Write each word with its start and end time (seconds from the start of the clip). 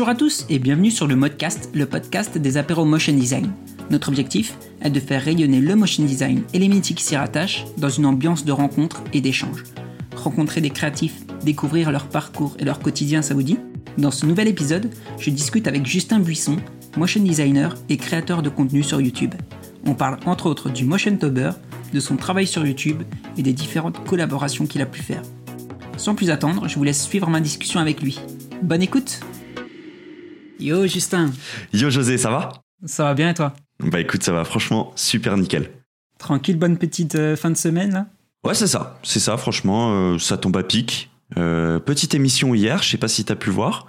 Bonjour 0.00 0.12
à 0.12 0.14
tous 0.14 0.46
et 0.48 0.58
bienvenue 0.58 0.90
sur 0.90 1.06
le 1.06 1.14
Modcast, 1.14 1.68
le 1.74 1.84
podcast 1.84 2.38
des 2.38 2.56
apéros 2.56 2.86
motion 2.86 3.12
design. 3.12 3.52
Notre 3.90 4.08
objectif 4.08 4.56
est 4.80 4.88
de 4.88 4.98
faire 4.98 5.22
rayonner 5.22 5.60
le 5.60 5.76
motion 5.76 6.06
design 6.06 6.42
et 6.54 6.58
les 6.58 6.70
métiers 6.70 6.96
qui 6.96 7.04
s'y 7.04 7.16
rattachent 7.16 7.66
dans 7.76 7.90
une 7.90 8.06
ambiance 8.06 8.46
de 8.46 8.50
rencontre 8.50 9.02
et 9.12 9.20
d'échange. 9.20 9.62
Rencontrer 10.16 10.62
des 10.62 10.70
créatifs, 10.70 11.26
découvrir 11.44 11.92
leur 11.92 12.06
parcours 12.08 12.56
et 12.58 12.64
leur 12.64 12.80
quotidien, 12.80 13.20
ça 13.20 13.34
vous 13.34 13.42
dit? 13.42 13.58
Dans 13.98 14.10
ce 14.10 14.24
nouvel 14.24 14.48
épisode, 14.48 14.90
je 15.18 15.28
discute 15.28 15.68
avec 15.68 15.84
Justin 15.84 16.20
Buisson, 16.20 16.56
motion 16.96 17.22
designer 17.22 17.74
et 17.90 17.98
créateur 17.98 18.40
de 18.40 18.48
contenu 18.48 18.82
sur 18.82 19.02
YouTube. 19.02 19.34
On 19.84 19.92
parle 19.92 20.18
entre 20.24 20.46
autres 20.46 20.70
du 20.70 20.86
motion 20.86 21.14
tober, 21.18 21.50
de 21.92 22.00
son 22.00 22.16
travail 22.16 22.46
sur 22.46 22.66
YouTube 22.66 23.02
et 23.36 23.42
des 23.42 23.52
différentes 23.52 24.02
collaborations 24.06 24.64
qu'il 24.64 24.80
a 24.80 24.86
pu 24.86 25.02
faire. 25.02 25.20
Sans 25.98 26.14
plus 26.14 26.30
attendre, 26.30 26.68
je 26.68 26.76
vous 26.76 26.84
laisse 26.84 27.02
suivre 27.02 27.28
ma 27.28 27.40
discussion 27.40 27.80
avec 27.80 28.00
lui. 28.00 28.18
Bonne 28.62 28.80
écoute 28.80 29.20
Yo 30.60 30.86
Justin 30.86 31.30
Yo 31.72 31.90
José, 31.90 32.18
ça 32.18 32.30
va? 32.30 32.52
Ça 32.84 33.04
va 33.04 33.14
bien 33.14 33.30
et 33.30 33.34
toi? 33.34 33.54
Bah 33.80 34.00
écoute, 34.00 34.22
ça 34.22 34.32
va 34.32 34.44
franchement 34.44 34.92
super 34.96 35.36
nickel. 35.36 35.70
Tranquille, 36.18 36.58
bonne 36.58 36.76
petite 36.76 37.14
euh, 37.14 37.34
fin 37.36 37.50
de 37.50 37.56
semaine 37.56 37.92
là? 37.92 38.06
Ouais, 38.44 38.54
c'est 38.54 38.66
ça, 38.66 38.98
c'est 39.02 39.20
ça, 39.20 39.36
franchement, 39.36 39.92
euh, 39.92 40.18
ça 40.18 40.36
tombe 40.36 40.56
à 40.56 40.62
pic. 40.62 41.10
Euh, 41.38 41.78
petite 41.78 42.14
émission 42.14 42.54
hier, 42.54 42.82
je 42.82 42.88
sais 42.90 42.96
pas 42.98 43.08
si 43.08 43.24
t'as 43.24 43.36
pu 43.36 43.50
voir. 43.50 43.86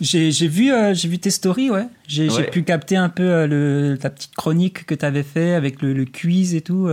J'ai 0.00 0.30
vu, 0.48 0.70
j'ai 0.92 1.08
vu 1.08 1.18
tes 1.18 1.30
stories, 1.30 1.70
ouais. 1.70 1.86
J'ai 2.06 2.28
Ouais. 2.30 2.50
pu 2.50 2.62
capter 2.64 2.96
un 2.96 3.08
peu 3.08 3.46
le, 3.46 3.96
ta 4.00 4.10
petite 4.10 4.34
chronique 4.34 4.84
que 4.86 4.94
t'avais 4.94 5.22
fait 5.22 5.54
avec 5.54 5.80
le, 5.82 5.92
le 5.92 6.04
quiz 6.04 6.54
et 6.54 6.60
tout. 6.60 6.88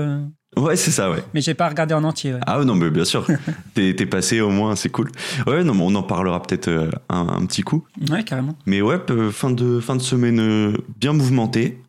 Euh. 0.58 0.62
Ouais, 0.62 0.76
c'est 0.76 0.92
ça, 0.92 1.10
ouais. 1.12 1.24
Mais 1.34 1.42
j'ai 1.42 1.54
pas 1.54 1.70
regardé 1.70 1.94
en 1.94 2.04
entier. 2.04 2.34
Ouais. 2.34 2.40
Ah 2.46 2.64
non, 2.64 2.76
mais 2.76 2.90
bien 2.90 3.06
sûr, 3.06 3.26
t'es 3.74 3.96
t'es 3.96 4.06
passé 4.06 4.42
au 4.42 4.50
moins, 4.50 4.76
c'est 4.76 4.90
cool. 4.90 5.10
Ouais, 5.48 5.64
non, 5.64 5.74
mais 5.74 5.84
on 5.84 5.96
en 5.96 6.04
parlera 6.04 6.42
peut-être 6.42 6.68
euh, 6.68 6.90
un, 7.10 7.28
un 7.28 7.46
petit 7.46 7.62
coup. 7.62 7.86
Ouais, 8.10 8.24
carrément. 8.24 8.58
Mais 8.66 8.82
ouais, 8.82 9.00
peu- 9.00 9.32
fin 9.32 9.50
de, 9.52 9.80
fin 9.80 9.96
de 9.96 10.02
semaine 10.02 10.40
euh, 10.40 10.78
bien 11.00 11.14
mouvementée. 11.14 11.80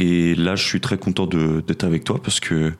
Et 0.00 0.34
là, 0.36 0.54
je 0.54 0.64
suis 0.64 0.80
très 0.80 0.96
content 0.96 1.26
de- 1.26 1.62
d'être 1.66 1.82
avec 1.84 2.04
toi 2.04 2.20
parce 2.22 2.38
que 2.40 2.72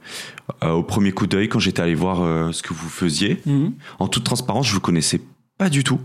euh, 0.63 0.71
au 0.71 0.83
premier 0.83 1.11
coup 1.13 1.27
d'œil, 1.27 1.49
quand 1.49 1.59
j'étais 1.59 1.83
allé 1.83 1.95
voir 1.95 2.23
euh, 2.23 2.53
ce 2.53 2.63
que 2.63 2.73
vous 2.73 2.89
faisiez, 2.89 3.41
Mhm. 3.47 3.73
En 3.99 4.09
toute 4.09 4.25
transparence, 4.25 4.69
je 4.69 4.75
vous 4.75 4.81
connaissais 4.81 5.21
pas 5.59 5.69
du 5.69 5.83
tout. 5.85 6.01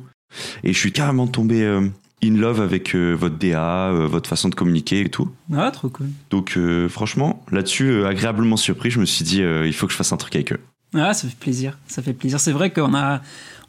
Et 0.64 0.74
je 0.74 0.78
suis 0.80 0.92
carrément 0.92 1.28
tombé 1.28 1.62
euh, 1.62 1.88
in 2.24 2.36
love 2.38 2.62
avec 2.62 2.96
euh, 2.96 3.14
votre 3.14 3.38
DA, 3.38 3.90
euh, 3.90 4.08
votre 4.08 4.30
façon 4.30 4.50
de 4.50 4.56
communiquer 4.56 5.02
et 5.02 5.10
tout. 5.10 5.30
Ah, 5.56 5.70
trop 5.72 5.90
cool. 5.90 6.08
Donc 6.30 6.54
euh, 6.58 6.88
franchement, 6.90 7.44
là-dessus, 7.52 8.06
agréablement 8.06 8.58
surpris, 8.58 8.90
je 8.92 9.00
me 9.00 9.06
suis 9.06 9.24
dit, 9.26 9.42
il 9.42 9.74
faut 9.74 9.86
que 9.88 9.92
je 9.94 9.98
fasse 9.98 10.12
un 10.14 10.18
truc 10.18 10.36
avec 10.36 10.54
eux. 10.54 10.60
Ah, 10.96 11.14
ça 11.14 11.28
fait 11.28 11.36
plaisir. 11.38 11.78
Ça 11.88 12.02
fait 12.02 12.14
plaisir. 12.14 12.40
C'est 12.40 12.52
vrai 12.52 12.70
qu'on 12.72 12.94
a, 12.94 13.22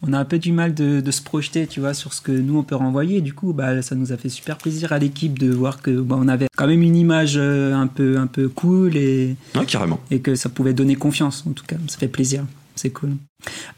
on 0.03 0.13
a 0.13 0.19
un 0.19 0.25
peu 0.27 0.39
du 0.39 0.53
mal 0.53 0.75
de, 0.75 1.01
de 1.01 1.11
se 1.11 1.23
projeter, 1.23 1.67
tu 1.67 1.81
vois, 1.81 1.95
sur 1.95 2.13
ce 2.13 2.21
que 2.21 2.33
nous 2.33 2.59
on 2.59 2.63
peut 2.63 2.75
renvoyer. 2.77 3.23
Du 3.23 3.33
coup, 3.33 3.53
bah, 3.55 3.81
ça 3.81 3.95
nous 3.95 4.13
a 4.13 4.17
fait 4.19 4.29
super 4.29 4.59
plaisir 4.59 4.93
à 4.93 4.99
l'équipe 4.99 5.39
de 5.39 5.51
voir 5.51 5.81
que 5.81 5.91
bah, 5.91 6.17
on 6.19 6.29
avait 6.29 6.49
quand 6.55 6.67
même 6.67 6.83
une 6.83 6.97
image 6.97 7.39
un 7.39 7.87
peu, 7.87 8.19
un 8.19 8.27
peu 8.27 8.49
cool 8.51 8.97
et, 8.97 9.37
Ouais, 9.55 9.65
carrément. 9.65 10.01
et 10.11 10.21
que 10.21 10.35
ça 10.35 10.49
pouvait 10.51 10.75
donner 10.75 10.97
confiance. 10.97 11.45
En 11.49 11.53
tout 11.53 11.65
cas, 11.67 11.77
ça 11.89 11.97
fait 11.99 12.09
plaisir. 12.09 12.45
C'est 12.77 12.91
cool. 12.91 13.13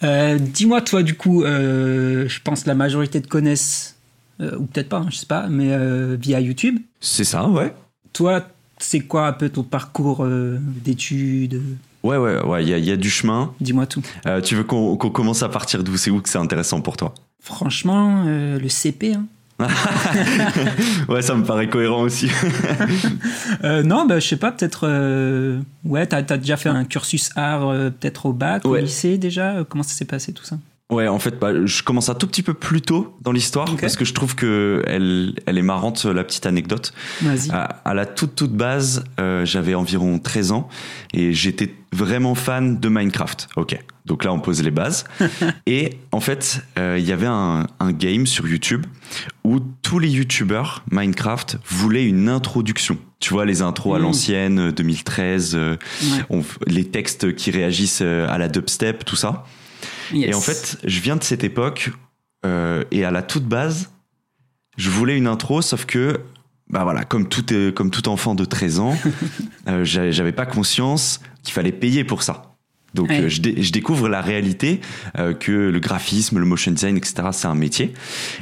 Dis-moi, 0.02 0.80
toi, 0.80 1.02
du 1.02 1.14
coup, 1.14 1.44
je 1.44 2.40
pense 2.42 2.64
que 2.64 2.68
la 2.68 2.74
majorité 2.74 3.20
te 3.22 3.28
connaissent, 3.28 3.95
euh, 4.40 4.56
ou 4.58 4.66
peut-être 4.66 4.88
pas, 4.88 4.98
hein, 4.98 5.06
je 5.10 5.16
sais 5.16 5.26
pas, 5.26 5.46
mais 5.48 5.68
euh, 5.72 6.16
via 6.20 6.40
YouTube. 6.40 6.78
C'est 7.00 7.24
ça, 7.24 7.48
ouais. 7.48 7.74
Toi, 8.12 8.42
c'est 8.78 9.00
quoi 9.00 9.26
un 9.28 9.32
peu 9.32 9.48
ton 9.48 9.62
parcours 9.62 10.24
euh, 10.24 10.58
d'études? 10.84 11.62
Ouais, 12.02 12.16
ouais, 12.16 12.40
ouais, 12.44 12.62
il 12.62 12.68
y, 12.68 12.72
a- 12.74 12.78
il 12.78 12.84
y 12.84 12.90
a 12.92 12.96
du 12.96 13.10
chemin. 13.10 13.52
Dis-moi 13.60 13.86
tout. 13.86 14.02
Tu 14.44 14.54
veux 14.54 14.64
qu'on 14.64 14.96
commence 14.96 15.42
à 15.42 15.48
partir 15.48 15.82
d'où? 15.82 15.96
C'est 15.96 16.10
où 16.10 16.20
que 16.20 16.28
c'est 16.28 16.38
intéressant 16.38 16.80
pour 16.80 16.96
toi? 16.96 17.12
Franchement, 17.40 18.24
le 18.26 18.68
CP, 18.68 19.14
hein. 19.14 19.26
Ouais, 21.08 21.22
ça 21.22 21.34
me 21.34 21.42
paraît 21.44 21.68
cohérent 21.68 22.02
aussi. 22.02 22.28
Euh, 23.64 23.82
non, 23.82 24.04
bah, 24.06 24.18
je 24.20 24.26
sais 24.28 24.36
pas, 24.36 24.52
peut-être. 24.52 24.86
euh, 24.86 25.60
Ouais, 25.84 26.06
t'as 26.06 26.18
as 26.18 26.36
déjà 26.36 26.56
fait 26.56 26.68
un 26.68 26.84
cursus 26.84 27.30
art, 27.36 27.68
euh, 27.68 27.90
peut-être 27.90 28.26
au 28.26 28.32
bac, 28.32 28.64
au 28.66 28.74
lycée 28.76 29.18
déjà? 29.18 29.64
Comment 29.68 29.82
ça 29.82 29.94
s'est 29.94 30.04
passé 30.04 30.32
tout 30.32 30.44
ça? 30.44 30.58
Ouais, 30.88 31.08
en 31.08 31.18
fait, 31.18 31.36
bah, 31.40 31.66
je 31.66 31.82
commence 31.82 32.08
un 32.10 32.14
tout 32.14 32.28
petit 32.28 32.44
peu 32.44 32.54
plus 32.54 32.80
tôt 32.80 33.16
dans 33.20 33.32
l'histoire 33.32 33.66
parce 33.80 33.96
que 33.96 34.04
je 34.04 34.14
trouve 34.14 34.36
que 34.36 34.84
elle, 34.86 35.34
elle 35.46 35.58
est 35.58 35.62
marrante, 35.62 36.04
la 36.04 36.22
petite 36.22 36.46
anecdote. 36.46 36.92
Vas-y. 37.22 37.50
À, 37.50 37.62
à 37.84 37.92
la 37.92 38.06
toute 38.06 38.36
toute 38.36 38.52
base, 38.52 39.02
euh, 39.18 39.44
j'avais 39.44 39.74
environ 39.74 40.20
13 40.20 40.52
ans 40.52 40.68
et 41.12 41.32
j'étais 41.32 41.74
vraiment 41.92 42.36
fan 42.36 42.78
de 42.78 42.88
Minecraft. 42.88 43.48
Ok, 43.56 43.76
donc 44.04 44.22
là 44.22 44.32
on 44.32 44.38
pose 44.38 44.62
les 44.62 44.70
bases. 44.70 45.06
et 45.66 45.98
en 46.12 46.20
fait, 46.20 46.62
euh, 46.78 46.96
il 47.00 47.04
y 47.04 47.10
avait 47.10 47.26
un, 47.26 47.66
un 47.80 47.90
game 47.90 48.24
sur 48.26 48.46
YouTube 48.46 48.86
où 49.42 49.58
tous 49.82 49.98
les 49.98 50.08
YouTubers 50.10 50.84
Minecraft 50.92 51.58
voulaient 51.68 52.06
une 52.06 52.28
introduction. 52.28 52.96
Tu 53.18 53.32
vois, 53.32 53.44
les 53.44 53.60
intros 53.60 53.96
à 53.96 53.98
Mm. 53.98 54.02
l'ancienne, 54.02 54.58
euh, 54.68 54.70
2013, 54.72 55.56
euh, 55.56 55.72
Ouais. 56.02 56.24
on 56.30 56.40
f- 56.42 56.58
les 56.68 56.84
textes 56.84 57.34
qui 57.34 57.50
réagissent 57.50 58.02
à 58.02 58.38
la 58.38 58.46
dubstep, 58.48 59.04
tout 59.04 59.16
ça. 59.16 59.44
Yes. 60.12 60.30
Et 60.30 60.34
en 60.34 60.40
fait, 60.40 60.78
je 60.84 61.00
viens 61.00 61.16
de 61.16 61.24
cette 61.24 61.44
époque 61.44 61.90
euh, 62.44 62.84
et 62.90 63.04
à 63.04 63.10
la 63.10 63.22
toute 63.22 63.44
base, 63.44 63.90
je 64.76 64.90
voulais 64.90 65.16
une 65.16 65.26
intro, 65.26 65.62
sauf 65.62 65.84
que, 65.86 66.20
bah 66.68 66.84
voilà, 66.84 67.04
comme 67.04 67.28
tout, 67.28 67.44
comme 67.74 67.90
tout 67.90 68.08
enfant 68.08 68.34
de 68.34 68.44
13 68.44 68.80
ans, 68.80 68.96
euh, 69.68 69.84
j'avais 69.84 70.32
pas 70.32 70.46
conscience 70.46 71.20
qu'il 71.42 71.54
fallait 71.54 71.72
payer 71.72 72.04
pour 72.04 72.22
ça. 72.22 72.45
Donc 72.96 73.10
Ouais. 73.10 73.20
euh, 73.22 73.28
je, 73.28 73.40
dé- 73.40 73.62
je 73.62 73.70
découvre 73.70 74.08
la 74.08 74.20
réalité 74.20 74.80
euh, 75.18 75.32
que 75.34 75.52
le 75.52 75.78
graphisme, 75.78 76.38
le 76.40 76.44
motion 76.46 76.72
design, 76.72 76.96
etc. 76.96 77.28
C'est 77.30 77.46
un 77.46 77.54
métier. 77.54 77.92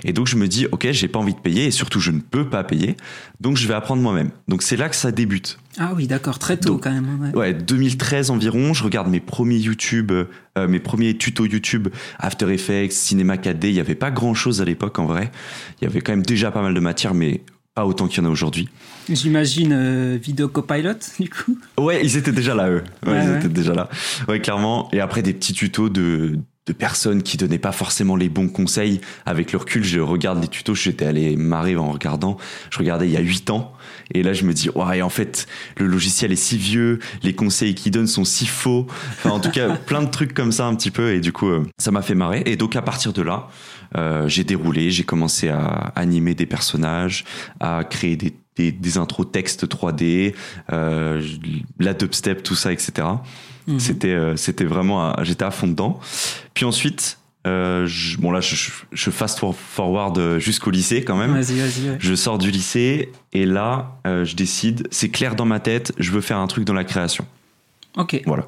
Et 0.05 0.13
donc 0.15 0.27
je 0.29 0.37
me 0.37 0.49
dis 0.49 0.67
ok, 0.73 0.89
j'ai 0.93 1.09
pas 1.09 1.19
envie 1.19 1.35
de 1.35 1.41
payer 1.41 1.67
et 1.67 1.71
surtout 1.71 2.01
je 2.01 2.11
ne 2.13 2.21
peux 2.21 2.49
pas 2.49 2.65
payer. 2.65 2.97
Donc 3.41 3.59
je 3.59 3.69
vais 3.69 3.75
apprendre 3.75 4.01
moi-même. 4.01 4.31
Donc 4.49 4.63
c'est 4.63 4.77
là 4.77 4.89
que 4.89 4.97
ça 4.97 5.13
débute. 5.13 5.59
Ah 5.77 5.93
oui, 5.97 6.07
d'accord, 6.07 6.39
très 6.39 6.57
tôt 6.57 6.75
Donc, 6.75 6.85
quand 6.85 6.93
même. 6.93 7.21
ouais. 7.21 7.37
Ouais, 7.37 7.53
2013 7.53 8.31
environ, 8.31 8.73
je 8.75 8.85
regarde 8.85 9.09
mes 9.09 9.19
premiers 9.19 9.57
YouTube, 9.59 10.13
euh, 10.13 10.69
mes 10.69 10.79
premiers 10.79 11.17
tutos 11.19 11.47
YouTube, 11.47 11.89
After 12.21 12.49
Effects, 12.55 12.93
Cinema 12.93 13.35
4D. 13.37 13.65
Il 13.71 13.75
y 13.75 13.81
avait 13.81 13.97
pas 13.97 14.13
grand 14.13 14.35
chose 14.35 14.63
à 14.63 14.65
l'époque 14.65 15.01
en 15.01 15.07
vrai. 15.07 15.33
Il 15.81 15.85
y 15.85 15.89
avait 15.89 16.01
quand 16.01 16.13
même 16.13 16.23
déjà 16.25 16.53
pas 16.53 16.63
mal 16.63 16.75
de 16.75 16.81
matière, 16.81 17.13
mais 17.13 17.41
pas 17.75 17.85
autant 17.87 18.07
qu'il 18.07 18.23
y 18.23 18.27
en 18.27 18.29
a 18.29 18.33
aujourd'hui. 18.33 18.69
J'imagine 19.09 19.73
euh, 19.73 20.19
vidéo 20.21 20.49
copilot, 20.49 20.95
du 21.21 21.29
coup. 21.29 21.59
Ouais, 21.79 22.01
ils 22.05 22.17
étaient 22.17 22.33
déjà 22.33 22.55
là, 22.55 22.69
eux. 22.71 22.85
Ouais, 23.05 23.13
Ouais, 23.13 23.25
ils 23.25 23.31
ouais. 23.31 23.39
étaient 23.39 23.49
déjà 23.49 23.75
là. 23.75 23.89
Ouais, 24.29 24.41
clairement. 24.41 24.89
Et 24.93 25.01
après, 25.01 25.23
des 25.23 25.33
petits 25.35 25.53
tutos 25.53 25.89
de, 25.89 26.39
de 26.67 26.73
personnes 26.73 27.23
qui 27.23 27.37
donnaient 27.37 27.59
pas 27.59 27.73
forcément 27.73 28.15
les 28.17 28.29
bons 28.29 28.49
conseils. 28.49 29.01
Avec 29.27 29.53
le 29.53 29.59
recul, 29.59 29.83
je 29.83 29.99
regarde 29.99 30.41
les 30.41 30.49
tutos, 30.49 30.75
j'étais 30.77 31.05
allé 31.05 31.37
marrer 31.37 31.77
en 31.77 31.91
regardant. 31.91 32.37
Je 32.71 32.79
regardais 32.79 33.07
il 33.07 33.13
y 33.13 33.17
a 33.17 33.21
8 33.21 33.51
ans. 33.51 33.73
Et 34.13 34.23
là, 34.23 34.33
je 34.35 34.45
me 34.45 34.53
dis, 34.55 34.71
ouais, 34.71 35.03
en 35.03 35.09
fait, 35.09 35.47
le 35.79 35.87
logiciel 35.87 36.31
est 36.31 36.37
si 36.37 36.57
vieux, 36.57 37.01
les 37.23 37.35
conseils 37.35 37.75
qu'il 37.75 37.91
donne 37.91 38.07
sont 38.07 38.25
si 38.25 38.47
faux. 38.47 38.87
Enfin, 39.11 39.31
en 39.31 39.41
tout 39.41 39.51
cas, 39.51 39.71
plein 39.87 40.03
de 40.03 40.11
trucs 40.11 40.33
comme 40.33 40.53
ça 40.53 40.67
un 40.67 40.75
petit 40.77 40.91
peu. 40.93 41.13
Et 41.13 41.21
du 41.21 41.33
coup, 41.33 41.49
euh, 41.49 41.67
ça 41.79 41.91
m'a 41.91 42.03
fait 42.03 42.15
marrer. 42.15 42.43
Et 42.47 42.57
donc, 42.57 42.77
à 42.77 42.83
partir 42.83 43.13
de 43.13 43.23
là, 43.23 43.49
euh, 43.97 44.29
j'ai 44.29 44.45
déroulé, 44.45 44.91
j'ai 44.91 45.05
commencé 45.05 45.49
à 45.49 45.93
animer 45.97 46.35
des 46.35 46.47
personnages, 46.47 47.25
à 47.61 47.85
créer 47.85 48.17
des, 48.17 48.35
des, 48.57 48.73
des 48.73 48.99
intros 48.99 49.31
textes 49.31 49.67
3D, 49.67 50.35
euh, 50.73 51.23
la 51.79 51.95
dubstep, 51.95 52.43
tout 52.43 52.55
ça, 52.55 52.73
etc. 52.73 53.07
Mhm. 53.67 53.81
C'était, 53.81 54.09
euh, 54.09 54.37
c'était 54.37 54.65
vraiment, 54.65 55.15
j'étais 55.23 55.45
à 55.45 55.51
fond 55.51 55.67
dedans. 55.67 55.99
Puis 56.55 56.65
ensuite, 56.65 57.19
euh, 57.47 57.87
je- 57.87 58.17
bon 58.19 58.31
là, 58.31 58.41
je, 58.41 59.11
fast 59.11 59.39
forward 59.39 60.39
jusqu'au 60.39 60.71
lycée 60.71 61.05
quand 61.05 61.17
même. 61.17 61.33
Vas-y, 61.35 61.59
vas-y. 61.59 61.91
ouais. 61.91 61.97
Je 62.01 62.15
sors 62.15 62.39
du 62.39 62.51
lycée 62.51 63.11
et 63.33 63.45
là, 63.47 63.99
euh, 64.07 64.25
je 64.25 64.35
décide, 64.37 64.87
c'est 64.91 65.09
clair 65.11 65.35
dans 65.35 65.45
ma 65.47 65.61
tête, 65.61 65.93
je 65.99 66.11
veux 66.13 66.21
faire 66.21 66.39
un 66.39 66.47
truc 66.47 66.65
dans 66.65 66.73
la 66.75 66.85
création. 66.85 67.27
Ok. 67.97 68.21
Voilà. 68.27 68.47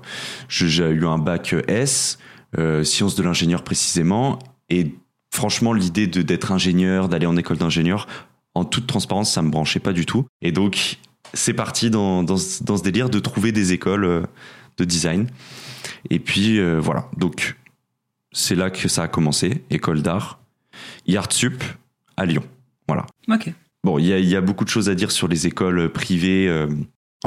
J'ai 0.48 0.88
eu 0.88 1.06
un 1.06 1.18
bac 1.18 1.54
S, 1.68 2.18
euh, 2.58 2.84
sciences 2.84 3.14
de 3.16 3.22
l'ingénieur 3.22 3.62
précisément, 3.62 4.38
et 4.70 4.94
franchement, 5.36 5.72
l'idée 5.72 6.06
de 6.06 6.22
d'être 6.22 6.50
ingénieur, 6.50 7.08
d'aller 7.08 7.26
en 7.26 7.36
école 7.36 7.58
d'ingénieur, 7.58 8.06
en 8.54 8.64
toute 8.64 8.86
transparence, 8.86 9.30
ça 9.32 9.42
me 9.42 9.50
branchait 9.50 9.80
pas 9.80 9.92
du 9.92 10.06
tout. 10.06 10.26
Et 10.42 10.50
donc, 10.50 10.96
c'est 11.34 11.52
parti 11.54 11.90
dans, 11.90 12.22
dans, 12.22 12.36
ce- 12.38 12.64
dans 12.64 12.76
ce 12.76 12.82
délire 12.82 13.10
de 13.10 13.18
trouver 13.20 13.52
des 13.52 13.72
écoles 13.72 14.04
euh, 14.04 14.22
de 14.78 14.84
design. 14.84 15.28
Et 16.10 16.18
puis, 16.18 16.58
euh, 16.58 16.80
voilà. 16.80 17.08
Donc, 17.16 17.56
c'est 18.32 18.54
là 18.56 18.70
que 18.70 18.88
ça 18.88 19.02
a 19.04 19.08
commencé, 19.08 19.62
école 19.70 20.02
d'art, 20.02 20.40
Yartsup 21.06 21.62
à 22.16 22.24
Lyon. 22.26 22.42
Voilà. 22.88 23.06
Ok. 23.28 23.52
Bon, 23.84 23.98
il 23.98 24.06
y 24.06 24.26
y 24.26 24.36
a 24.36 24.40
beaucoup 24.40 24.64
de 24.64 24.70
choses 24.70 24.88
à 24.88 24.94
dire 24.94 25.10
sur 25.10 25.28
les 25.28 25.46
écoles 25.46 25.90
privées 25.92 26.48
euh, 26.48 26.66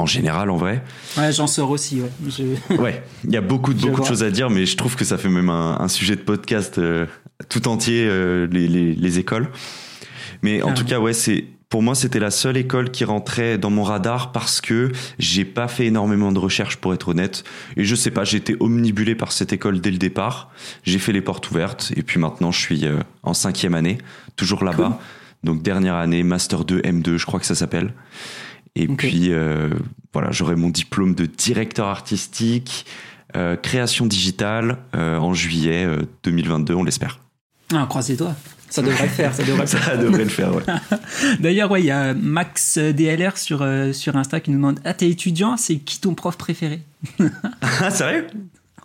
en 0.00 0.06
général, 0.06 0.50
en 0.50 0.56
vrai. 0.56 0.82
Ouais, 1.16 1.32
j'en 1.32 1.46
sors 1.46 1.70
aussi, 1.70 2.00
ouais. 2.00 2.10
Je- 2.28 2.74
Ouais, 2.80 3.02
il 3.24 3.32
y 3.32 3.36
a 3.36 3.40
beaucoup, 3.40 3.74
de- 3.74 3.80
beaucoup 3.80 4.00
de 4.00 4.06
choses 4.06 4.22
à 4.22 4.30
dire, 4.30 4.50
mais 4.50 4.66
je 4.66 4.76
trouve 4.76 4.96
que 4.96 5.04
ça 5.04 5.18
fait 5.18 5.28
même 5.28 5.50
un, 5.50 5.78
un 5.80 5.88
sujet 5.88 6.16
de 6.16 6.22
podcast 6.22 6.78
euh, 6.78 7.06
tout 7.48 7.68
entier, 7.68 8.06
euh, 8.08 8.46
les, 8.50 8.66
les- 8.68 8.94
les 8.94 9.18
écoles. 9.18 9.48
Mais 10.42 10.62
en 10.62 10.70
Ah 10.70 10.72
tout 10.72 10.82
ouais. 10.84 10.88
cas, 10.90 10.98
ouais, 11.00 11.12
c'est 11.12 11.44
pour 11.68 11.82
moi, 11.84 11.94
c'était 11.94 12.18
la 12.18 12.32
seule 12.32 12.56
école 12.56 12.90
qui 12.90 13.04
rentrait 13.04 13.56
dans 13.56 13.70
mon 13.70 13.84
radar 13.84 14.32
parce 14.32 14.60
que 14.60 14.90
j'ai 15.20 15.44
pas 15.44 15.68
fait 15.68 15.86
énormément 15.86 16.32
de 16.32 16.38
recherches 16.40 16.76
pour 16.78 16.92
être 16.94 17.08
honnête. 17.10 17.44
Et 17.76 17.84
je 17.84 17.94
sais 17.94 18.10
pas, 18.10 18.24
j'ai 18.24 18.38
été 18.38 18.56
omnibulé 18.58 19.14
par 19.14 19.30
cette 19.30 19.52
école 19.52 19.80
dès 19.80 19.92
le 19.92 19.98
départ. 19.98 20.50
J'ai 20.82 20.98
fait 20.98 21.12
les 21.12 21.20
portes 21.20 21.48
ouvertes 21.50 21.92
et 21.94 22.02
puis 22.02 22.18
maintenant 22.18 22.50
je 22.50 22.58
suis 22.58 22.86
euh, 22.86 22.98
en 23.22 23.34
cinquième 23.34 23.74
année, 23.74 23.98
toujours 24.34 24.64
là-bas. 24.64 24.98
Donc 25.44 25.62
dernière 25.62 25.94
année, 25.94 26.24
Master 26.24 26.64
2, 26.64 26.80
M2, 26.80 27.16
je 27.18 27.24
crois 27.24 27.38
que 27.38 27.46
ça 27.46 27.54
s'appelle. 27.54 27.94
Et 28.76 28.86
puis 28.88 29.32
euh, 29.32 29.70
voilà, 30.12 30.30
j'aurai 30.30 30.56
mon 30.56 30.68
diplôme 30.70 31.14
de 31.14 31.26
directeur 31.26 31.86
artistique, 31.88 32.86
euh, 33.36 33.56
création 33.56 34.06
digitale 34.06 34.78
euh, 34.94 35.18
en 35.18 35.34
juillet 35.34 35.84
euh, 35.84 36.02
2022, 36.24 36.74
on 36.74 36.84
l'espère. 36.84 37.20
Ah, 37.72 37.86
croisez 37.88 38.16
toi. 38.16 38.34
Ça 38.68 38.82
devrait 38.82 39.02
le 39.04 39.08
faire, 39.08 39.34
ça 39.34 39.42
devrait 39.42 39.62
le 39.62 39.66
faire. 39.66 39.84
Ça 39.84 39.96
devrait 39.96 40.24
le 40.24 40.30
faire, 40.30 40.54
ouais. 40.54 40.62
D'ailleurs, 41.40 41.70
ouais, 41.72 41.82
il 41.82 41.86
y 41.86 41.90
a 41.90 42.14
Max 42.14 42.78
DLR 42.78 43.36
sur, 43.36 43.62
euh, 43.62 43.92
sur 43.92 44.16
Insta 44.16 44.38
qui 44.40 44.50
nous 44.52 44.56
demande 44.58 44.78
Ah, 44.84 44.94
t'es 44.94 45.08
étudiant, 45.10 45.56
c'est 45.56 45.76
qui 45.78 46.00
ton 46.00 46.14
prof 46.14 46.36
préféré? 46.36 46.80
Ah, 47.62 47.90
sérieux? 47.90 48.26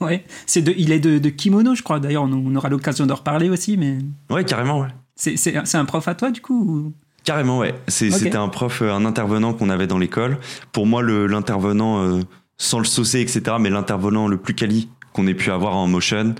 Ouais, 0.02 0.26
c'est 0.48 0.62
de, 0.62 0.74
il 0.76 0.92
est 0.92 1.00
de, 1.00 1.20
de 1.20 1.30
kimono, 1.30 1.76
je 1.76 1.84
crois. 1.84 2.00
D'ailleurs, 2.00 2.24
on, 2.24 2.32
on 2.34 2.56
aura 2.56 2.70
l'occasion 2.70 3.06
d'en 3.06 3.16
reparler 3.16 3.50
aussi, 3.50 3.78
mais 3.78 3.98
Ouais, 4.30 4.44
carrément, 4.44 4.80
ouais. 4.82 4.88
c'est, 5.16 5.56
un 5.76 5.86
prof 5.86 6.08
à 6.08 6.16
toi, 6.16 6.32
du 6.32 6.42
coup 6.42 6.64
ou- 6.64 6.94
Carrément, 7.26 7.58
ouais. 7.58 7.74
C'était 7.88 8.36
un 8.36 8.48
prof, 8.48 8.82
euh, 8.82 8.94
un 8.94 9.04
intervenant 9.04 9.54
qu'on 9.54 9.70
avait 9.70 9.88
dans 9.88 9.98
l'école. 9.98 10.38
Pour 10.72 10.86
moi, 10.86 11.02
l'intervenant, 11.02 12.04
euh, 12.04 12.22
sans 12.58 12.78
le 12.78 12.86
saucer, 12.86 13.20
etc., 13.20 13.58
mais 13.60 13.72
l'intervenant 13.72 14.28
le 14.28 14.38
plus 14.38 14.54
quali 14.54 14.90
qu'on 15.12 15.26
ait 15.26 15.34
pu 15.34 15.50
avoir 15.50 15.76
en 15.76 15.88
motion, 15.88 16.36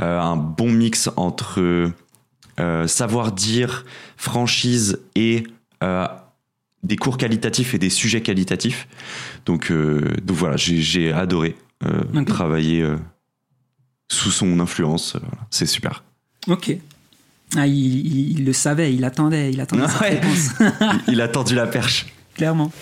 euh, 0.00 0.20
un 0.20 0.36
bon 0.36 0.70
mix 0.70 1.08
entre 1.16 1.92
euh, 2.58 2.86
savoir 2.86 3.32
dire, 3.32 3.84
franchise 4.16 4.98
et 5.14 5.44
des 6.82 6.96
cours 6.96 7.18
qualitatifs 7.18 7.74
et 7.74 7.78
des 7.78 7.90
sujets 7.90 8.22
qualitatifs. 8.22 8.88
Donc, 9.44 9.70
donc 9.72 10.36
voilà, 10.36 10.56
j'ai 10.56 11.12
adoré 11.12 11.56
travailler 12.26 12.84
sous 14.08 14.30
son 14.30 14.58
influence. 14.58 15.16
C'est 15.50 15.66
super. 15.66 16.02
Ok. 16.48 16.76
Ah, 17.54 17.66
il, 17.66 17.74
il- 17.74 18.30
il 18.38 18.44
le 18.44 18.52
savait, 18.52 18.92
il 18.94 19.04
attendait, 19.04 19.52
il 19.52 19.60
attendait 19.60 19.86
sa 19.88 20.00
Ouais. 20.00 20.10
réponse. 20.20 20.50
Il- 21.08 21.12
Il 21.14 21.20
a 21.20 21.28
tendu 21.28 21.54
la 21.54 21.66
perche. 21.66 22.06
clairement. 22.34 22.72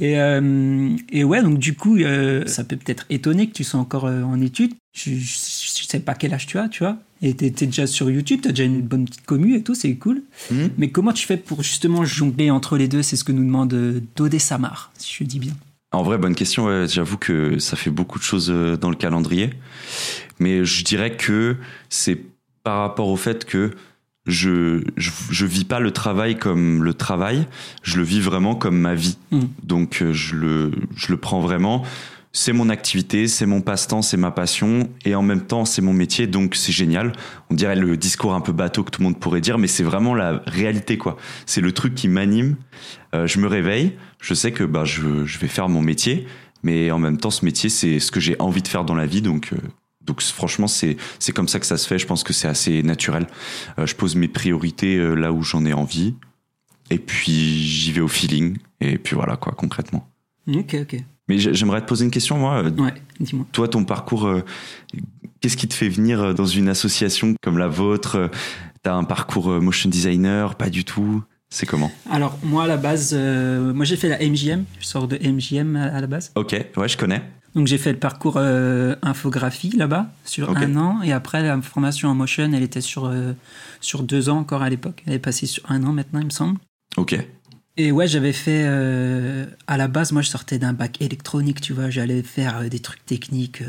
Et, 0.00 0.18
euh, 0.18 0.90
et 1.10 1.24
ouais, 1.24 1.42
donc 1.42 1.58
du 1.58 1.74
coup, 1.74 1.96
euh, 1.98 2.46
ça 2.46 2.64
peut 2.64 2.76
peut-être 2.76 3.04
étonner 3.10 3.48
que 3.48 3.52
tu 3.52 3.64
sois 3.64 3.80
encore 3.80 4.06
euh, 4.06 4.22
en 4.22 4.40
études. 4.40 4.72
Je, 4.96 5.10
je, 5.10 5.16
je 5.18 5.86
sais 5.86 6.00
pas 6.00 6.14
quel 6.14 6.32
âge 6.32 6.46
tu 6.46 6.58
as, 6.58 6.68
tu 6.68 6.84
vois. 6.84 6.96
Et 7.22 7.34
t'es 7.34 7.50
t'es 7.50 7.66
déjà 7.66 7.86
sur 7.86 8.08
YouTube, 8.10 8.40
t'as 8.42 8.50
déjà 8.50 8.64
une 8.64 8.80
bonne 8.80 9.04
petite 9.04 9.26
commu 9.26 9.54
et 9.56 9.62
tout, 9.62 9.74
c'est 9.74 9.94
cool. 9.96 10.22
Mhm. 10.50 10.70
Mais 10.78 10.88
comment 10.90 11.12
tu 11.12 11.26
fais 11.26 11.36
pour 11.36 11.62
justement 11.62 12.04
jongler 12.04 12.50
entre 12.50 12.78
les 12.78 12.88
deux? 12.88 13.02
C'est 13.02 13.16
ce 13.16 13.24
que 13.24 13.32
nous 13.32 13.44
demande 13.44 13.74
Dodé 14.16 14.38
Samar, 14.38 14.90
si 14.96 15.12
je 15.18 15.24
dis 15.24 15.38
bien. 15.38 15.52
En 15.92 16.02
vrai, 16.02 16.16
bonne 16.18 16.34
question. 16.36 16.66
ouais. 16.66 16.86
J'avoue 16.88 17.18
que 17.18 17.58
ça 17.58 17.76
fait 17.76 17.90
beaucoup 17.90 18.18
de 18.18 18.24
choses 18.24 18.48
dans 18.80 18.90
le 18.90 18.96
calendrier. 18.96 19.50
Mais 20.38 20.64
je 20.64 20.82
dirais 20.84 21.16
que 21.16 21.56
c'est 21.90 22.18
par 22.62 22.80
rapport 22.80 23.08
au 23.08 23.16
fait 23.16 23.44
que 23.44 23.72
je, 24.30 24.82
je, 24.96 25.10
je 25.30 25.46
vis 25.46 25.64
pas 25.64 25.80
le 25.80 25.90
travail 25.90 26.38
comme 26.38 26.82
le 26.82 26.94
travail, 26.94 27.46
je 27.82 27.98
le 27.98 28.04
vis 28.04 28.20
vraiment 28.20 28.54
comme 28.54 28.78
ma 28.78 28.94
vie. 28.94 29.18
Mm. 29.30 29.40
Donc 29.62 30.02
euh, 30.02 30.12
je 30.12 30.34
le, 30.34 30.72
je 30.96 31.12
le 31.12 31.16
prends 31.16 31.40
vraiment. 31.40 31.82
C'est 32.32 32.52
mon 32.52 32.68
activité, 32.68 33.26
c'est 33.26 33.44
mon 33.44 33.60
passe-temps, 33.60 34.02
c'est 34.02 34.16
ma 34.16 34.30
passion, 34.30 34.88
et 35.04 35.16
en 35.16 35.22
même 35.22 35.40
temps 35.40 35.64
c'est 35.64 35.82
mon 35.82 35.92
métier, 35.92 36.28
donc 36.28 36.54
c'est 36.54 36.70
génial. 36.70 37.12
On 37.50 37.54
dirait 37.54 37.74
le 37.74 37.96
discours 37.96 38.34
un 38.34 38.40
peu 38.40 38.52
bateau 38.52 38.84
que 38.84 38.90
tout 38.92 39.00
le 39.00 39.08
monde 39.08 39.18
pourrait 39.18 39.40
dire, 39.40 39.58
mais 39.58 39.66
c'est 39.66 39.82
vraiment 39.82 40.14
la 40.14 40.40
réalité 40.46 40.96
quoi. 40.96 41.16
C'est 41.46 41.60
le 41.60 41.72
truc 41.72 41.96
qui 41.96 42.06
m'anime. 42.06 42.56
Euh, 43.16 43.26
je 43.26 43.40
me 43.40 43.48
réveille, 43.48 43.96
je 44.20 44.34
sais 44.34 44.52
que 44.52 44.62
bah, 44.62 44.84
je, 44.84 45.24
je 45.26 45.38
vais 45.40 45.48
faire 45.48 45.68
mon 45.68 45.82
métier, 45.82 46.28
mais 46.62 46.90
en 46.90 46.98
même 46.98 47.16
temps, 47.16 47.30
ce 47.30 47.44
métier, 47.44 47.70
c'est 47.70 47.98
ce 48.00 48.12
que 48.12 48.20
j'ai 48.20 48.36
envie 48.38 48.62
de 48.62 48.68
faire 48.68 48.84
dans 48.84 48.94
la 48.94 49.06
vie. 49.06 49.22
Donc, 49.22 49.52
euh, 49.52 49.56
donc 50.06 50.22
franchement, 50.22 50.66
c'est 50.66 50.96
c'est 51.18 51.32
comme 51.32 51.48
ça 51.48 51.60
que 51.60 51.66
ça 51.66 51.76
se 51.76 51.86
fait. 51.86 51.98
Je 51.98 52.06
pense 52.06 52.22
que 52.24 52.32
c'est 52.32 52.48
assez 52.48 52.82
naturel. 52.82 53.26
Euh, 53.78 53.86
je 53.86 53.94
pose 53.94 54.16
mes 54.16 54.28
priorités 54.28 54.96
euh, 54.96 55.14
là 55.14 55.32
où 55.32 55.42
j'en 55.42 55.64
ai 55.64 55.72
envie. 55.72 56.14
Et 56.90 56.98
puis, 56.98 57.32
j'y 57.62 57.92
vais 57.92 58.00
au 58.00 58.08
feeling. 58.08 58.56
Et 58.80 58.98
puis 58.98 59.14
voilà, 59.14 59.36
quoi, 59.36 59.52
concrètement. 59.56 60.08
Ok, 60.48 60.74
ok. 60.82 60.96
Mais 61.28 61.38
j'ai- 61.38 61.54
j'aimerais 61.54 61.80
te 61.82 61.86
poser 61.86 62.04
une 62.04 62.10
question, 62.10 62.36
moi. 62.38 62.64
Euh, 62.64 62.70
Ouais, 62.70 62.94
dis-moi. 63.20 63.46
Toi, 63.52 63.68
ton 63.68 63.84
parcours, 63.84 64.26
euh, 64.26 64.42
qu'est-ce 65.40 65.56
qui 65.56 65.68
te 65.68 65.74
fait 65.74 65.88
venir 65.88 66.34
dans 66.34 66.46
une 66.46 66.68
association 66.68 67.34
comme 67.42 67.58
la 67.58 67.68
vôtre? 67.68 68.30
T'as 68.82 68.94
un 68.94 69.04
parcours 69.04 69.48
motion 69.60 69.88
designer? 69.90 70.56
Pas 70.56 70.70
du 70.70 70.84
tout 70.84 71.22
C'est 71.52 71.66
comment? 71.66 71.92
Alors, 72.10 72.38
moi, 72.42 72.64
à 72.64 72.66
la 72.66 72.76
base, 72.76 73.12
moi 73.14 73.84
j'ai 73.84 73.96
fait 73.96 74.08
la 74.08 74.18
MJM, 74.20 74.64
je 74.80 74.86
sors 74.86 75.06
de 75.08 75.16
MJM 75.18 75.76
à, 75.76 75.84
à 75.96 76.00
la 76.00 76.06
base. 76.06 76.30
Ok, 76.36 76.56
ouais, 76.76 76.88
je 76.88 76.96
connais. 76.96 77.22
Donc 77.54 77.66
j'ai 77.66 77.78
fait 77.78 77.92
le 77.92 77.98
parcours 77.98 78.34
euh, 78.36 78.94
infographie 79.02 79.70
là-bas 79.76 80.08
sur 80.24 80.56
un 80.56 80.76
an 80.76 81.02
et 81.02 81.12
après 81.12 81.42
la 81.42 81.60
formation 81.60 82.08
en 82.08 82.14
motion 82.14 82.50
elle 82.52 82.62
était 82.62 82.80
sur, 82.80 83.06
euh, 83.06 83.32
sur 83.80 84.02
deux 84.04 84.28
ans 84.28 84.38
encore 84.38 84.62
à 84.62 84.70
l'époque. 84.70 85.02
Elle 85.06 85.14
est 85.14 85.18
passée 85.18 85.46
sur 85.46 85.68
un 85.70 85.82
an 85.84 85.92
maintenant 85.92 86.20
il 86.20 86.26
me 86.26 86.30
semble. 86.30 86.58
Ok. 86.96 87.18
Et 87.76 87.92
ouais 87.92 88.06
j'avais 88.06 88.32
fait 88.32 88.62
euh, 88.66 89.46
à 89.66 89.76
la 89.76 89.88
base 89.88 90.12
moi 90.12 90.22
je 90.22 90.28
sortais 90.28 90.58
d'un 90.58 90.72
bac 90.74 91.00
électronique 91.00 91.60
tu 91.60 91.72
vois 91.72 91.88
j'allais 91.90 92.22
faire 92.22 92.68
des 92.68 92.78
trucs 92.80 93.04
techniques 93.06 93.62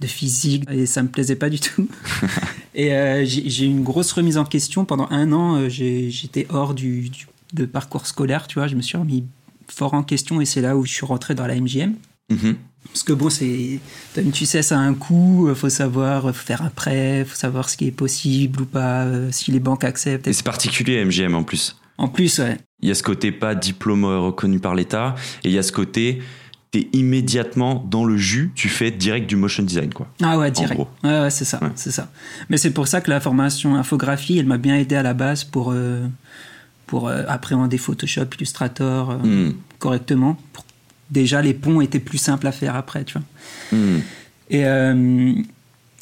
de 0.00 0.06
physique 0.06 0.64
et 0.70 0.86
ça 0.86 1.02
me 1.02 1.08
plaisait 1.08 1.36
pas 1.36 1.50
du 1.50 1.58
tout. 1.60 1.88
et 2.74 3.24
j'ai 3.26 3.64
eu 3.66 3.70
une 3.70 3.82
grosse 3.82 4.12
remise 4.12 4.38
en 4.38 4.44
question 4.44 4.84
pendant 4.84 5.08
un 5.10 5.32
an 5.32 5.68
j'étais 5.68 6.46
hors 6.50 6.72
du, 6.74 7.08
du- 7.10 7.26
de 7.52 7.64
parcours 7.66 8.06
scolaire 8.06 8.46
tu 8.46 8.58
vois 8.58 8.68
je 8.68 8.74
me 8.76 8.82
suis 8.82 8.96
remis 8.96 9.24
fort 9.68 9.94
en 9.94 10.02
question 10.02 10.40
et 10.40 10.44
c'est 10.46 10.60
là 10.60 10.76
où 10.76 10.84
je 10.86 10.92
suis 10.92 11.06
rentré 11.06 11.34
dans 11.34 11.46
la 11.46 11.56
MJM. 11.56 11.94
Mhm. 12.30 12.56
Parce 12.92 13.02
que 13.02 13.12
bon, 13.12 13.28
c'est, 13.30 13.80
comme 14.14 14.30
tu 14.30 14.46
sais, 14.46 14.62
ça 14.62 14.76
a 14.78 14.80
un 14.80 14.94
coût. 14.94 15.46
Il 15.48 15.54
faut 15.54 15.68
savoir 15.68 16.22
faut 16.22 16.32
faire 16.32 16.62
un 16.62 16.70
prêt, 16.70 17.24
faut 17.28 17.36
savoir 17.36 17.68
ce 17.68 17.76
qui 17.76 17.86
est 17.86 17.90
possible 17.92 18.62
ou 18.62 18.64
pas, 18.66 19.04
euh, 19.04 19.28
si 19.32 19.50
les 19.52 19.60
banques 19.60 19.84
acceptent. 19.84 20.26
Et 20.26 20.32
c'est 20.32 20.44
particulier 20.44 21.04
MGM 21.04 21.34
en 21.34 21.42
plus. 21.42 21.76
En 21.98 22.08
plus, 22.08 22.38
ouais. 22.40 22.58
Il 22.82 22.88
y 22.88 22.92
a 22.92 22.94
ce 22.94 23.02
côté 23.02 23.32
pas 23.32 23.54
diplôme 23.54 24.04
euh, 24.04 24.18
reconnu 24.18 24.58
par 24.58 24.74
l'État, 24.74 25.14
et 25.44 25.48
il 25.48 25.54
y 25.54 25.58
a 25.58 25.62
ce 25.62 25.72
côté 25.72 26.22
t'es 26.72 26.88
immédiatement 26.92 27.86
dans 27.88 28.04
le 28.04 28.16
jus, 28.16 28.50
tu 28.56 28.68
fais 28.68 28.90
direct 28.90 29.28
du 29.28 29.36
motion 29.36 29.62
design 29.62 29.94
quoi. 29.94 30.08
Ah 30.20 30.36
ouais, 30.36 30.50
direct. 30.50 30.78
Ouais, 31.04 31.20
ouais, 31.20 31.30
c'est 31.30 31.44
ça, 31.44 31.58
Ouais. 31.62 31.70
c'est 31.76 31.92
ça. 31.92 32.10
Mais 32.50 32.56
c'est 32.56 32.72
pour 32.72 32.88
ça 32.88 33.00
que 33.00 33.08
la 33.08 33.20
formation 33.20 33.76
infographie, 33.76 34.36
elle 34.38 34.46
m'a 34.46 34.58
bien 34.58 34.76
aidé 34.76 34.96
à 34.96 35.02
la 35.04 35.14
base 35.14 35.44
pour 35.44 35.70
euh, 35.72 36.06
pour 36.86 37.08
euh, 37.08 37.22
appréhender 37.28 37.78
Photoshop, 37.78 38.26
Illustrator 38.36 39.12
euh, 39.12 39.48
Hmm. 39.50 39.52
correctement. 39.78 40.36
Pour- 40.52 40.65
Déjà, 41.10 41.42
les 41.42 41.54
ponts 41.54 41.80
étaient 41.80 42.00
plus 42.00 42.18
simples 42.18 42.46
à 42.46 42.52
faire 42.52 42.74
après, 42.74 43.04
tu 43.04 43.14
vois. 43.14 43.78
Hmm. 43.78 44.00
Et, 44.50 44.64
euh, 44.64 45.32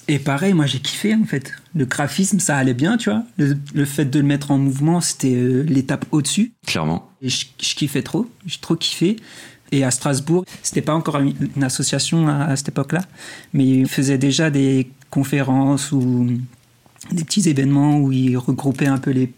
et 0.08 0.18
pareil, 0.18 0.52
moi 0.52 0.66
j'ai 0.66 0.80
kiffé 0.80 1.14
en 1.14 1.24
fait. 1.24 1.52
Le 1.74 1.84
graphisme, 1.86 2.38
ça 2.38 2.56
allait 2.56 2.74
bien, 2.74 2.96
tu 2.96 3.10
vois. 3.10 3.22
Le, 3.36 3.56
le 3.74 3.84
fait 3.84 4.04
de 4.06 4.18
le 4.18 4.24
mettre 4.26 4.50
en 4.50 4.58
mouvement, 4.58 5.00
c'était 5.00 5.34
euh, 5.34 5.62
l'étape 5.62 6.06
au-dessus. 6.10 6.52
Clairement. 6.66 7.10
Et 7.22 7.28
je, 7.28 7.46
je 7.62 7.74
kiffais 7.74 8.02
trop, 8.02 8.30
j'ai 8.46 8.58
trop 8.58 8.76
kiffé. 8.76 9.16
Et 9.72 9.82
à 9.82 9.90
Strasbourg, 9.90 10.44
c'était 10.62 10.82
pas 10.82 10.94
encore 10.94 11.18
une, 11.18 11.34
une 11.56 11.64
association 11.64 12.28
à, 12.28 12.44
à 12.44 12.56
cette 12.56 12.68
époque-là, 12.68 13.02
mais 13.52 13.66
ils 13.66 13.88
faisaient 13.88 14.18
déjà 14.18 14.50
des 14.50 14.90
conférences 15.10 15.90
ou 15.90 16.30
des 17.12 17.24
petits 17.24 17.48
événements 17.48 17.98
où 17.98 18.12
ils 18.12 18.36
regroupaient 18.36 18.86
un 18.86 18.98
peu 18.98 19.10
les, 19.10 19.32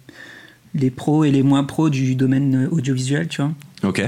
les 0.74 0.90
pros 0.90 1.24
et 1.24 1.30
les 1.30 1.42
moins 1.42 1.64
pros 1.64 1.90
du 1.90 2.14
domaine 2.16 2.68
audiovisuel, 2.70 3.28
tu 3.28 3.40
vois. 3.40 3.52
Ok. 3.82 4.06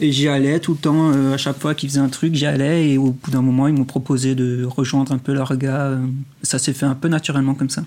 Et 0.00 0.12
j'y 0.12 0.28
allais 0.28 0.60
tout 0.60 0.72
le 0.72 0.78
temps, 0.78 1.12
euh, 1.12 1.34
à 1.34 1.36
chaque 1.36 1.58
fois 1.58 1.74
qu'ils 1.74 1.88
faisaient 1.88 2.00
un 2.00 2.08
truc, 2.08 2.34
j'y 2.34 2.46
allais. 2.46 2.90
Et 2.90 2.98
au 2.98 3.10
bout 3.10 3.30
d'un 3.30 3.42
moment, 3.42 3.66
ils 3.66 3.74
m'ont 3.74 3.84
proposé 3.84 4.34
de 4.34 4.64
rejoindre 4.64 5.12
un 5.12 5.18
peu 5.18 5.32
leur 5.32 5.56
gars. 5.56 5.86
euh, 5.86 6.06
Ça 6.42 6.58
s'est 6.58 6.72
fait 6.72 6.86
un 6.86 6.94
peu 6.94 7.08
naturellement 7.08 7.54
comme 7.54 7.70
ça. 7.70 7.82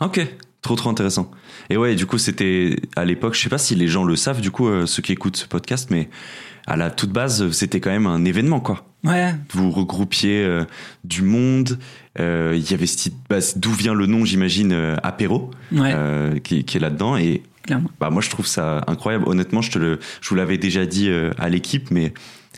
Ok. 0.00 0.26
Trop 0.62 0.74
trop 0.76 0.90
intéressant. 0.90 1.30
Et 1.70 1.78
ouais, 1.78 1.94
du 1.94 2.04
coup, 2.04 2.18
c'était 2.18 2.76
à 2.94 3.06
l'époque, 3.06 3.34
je 3.34 3.40
sais 3.40 3.48
pas 3.48 3.56
si 3.56 3.74
les 3.74 3.88
gens 3.88 4.04
le 4.04 4.14
savent, 4.14 4.42
du 4.42 4.50
coup, 4.50 4.68
euh, 4.68 4.84
ceux 4.84 5.00
qui 5.02 5.12
écoutent 5.12 5.38
ce 5.38 5.46
podcast, 5.46 5.88
mais 5.90 6.10
à 6.66 6.76
la 6.76 6.90
toute 6.90 7.10
base, 7.10 7.50
c'était 7.52 7.80
quand 7.80 7.88
même 7.90 8.06
un 8.06 8.24
événement, 8.26 8.60
quoi. 8.60 8.84
Ouais, 9.02 9.34
Vous 9.54 9.70
regroupiez 9.70 10.44
euh, 10.44 10.64
du 11.04 11.22
monde. 11.22 11.78
euh, 12.18 12.52
Il 12.54 12.70
y 12.70 12.74
avait 12.74 12.84
ce 12.86 13.08
bah, 13.30 13.38
d'où 13.56 13.72
vient 13.72 13.94
le 13.94 14.04
nom, 14.04 14.26
j'imagine, 14.26 14.74
apéro, 15.02 15.50
ouais, 15.72 15.94
qui, 16.44 16.64
qui 16.64 16.76
est 16.76 16.80
là-dedans. 16.80 17.16
Et 17.16 17.42
clairement. 17.70 17.90
bah, 18.00 18.10
moi, 18.10 18.22
je 18.22 18.30
trouve 18.30 18.46
ça 18.46 18.84
incroyable. 18.86 19.24
Honnêtement, 19.28 19.62
je 19.62 19.70
te 19.70 19.78
le, 19.78 19.98
je 20.20 20.28
vous 20.28 20.34
l'avais 20.34 20.58
déjà 20.58 20.86
dit 20.86 21.08
euh, 21.08 21.30
à 21.38 21.48
l'équipe, 21.48 21.90
mais 21.90 22.12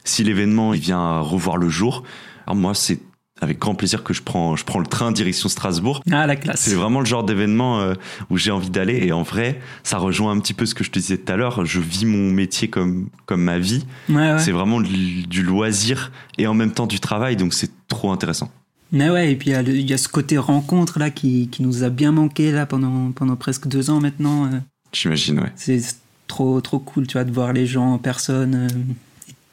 si 0.04 0.24
l'événement 0.24 0.74
il 0.74 0.80
vient 0.80 1.00
à 1.00 1.20
revoir 1.20 1.56
le 1.56 1.68
jour, 1.68 2.02
alors 2.46 2.56
moi, 2.56 2.74
c'est 2.74 2.98
avec 3.40 3.58
grand 3.58 3.74
plaisir 3.74 4.04
que 4.04 4.14
je 4.14 4.22
prends, 4.22 4.54
je 4.54 4.64
prends 4.64 4.78
le 4.78 4.86
train 4.86 5.10
direction 5.10 5.48
Strasbourg. 5.48 6.00
Ah, 6.12 6.26
la 6.26 6.36
classe. 6.36 6.60
C'est 6.60 6.74
vraiment 6.74 7.00
le 7.00 7.06
genre 7.06 7.24
d'événement 7.24 7.80
euh, 7.80 7.94
où 8.30 8.36
j'ai 8.36 8.52
envie 8.52 8.70
d'aller. 8.70 9.04
Et 9.04 9.12
en 9.12 9.22
vrai, 9.24 9.60
ça 9.82 9.98
rejoint 9.98 10.30
un 10.30 10.38
petit 10.38 10.54
peu 10.54 10.64
ce 10.64 10.76
que 10.76 10.84
je 10.84 10.92
te 10.92 10.98
disais 11.00 11.18
tout 11.18 11.32
à 11.32 11.36
l'heure. 11.36 11.64
Je 11.64 11.80
vis 11.80 12.06
mon 12.06 12.30
métier 12.30 12.68
comme, 12.68 13.08
comme 13.26 13.42
ma 13.42 13.58
vie. 13.58 13.84
Ouais, 14.08 14.14
ouais. 14.14 14.38
C'est 14.38 14.52
vraiment 14.52 14.80
du, 14.80 15.26
du 15.26 15.42
loisir 15.42 16.12
et 16.38 16.46
en 16.46 16.54
même 16.54 16.70
temps 16.72 16.86
du 16.86 17.00
travail. 17.00 17.36
Donc 17.36 17.52
c'est 17.52 17.70
trop 17.88 18.12
intéressant. 18.12 18.48
Mais 18.92 19.10
ouais, 19.10 19.32
et 19.32 19.36
puis 19.36 19.50
il 19.50 19.80
y 19.80 19.82
y, 19.84 19.92
a 19.94 19.98
ce 19.98 20.08
côté 20.08 20.36
rencontre 20.36 20.98
là 20.98 21.10
qui, 21.10 21.48
qui 21.48 21.62
nous 21.62 21.82
a 21.82 21.88
bien 21.88 22.12
manqué 22.12 22.52
là 22.52 22.66
pendant, 22.66 23.10
pendant 23.10 23.36
presque 23.36 23.66
deux 23.66 23.90
ans 23.90 24.00
maintenant. 24.00 24.50
J'imagine, 24.92 25.40
ouais. 25.40 25.52
C'est 25.56 25.80
trop, 26.26 26.60
trop 26.60 26.78
cool, 26.78 27.06
tu 27.06 27.14
vois, 27.14 27.24
de 27.24 27.32
voir 27.32 27.52
les 27.52 27.66
gens 27.66 27.92
en 27.94 27.98
personne. 27.98 28.54
euh, 28.54 28.68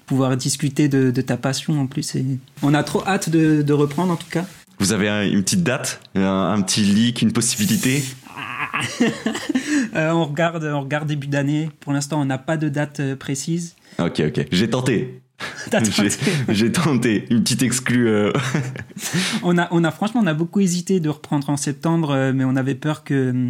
pouvoir 0.06 0.36
discuter 0.38 0.88
de, 0.88 1.12
de 1.12 1.22
ta 1.22 1.38
passion 1.38 1.80
en 1.80 1.86
plus. 1.86 2.16
Et 2.16 2.26
on 2.64 2.74
a 2.74 2.82
trop 2.82 3.04
hâte 3.06 3.30
de, 3.30 3.62
de 3.62 3.74
reprendre 3.74 4.12
en 4.12 4.16
tout 4.16 4.30
cas. 4.30 4.44
Vous 4.80 4.92
avez 4.92 5.08
un- 5.08 5.22
une 5.24 5.44
petite 5.44 5.62
date, 5.64 6.02
un, 6.16 6.24
un 6.52 6.62
petit 6.64 6.82
leak, 6.82 7.22
une 7.22 7.32
possibilité? 7.32 8.04
Euh, 9.96 10.12
on, 10.12 10.26
regarde, 10.26 10.64
on 10.64 10.82
regarde 10.82 11.08
début 11.08 11.28
d'année. 11.28 11.70
Pour 11.80 11.94
l'instant, 11.94 12.22
on 12.22 12.26
n'a 12.26 12.38
pas 12.38 12.58
de 12.58 12.70
date 12.70 13.00
euh, 13.00 13.16
précise. 13.16 13.76
Ok, 13.98 14.22
ok. 14.28 14.46
J'ai 14.52 14.70
tenté. 14.70 15.22
J'ai- 16.50 16.72
tenté. 16.72 17.26
Une 17.30 17.42
petite 17.44 17.64
exclue. 17.64 18.08
euh, 18.08 18.32
On 19.44 19.58
a, 19.58 19.68
on 19.72 19.84
a 19.84 19.92
franchement, 19.92 20.22
on 20.24 20.28
a 20.28 20.34
beaucoup 20.34 20.60
hésité 20.60 21.00
de 21.00 21.10
reprendre 21.10 21.50
en 21.50 21.58
septembre, 21.58 22.32
mais 22.34 22.44
on 22.44 22.56
avait 22.56 22.76
peur 22.76 23.04
que 23.04 23.50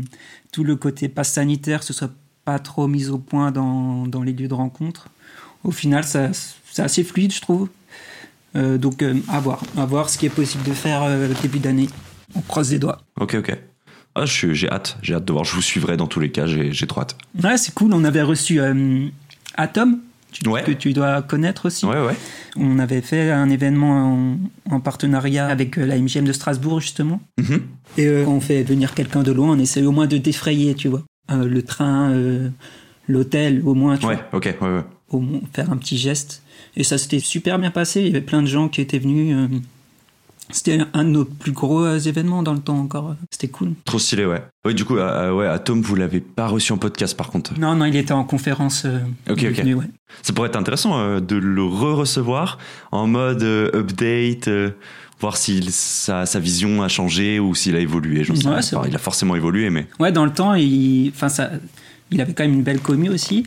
tout 0.51 0.63
le 0.63 0.75
côté 0.75 1.09
passe 1.09 1.33
sanitaire 1.33 1.83
ce 1.83 1.93
soit 1.93 2.11
pas 2.45 2.59
trop 2.59 2.87
mis 2.87 3.09
au 3.09 3.17
point 3.17 3.51
dans, 3.51 4.07
dans 4.07 4.23
les 4.23 4.33
lieux 4.33 4.47
de 4.47 4.53
rencontre. 4.53 5.07
Au 5.63 5.71
final, 5.71 6.03
ça, 6.03 6.31
c'est 6.71 6.81
assez 6.81 7.03
fluide, 7.03 7.33
je 7.33 7.41
trouve. 7.41 7.69
Euh, 8.55 8.77
donc, 8.77 9.03
euh, 9.03 9.15
à 9.27 9.39
voir, 9.39 9.61
à 9.77 9.85
voir 9.85 10.09
ce 10.09 10.17
qui 10.17 10.25
est 10.25 10.31
possible 10.31 10.63
de 10.63 10.73
faire 10.73 11.03
euh, 11.03 11.27
début 11.41 11.59
d'année. 11.59 11.89
On 12.35 12.41
croise 12.41 12.71
les 12.71 12.79
doigts. 12.79 13.01
Ok, 13.19 13.35
ok. 13.35 13.57
Ah, 14.15 14.25
j'ai 14.25 14.69
hâte. 14.69 14.97
J'ai 15.01 15.13
hâte 15.13 15.25
de 15.25 15.33
voir. 15.33 15.45
Je 15.45 15.53
vous 15.53 15.61
suivrai 15.61 15.97
dans 15.97 16.07
tous 16.07 16.19
les 16.19 16.31
cas. 16.31 16.47
J'ai 16.47 16.71
j'ai 16.71 16.87
trop 16.87 17.01
hâte. 17.01 17.15
Ouais, 17.43 17.57
c'est 17.57 17.73
cool. 17.73 17.93
On 17.93 18.03
avait 18.03 18.23
reçu 18.23 18.59
euh, 18.59 19.07
Atom, 19.55 19.99
tu- 20.31 20.47
Ouais. 20.49 20.63
que 20.63 20.71
tu 20.71 20.93
dois 20.93 21.21
connaître 21.21 21.65
aussi. 21.67 21.85
Ouais, 21.85 21.99
ouais. 22.01 22.15
On 22.57 22.79
avait 22.79 23.01
fait 23.01 23.31
un 23.31 23.49
événement 23.49 24.37
en, 24.69 24.75
en 24.75 24.79
partenariat 24.79 25.47
avec 25.47 25.77
euh, 25.77 25.85
la 25.85 25.97
MGM 25.97 26.25
de 26.25 26.33
Strasbourg, 26.33 26.79
justement. 26.81 27.21
Mhm. 27.39 27.61
Et 27.97 28.05
euh, 28.07 28.25
on 28.27 28.39
fait 28.39 28.63
venir 28.63 28.93
quelqu'un 28.93 29.23
de 29.23 29.31
loin, 29.31 29.49
on 29.55 29.59
essaie 29.59 29.81
au 29.83 29.91
moins 29.91 30.07
de 30.07 30.17
défrayer, 30.17 30.75
tu 30.75 30.87
vois. 30.87 31.03
Euh, 31.31 31.47
le 31.47 31.61
train, 31.63 32.11
euh, 32.11 32.49
l'hôtel, 33.07 33.61
au 33.65 33.73
moins, 33.73 33.97
tu 33.97 34.05
Ouais, 34.05 34.15
vois, 34.31 34.39
ok, 34.39 34.55
ouais, 34.61 34.67
ouais. 34.67 34.83
au 35.09 35.19
moins 35.19 35.41
faire 35.53 35.71
un 35.71 35.77
petit 35.77 35.97
geste. 35.97 36.43
Et 36.75 36.83
ça 36.83 36.97
s'était 36.97 37.19
super 37.19 37.57
bien 37.59 37.71
passé. 37.71 38.01
Il 38.01 38.07
y 38.07 38.09
avait 38.09 38.21
plein 38.21 38.41
de 38.41 38.47
gens 38.47 38.67
qui 38.69 38.81
étaient 38.81 38.99
venus. 38.99 39.35
Euh, 40.49 40.53
C'était 40.53 40.79
un 40.93 41.03
de 41.03 41.09
nos 41.09 41.25
plus 41.25 41.51
gros 41.51 41.83
euh, 41.83 41.99
événements 41.99 42.43
dans 42.43 42.53
le 42.53 42.59
temps 42.59 42.77
encore. 42.79 43.15
C'était 43.31 43.47
cool. 43.49 43.73
Trop 43.85 43.99
stylé, 43.99 44.25
ouais. 44.25 44.43
Oui, 44.65 44.73
du 44.75 44.85
coup, 44.85 44.97
euh, 44.97 45.31
ouais, 45.31 45.47
Atom, 45.47 45.81
vous 45.81 45.95
l'avez 45.95 46.19
pas 46.19 46.47
reçu 46.47 46.71
en 46.73 46.77
podcast 46.77 47.15
par 47.15 47.29
contre. 47.29 47.57
Non, 47.59 47.75
non, 47.75 47.85
il 47.85 47.95
était 47.95 48.11
en 48.13 48.23
conférence. 48.23 48.83
euh, 48.85 48.99
Ok, 49.29 49.45
ok. 49.49 49.57
venu, 49.59 49.75
ouais. 49.75 49.85
Ça 50.21 50.33
pourrait 50.33 50.49
être 50.49 50.55
intéressant 50.57 50.99
euh, 50.99 51.19
de 51.19 51.35
le 51.35 51.63
re-recevoir 51.63 52.57
en 52.91 53.07
mode 53.07 53.43
euh, 53.43 53.69
update, 53.73 54.47
euh, 54.47 54.71
voir 55.21 55.37
si 55.37 55.61
sa, 55.71 56.25
sa 56.25 56.39
vision 56.39 56.81
a 56.81 56.87
changé 56.87 57.39
ou 57.39 57.53
s'il 57.55 57.75
a 57.75 57.79
évolué. 57.79 58.23
j'en 58.23 58.35
sais 58.35 58.47
Ouais, 58.47 58.61
vrai. 58.79 58.89
il 58.89 58.95
a 58.95 58.99
forcément 58.99 59.35
évolué, 59.35 59.69
mais. 59.69 59.87
Ouais, 59.99 60.11
dans 60.11 60.25
le 60.25 60.31
temps, 60.33 60.55
il, 60.55 61.09
enfin, 61.13 61.29
ça, 61.29 61.51
il 62.11 62.19
avait 62.21 62.33
quand 62.33 62.43
même 62.43 62.53
une 62.53 62.63
belle 62.63 62.79
commu 62.79 63.09
aussi, 63.09 63.45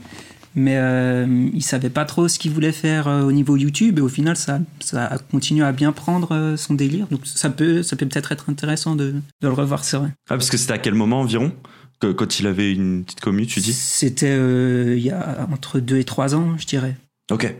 mais 0.55 0.77
euh, 0.77 1.49
il 1.55 1.63
savait 1.63 1.91
pas 1.91 2.05
trop 2.05 2.29
ce 2.29 2.39
qu'il 2.39 2.53
voulait 2.53 2.73
faire 2.73 3.09
euh, 3.09 3.23
au 3.23 3.33
niveau 3.33 3.57
YouTube, 3.57 3.99
et 3.99 4.03
au 4.03 4.09
final, 4.09 4.37
ça, 4.37 4.61
ça 4.81 5.07
a 5.07 5.19
continué 5.19 5.65
à 5.65 5.73
bien 5.73 5.93
prendre 5.93 6.33
euh, 6.33 6.57
son 6.57 6.75
délire. 6.75 7.07
Donc 7.11 7.21
ça 7.27 7.51
peut, 7.51 7.83
ça 7.83 7.97
peut 7.97 8.07
peut-être 8.07 8.33
être 8.33 8.51
intéressant 8.51 8.97
de, 8.97 9.13
de 9.13 9.49
le 9.49 9.53
revoir, 9.53 9.85
c'est 9.85 9.97
vrai. 9.97 10.09
Ah, 10.29 10.37
parce 10.37 10.51
que 10.51 10.57
c'était 10.57 10.73
à 10.75 10.79
quel 10.79 10.95
moment 10.95 11.21
environ 11.21 11.53
que, 12.01 12.13
Quand 12.13 12.41
il 12.41 12.47
avait 12.47 12.73
une 12.73 13.05
petite 13.05 13.21
commu, 13.21 13.47
tu 13.47 13.61
dis? 13.61 13.73
C'était 13.73 14.27
euh, 14.31 14.95
il 14.97 15.03
y 15.03 15.11
a 15.11 15.47
entre 15.53 15.79
deux 15.79 15.99
et 15.99 16.05
trois 16.05 16.35
ans, 16.35 16.57
je 16.59 16.67
dirais. 16.67 16.97
Ok. 17.31 17.55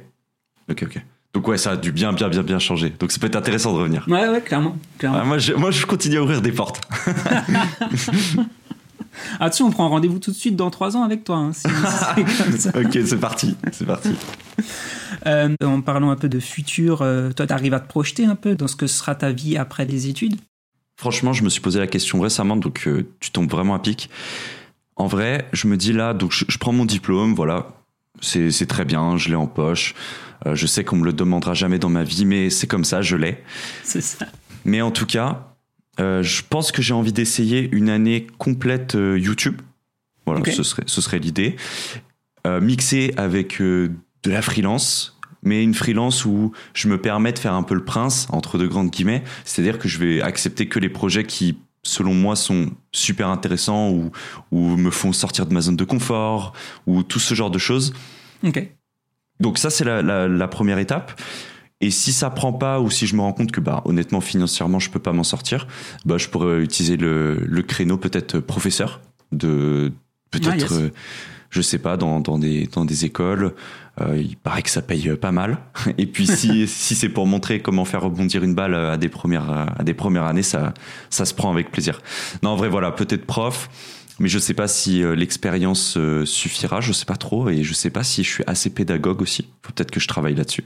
Ok, 0.71 0.83
ok. 0.83 1.03
Donc, 1.35 1.49
ouais, 1.49 1.57
ça 1.57 1.71
a 1.73 1.77
dû 1.77 1.93
bien, 1.93 2.13
bien, 2.13 2.29
bien, 2.29 2.43
bien 2.43 2.59
changer. 2.59 2.93
Donc, 2.99 3.11
ça 3.11 3.19
peut 3.19 3.27
être 3.27 3.37
intéressant 3.37 3.73
de 3.73 3.79
revenir. 3.79 4.05
Ouais, 4.07 4.29
ouais, 4.29 4.43
clairement. 4.43 4.77
clairement. 4.99 5.19
Ah, 5.23 5.25
moi, 5.25 5.39
je, 5.39 5.55
moi, 5.55 5.71
je 5.71 5.87
continue 5.87 6.19
à 6.19 6.23
ouvrir 6.23 6.43
des 6.43 6.53
portes. 6.53 6.81
Ah, 9.41 9.51
tu 9.51 9.59
sais, 9.59 9.63
on 9.63 9.71
prend 9.71 9.89
rendez-vous 9.89 10.19
tout 10.19 10.31
de 10.31 10.37
suite 10.37 10.57
dans 10.57 10.71
trois 10.71 10.97
ans 10.97 11.03
avec 11.03 11.25
toi. 11.25 11.37
hein, 11.37 11.53
si- 11.53 11.67
ok, 12.75 12.99
c'est 13.05 13.19
parti. 13.21 13.57
C'est 13.73 13.87
parti. 13.87 14.11
Euh, 15.27 15.55
en 15.65 15.81
parlant 15.81 16.11
un 16.11 16.17
peu 16.17 16.29
de 16.29 16.41
futur, 16.41 17.03
euh, 17.03 17.31
toi, 17.33 17.47
tu 17.47 17.53
arrives 17.53 17.75
à 17.75 17.81
te 17.81 17.89
projeter 17.89 18.25
un 18.27 18.35
peu 18.35 18.55
dans 18.55 18.69
ce 18.69 18.77
que 18.77 18.87
sera 18.87 19.15
ta 19.15 19.31
vie 19.33 19.57
après 19.57 19.85
les 19.85 20.09
études? 20.09 20.37
Franchement, 20.97 21.33
je 21.33 21.43
me 21.45 21.49
suis 21.49 21.61
posé 21.61 21.79
la 21.79 21.87
question 21.87 22.21
récemment, 22.21 22.57
donc 22.57 22.85
euh, 22.87 23.07
tu 23.21 23.31
tombes 23.31 23.51
vraiment 23.51 23.75
à 23.75 23.79
pic. 23.79 24.09
En 24.97 25.07
vrai, 25.07 25.49
je 25.53 25.67
me 25.67 25.77
dis 25.77 25.93
là, 25.93 26.15
donc 26.15 26.33
je, 26.33 26.45
je 26.49 26.59
prends 26.59 26.73
mon 26.73 26.85
diplôme, 26.85 27.35
voilà, 27.35 27.69
c'est 28.21 28.51
c'est 28.51 28.67
très 28.67 28.85
bien, 28.85 29.17
je 29.17 29.29
l'ai 29.31 29.35
en 29.37 29.47
poche. 29.47 29.95
Je 30.45 30.67
sais 30.67 30.83
qu'on 30.85 30.97
me 30.97 31.05
le 31.05 31.13
demandera 31.13 31.55
jamais 31.55 31.79
dans 31.79 31.89
ma 31.89 32.03
vie, 32.03 32.25
mais 32.25 32.51
c'est 32.51 32.67
comme 32.67 32.85
ça, 32.85 33.01
je 33.01 33.17
l'ai. 33.17 33.43
C'est 33.85 34.01
ça. 34.01 34.27
Mais 34.65 34.83
en 34.83 34.91
tout 34.91 35.07
cas, 35.07 35.52
euh, 36.01 36.23
je 36.23 36.43
pense 36.49 36.73
que 36.73 36.83
j'ai 36.83 36.95
envie 36.95 37.13
d'essayer 37.13 37.69
une 37.73 37.89
année 37.91 38.27
complète 38.39 38.95
euh, 38.95 39.19
YouTube. 39.19 39.61
Voilà, 40.27 40.41
ce 40.53 40.63
serait, 40.63 40.85
ce 40.87 41.01
serait 41.01 41.19
l'idée. 41.19 41.57
Euh, 42.47 42.61
mixé 42.61 43.13
avec 43.17 43.61
euh, 43.61 43.91
de 44.23 44.31
la 44.31 44.43
freelance, 44.43 45.19
mais 45.43 45.63
une 45.63 45.75
freelance 45.75 46.25
où 46.25 46.53
je 46.75 46.89
me 46.89 47.01
permets 47.01 47.33
de 47.33 47.39
faire 47.39 47.55
un 47.55 47.63
peu 47.63 47.75
le 47.75 47.85
prince, 47.85 48.27
entre 48.31 48.59
deux 48.59 48.69
grandes 48.69 48.91
guillemets. 48.91 49.23
C'est-à-dire 49.45 49.79
que 49.79 49.89
je 49.89 49.99
vais 49.99 50.23
accepter 50.23 50.69
que 50.69 50.79
les 50.79 50.89
projets 50.89 51.25
qui, 51.25 51.59
selon 51.83 52.15
moi, 52.15 52.37
sont 52.37 52.71
super 52.93 53.29
intéressants 53.29 53.91
ou, 53.91 54.11
ou 54.53 54.77
me 54.77 54.91
font 54.91 55.13
sortir 55.13 55.47
de 55.47 55.53
ma 55.55 55.61
zone 55.61 55.77
de 55.77 55.85
confort 55.85 56.53
ou 56.87 57.03
tout 57.03 57.19
ce 57.21 57.35
genre 57.35 57.51
de 57.51 57.59
choses. 57.59 57.93
Ok. 58.45 58.69
Donc 59.41 59.59
ça, 59.59 59.71
c'est 59.71 59.85
la, 59.85 60.03
la- 60.03 60.29
la 60.29 60.49
première 60.49 60.79
étape. 60.79 61.21
Et 61.83 61.91
si 61.91 62.13
ça 62.13 62.31
prend 62.31 62.53
pas 62.53 62.81
ou 62.81 62.91
si 62.91 63.07
je 63.09 63.17
me 63.17 63.21
rends 63.21 63.33
compte 63.33 63.51
que 63.51 63.61
bah 63.61 63.83
honnêtement 63.85 64.21
financièrement 64.21 64.79
je 64.79 64.89
peux 64.89 65.01
pas 65.01 65.13
m'en 65.13 65.25
sortir, 65.25 65.67
bah 66.07 66.17
je 66.17 66.29
pourrais 66.29 66.61
utiliser 66.63 66.97
le, 66.97 67.45
le 67.45 67.63
créneau 67.63 67.99
peut-être 67.99 68.39
professeur 68.39 69.01
de 69.33 69.93
peut-être 70.31 70.53
Ah, 70.53 70.57
yes. 70.57 70.73
euh, 70.73 70.91
je 71.51 71.61
sais 71.61 71.79
pas 71.79 71.97
dans, 71.97 72.21
dans 72.21 72.39
des 72.39 72.69
dans 72.73 72.85
des 72.85 73.05
écoles. 73.05 73.53
Euh, 74.01 74.17
il 74.17 74.37
paraît 74.37 74.63
que 74.63 74.71
ça 74.71 74.81
paye 74.81 75.15
pas 75.17 75.33
mal. 75.33 75.59
Et 75.99 76.07
puis 76.07 76.29
si 76.29 76.67
si 76.69 76.95
c'est 76.95 77.09
pour 77.09 77.27
montrer 77.27 77.61
comment 77.61 77.85
faire 77.85 78.03
rebondir 78.03 78.45
une 78.45 78.55
balle 78.55 78.77
à 78.77 78.97
des 78.97 79.09
premières 79.09 79.51
à 79.77 79.83
des 79.83 79.93
premières 79.95 80.25
années, 80.25 80.45
ça 80.45 80.75
ça 81.11 81.25
se 81.25 81.35
prend 81.35 81.51
avec 81.51 81.73
plaisir. 81.73 82.01
Non 82.45 82.51
en 82.51 82.57
vrai 82.57 82.69
voilà 82.69 82.93
peut-être 82.93 83.27
prof. 83.27 83.69
Mais 84.21 84.29
je 84.29 84.39
sais 84.39 84.55
pas 84.55 84.69
si 84.69 85.03
euh, 85.03 85.17
l'expérience 85.17 85.99
suffira, 86.27 86.81
je 86.81 86.93
sais 86.93 87.07
pas 87.07 87.17
trop, 87.17 87.49
et 87.49 87.65
je 87.65 87.73
sais 87.73 87.91
pas 87.91 88.05
si 88.05 88.23
je 88.23 88.31
suis 88.31 88.45
assez 88.47 88.71
pédagogue 88.71 89.21
aussi. 89.21 89.49
Faut 89.63 89.73
peut-être 89.73 89.91
que 89.91 89.99
je 89.99 90.07
travaille 90.07 90.35
là-dessus. 90.37 90.63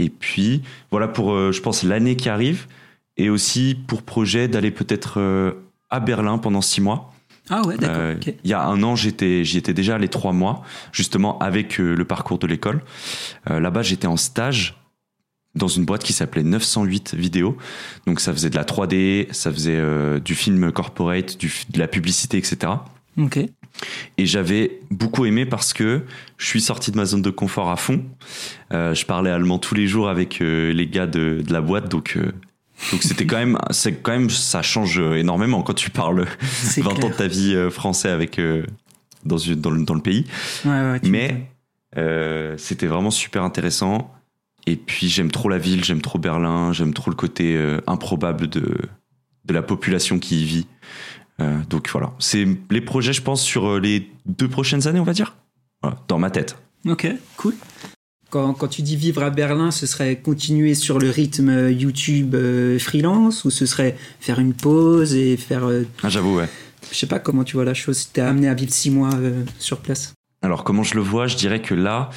Et 0.00 0.08
puis 0.08 0.62
voilà 0.90 1.08
pour, 1.08 1.32
euh, 1.32 1.52
je 1.52 1.60
pense, 1.60 1.82
l'année 1.82 2.16
qui 2.16 2.28
arrive, 2.28 2.66
et 3.18 3.28
aussi 3.28 3.76
pour 3.86 4.02
projet 4.02 4.48
d'aller 4.48 4.70
peut-être 4.70 5.20
euh, 5.20 5.52
à 5.90 6.00
Berlin 6.00 6.38
pendant 6.38 6.62
six 6.62 6.80
mois. 6.80 7.12
Ah 7.50 7.62
ouais, 7.66 7.76
d'accord. 7.76 7.96
Euh. 7.98 8.16
Il 8.44 8.50
y 8.50 8.54
a 8.54 8.64
un 8.64 8.82
an, 8.82 8.96
j'étais, 8.96 9.44
j'y 9.44 9.58
étais 9.58 9.74
déjà 9.74 9.96
allé 9.96 10.08
trois 10.08 10.32
mois, 10.32 10.62
justement 10.92 11.38
avec 11.40 11.80
euh, 11.80 11.94
le 11.94 12.04
parcours 12.04 12.38
de 12.38 12.46
l'école. 12.46 12.80
Euh, 13.50 13.60
Là-bas, 13.60 13.82
j'étais 13.82 14.06
en 14.06 14.16
stage 14.16 14.76
dans 15.54 15.68
une 15.68 15.84
boîte 15.84 16.04
qui 16.04 16.12
s'appelait 16.12 16.44
908 16.44 17.14
vidéos. 17.14 17.58
Donc 18.06 18.20
ça 18.20 18.32
faisait 18.32 18.50
de 18.50 18.56
la 18.56 18.64
3D, 18.64 19.26
ça 19.32 19.52
faisait 19.52 19.82
du 20.20 20.36
film 20.36 20.70
corporate, 20.70 21.36
du, 21.38 21.52
de 21.70 21.78
la 21.80 21.88
publicité, 21.88 22.38
etc. 22.38 22.72
Ok. 23.18 23.40
Et 24.18 24.26
j'avais 24.26 24.80
beaucoup 24.90 25.24
aimé 25.24 25.46
parce 25.46 25.72
que 25.72 26.02
je 26.36 26.46
suis 26.46 26.60
sorti 26.60 26.90
de 26.90 26.96
ma 26.96 27.04
zone 27.04 27.22
de 27.22 27.30
confort 27.30 27.70
à 27.70 27.76
fond. 27.76 28.04
Euh, 28.72 28.94
je 28.94 29.06
parlais 29.06 29.30
allemand 29.30 29.58
tous 29.58 29.74
les 29.74 29.86
jours 29.86 30.08
avec 30.08 30.40
euh, 30.40 30.72
les 30.72 30.86
gars 30.86 31.06
de, 31.06 31.42
de 31.46 31.52
la 31.52 31.60
boîte, 31.60 31.88
donc 31.88 32.14
euh, 32.16 32.32
donc 32.92 33.02
c'était 33.02 33.26
quand 33.26 33.38
même 33.38 33.58
c'est 33.70 34.02
quand 34.02 34.12
même 34.12 34.30
ça 34.30 34.62
change 34.62 34.98
énormément 34.98 35.62
quand 35.62 35.74
tu 35.74 35.90
parles 35.90 36.26
C'est 36.42 36.80
20 36.82 37.04
ans 37.04 37.08
de 37.08 37.14
ta 37.14 37.26
vie 37.26 37.56
français 37.70 38.10
avec 38.10 38.40
dans 39.24 39.38
une 39.38 39.60
dans 39.60 39.70
le, 39.70 39.84
dans 39.84 39.94
le 39.94 40.02
pays. 40.02 40.26
Ouais, 40.64 40.70
ouais. 40.70 41.00
Mais 41.04 41.50
c'était 42.56 42.86
vraiment 42.86 43.10
super 43.10 43.42
intéressant. 43.42 44.14
Et 44.66 44.76
puis 44.76 45.08
j'aime 45.08 45.30
trop 45.30 45.48
la 45.48 45.58
ville, 45.58 45.82
j'aime 45.84 46.02
trop 46.02 46.18
Berlin, 46.18 46.72
j'aime 46.72 46.92
trop 46.92 47.10
le 47.10 47.16
côté 47.16 47.58
improbable 47.86 48.46
de, 48.46 48.76
de 49.46 49.54
la 49.54 49.62
population 49.62 50.18
qui 50.18 50.42
y 50.42 50.44
vit. 50.44 50.66
Euh, 51.40 51.58
donc 51.68 51.88
voilà, 51.90 52.12
c'est 52.18 52.46
les 52.70 52.80
projets, 52.80 53.12
je 53.12 53.22
pense, 53.22 53.42
sur 53.42 53.66
euh, 53.68 53.80
les 53.80 54.10
deux 54.26 54.48
prochaines 54.48 54.86
années, 54.86 55.00
on 55.00 55.04
va 55.04 55.12
dire. 55.12 55.36
Voilà, 55.82 55.98
dans 56.08 56.18
ma 56.18 56.30
tête. 56.30 56.56
Ok, 56.86 57.06
cool. 57.36 57.54
Quand, 58.28 58.52
quand 58.54 58.68
tu 58.68 58.82
dis 58.82 58.96
vivre 58.96 59.22
à 59.22 59.30
Berlin, 59.30 59.70
ce 59.70 59.86
serait 59.86 60.16
continuer 60.16 60.74
sur 60.74 60.98
le 60.98 61.10
rythme 61.10 61.48
euh, 61.48 61.72
YouTube 61.72 62.34
euh, 62.34 62.78
freelance 62.78 63.44
ou 63.44 63.50
ce 63.50 63.66
serait 63.66 63.96
faire 64.20 64.38
une 64.38 64.54
pause 64.54 65.14
et 65.14 65.36
faire. 65.36 65.64
euh, 65.64 65.84
Ah, 66.02 66.08
j'avoue, 66.10 66.36
ouais. 66.36 66.48
je 66.92 66.96
sais 66.96 67.06
pas 67.06 67.18
comment 67.18 67.42
tu 67.42 67.56
vois 67.56 67.64
la 67.64 67.74
chose. 67.74 67.96
Si 67.98 68.12
t'es 68.12 68.20
amené 68.20 68.48
à 68.48 68.54
vivre 68.54 68.72
six 68.72 68.90
mois 68.90 69.14
euh, 69.14 69.42
sur 69.58 69.78
place. 69.78 70.12
Alors 70.42 70.62
comment 70.64 70.82
je 70.84 70.94
le 70.94 71.00
vois, 71.00 71.26
je 71.26 71.36
dirais 71.36 71.60
que 71.60 71.74
là, 71.74 72.08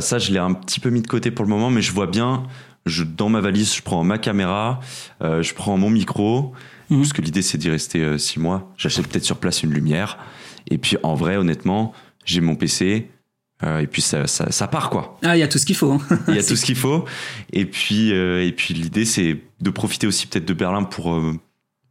ça 0.00 0.18
je 0.18 0.32
l'ai 0.32 0.38
un 0.38 0.52
petit 0.52 0.80
peu 0.80 0.90
mis 0.90 1.00
de 1.00 1.06
côté 1.06 1.30
pour 1.30 1.46
le 1.46 1.48
moment, 1.48 1.70
mais 1.70 1.80
je 1.80 1.92
vois 1.92 2.06
bien, 2.06 2.42
je, 2.84 3.04
dans 3.04 3.30
ma 3.30 3.40
valise, 3.40 3.74
je 3.74 3.80
prends 3.80 4.04
ma 4.04 4.18
caméra, 4.18 4.80
je 5.22 5.54
prends 5.54 5.78
mon 5.78 5.88
micro, 5.88 6.52
Mhm. 6.90 6.98
parce 7.00 7.12
que 7.12 7.22
l'idée 7.22 7.42
c'est 7.42 7.56
d'y 7.58 7.70
rester 7.70 8.00
euh, 8.00 8.18
six 8.18 8.38
mois. 8.40 8.72
J'achète 8.76 9.06
peut-être 9.08 9.24
sur 9.24 9.36
place 9.38 9.62
une 9.62 9.72
lumière, 9.72 10.18
et 10.68 10.76
puis 10.78 10.96
en 11.02 11.14
vrai, 11.14 11.36
honnêtement, 11.36 11.92
j'ai 12.24 12.40
mon 12.40 12.56
PC, 12.56 13.08
euh, 13.62 13.78
et 13.80 13.86
puis 13.86 14.02
ça, 14.02 14.26
ça, 14.26 14.50
ça 14.50 14.68
part 14.68 14.90
quoi. 14.90 15.18
Ah, 15.22 15.36
il 15.36 15.40
y 15.40 15.42
a 15.42 15.48
tout 15.48 15.58
ce 15.58 15.66
qu'il 15.66 15.76
faut. 15.76 15.92
hein. 15.92 16.00
Il 16.28 16.34
y 16.34 16.38
a 16.38 16.42
tout 16.46 16.56
ce 16.56 16.64
qu'il 16.64 16.76
faut, 16.76 17.04
et 17.52 17.64
puis, 17.64 18.12
euh, 18.12 18.44
et 18.46 18.52
puis 18.52 18.74
l'idée 18.74 19.04
c'est 19.04 19.38
de 19.60 19.70
profiter 19.70 20.06
aussi 20.06 20.26
peut-être 20.26 20.46
de 20.46 20.54
Berlin 20.54 20.82
pour 20.82 21.14
euh, 21.14 21.34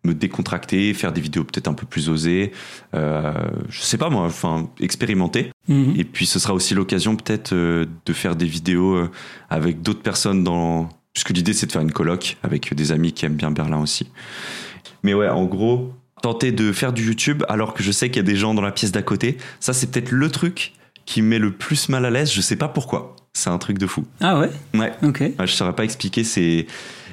me 0.05 0.13
décontracter, 0.13 0.93
faire 0.93 1.11
des 1.13 1.21
vidéos 1.21 1.43
peut-être 1.43 1.67
un 1.67 1.73
peu 1.73 1.85
plus 1.85 2.09
osées, 2.09 2.51
je 2.93 3.81
sais 3.81 3.97
pas 3.97 4.09
moi, 4.09 4.23
enfin 4.23 4.69
expérimenter. 4.79 5.51
Mhm. 5.67 5.93
Et 5.97 6.03
puis 6.05 6.25
ce 6.25 6.39
sera 6.39 6.53
aussi 6.53 6.73
l'occasion 6.73 7.15
peut-être 7.15 7.53
de 7.53 8.13
faire 8.13 8.35
des 8.37 8.45
vidéos 8.45 8.97
avec 9.49 9.81
d'autres 9.81 10.01
personnes 10.01 10.43
dans... 10.43 10.87
Puisque 11.13 11.31
l'idée 11.31 11.51
c'est 11.51 11.65
de 11.65 11.71
faire 11.73 11.81
une 11.81 11.91
coloc 11.91 12.37
avec 12.43 12.73
des 12.73 12.91
amis 12.93 13.11
qui 13.11 13.25
aiment 13.25 13.35
bien 13.35 13.51
Berlin 13.51 13.79
aussi. 13.81 14.07
Mais 15.03 15.13
ouais, 15.13 15.29
en 15.29 15.45
gros, 15.45 15.93
Tenter 16.21 16.51
de 16.51 16.73
faire 16.73 16.91
du 16.91 17.05
YouTube 17.05 17.43
alors 17.47 17.73
que 17.73 17.81
je 17.81 17.91
sais 17.91 18.09
qu'il 18.09 18.17
y 18.17 18.25
a 18.25 18.29
des 18.29 18.35
gens 18.35 18.53
dans 18.53 18.61
la 18.61 18.71
pièce 18.71 18.91
d'à 18.91 19.01
côté, 19.01 19.37
ça 19.59 19.71
c'est 19.73 19.89
peut-être 19.89 20.11
le 20.11 20.29
truc 20.29 20.73
qui 21.05 21.21
me 21.21 21.29
met 21.29 21.39
le 21.39 21.51
plus 21.51 21.89
mal 21.89 22.05
à 22.05 22.09
l'aise, 22.09 22.31
je 22.31 22.41
sais 22.41 22.57
pas 22.57 22.67
pourquoi. 22.67 23.15
C'est 23.33 23.49
un 23.49 23.57
truc 23.57 23.77
de 23.77 23.87
fou. 23.87 24.05
Ah 24.19 24.39
ouais? 24.39 24.49
Ouais. 24.73 24.91
Ok. 25.01 25.21
Ouais, 25.21 25.47
je 25.47 25.53
saurais 25.53 25.75
pas 25.75 25.83
expliquer, 25.83 26.23
c'est 26.23 26.67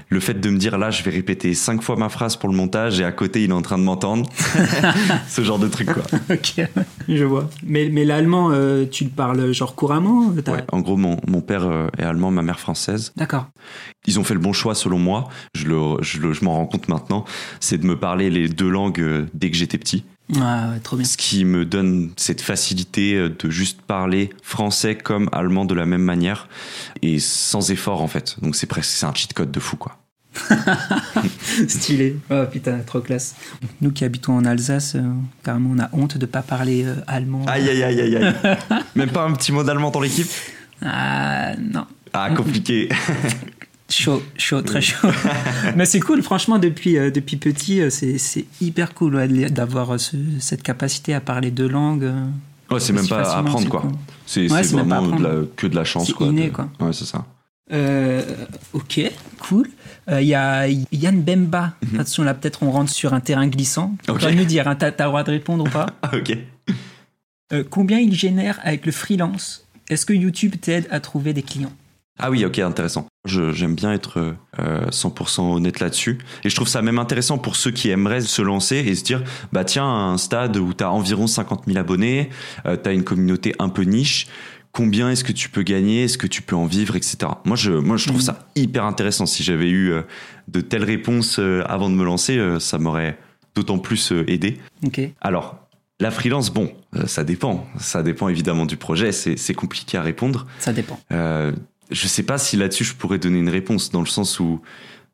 le 0.08 0.20
fait 0.20 0.34
de 0.34 0.50
me 0.50 0.56
dire 0.56 0.78
là, 0.78 0.90
je 0.90 1.02
vais 1.02 1.10
répéter 1.10 1.52
cinq 1.54 1.82
fois 1.82 1.96
ma 1.96 2.08
phrase 2.08 2.36
pour 2.36 2.48
le 2.48 2.54
montage 2.54 3.00
et 3.00 3.04
à 3.04 3.10
côté 3.12 3.42
il 3.42 3.50
est 3.50 3.54
en 3.54 3.62
train 3.62 3.76
de 3.78 3.82
m'entendre. 3.82 4.28
Ce 5.28 5.42
genre 5.42 5.58
de 5.58 5.68
truc 5.68 5.92
quoi. 5.92 6.02
ok, 6.30 6.60
je 7.08 7.24
vois. 7.24 7.48
Mais, 7.64 7.88
mais 7.90 8.04
l'allemand, 8.04 8.50
euh, 8.52 8.84
tu 8.90 9.04
le 9.04 9.10
parles 9.10 9.52
genre 9.52 9.74
couramment 9.74 10.32
T'as- 10.44 10.52
Ouais, 10.52 10.64
en 10.72 10.80
gros, 10.80 10.96
mon, 10.96 11.16
mon 11.26 11.40
père 11.40 11.64
euh, 11.66 11.88
est 11.98 12.02
allemand, 12.04 12.30
ma 12.30 12.42
mère 12.42 12.60
française. 12.60 13.12
D'accord. 13.16 13.46
Ils 14.06 14.20
ont 14.20 14.24
fait 14.24 14.34
le 14.34 14.40
bon 14.40 14.52
choix 14.52 14.74
selon 14.74 14.98
moi. 14.98 15.28
Je, 15.54 15.66
le, 15.66 15.96
je, 16.02 16.20
le- 16.20 16.32
je 16.32 16.44
m'en 16.44 16.52
rends 16.54 16.66
compte 16.66 16.88
maintenant. 16.88 17.24
C'est 17.60 17.78
de 17.78 17.86
me 17.86 17.98
parler 17.98 18.30
les 18.30 18.48
deux 18.48 18.68
langues 18.70 19.00
euh, 19.00 19.26
dès 19.34 19.50
que 19.50 19.56
j'étais 19.56 19.78
petit. 19.78 20.04
Ah 20.34 20.70
ouais, 20.72 20.80
trop 20.80 20.96
bien. 20.96 21.06
Ce 21.06 21.16
qui 21.16 21.44
me 21.44 21.64
donne 21.64 22.10
cette 22.16 22.40
facilité 22.40 23.14
euh, 23.14 23.28
de 23.28 23.48
juste 23.50 23.80
parler 23.82 24.30
français 24.42 24.96
comme 24.96 25.28
allemand 25.32 25.64
de 25.64 25.74
la 25.74 25.86
même 25.86 26.02
manière 26.02 26.48
et 27.02 27.20
sans 27.20 27.70
effort 27.70 28.02
en 28.02 28.08
fait. 28.08 28.36
Donc 28.42 28.56
c'est 28.56 28.66
presque 28.66 28.90
c'est 28.90 29.06
un 29.06 29.14
cheat 29.14 29.32
code 29.34 29.52
de 29.52 29.60
fou 29.60 29.76
quoi. 29.76 29.98
Stylé. 31.68 32.16
Oh 32.30 32.44
putain, 32.50 32.80
trop 32.80 33.00
classe. 33.00 33.36
Nous 33.80 33.92
qui 33.92 34.04
habitons 34.04 34.36
en 34.36 34.44
Alsace, 34.44 34.96
euh, 34.96 35.02
carrément, 35.44 35.70
on 35.74 35.78
a 35.78 35.88
honte 35.92 36.18
de 36.18 36.26
pas 36.26 36.42
parler 36.42 36.84
euh, 36.84 36.96
allemand. 37.06 37.44
Aïe 37.46 37.68
aïe 37.68 37.82
aïe 37.84 38.00
aïe 38.00 38.16
aïe. 38.16 38.34
Même 38.96 39.10
pas 39.10 39.24
un 39.24 39.32
petit 39.32 39.52
mot 39.52 39.62
d'allemand 39.62 39.90
dans 39.90 40.00
l'équipe? 40.00 40.28
Ah 40.82 41.54
non. 41.56 41.86
Ah 42.12 42.30
compliqué. 42.30 42.88
Chaud, 43.88 44.20
chaud, 44.36 44.62
très 44.62 44.80
chaud. 44.80 45.08
Mais 45.76 45.84
c'est 45.86 46.00
cool, 46.00 46.22
franchement, 46.22 46.58
depuis, 46.58 46.98
euh, 46.98 47.10
depuis 47.10 47.36
petit, 47.36 47.80
euh, 47.80 47.90
c'est 47.90 48.18
c'est 48.18 48.44
hyper 48.60 48.94
cool 48.94 49.14
ouais, 49.14 49.28
d'avoir 49.50 49.94
euh, 49.94 49.98
ce- 49.98 50.16
cette 50.40 50.62
capacité 50.64 51.14
à 51.14 51.20
parler 51.20 51.50
deux 51.52 51.68
langues. 51.68 52.04
euh. 52.04 52.26
Ouais, 52.70 52.80
c'est 52.80 52.92
même 52.92 53.06
pas 53.06 53.22
à 53.32 53.38
apprendre 53.38 53.68
quoi. 53.68 53.84
C'est 54.26 54.50
Ouais, 54.50 54.62
vraiment 54.62 55.02
de 55.02 55.22
la- 55.22 55.28
apprendre. 55.28 55.48
que 55.54 55.66
de 55.68 55.76
la 55.76 55.84
chance 55.84 56.08
C'est 56.08 56.12
quoi. 56.14 56.26
inné, 56.26 56.46
de- 56.48 56.50
quoi. 56.52 56.68
Ouais, 56.80 56.92
c'est 56.92 57.04
ça. 57.04 57.24
Euh, 57.72 58.22
ok, 58.72 59.00
cool. 59.40 59.68
Euh, 60.08 60.20
Il 60.20 60.26
y 60.28 60.34
a 60.34 60.66
Yann 60.68 61.20
Bemba. 61.22 61.74
Mhm. 61.92 62.00
Attention, 62.00 62.22
là, 62.24 62.34
peut-être 62.34 62.62
on 62.64 62.70
rentre 62.72 62.90
sur 62.90 63.14
un 63.14 63.20
terrain 63.20 63.46
glissant. 63.46 63.96
Tu 64.04 64.12
vas 64.12 64.32
nous 64.32 64.44
dire, 64.44 64.66
hein, 64.66 64.74
t'as 64.74 64.90
t'as 64.90 65.04
le 65.04 65.10
droit 65.10 65.22
de 65.22 65.30
répondre 65.30 65.64
ou 65.64 65.68
pas 65.70 65.86
Ah, 66.02 66.10
ok. 66.16 66.36
Euh, 67.52 67.62
Combien 67.70 67.98
il 68.00 68.14
génère 68.14 68.58
avec 68.64 68.84
le 68.86 68.90
freelance? 68.92 69.64
Est-ce 69.88 70.04
que 70.04 70.12
YouTube 70.12 70.54
t'aide 70.60 70.88
à 70.90 70.98
trouver 70.98 71.32
des 71.32 71.42
clients? 71.42 71.72
Ah 72.18 72.30
oui, 72.30 72.44
ok, 72.44 72.58
intéressant. 72.60 73.06
J'aime 73.26 73.74
bien 73.74 73.92
être 73.92 74.34
euh, 74.60 74.86
100% 74.90 75.54
honnête 75.56 75.80
là-dessus. 75.80 76.18
Et 76.44 76.50
je 76.50 76.54
trouve 76.54 76.68
ça 76.68 76.82
même 76.82 76.98
intéressant 76.98 77.38
pour 77.38 77.56
ceux 77.56 77.70
qui 77.70 77.90
aimeraient 77.90 78.20
se 78.20 78.42
lancer 78.42 78.76
et 78.76 78.94
se 78.94 79.04
dire, 79.04 79.22
bah 79.52 79.64
tiens, 79.64 79.86
un 79.86 80.18
stade 80.18 80.56
où 80.56 80.72
tu 80.72 80.84
as 80.84 80.90
environ 80.90 81.26
50 81.26 81.64
000 81.66 81.78
abonnés, 81.78 82.30
tu 82.64 82.88
as 82.88 82.92
une 82.92 83.04
communauté 83.04 83.54
un 83.58 83.68
peu 83.68 83.82
niche, 83.82 84.26
combien 84.72 85.10
est-ce 85.10 85.24
que 85.24 85.32
tu 85.32 85.48
peux 85.48 85.62
gagner, 85.62 86.04
est-ce 86.04 86.18
que 86.18 86.26
tu 86.26 86.42
peux 86.42 86.56
en 86.56 86.66
vivre, 86.66 86.96
etc. 86.96 87.16
Moi, 87.44 87.56
je, 87.56 87.72
moi, 87.72 87.96
je 87.96 88.06
trouve 88.06 88.20
Mhm. 88.20 88.26
ça 88.26 88.46
hyper 88.56 88.84
intéressant. 88.84 89.24
Si 89.26 89.42
j'avais 89.42 89.68
eu 89.70 89.90
euh, 89.92 90.02
de 90.48 90.60
telles 90.60 90.84
réponses 90.84 91.38
euh, 91.38 91.62
avant 91.66 91.88
de 91.90 91.94
me 91.94 92.04
lancer, 92.04 92.36
euh, 92.36 92.58
ça 92.60 92.78
m'aurait 92.78 93.18
d'autant 93.54 93.78
plus 93.78 94.12
euh, 94.12 94.24
aidé. 94.30 94.58
Ok. 94.84 95.00
Alors, 95.22 95.56
la 95.98 96.10
freelance, 96.10 96.50
bon, 96.52 96.70
euh, 96.94 97.06
ça 97.06 97.24
dépend. 97.24 97.66
Ça 97.78 98.02
dépend 98.02 98.28
évidemment 98.28 98.66
du 98.66 98.76
projet. 98.76 99.12
C'est 99.12 99.38
c'est 99.38 99.54
compliqué 99.54 99.96
à 99.96 100.02
répondre. 100.02 100.46
Ça 100.58 100.74
dépend. 100.74 101.00
Euh, 101.10 101.52
je 101.90 102.06
sais 102.06 102.22
pas 102.22 102.38
si 102.38 102.56
là-dessus 102.56 102.84
je 102.84 102.94
pourrais 102.94 103.18
donner 103.18 103.38
une 103.38 103.48
réponse 103.48 103.90
dans 103.90 104.00
le 104.00 104.06
sens 104.06 104.40
où 104.40 104.60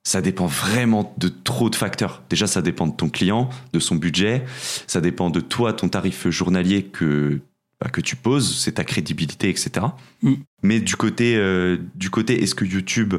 ça 0.05 0.21
dépend 0.21 0.47
vraiment 0.47 1.15
de 1.19 1.29
trop 1.29 1.71
de 1.71 1.77
facteurs. 1.77 2.23
Déjà, 2.29 2.47
ça 2.47 2.61
dépend 2.61 2.87
de 2.87 2.95
ton 2.95 3.09
client, 3.09 3.51
de 3.73 3.79
son 3.79 3.95
budget, 3.95 4.45
ça 4.87 5.01
dépend 5.01 5.31
de 5.31 5.41
toi, 5.41 5.73
ton 5.73 5.89
tarif 5.89 6.29
journalier 6.29 6.85
que 6.85 7.41
bah, 7.81 7.89
que 7.89 8.01
tu 8.01 8.17
poses, 8.17 8.59
c'est 8.59 8.73
ta 8.73 8.85
crédibilité, 8.85 9.49
etc. 9.49 9.87
Mm. 10.23 10.35
Mais 10.63 10.81
du 10.81 10.97
côté 10.97 11.37
euh, 11.37 11.79
du 11.95 12.11
côté, 12.11 12.43
est-ce 12.43 12.55
que 12.55 12.65
YouTube 12.65 13.15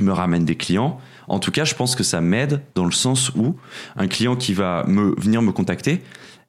me 0.00 0.12
ramène 0.12 0.44
des 0.44 0.56
clients? 0.56 0.98
En 1.28 1.38
tout 1.38 1.50
cas, 1.50 1.64
je 1.64 1.74
pense 1.74 1.94
que 1.94 2.02
ça 2.02 2.20
m'aide 2.20 2.62
dans 2.74 2.86
le 2.86 2.92
sens 2.92 3.30
où 3.34 3.56
un 3.96 4.08
client 4.08 4.36
qui 4.36 4.54
va 4.54 4.84
me 4.86 5.14
venir 5.20 5.42
me 5.42 5.52
contacter, 5.52 6.02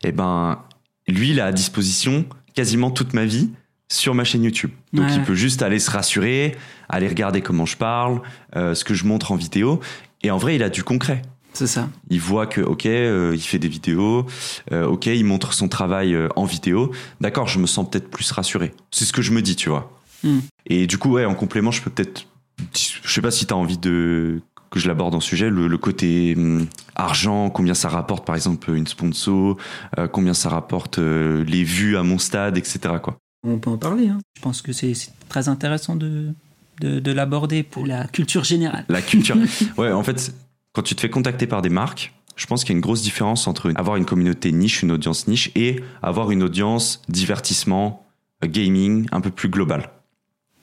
eh 0.03 0.11
ben 0.11 0.59
lui, 1.07 1.31
il 1.31 1.41
a 1.41 1.47
à 1.47 1.51
disposition 1.51 2.25
quasiment 2.53 2.91
toute 2.91 3.13
ma 3.13 3.25
vie 3.25 3.51
sur 3.93 4.15
ma 4.15 4.23
chaîne 4.23 4.43
YouTube. 4.43 4.71
Donc 4.93 5.07
Ouais. 5.07 5.15
il 5.15 5.23
peut 5.23 5.35
juste 5.35 5.61
aller 5.61 5.79
se 5.79 5.91
rassurer, 5.91 6.55
aller 6.89 7.07
regarder 7.07 7.41
comment 7.41 7.65
je 7.65 7.77
parle, 7.77 8.21
euh, 8.55 8.73
ce 8.73 8.83
que 8.83 8.93
je 8.93 9.05
montre 9.05 9.31
en 9.31 9.35
vidéo. 9.35 9.79
Et 10.23 10.31
en 10.31 10.37
vrai, 10.37 10.55
il 10.55 10.63
a 10.63 10.69
du 10.69 10.83
concret. 10.83 11.21
C'est 11.53 11.67
ça. 11.67 11.87
Il 12.09 12.19
voit 12.19 12.47
que, 12.47 12.61
ok, 12.61 12.87
euh, 12.87 13.33
il 13.35 13.41
fait 13.41 13.59
des 13.59 13.67
vidéos, 13.67 14.25
euh, 14.71 14.85
ok, 14.87 15.05
il 15.05 15.23
montre 15.25 15.53
son 15.53 15.67
travail 15.67 16.17
en 16.35 16.45
vidéo. 16.45 16.91
D'accord, 17.21 17.47
je 17.47 17.59
me 17.59 17.67
sens 17.67 17.87
peut-être 17.89 18.09
plus 18.09 18.31
rassuré. 18.31 18.73
C'est 18.89 19.05
ce 19.05 19.13
que 19.13 19.21
je 19.21 19.31
me 19.31 19.41
dis, 19.41 19.55
tu 19.55 19.69
vois. 19.69 19.91
Hmm. 20.23 20.39
Et 20.65 20.87
du 20.87 20.97
coup, 20.97 21.11
ouais, 21.11 21.25
en 21.25 21.35
complément, 21.35 21.69
je 21.71 21.81
peux 21.81 21.91
peut-être. 21.91 22.25
Je 22.73 23.11
sais 23.13 23.21
pas 23.21 23.31
si 23.31 23.45
tu 23.45 23.53
as 23.53 23.57
envie 23.57 23.77
de 23.77 24.41
que 24.71 24.79
je 24.79 24.87
l'aborde 24.87 25.13
en 25.13 25.19
sujet, 25.19 25.51
le, 25.51 25.67
le 25.67 25.77
côté 25.77 26.33
hum, 26.35 26.65
argent, 26.95 27.51
combien 27.51 27.75
ça 27.75 27.89
rapporte 27.89 28.25
par 28.25 28.33
exemple 28.35 28.71
une 28.73 28.87
sponsor, 28.87 29.55
euh, 29.99 30.07
combien 30.07 30.33
ça 30.33 30.49
rapporte 30.49 30.97
euh, 30.97 31.43
les 31.43 31.63
vues 31.63 31.95
à 31.95 32.01
mon 32.01 32.17
stade, 32.17 32.57
etc. 32.57 32.79
Quoi. 33.01 33.17
On 33.43 33.57
peut 33.57 33.69
en 33.69 33.77
parler. 33.77 34.07
hein. 34.07 34.19
Je 34.37 34.41
pense 34.41 34.61
que 34.61 34.71
c'est 34.71 34.93
très 35.29 35.49
intéressant 35.49 35.95
de, 35.95 36.33
de, 36.81 36.99
de 36.99 37.11
l'aborder 37.11 37.63
pour 37.63 37.85
la 37.85 38.05
culture 38.07 38.43
générale. 38.43 38.85
La 38.89 39.01
culture. 39.01 39.35
ouais, 39.77 39.91
en 39.91 40.03
fait, 40.03 40.33
quand 40.71 40.81
tu 40.81 40.95
te 40.95 41.01
fais 41.01 41.09
contacter 41.09 41.47
par 41.47 41.61
des 41.61 41.69
marques, 41.69 42.13
je 42.35 42.45
pense 42.45 42.63
qu'il 42.63 42.71
y 42.73 42.75
a 42.75 42.77
une 42.77 42.81
grosse 42.81 43.03
différence 43.03 43.47
entre 43.47 43.71
avoir 43.75 43.97
une 43.97 44.05
communauté 44.05 44.51
niche, 44.51 44.81
une 44.81 44.91
audience 44.91 45.27
niche, 45.27 45.51
et 45.55 45.83
avoir 46.01 46.31
une 46.31 46.41
audience 46.43 47.01
divertissement, 47.09 48.05
euh, 48.43 48.47
gaming, 48.47 49.07
un 49.11 49.21
peu 49.21 49.29
plus 49.29 49.49
globale. 49.49 49.89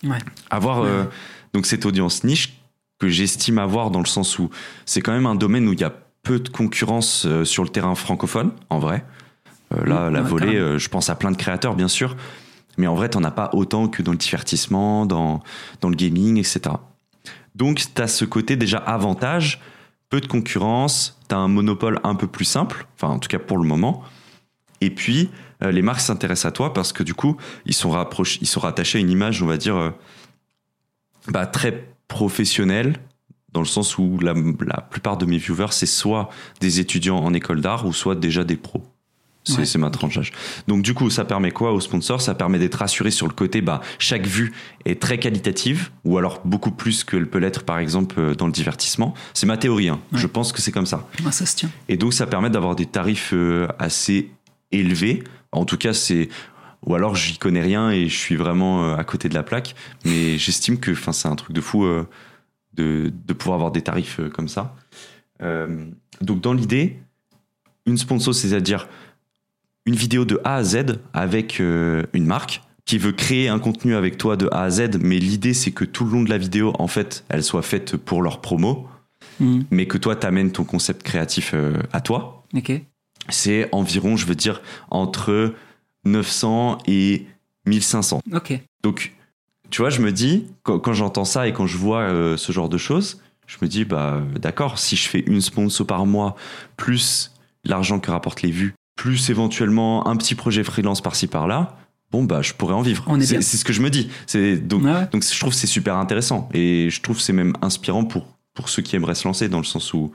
Ouais. 0.03 0.19
Avoir 0.51 0.83
euh, 0.83 1.05
donc 1.53 1.67
cette 1.67 1.85
audience 1.87 2.25
niche 2.25 2.55
que 2.99 3.09
j'estime 3.09 3.59
avoir 3.59 3.91
dans 3.91 4.01
le 4.01 4.07
sens 4.07 4.39
où 4.39 4.51
c'est 4.87 5.01
quand 5.01 5.13
même 5.13 5.27
un 5.27 5.35
domaine 5.35 5.69
où 5.69 5.73
il 5.73 5.81
y 5.81 5.85
a 5.85 5.93
peu 6.23 6.39
de 6.39 6.49
concurrence 6.49 7.25
euh, 7.27 7.45
sur 7.45 7.63
le 7.63 7.69
terrain 7.69 7.95
francophone, 7.95 8.53
en 8.69 8.79
vrai. 8.79 9.05
Euh, 9.75 9.87
là, 9.87 10.11
la 10.11 10.23
volée, 10.23 10.57
euh, 10.57 10.79
je 10.79 10.89
pense 10.89 11.09
à 11.11 11.15
plein 11.15 11.31
de 11.31 11.37
créateurs, 11.37 11.75
bien 11.77 11.89
sûr. 11.89 12.17
Mais 12.81 12.87
en 12.87 12.95
vrai, 12.95 13.11
t'en 13.11 13.23
as 13.25 13.31
pas 13.31 13.51
autant 13.53 13.89
que 13.89 14.03
dans 14.03 14.13
le 14.13 14.17
divertissement, 14.17 15.05
dans, 15.05 15.43
le 15.83 15.95
gaming, 15.95 16.39
etc. 16.39 16.61
Donc, 17.55 17.83
tu 17.95 18.01
as 18.01 18.09
ce 18.09 18.25
côté 18.25 18.57
déjà 18.57 18.79
avantage, 18.79 19.61
peu 20.09 20.23
de 20.23 20.27
concurrence, 20.27 21.21
tu 21.29 21.35
as 21.35 21.39
un 21.39 21.49
monopole 21.49 22.01
un 22.05 22.15
peu 22.15 22.27
plus 22.27 22.47
simple, 22.47 22.87
enfin, 22.97 23.13
en 23.13 23.19
tout 23.19 23.29
cas 23.29 23.39
pour 23.39 23.59
le 23.59 23.65
moment. 23.65 24.03
Et 24.81 24.89
puis, 24.89 25.29
euh, 25.63 25.71
les 25.71 25.83
marques 25.83 26.01
s'intéressent 26.01 26.47
à 26.47 26.53
toi 26.53 26.73
parce 26.73 26.95
que 26.95 27.03
du 27.03 27.13
coup, 27.13 27.37
ils 27.67 27.75
sont, 27.75 27.95
ils 28.41 28.47
sont 28.47 28.61
rattachés 28.61 28.97
à 28.97 29.01
une 29.03 29.11
image, 29.11 29.43
on 29.43 29.47
va 29.47 29.59
dire, 29.59 29.77
euh, 29.77 29.91
bah, 31.29 31.45
très 31.45 31.93
professionnelle, 32.09 32.97
dans 33.53 33.61
le 33.61 33.67
sens 33.67 33.99
où 33.99 34.19
la, 34.21 34.33
la 34.33 34.81
plupart 34.81 35.19
de 35.19 35.27
mes 35.27 35.37
viewers, 35.37 35.73
c'est 35.73 35.85
soit 35.85 36.31
des 36.61 36.81
étudiants 36.81 37.19
en 37.19 37.35
école 37.35 37.61
d'art 37.61 37.85
ou 37.85 37.93
soit 37.93 38.15
déjà 38.15 38.43
des 38.43 38.57
pros. 38.57 38.83
C'est 39.45 39.75
Ouais. 39.75 39.81
ma 39.81 39.91
tranche 39.91 40.17
d'âge. 40.17 40.33
Donc 40.69 40.83
du 40.83 40.93
coup, 40.93 41.09
ça 41.09 41.25
permet 41.25 41.51
quoi 41.51 41.73
aux 41.73 41.81
sponsors 41.81 42.21
Ça 42.21 42.35
permet 42.35 42.59
d'être 42.59 42.75
rassuré 42.77 43.11
sur 43.11 43.27
le 43.27 43.33
côté, 43.33 43.63
bah, 43.63 43.81
chaque 43.99 44.27
vue 44.27 44.53
est 44.85 45.01
très 45.01 45.19
qualitative, 45.19 45.91
ou 46.05 46.19
alors 46.19 46.43
beaucoup 46.45 46.71
plus 46.71 47.05
qu'elle 47.05 47.27
peut 47.29 47.39
l'être 47.39 47.65
par 47.65 47.79
exemple 47.79 48.17
euh, 48.19 48.35
dans 48.35 48.47
le 48.47 48.53
divertissement. 48.53 49.15
C'est 49.33 49.47
ma 49.47 49.57
théorie, 49.57 49.89
hein. 49.89 49.99
Ouais. 50.13 50.19
je 50.19 50.27
pense 50.27 50.53
que 50.53 50.61
c'est 50.61 50.73
comme 50.73 50.87
ça. 50.87 51.09
Ça 51.31 51.47
se 51.47 51.57
tient. 51.57 51.71
Et 51.89 51.97
donc 51.97 52.13
ça 52.13 52.27
permet 52.27 52.51
d'avoir 52.51 52.77
des 52.77 52.87
tarifs 52.87 53.31
euh, 53.33 53.67
assez 53.79 54.31
élevés. 54.73 55.25
En 55.53 55.65
tout 55.65 55.79
cas, 55.79 55.95
c'est 55.95 56.29
ou 56.87 56.95
alors 56.95 57.15
j'y 57.15 57.37
connais 57.37 57.61
rien 57.61 57.91
et 57.91 58.09
je 58.09 58.17
suis 58.17 58.37
vraiment 58.37 58.85
euh, 58.85 58.97
à 58.97 59.05
côté 59.05 59.29
de 59.29 59.35
la 59.35 59.43
plaque. 59.43 59.75
Mais 60.05 60.39
j'estime 60.39 60.79
que, 60.79 60.95
c'est 60.95 61.29
un 61.29 61.37
truc 61.37 61.53
de 61.55 61.61
fou 61.61 61.85
euh, 61.85 62.07
de, 62.75 63.11
de 63.27 63.33
pouvoir 63.33 63.57
avoir 63.57 63.71
des 63.73 63.83
tarifs 63.83 64.21
comme 64.35 64.49
ça. 64.49 64.77
Euh, 65.43 65.87
donc 66.21 66.41
dans 66.41 66.53
l'idée, 66.53 66.99
une 67.87 67.97
sponsor, 67.99 68.35
c'est-à-dire 68.35 68.89
une 69.91 69.97
vidéo 69.97 70.25
de 70.25 70.41
A 70.45 70.55
à 70.57 70.63
Z 70.63 71.01
avec 71.13 71.61
euh, 71.61 72.05
une 72.13 72.25
marque 72.25 72.63
qui 72.85 72.97
veut 72.97 73.13
créer 73.13 73.49
un 73.49 73.59
contenu 73.59 73.97
avec 73.97 74.19
toi 74.19 74.37
de 74.37 74.49
A 74.53 74.63
à 74.63 74.71
Z, 74.71 74.99
mais 75.01 75.19
l'idée 75.19 75.53
c'est 75.53 75.73
que 75.73 75.85
tout 75.85 76.05
le 76.05 76.13
long 76.13 76.23
de 76.23 76.31
la 76.31 76.39
vidéo, 76.39 76.73
en 76.79 76.87
fait, 76.87 77.25
elle 77.29 77.43
soit 77.43 77.63
faite 77.63 77.97
pour 77.97 78.23
leur 78.23 78.41
promo, 78.41 78.87
Hmm. 79.39 79.63
mais 79.71 79.87
que 79.87 79.97
toi 79.97 80.17
t'amènes 80.17 80.53
ton 80.53 80.65
concept 80.65 81.03
créatif 81.03 81.53
euh, 81.55 81.75
à 81.93 82.01
toi 82.01 82.45
c'est 83.31 83.69
environ, 83.73 84.17
je 84.17 84.27
veux 84.27 84.35
dire, 84.35 84.61
entre 84.91 85.55
900 86.05 86.79
et 86.87 87.27
1500. 87.67 88.21
Ok. 88.35 88.59
Donc, 88.83 89.13
tu 89.71 89.83
vois, 89.83 89.91
je 89.91 90.01
me 90.03 90.11
dis, 90.11 90.47
quand, 90.63 90.79
quand 90.79 90.93
j'entends 90.93 91.25
ça 91.25 91.47
et 91.49 91.53
quand 91.53 91.67
je 91.67 91.77
vois 91.77 92.01
euh, 92.01 92.37
ce 92.37 92.53
genre 92.53 92.69
de 92.69 92.79
choses, 92.79 93.23
je 93.47 93.57
me 93.63 93.69
dis, 93.69 93.85
bah, 93.85 94.21
d'accord, 94.41 94.79
si 94.79 94.97
je 94.97 95.09
fais 95.09 95.21
une 95.21 95.41
sponsor 95.41 95.87
par 95.87 96.07
mois, 96.07 96.35
plus 96.77 97.33
l'argent 97.65 98.01
que 98.01 98.11
rapportent 98.11 98.43
les 98.43 98.51
vues, 98.51 98.75
plus 99.01 99.31
éventuellement 99.31 100.07
un 100.07 100.17
petit 100.17 100.35
projet 100.35 100.63
freelance 100.63 101.01
par-ci 101.01 101.27
par-là, 101.27 101.79
bon, 102.13 102.23
bah, 102.23 102.43
je 102.43 102.53
pourrais 102.53 102.75
en 102.75 102.83
vivre. 102.83 103.07
C'est 103.23 103.41
ce 103.41 103.65
que 103.65 103.73
je 103.73 103.81
me 103.81 103.89
dis. 103.89 104.11
C'est 104.27 104.57
donc, 104.57 104.83
ouais. 104.83 105.07
donc 105.11 105.25
je 105.25 105.41
trouve 105.41 105.55
c'est 105.55 105.67
super 105.67 105.97
intéressant 105.97 106.51
et 106.53 106.91
je 106.91 107.01
trouve 107.01 107.19
c'est 107.19 107.33
même 107.33 107.55
inspirant 107.63 108.05
pour, 108.05 108.27
pour 108.53 108.69
ceux 108.69 108.83
qui 108.83 108.97
aimeraient 108.97 109.15
se 109.15 109.27
lancer 109.27 109.49
dans 109.49 109.57
le 109.57 109.65
sens 109.65 109.95
où 109.95 110.13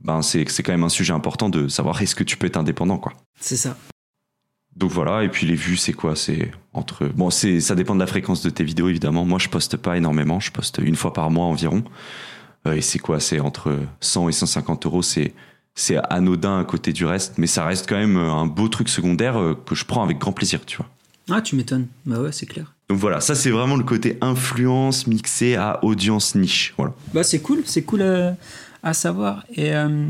ben 0.00 0.22
c'est 0.22 0.48
c'est 0.48 0.62
quand 0.62 0.70
même 0.70 0.84
un 0.84 0.88
sujet 0.88 1.12
important 1.12 1.48
de 1.48 1.66
savoir 1.66 2.00
est-ce 2.00 2.14
que 2.14 2.22
tu 2.22 2.36
peux 2.36 2.46
être 2.46 2.56
indépendant 2.56 2.98
quoi. 2.98 3.14
C'est 3.40 3.56
ça. 3.56 3.76
Donc 4.76 4.92
voilà, 4.92 5.24
et 5.24 5.28
puis 5.28 5.48
les 5.48 5.56
vues, 5.56 5.76
c'est 5.76 5.92
quoi? 5.92 6.14
C'est 6.14 6.52
entre. 6.72 7.06
Bon, 7.06 7.30
c'est 7.30 7.58
ça 7.58 7.74
dépend 7.74 7.96
de 7.96 8.00
la 8.00 8.06
fréquence 8.06 8.42
de 8.42 8.50
tes 8.50 8.62
vidéos, 8.62 8.88
évidemment. 8.88 9.24
Moi, 9.24 9.40
je 9.40 9.48
poste 9.48 9.76
pas 9.76 9.96
énormément, 9.96 10.38
je 10.38 10.52
poste 10.52 10.80
une 10.82 10.96
fois 10.96 11.12
par 11.12 11.30
mois 11.30 11.46
environ. 11.46 11.82
Euh, 12.66 12.74
et 12.74 12.80
c'est 12.80 12.98
quoi? 13.00 13.18
C'est 13.18 13.40
entre 13.40 13.76
100 14.00 14.28
et 14.28 14.32
150 14.32 14.86
euros. 14.86 15.02
C'est 15.02 15.32
c'est 15.74 15.96
anodin 16.10 16.60
à 16.60 16.64
côté 16.64 16.92
du 16.92 17.04
reste, 17.04 17.34
mais 17.38 17.46
ça 17.46 17.64
reste 17.64 17.88
quand 17.88 17.96
même 17.96 18.16
un 18.16 18.46
beau 18.46 18.68
truc 18.68 18.88
secondaire 18.88 19.38
euh, 19.38 19.54
que 19.66 19.74
je 19.74 19.84
prends 19.84 20.02
avec 20.04 20.18
grand 20.18 20.32
plaisir, 20.32 20.60
tu 20.64 20.76
vois. 20.76 20.86
Ah, 21.30 21.40
tu 21.40 21.56
m'étonnes. 21.56 21.86
Bah 22.06 22.20
ouais, 22.20 22.32
c'est 22.32 22.46
clair. 22.46 22.74
Donc 22.90 22.98
voilà, 22.98 23.20
ça 23.20 23.34
c'est 23.34 23.50
vraiment 23.50 23.76
le 23.76 23.84
côté 23.84 24.18
influence 24.20 25.06
mixé 25.06 25.56
à 25.56 25.82
audience 25.82 26.34
niche. 26.34 26.74
Voilà. 26.76 26.92
Bah 27.14 27.24
c'est 27.24 27.40
cool, 27.40 27.62
c'est 27.64 27.82
cool 27.82 28.02
euh, 28.02 28.32
à 28.82 28.92
savoir. 28.92 29.44
Et 29.54 29.74
euh, 29.74 30.06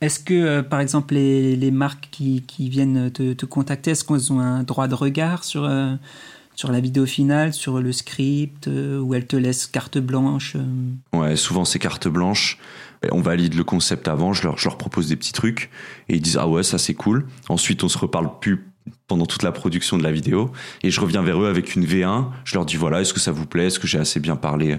est-ce 0.00 0.18
que, 0.18 0.34
euh, 0.34 0.62
par 0.62 0.80
exemple, 0.80 1.14
les, 1.14 1.54
les 1.54 1.70
marques 1.70 2.08
qui, 2.10 2.42
qui 2.46 2.70
viennent 2.70 3.10
te, 3.10 3.34
te 3.34 3.46
contacter, 3.46 3.92
est-ce 3.92 4.04
qu'elles 4.04 4.32
ont 4.32 4.40
un 4.40 4.62
droit 4.62 4.88
de 4.88 4.94
regard 4.94 5.44
sur, 5.44 5.64
euh, 5.64 5.94
sur 6.56 6.72
la 6.72 6.80
vidéo 6.80 7.04
finale, 7.06 7.52
sur 7.52 7.78
le 7.80 7.92
script, 7.92 8.68
euh, 8.68 8.98
ou 8.98 9.14
elles 9.14 9.26
te 9.26 9.36
laissent 9.36 9.66
carte 9.66 9.98
blanche 9.98 10.56
euh? 10.56 11.16
Ouais, 11.18 11.36
souvent 11.36 11.64
c'est 11.64 11.78
carte 11.78 12.08
blanche. 12.08 12.58
On 13.10 13.20
valide 13.20 13.54
le 13.54 13.64
concept 13.64 14.08
avant, 14.08 14.32
je 14.32 14.44
leur, 14.44 14.58
je 14.58 14.64
leur 14.64 14.78
propose 14.78 15.08
des 15.08 15.16
petits 15.16 15.32
trucs 15.32 15.70
et 16.08 16.16
ils 16.16 16.22
disent 16.22 16.38
ah 16.38 16.48
ouais 16.48 16.62
ça 16.62 16.78
c'est 16.78 16.94
cool. 16.94 17.26
Ensuite 17.48 17.82
on 17.82 17.88
se 17.88 17.98
reparle 17.98 18.30
plus 18.40 18.72
pendant 19.06 19.26
toute 19.26 19.42
la 19.42 19.52
production 19.52 19.98
de 19.98 20.02
la 20.02 20.10
vidéo 20.10 20.50
et 20.82 20.90
je 20.90 21.00
reviens 21.00 21.22
vers 21.22 21.40
eux 21.40 21.48
avec 21.48 21.74
une 21.74 21.84
V1. 21.84 22.26
Je 22.44 22.54
leur 22.54 22.64
dis 22.64 22.76
voilà 22.76 23.00
est-ce 23.00 23.12
que 23.12 23.20
ça 23.20 23.32
vous 23.32 23.46
plaît, 23.46 23.66
est-ce 23.66 23.78
que 23.78 23.86
j'ai 23.86 23.98
assez 23.98 24.20
bien 24.20 24.36
parlé 24.36 24.78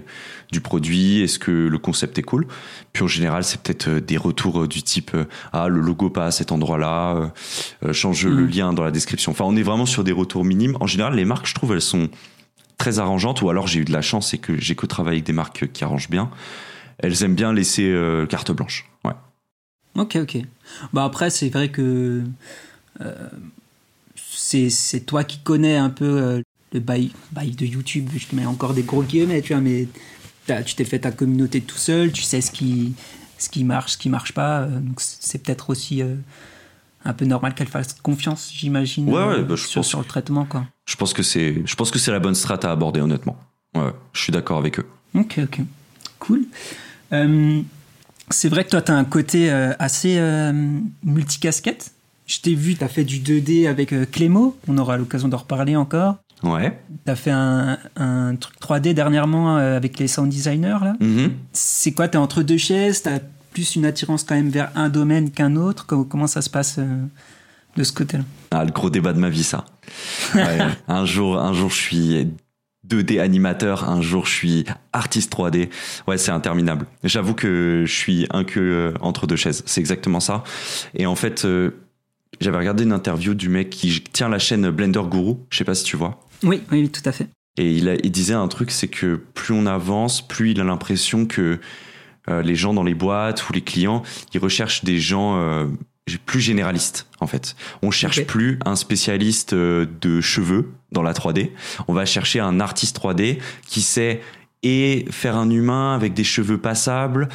du 0.51 0.61
produit, 0.61 1.21
est-ce 1.21 1.39
que 1.39 1.51
le 1.51 1.77
concept 1.77 2.17
est 2.17 2.23
cool? 2.23 2.47
Puis 2.93 3.03
en 3.03 3.07
général 3.07 3.43
c'est 3.43 3.61
peut-être 3.61 3.87
euh, 3.89 4.01
des 4.01 4.17
retours 4.17 4.63
euh, 4.63 4.67
du 4.67 4.83
type 4.83 5.11
euh, 5.13 5.25
ah 5.51 5.67
le 5.67 5.79
logo 5.79 6.09
pas 6.09 6.25
à 6.25 6.31
cet 6.31 6.51
endroit-là, 6.51 7.15
euh, 7.15 7.27
euh, 7.85 7.93
change 7.93 8.25
le 8.25 8.45
lien 8.45 8.73
dans 8.73 8.83
la 8.83 8.91
description. 8.91 9.31
Enfin 9.31 9.45
on 9.45 9.55
est 9.55 9.63
vraiment 9.63 9.85
sur 9.85 10.03
des 10.03 10.11
retours 10.11 10.43
minimes. 10.43 10.77
En 10.79 10.87
général 10.87 11.15
les 11.15 11.25
marques 11.25 11.47
je 11.47 11.53
trouve 11.53 11.73
elles 11.73 11.81
sont 11.81 12.09
très 12.77 12.99
arrangeantes 12.99 13.41
ou 13.41 13.49
alors 13.49 13.67
j'ai 13.67 13.81
eu 13.81 13.85
de 13.85 13.93
la 13.93 14.01
chance 14.01 14.33
et 14.33 14.37
que 14.37 14.59
j'ai 14.59 14.75
que 14.75 14.85
travaillé 14.85 15.17
avec 15.17 15.25
des 15.25 15.33
marques 15.33 15.71
qui 15.71 15.83
arrangent 15.83 16.09
bien. 16.09 16.29
Elles 17.03 17.21
aiment 17.23 17.35
bien 17.35 17.51
laisser 17.51 17.89
euh, 17.89 18.25
carte 18.25 18.51
blanche. 18.51 18.89
Ouais. 19.03 19.11
Ok, 19.95 20.15
ok. 20.15 20.37
Bah 20.93 21.03
après, 21.03 21.29
c'est 21.29 21.49
vrai 21.49 21.69
que 21.69 22.23
euh, 23.01 23.29
c'est 24.15 25.05
toi 25.05 25.25
qui 25.25 25.39
connais 25.39 25.75
un 25.75 25.89
peu 25.89 26.05
euh, 26.05 26.41
le 26.71 26.79
bail, 26.79 27.11
bail 27.33 27.51
de 27.51 27.65
YouTube. 27.65 28.09
Je 28.15 28.27
te 28.27 28.35
mets 28.35 28.45
encore 28.45 28.73
des 28.73 28.83
gros 28.83 29.03
guillemets, 29.03 29.41
tu 29.41 29.51
vois, 29.51 29.61
mais 29.61 29.87
tu 30.65 30.75
t'es 30.75 30.85
fait 30.85 30.99
ta 30.99 31.11
communauté 31.11 31.59
tout 31.59 31.77
seul, 31.77 32.13
tu 32.13 32.21
sais 32.21 32.39
ce 32.39 32.51
qui, 32.51 32.93
ce 33.37 33.49
qui 33.49 33.65
marche, 33.65 33.91
ce 33.93 33.97
qui 33.97 34.07
marche 34.07 34.31
pas. 34.31 34.65
donc 34.65 34.99
c'est 34.99 35.43
peut-être 35.43 35.69
aussi 35.69 36.01
un 37.05 37.13
peu 37.13 37.25
normal 37.25 37.53
qu'elle 37.53 37.67
fasse 37.67 37.93
confiance, 38.01 38.51
j'imagine, 38.53 39.09
Ouais, 39.09 39.25
ouais, 39.25 39.43
bah, 39.43 39.55
je 39.55 39.67
sur, 39.67 39.83
sur 39.83 39.99
le 39.99 40.05
traitement, 40.05 40.45
quoi. 40.45 40.65
Je 40.85 40.95
pense 40.95 41.13
que 41.13 41.23
c'est, 41.23 41.61
je 41.65 41.75
pense 41.75 41.91
que 41.91 41.99
c'est 41.99 42.11
la 42.11 42.19
bonne 42.19 42.35
strat 42.35 42.59
à 42.63 42.71
aborder 42.71 43.01
honnêtement. 43.01 43.37
Ouais, 43.75 43.91
je 44.13 44.21
suis 44.21 44.31
d'accord 44.31 44.57
avec 44.57 44.79
eux. 44.79 44.87
Ok, 45.15 45.39
ok. 45.43 45.61
Cool. 46.19 46.45
Euh, 47.13 47.61
c'est 48.29 48.49
vrai 48.49 48.63
que 48.63 48.69
toi, 48.69 48.81
tu 48.81 48.91
as 48.91 48.95
un 48.95 49.03
côté 49.05 49.51
euh, 49.51 49.73
assez 49.79 50.15
euh, 50.17 50.51
multicasquette. 51.03 51.91
Je 52.25 52.39
t'ai 52.39 52.55
vu, 52.55 52.75
tu 52.75 52.83
as 52.83 52.87
fait 52.87 53.03
du 53.03 53.19
2D 53.19 53.67
avec 53.67 53.93
Clémo. 54.11 54.57
On 54.67 54.77
aura 54.77 54.97
l'occasion 54.97 55.27
d'en 55.27 55.37
reparler 55.37 55.75
encore. 55.75 56.15
Ouais. 56.41 56.79
Tu 57.05 57.11
as 57.11 57.15
fait 57.15 57.31
un, 57.31 57.77
un 57.95 58.35
truc 58.35 58.55
3D 58.59 58.93
dernièrement 58.93 59.57
avec 59.57 59.99
les 59.99 60.07
sound 60.07 60.29
designers. 60.29 60.77
là. 60.81 60.93
Mhm. 60.99 61.33
C'est 61.51 61.91
quoi 61.91 62.07
Tu 62.07 62.17
es 62.17 62.19
entre 62.19 62.41
deux 62.41 62.57
chaises? 62.57 63.03
Tu 63.03 63.09
as 63.09 63.19
plus 63.51 63.75
une 63.75 63.85
attirance 63.85 64.23
quand 64.23 64.35
même 64.35 64.49
vers 64.49 64.71
un 64.75 64.89
domaine 64.89 65.31
qu'un 65.31 65.55
autre? 65.57 65.85
Comment, 65.85 66.27
ça 66.27 66.41
se 66.41 66.49
passe 66.49 66.79
de 66.79 67.83
ce 67.83 67.91
côté-là? 67.91 68.23
Ah, 68.51 68.63
le 68.63 68.71
gros 68.71 68.89
débat 68.89 69.11
de 69.13 69.19
ma 69.19 69.29
vie, 69.29 69.43
ça. 69.43 69.65
Ouais, 70.35 70.59
un 70.87 71.05
jour, 71.05 71.37
un 71.37 71.53
jour, 71.53 71.69
je 71.69 71.75
suis 71.75 72.29
2D 72.93 73.19
animateur, 73.19 73.89
un 73.89 74.01
jour, 74.01 74.25
je 74.25 74.31
suis 74.33 74.65
artiste 74.91 75.33
3D. 75.33 75.69
Ouais, 76.07 76.17
c'est 76.17 76.31
interminable. 76.31 76.85
J'avoue 77.03 77.33
que 77.33 77.83
je 77.85 77.91
suis 77.93 78.27
un 78.31 78.43
que 78.43 78.59
euh, 78.59 78.93
entre 79.01 79.25
deux 79.27 79.35
chaises. 79.35 79.63
C'est 79.65 79.81
exactement 79.81 80.19
ça. 80.19 80.43
Et 80.95 81.05
en 81.05 81.15
fait, 81.15 81.45
euh, 81.45 81.71
j'avais 82.39 82.57
regardé 82.57 82.83
une 82.83 82.91
interview 82.93 83.33
du 83.33 83.49
mec 83.49 83.69
qui 83.69 84.01
tient 84.11 84.29
la 84.29 84.39
chaîne 84.39 84.69
Blender 84.69 85.01
Guru. 85.09 85.35
Je 85.49 85.57
sais 85.57 85.63
pas 85.63 85.75
si 85.75 85.83
tu 85.83 85.97
vois. 85.97 86.19
oui, 86.43 86.61
oui, 86.71 86.81
oui, 86.83 86.89
tout 86.89 87.01
à 87.05 87.11
fait. 87.11 87.27
Et 87.57 87.71
il, 87.71 87.87
a- 87.89 87.95
il 87.95 88.11
disait 88.11 88.33
un 88.33 88.47
truc, 88.47 88.71
c'est 88.71 88.87
que 88.87 89.15
plus 89.15 89.53
on 89.53 89.65
avance, 89.65 90.27
plus 90.27 90.51
il 90.51 90.59
a 90.61 90.63
l'impression 90.63 91.25
que 91.25 91.59
euh, 92.29 92.41
les 92.41 92.55
gens 92.55 92.73
dans 92.73 92.83
les 92.83 92.95
boîtes 92.95 93.47
ou 93.49 93.53
les 93.53 93.61
clients, 93.61 94.01
ils 94.33 94.39
recherchent 94.39 94.83
des 94.83 94.97
gens 94.99 95.37
euh, 95.37 95.67
plus 96.25 96.39
généralistes 96.41 97.07
en 97.23 97.27
fait. 97.27 97.55
On 97.81 97.89
cherche 97.91 98.23
plus 98.25 98.59
un 98.65 98.75
spécialiste 98.75 99.53
euh, 99.53 99.87
de 100.01 100.21
cheveux 100.21 100.71
dans 100.91 101.01
la 101.01 101.13
3D. 101.13 101.51
On 101.87 101.93
va 101.93 102.05
chercher 102.05 102.39
un 102.39 102.59
artiste 102.59 102.99
3D 102.99 103.39
qui 103.65 103.81
sait 103.81 104.21
et 104.61 105.05
faire 105.09 105.35
un 105.35 105.49
humain 105.49 105.95
avec 105.95 106.13
des 106.13 106.23
cheveux 106.23 106.57
passables 106.59 107.27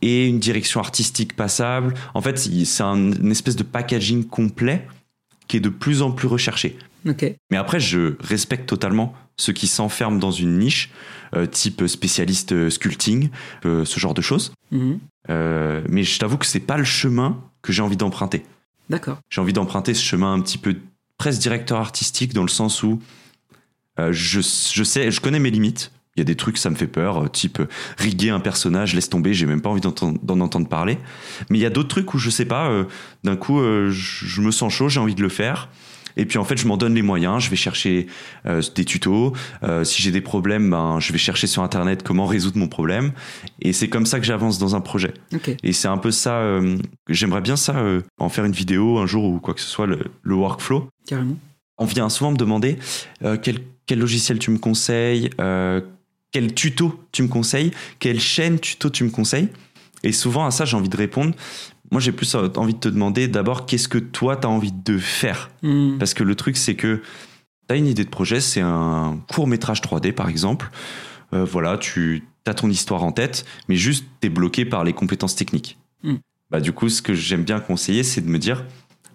et 0.00 0.26
une 0.26 0.38
direction 0.40 0.80
artistique 0.80 1.36
passable. 1.36 1.94
En 2.14 2.20
fait, 2.22 2.38
c'est 2.38 2.82
un- 2.82 3.12
une 3.12 3.30
espèce 3.30 3.54
de 3.56 3.62
packaging 3.62 4.24
complet 4.24 4.86
qui 5.48 5.58
est 5.58 5.60
de 5.60 5.68
plus 5.68 6.02
en 6.02 6.10
plus 6.10 6.26
recherché. 6.28 6.76
Mais 7.50 7.56
après, 7.56 7.80
je 7.80 8.14
respecte 8.20 8.68
totalement 8.68 9.12
ceux 9.36 9.52
qui 9.52 9.66
s'enferment 9.66 10.18
dans 10.18 10.30
une 10.30 10.58
niche, 10.58 10.90
euh, 11.34 11.46
type 11.46 11.86
spécialiste 11.86 12.52
euh, 12.52 12.70
sculpting, 12.70 13.28
euh, 13.64 13.84
ce 13.84 13.98
genre 13.98 14.14
de 14.14 14.22
choses. 14.22 14.52
Mhm. 14.70 14.98
Mais 15.28 16.02
je 16.04 16.18
t'avoue 16.18 16.36
que 16.36 16.46
c'est 16.46 16.60
pas 16.60 16.76
le 16.76 16.84
chemin 16.84 17.40
que 17.62 17.72
j'ai 17.72 17.82
envie 17.82 17.96
d'emprunter. 17.96 18.42
J'ai 19.30 19.40
envie 19.40 19.52
d'emprunter 19.52 19.94
ce 19.94 20.02
chemin 20.02 20.32
un 20.32 20.40
petit 20.40 20.58
peu 20.58 20.76
presque 21.18 21.40
directeur 21.40 21.78
artistique 21.78 22.34
dans 22.34 22.42
le 22.42 22.48
sens 22.48 22.82
où 22.82 23.00
euh, 23.98 24.12
je, 24.12 24.40
je 24.40 24.84
sais, 24.84 25.10
je 25.10 25.20
connais 25.20 25.38
mes 25.38 25.50
limites. 25.50 25.92
Il 26.16 26.20
y 26.20 26.22
a 26.22 26.24
des 26.24 26.34
trucs, 26.34 26.58
ça 26.58 26.68
me 26.68 26.74
fait 26.74 26.86
peur, 26.86 27.24
euh, 27.24 27.28
type 27.28 27.60
euh, 27.60 27.68
riguer 27.96 28.30
un 28.30 28.40
personnage, 28.40 28.94
laisse 28.94 29.08
tomber, 29.08 29.32
j'ai 29.32 29.46
même 29.46 29.62
pas 29.62 29.70
envie 29.70 29.80
d'en 29.80 30.40
entendre 30.40 30.68
parler. 30.68 30.98
Mais 31.48 31.58
il 31.58 31.62
y 31.62 31.66
a 31.66 31.70
d'autres 31.70 31.88
trucs 31.88 32.12
où 32.12 32.18
je 32.18 32.28
sais 32.28 32.44
pas, 32.44 32.70
d'un 33.24 33.36
coup, 33.36 33.60
je 33.60 34.40
me 34.40 34.50
sens 34.50 34.72
chaud, 34.72 34.88
j'ai 34.88 35.00
envie 35.00 35.14
de 35.14 35.22
le 35.22 35.28
faire. 35.28 35.68
Et 36.16 36.24
puis 36.26 36.38
en 36.38 36.44
fait, 36.44 36.56
je 36.56 36.66
m'en 36.66 36.76
donne 36.76 36.94
les 36.94 37.02
moyens. 37.02 37.42
Je 37.42 37.50
vais 37.50 37.56
chercher 37.56 38.06
euh, 38.46 38.62
des 38.74 38.84
tutos. 38.84 39.32
Euh, 39.62 39.84
si 39.84 40.02
j'ai 40.02 40.10
des 40.10 40.20
problèmes, 40.20 40.70
ben, 40.70 40.98
je 41.00 41.12
vais 41.12 41.18
chercher 41.18 41.46
sur 41.46 41.62
internet 41.62 42.02
comment 42.02 42.26
résoudre 42.26 42.58
mon 42.58 42.68
problème. 42.68 43.12
Et 43.60 43.72
c'est 43.72 43.88
comme 43.88 44.06
ça 44.06 44.18
que 44.20 44.26
j'avance 44.26 44.58
dans 44.58 44.74
un 44.74 44.80
projet. 44.80 45.14
Et 45.62 45.72
c'est 45.72 45.88
un 45.88 45.98
peu 45.98 46.10
ça. 46.10 46.36
euh, 46.38 46.78
J'aimerais 47.08 47.40
bien 47.40 47.56
ça, 47.56 47.74
en 48.18 48.28
faire 48.28 48.44
une 48.44 48.52
vidéo 48.52 48.98
un 48.98 49.06
jour 49.06 49.24
ou 49.24 49.38
quoi 49.40 49.54
que 49.54 49.60
ce 49.60 49.68
soit, 49.68 49.86
le, 49.86 49.98
le 50.22 50.34
workflow. 50.34 50.88
Carrément. 51.06 51.36
On 51.78 51.84
vient 51.84 52.08
souvent 52.08 52.30
me 52.30 52.36
demander 52.36 52.78
quel, 53.42 53.58
quel 53.86 53.98
logiciel 53.98 54.38
tu 54.38 54.50
me 54.50 54.58
conseilles, 54.58 55.30
quel 56.30 56.54
tuto 56.54 57.00
tu 57.12 57.22
me 57.22 57.28
conseilles, 57.28 57.72
quelle 57.98 58.20
chaîne 58.20 58.58
tuto 58.58 58.88
tu 58.90 59.04
me 59.04 59.10
conseilles. 59.10 59.48
Et 60.04 60.12
souvent 60.12 60.46
à 60.46 60.50
ça, 60.50 60.64
j'ai 60.64 60.76
envie 60.76 60.88
de 60.88 60.96
répondre. 60.96 61.34
Moi, 61.92 62.00
j'ai 62.00 62.10
plus 62.10 62.34
envie 62.34 62.72
de 62.72 62.78
te 62.78 62.88
demander 62.88 63.28
d'abord 63.28 63.66
qu'est-ce 63.66 63.86
que 63.86 63.98
toi, 63.98 64.36
tu 64.36 64.46
as 64.46 64.50
envie 64.50 64.72
de 64.72 64.98
faire? 64.98 65.50
Mhm. 65.62 65.98
Parce 65.98 66.14
que 66.14 66.24
le 66.24 66.34
truc, 66.34 66.56
c'est 66.56 66.74
que 66.74 67.02
tu 67.68 67.74
as 67.74 67.76
une 67.76 67.86
idée 67.86 68.04
de 68.04 68.10
projet, 68.10 68.40
c'est 68.40 68.62
un 68.62 69.20
court 69.30 69.46
métrage 69.46 69.82
3D 69.82 70.12
par 70.12 70.30
exemple. 70.30 70.70
Euh, 71.34 71.44
voilà, 71.44 71.76
tu 71.76 72.24
as 72.46 72.54
ton 72.54 72.70
histoire 72.70 73.04
en 73.04 73.12
tête, 73.12 73.44
mais 73.68 73.76
juste 73.76 74.06
tu 74.22 74.26
es 74.26 74.30
bloqué 74.30 74.64
par 74.64 74.84
les 74.84 74.94
compétences 74.94 75.36
techniques. 75.36 75.78
Mm. 76.02 76.14
Bah, 76.50 76.60
du 76.60 76.72
coup, 76.72 76.88
ce 76.88 77.02
que 77.02 77.12
j'aime 77.12 77.44
bien 77.44 77.60
conseiller, 77.60 78.02
c'est 78.02 78.22
de 78.22 78.28
me 78.28 78.38
dire 78.38 78.64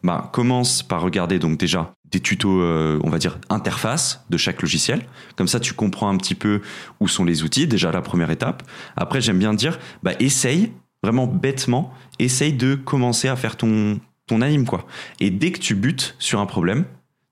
bah, 0.04 0.30
commence 0.32 0.84
par 0.84 1.02
regarder 1.02 1.40
donc 1.40 1.58
déjà 1.58 1.94
des 2.12 2.20
tutos, 2.20 2.62
euh, 2.62 3.00
on 3.04 3.10
va 3.10 3.18
dire, 3.18 3.40
interface 3.50 4.24
de 4.30 4.38
chaque 4.38 4.62
logiciel. 4.62 5.04
Comme 5.36 5.48
ça, 5.48 5.60
tu 5.60 5.74
comprends 5.74 6.10
un 6.10 6.18
petit 6.18 6.36
peu 6.36 6.62
où 7.00 7.08
sont 7.08 7.26
les 7.26 7.44
outils, 7.44 7.68
déjà 7.68 7.92
la 7.92 8.02
première 8.02 8.30
étape. 8.30 8.62
Après, 8.96 9.20
j'aime 9.20 9.40
bien 9.40 9.56
dire, 9.56 9.80
bah, 10.04 10.13
essaye, 10.20 10.72
vraiment 11.04 11.28
bêtement, 11.28 11.92
essaye 12.19 12.53
de 12.53 12.75
commencer 12.75 13.27
à 13.27 13.36
faire 13.36 13.58
ton, 13.58 13.99
ton 14.25 14.41
anime, 14.41 14.65
quoi. 14.65 14.86
Et 15.19 15.30
dès 15.30 15.51
que 15.51 15.60
tu 15.60 15.75
butes 15.75 16.15
sur 16.19 16.39
un 16.39 16.45
problème, 16.45 16.86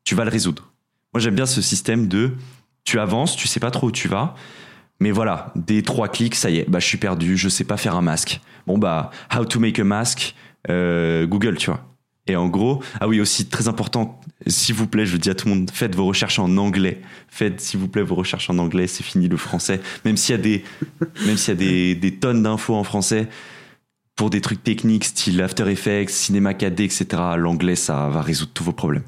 tu 0.04 0.16
vas 0.16 0.24
le 0.24 0.32
résoudre. 0.32 0.72
Moi, 1.14 1.22
j'aime 1.22 1.36
bien 1.36 1.46
ce 1.46 1.62
système 1.62 2.08
de 2.08 2.32
tu 2.84 3.00
avances, 3.00 3.36
tu 3.36 3.48
sais 3.48 3.60
pas 3.60 3.72
trop 3.72 3.88
où 3.88 3.92
tu 3.92 4.08
vas, 4.08 4.36
mais 5.00 5.12
voilà, 5.12 5.52
des 5.56 5.82
trois 5.84 6.08
clics, 6.08 6.36
ça 6.36 6.50
y 6.50 6.58
est, 6.58 6.70
bah, 6.70 6.80
je 6.80 6.86
suis 6.86 6.98
perdu, 6.98 7.38
je 7.38 7.50
sais 7.50 7.64
pas 7.64 7.78
faire 7.78 7.96
un 7.96 8.02
masque. 8.02 8.42
Bon, 8.68 8.78
bah, 8.78 9.12
how 9.36 9.44
to 9.44 9.60
make 9.60 9.80
a 9.80 9.84
mask, 9.84 10.36
euh, 10.70 11.26
Google, 11.26 11.58
tu 11.58 11.70
vois. 11.70 11.86
Et 12.28 12.36
en 12.36 12.48
gros, 12.48 12.82
ah 13.00 13.08
oui, 13.08 13.20
aussi 13.20 13.48
très 13.48 13.68
important, 13.68 14.20
s'il 14.48 14.74
vous 14.74 14.88
plaît, 14.88 15.06
je 15.06 15.18
dis 15.18 15.30
à 15.30 15.36
tout 15.36 15.48
le 15.48 15.54
monde, 15.54 15.70
faites 15.72 15.96
vos 15.96 16.06
recherches 16.06 16.40
en 16.40 16.58
anglais. 16.58 17.02
Faites, 17.28 17.62
s'il 17.62 17.80
vous 17.80 17.88
plaît, 17.88 18.02
vos 18.02 18.16
recherches 18.16 18.50
en 18.50 18.58
anglais, 18.58 18.88
c'est 18.88 19.04
fini 19.04 19.28
le 19.28 19.38
français. 19.38 19.80
Même 20.06 20.18
s'il 20.18 20.36
y 20.36 20.40
a 20.40 20.42
des, 20.42 20.64
même 21.26 21.38
s'il 21.38 21.50
y 21.50 21.52
a 21.52 21.60
des, 21.60 21.96
des 21.96 22.16
tonnes 22.16 22.42
d'infos 22.42 22.74
en 22.74 22.84
français, 22.84 23.28
pour 24.16 24.30
des 24.30 24.42
trucs 24.42 24.64
techniques 24.64 25.06
style 25.06 25.42
After 25.42 25.70
Effects, 25.70 26.10
Cinema 26.10 26.54
4D, 26.54 26.84
etc., 26.84 27.06
l'anglais, 27.38 27.76
ça 27.76 28.10
va 28.10 28.22
résoudre 28.22 28.52
tous 28.54 28.64
vos 28.64 28.72
problèmes. 28.72 29.04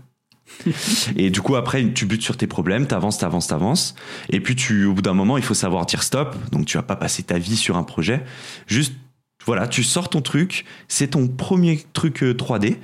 et 1.16 1.30
du 1.30 1.42
coup, 1.42 1.56
après, 1.56 1.94
tu 1.94 2.06
butes 2.06 2.22
sur 2.22 2.38
tes 2.38 2.48
problèmes, 2.48 2.88
t'avances, 2.88 3.18
t'avances, 3.18 3.48
t'avances. 3.48 3.96
Et 4.30 4.40
puis, 4.40 4.56
tu, 4.56 4.86
au 4.86 4.94
bout 4.94 5.02
d'un 5.02 5.14
moment, 5.14 5.38
il 5.38 5.44
faut 5.44 5.54
savoir 5.54 5.86
dire 5.86 6.04
stop. 6.04 6.36
Donc, 6.52 6.66
tu 6.66 6.78
vas 6.78 6.84
pas 6.84 6.96
passer 6.96 7.24
ta 7.24 7.38
vie 7.38 7.56
sur 7.56 7.78
un 7.78 7.84
projet. 7.84 8.24
Juste, 8.68 8.94
voilà, 9.46 9.68
tu 9.68 9.84
sors 9.84 10.10
ton 10.10 10.22
truc, 10.22 10.66
c'est 10.88 11.12
ton 11.12 11.28
premier 11.28 11.86
truc 11.94 12.22
3D. 12.22 12.78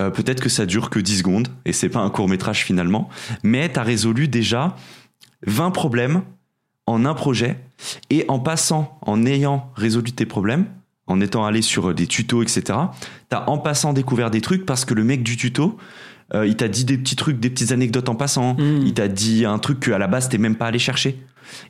Euh, 0.00 0.10
peut-être 0.10 0.42
que 0.42 0.48
ça 0.48 0.66
dure 0.66 0.90
que 0.90 0.98
10 0.98 1.18
secondes 1.18 1.48
et 1.64 1.72
c'est 1.72 1.88
pas 1.88 2.00
un 2.00 2.10
court 2.10 2.28
métrage 2.28 2.64
finalement, 2.64 3.08
mais 3.44 3.72
tu 3.72 3.78
as 3.78 3.84
résolu 3.84 4.26
déjà 4.26 4.74
20 5.46 5.70
problèmes 5.70 6.22
en 6.86 7.04
un 7.04 7.14
projet 7.14 7.60
et 8.10 8.24
en 8.26 8.40
passant, 8.40 8.98
en 9.02 9.24
ayant 9.24 9.70
résolu 9.76 10.10
tes 10.10 10.26
problèmes, 10.26 10.66
en 11.06 11.20
étant 11.20 11.44
allé 11.44 11.62
sur 11.62 11.94
des 11.94 12.06
tutos, 12.06 12.42
etc., 12.42 12.62
tu 13.30 13.36
as 13.36 13.48
en 13.48 13.58
passant 13.58 13.92
découvert 13.92 14.30
des 14.30 14.40
trucs 14.40 14.64
parce 14.66 14.84
que 14.84 14.94
le 14.94 15.04
mec 15.04 15.22
du 15.22 15.36
tuto, 15.36 15.76
euh, 16.34 16.46
il 16.46 16.56
t'a 16.56 16.68
dit 16.68 16.84
des 16.84 16.96
petits 16.96 17.16
trucs, 17.16 17.38
des 17.38 17.50
petites 17.50 17.72
anecdotes 17.72 18.08
en 18.08 18.14
passant, 18.14 18.54
Mm. 18.54 18.86
il 18.86 18.94
t'a 18.94 19.08
dit 19.08 19.44
un 19.44 19.58
truc 19.58 19.80
qu'à 19.80 19.98
la 19.98 20.06
base 20.06 20.28
t'es 20.28 20.38
même 20.38 20.56
pas 20.56 20.66
allé 20.66 20.78
chercher. 20.78 21.18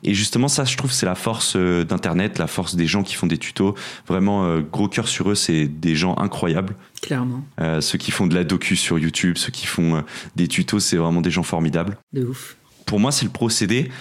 Et 0.03 0.13
justement, 0.13 0.47
ça, 0.47 0.63
je 0.63 0.77
trouve, 0.77 0.91
c'est 0.93 1.05
la 1.05 1.15
force 1.15 1.55
euh, 1.57 1.83
d'Internet, 1.83 2.39
la 2.39 2.47
force 2.47 2.75
des 2.75 2.87
gens 2.87 3.03
qui 3.03 3.13
font 3.13 3.27
des 3.27 3.37
tutos. 3.37 3.75
Vraiment, 4.07 4.45
euh, 4.45 4.61
gros 4.61 4.87
cœur 4.87 5.07
sur 5.07 5.29
eux, 5.29 5.35
c'est 5.35 5.67
des 5.67 5.95
gens 5.95 6.15
incroyables. 6.17 6.75
Clairement. 7.01 7.43
Euh, 7.59 7.81
ceux 7.81 7.97
qui 7.97 8.11
font 8.11 8.25
de 8.25 8.33
la 8.33 8.45
docu 8.45 8.77
sur 8.77 8.97
YouTube, 8.97 9.37
ceux 9.37 9.51
qui 9.51 9.67
font 9.67 9.97
euh, 9.97 10.01
des 10.37 10.47
tutos, 10.47 10.79
c'est 10.79 10.95
vraiment 10.95 11.19
des 11.21 11.29
gens 11.29 11.43
formidables. 11.43 11.97
De 12.13 12.23
ouf. 12.23 12.55
Pour 12.85 13.01
moi, 13.01 13.11
c'est 13.11 13.25
le 13.25 13.31
procédé. 13.31 13.91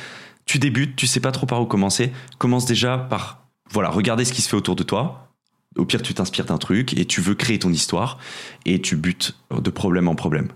Tu 0.46 0.58
débutes, 0.60 0.94
tu 0.94 1.08
sais 1.08 1.20
pas 1.20 1.32
trop 1.32 1.46
par 1.46 1.60
où 1.60 1.66
commencer. 1.66 2.12
Commence 2.38 2.66
déjà 2.66 2.96
par 2.96 3.43
voilà, 3.70 3.90
regarder 3.90 4.24
ce 4.24 4.32
qui 4.32 4.42
se 4.42 4.48
fait 4.48 4.56
autour 4.56 4.76
de 4.76 4.82
toi. 4.82 5.32
Au 5.76 5.84
pire, 5.84 6.02
tu 6.02 6.14
t'inspires 6.14 6.44
d'un 6.44 6.58
truc 6.58 6.96
et 6.96 7.04
tu 7.04 7.20
veux 7.20 7.34
créer 7.34 7.58
ton 7.58 7.72
histoire 7.72 8.18
et 8.64 8.80
tu 8.80 8.96
butes 8.96 9.36
de 9.50 9.70
problème 9.70 10.08
en 10.08 10.14
problème. 10.14 10.48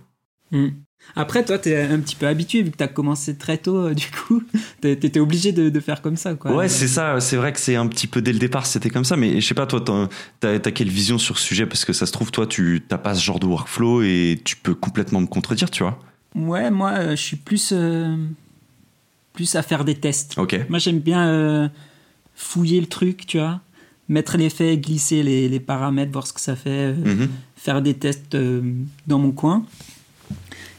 Mm. 0.52 0.68
Après, 1.16 1.44
toi, 1.44 1.58
t'es 1.58 1.80
un 1.80 1.98
petit 2.00 2.16
peu 2.16 2.26
habitué 2.26 2.62
vu 2.62 2.70
que 2.70 2.76
t'as 2.76 2.88
commencé 2.88 3.36
très 3.36 3.56
tôt, 3.58 3.76
euh, 3.76 3.94
du 3.94 4.06
coup. 4.10 4.42
T'étais 4.80 5.20
obligé 5.20 5.52
de, 5.52 5.70
de 5.70 5.80
faire 5.80 6.02
comme 6.02 6.16
ça, 6.16 6.34
quoi. 6.34 6.54
Ouais, 6.54 6.68
c'est 6.68 6.88
ça. 6.88 7.18
C'est 7.20 7.36
vrai 7.36 7.52
que 7.52 7.60
c'est 7.60 7.76
un 7.76 7.86
petit 7.86 8.06
peu 8.06 8.20
dès 8.20 8.32
le 8.32 8.38
départ, 8.38 8.66
c'était 8.66 8.90
comme 8.90 9.04
ça. 9.04 9.16
Mais 9.16 9.40
je 9.40 9.46
sais 9.46 9.54
pas, 9.54 9.66
toi, 9.66 9.82
t'as 10.40 10.58
quelle 10.58 10.88
vision 10.88 11.18
sur 11.18 11.38
ce 11.38 11.46
sujet? 11.46 11.66
Parce 11.66 11.84
que 11.84 11.92
ça 11.92 12.06
se 12.06 12.12
trouve, 12.12 12.30
toi, 12.30 12.46
tu 12.46 12.82
t'as 12.86 12.98
pas 12.98 13.14
ce 13.14 13.24
genre 13.24 13.40
de 13.40 13.46
workflow 13.46 14.02
et 14.02 14.40
tu 14.44 14.56
peux 14.56 14.74
complètement 14.74 15.20
me 15.20 15.26
contredire, 15.26 15.70
tu 15.70 15.82
vois. 15.82 15.98
Ouais, 16.34 16.70
moi, 16.70 16.90
euh, 16.92 17.10
je 17.10 17.22
suis 17.22 17.36
plus, 17.36 17.72
euh, 17.72 18.16
plus 19.32 19.56
à 19.56 19.62
faire 19.62 19.84
des 19.84 19.94
tests. 19.94 20.36
Ok. 20.36 20.58
Moi, 20.68 20.78
j'aime 20.78 21.00
bien 21.00 21.26
euh, 21.28 21.68
fouiller 22.40 22.80
le 22.80 22.86
truc, 22.86 23.26
tu 23.26 23.38
vois. 23.38 23.60
Mettre 24.08 24.38
l'effet, 24.38 24.78
glisser 24.78 25.22
les, 25.22 25.48
les 25.50 25.60
paramètres, 25.60 26.12
voir 26.12 26.26
ce 26.26 26.32
que 26.32 26.40
ça 26.40 26.56
fait. 26.56 26.70
euh, 26.70 26.94
Mhm. 27.04 27.28
faire 27.56 27.82
des 27.82 27.94
tests 27.94 28.34
euh, 28.36 28.62
dans 29.06 29.18
mon 29.18 29.32
coin. 29.32 29.64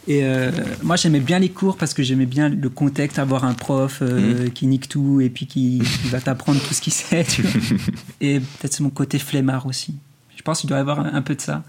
Et 0.08 0.24
euh, 0.24 0.50
moi, 0.82 0.95
j'aimais 0.95 1.19
bien 1.19 1.38
les 1.38 1.50
cours 1.50 1.78
parce 1.78 1.93
que 1.93 2.02
j'aimais 2.02 2.26
bien 2.26 2.50
le 2.50 2.69
contexte, 2.69 3.19
avoir 3.19 3.43
un 3.43 3.54
prof 3.54 4.00
euh, 4.02 4.48
qui 4.50 4.65
nique 4.65 4.88
tout 4.89 5.22
et 5.22 5.30
puis 5.30 5.45
qui, 5.45 5.84
qui 6.02 6.08
va 6.08 6.19
t'apprendre 6.19 6.60
tout 6.62 6.74
ce 6.74 6.82
qu'il 6.82 6.93
sait. 6.93 7.24
tu 7.26 7.43
vois. 7.43 7.52
et 8.22 8.39
peut-être 8.39 8.74
c'est 8.74 8.82
mon 8.82 8.89
côté 8.89 9.19
flemmard 9.19 9.67
aussi. 9.67 9.93
Je 10.36 10.41
pense 10.41 10.62
qu'il 10.62 10.69
doit 10.69 10.78
y 10.78 10.82
avoir 10.82 11.02
un, 11.02 11.13
un 11.13 11.22
peu 11.22 11.36
de 11.36 11.41
ça. 11.41 11.63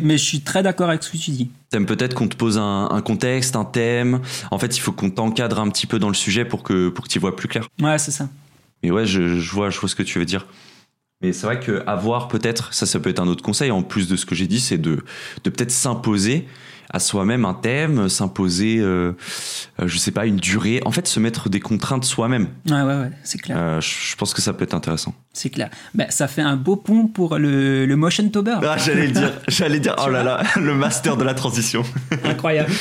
Mais 0.00 0.18
je 0.18 0.24
suis 0.24 0.42
très 0.42 0.62
d'accord 0.62 0.90
avec 0.90 1.02
ce 1.02 1.10
que 1.10 1.16
tu 1.16 1.30
dis. 1.32 1.50
T'aimes 1.70 1.86
peut-être 1.86 2.14
qu'on 2.14 2.28
te 2.28 2.36
pose 2.36 2.58
un, 2.58 2.88
un 2.90 3.00
contexte, 3.00 3.56
un 3.56 3.64
thème. 3.64 4.20
En 4.52 4.58
fait, 4.58 4.76
il 4.76 4.80
faut 4.80 4.92
qu'on 4.92 5.10
t'encadre 5.10 5.58
un 5.58 5.68
petit 5.70 5.86
peu 5.86 5.98
dans 5.98 6.08
le 6.08 6.14
sujet 6.14 6.44
pour 6.44 6.62
que 6.62 6.90
pour 6.90 7.06
que 7.06 7.10
tu 7.10 7.18
vois 7.18 7.34
plus 7.34 7.48
clair. 7.48 7.66
Ouais, 7.80 7.98
c'est 7.98 8.10
ça. 8.10 8.28
Mais 8.82 8.90
ouais, 8.90 9.06
je, 9.06 9.20
vois, 9.52 9.70
je 9.70 9.78
vois 9.78 9.88
ce 9.88 9.94
que 9.94 10.02
tu 10.02 10.18
veux 10.18 10.24
dire. 10.24 10.46
Mais 11.22 11.32
c'est 11.32 11.46
vrai 11.46 11.60
que 11.60 11.82
avoir 11.86 12.28
peut-être, 12.28 12.72
ça, 12.72 12.86
ça 12.86 12.98
peut 12.98 13.10
être 13.10 13.20
un 13.20 13.28
autre 13.28 13.42
conseil 13.42 13.70
en 13.70 13.82
plus 13.82 14.08
de 14.08 14.16
ce 14.16 14.24
que 14.24 14.34
j'ai 14.34 14.46
dit, 14.46 14.60
c'est 14.60 14.78
de, 14.78 15.04
de 15.44 15.50
peut-être 15.50 15.70
s'imposer 15.70 16.46
à 16.92 16.98
soi-même 16.98 17.44
un 17.44 17.54
thème, 17.54 18.08
s'imposer, 18.08 18.78
euh, 18.80 19.12
euh, 19.80 19.86
je 19.86 19.96
sais 19.96 20.10
pas, 20.10 20.26
une 20.26 20.36
durée. 20.36 20.80
En 20.84 20.90
fait, 20.90 21.06
se 21.06 21.20
mettre 21.20 21.48
des 21.48 21.60
contraintes 21.60 22.04
soi-même. 22.04 22.48
Ouais, 22.68 22.82
ouais, 22.82 22.84
ouais, 22.84 23.10
c'est 23.22 23.40
clair. 23.40 23.56
Euh, 23.58 23.80
je, 23.80 24.16
pense 24.16 24.34
que 24.34 24.42
ça 24.42 24.52
peut 24.52 24.64
être 24.64 24.74
intéressant. 24.74 25.14
C'est 25.32 25.50
clair. 25.50 25.70
Ben, 25.94 26.06
ça 26.10 26.26
fait 26.26 26.42
un 26.42 26.56
beau 26.56 26.76
pont 26.76 27.06
pour 27.06 27.38
le, 27.38 27.86
le 27.86 27.96
Motion 27.96 28.28
Tober. 28.28 28.56
Ah, 28.62 28.76
j'allais 28.76 29.06
le 29.06 29.12
dire, 29.12 29.32
j'allais 29.48 29.80
dire, 29.80 29.94
oh 30.04 30.10
là 30.10 30.24
là, 30.24 30.42
le 30.56 30.74
master 30.74 31.16
de 31.16 31.24
la 31.24 31.34
transition. 31.34 31.82
Incroyable. 32.24 32.72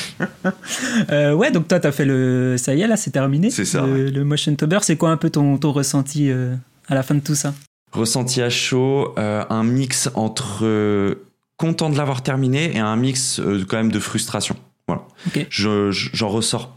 Euh, 1.11 1.33
ouais, 1.33 1.51
donc 1.51 1.67
toi, 1.67 1.79
t'as 1.79 1.91
fait 1.91 2.05
le. 2.05 2.55
Ça 2.57 2.73
y 2.73 2.81
est, 2.81 2.87
là, 2.87 2.97
c'est 2.97 3.11
terminé. 3.11 3.49
C'est 3.49 3.65
ça, 3.65 3.85
Le, 3.85 4.09
le 4.09 4.23
Motion 4.23 4.55
Tober, 4.55 4.79
c'est 4.81 4.95
quoi 4.95 5.11
un 5.11 5.17
peu 5.17 5.29
ton, 5.29 5.57
ton 5.57 5.71
ressenti 5.71 6.31
euh, 6.31 6.55
à 6.87 6.95
la 6.95 7.03
fin 7.03 7.15
de 7.15 7.19
tout 7.19 7.35
ça? 7.35 7.53
Ressenti 7.91 8.41
à 8.41 8.49
chaud, 8.49 9.13
euh, 9.17 9.43
un 9.49 9.63
mix 9.63 10.09
entre 10.13 10.59
euh, 10.63 11.15
content 11.59 11.91
de 11.91 11.97
l'avoir 11.97 12.23
terminé 12.23 12.75
et 12.75 12.79
un 12.79 12.95
mix 12.95 13.39
euh, 13.39 13.63
quand 13.67 13.77
même 13.77 13.91
de 13.91 13.99
frustration. 13.99 14.55
Voilà. 14.87 15.03
Je- 15.51 15.91
J'en 15.91 16.29
ressors 16.29 16.75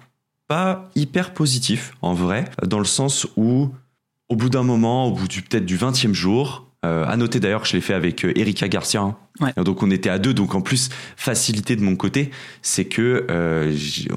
pas 0.48 0.90
hyper 0.94 1.32
positif 1.32 1.94
en 2.02 2.12
vrai, 2.12 2.44
dans 2.66 2.78
le 2.78 2.84
sens 2.84 3.26
où 3.36 3.70
au 4.28 4.36
bout 4.36 4.50
d'un 4.50 4.62
moment, 4.64 5.06
au 5.06 5.12
bout 5.12 5.28
du 5.28 5.40
peut-être 5.42 5.64
du 5.64 5.76
20e 5.78 6.12
jour, 6.12 6.66
euh, 6.84 7.04
à 7.06 7.16
noter 7.16 7.38
d'ailleurs 7.40 7.62
que 7.62 7.68
je 7.68 7.74
l'ai 7.74 7.80
fait 7.80 7.94
avec 7.94 8.24
euh, 8.24 8.32
Erika 8.36 8.68
Garcia. 8.68 9.00
hein. 9.02 9.16
Ouais. 9.40 9.52
Donc 9.64 9.82
on 9.82 9.90
était 9.90 10.10
à 10.10 10.18
deux, 10.18 10.34
donc 10.34 10.54
en 10.54 10.60
plus 10.60 10.90
facilité 11.16 11.76
de 11.76 11.82
mon 11.82 11.96
côté, 11.96 12.30
c'est 12.60 12.84
que 12.86 13.24
euh, 13.30 13.72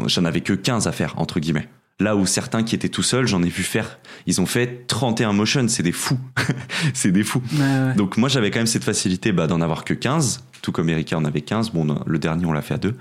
j'en 0.07 0.25
avais 0.25 0.41
que 0.41 0.53
15 0.53 0.87
à 0.87 0.91
faire 0.91 1.13
entre 1.17 1.39
guillemets. 1.39 1.69
Là 2.01 2.17
où 2.17 2.25
certains 2.25 2.63
qui 2.63 2.75
étaient 2.75 2.89
tout 2.89 3.03
seuls, 3.03 3.25
j'en 3.27 3.41
ai 3.43 3.47
vu 3.47 3.63
faire. 3.63 3.99
Ils 4.25 4.41
ont 4.41 4.45
fait 4.45 4.85
31 4.87 5.31
motions, 5.31 5.65
c'est 5.69 5.83
des 5.83 5.93
fous. 5.93 6.19
c'est 6.93 7.11
des 7.13 7.23
fous. 7.23 7.41
Ouais, 7.53 7.59
ouais. 7.61 7.93
Donc 7.95 8.17
moi 8.17 8.27
j'avais 8.27 8.51
quand 8.51 8.59
même 8.59 8.67
cette 8.67 8.83
facilité 8.83 9.31
bah, 9.31 9.47
d'en 9.47 9.61
avoir 9.61 9.85
que 9.85 9.93
15, 9.93 10.43
tout 10.65 10.71
comme 10.71 10.89
Erika 10.89 11.17
en 11.17 11.25
avait 11.25 11.41
15. 11.41 11.71
Bon, 11.71 11.99
le 12.05 12.19
dernier 12.19 12.45
on 12.45 12.51
l'a 12.51 12.61
fait 12.61 12.73
à 12.73 12.77
deux. 12.77 12.95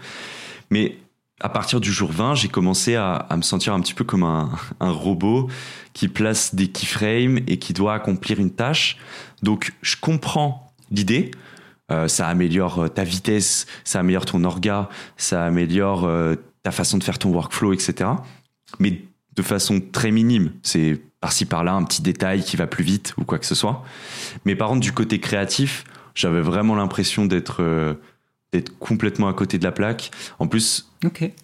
Mais 0.71 0.99
à 1.41 1.49
partir 1.49 1.81
du 1.81 1.91
jour 1.91 2.13
20, 2.13 2.35
j'ai 2.35 2.49
commencé 2.49 2.95
à, 2.95 3.27
me 3.35 3.43
sentir 3.43 3.73
un 3.75 3.81
petit 3.81 3.95
peu 3.95 4.05
comme 4.05 4.23
un, 4.23 4.51
un 4.81 4.91
robot 4.91 5.49
qui 5.95 6.09
place 6.09 6.55
des 6.55 6.69
keyframes 6.69 7.39
et 7.47 7.59
qui 7.59 7.73
doit 7.73 7.95
accomplir 7.95 8.39
une 8.39 8.51
tâche. 8.51 8.99
Donc 9.43 9.73
je 9.83 9.97
comprends 10.01 10.73
l'idée. 10.91 11.31
Euh, 11.91 12.09
ça 12.09 12.29
améliore 12.29 12.85
euh, 12.85 12.89
ta 12.89 13.05
vitesse, 13.05 13.67
ça 13.85 14.01
améliore 14.01 14.25
ton 14.25 14.43
orga, 14.45 14.89
ça 15.19 15.45
améliore 15.45 16.05
euh, 16.05 16.35
ta 16.63 16.71
façon 16.71 16.97
de 16.97 17.05
faire 17.05 17.19
ton 17.19 17.31
workflow, 17.31 17.75
etc. 17.75 18.11
Mais 18.79 19.03
de 19.37 19.43
façon 19.43 19.83
très 19.93 20.11
minime. 20.11 20.53
C'est 20.63 21.01
par-ci 21.21 21.45
par-là 21.45 21.75
un 21.75 21.85
petit 21.85 22.01
détail 22.01 22.43
qui 22.43 22.57
va 22.57 22.67
plus 22.67 22.85
vite 22.85 23.15
ou 23.19 23.25
quoi 23.25 23.39
que 23.39 23.47
ce 23.47 23.55
soit. 23.55 23.85
Mais 24.45 24.57
par 24.57 24.69
contre, 24.69 24.81
du 24.81 24.93
côté 24.93 25.21
créatif, 25.21 25.85
j'avais 26.15 26.41
vraiment 26.41 26.75
l'impression 26.75 27.27
d'être 27.27 27.63
euh, 27.63 27.95
d'être 28.53 28.79
complètement 28.79 29.29
à 29.29 29.35
côté 29.35 29.59
de 29.59 29.65
la 29.65 29.73
plaque. 29.73 30.11
En 30.39 30.47
plus, 30.47 30.89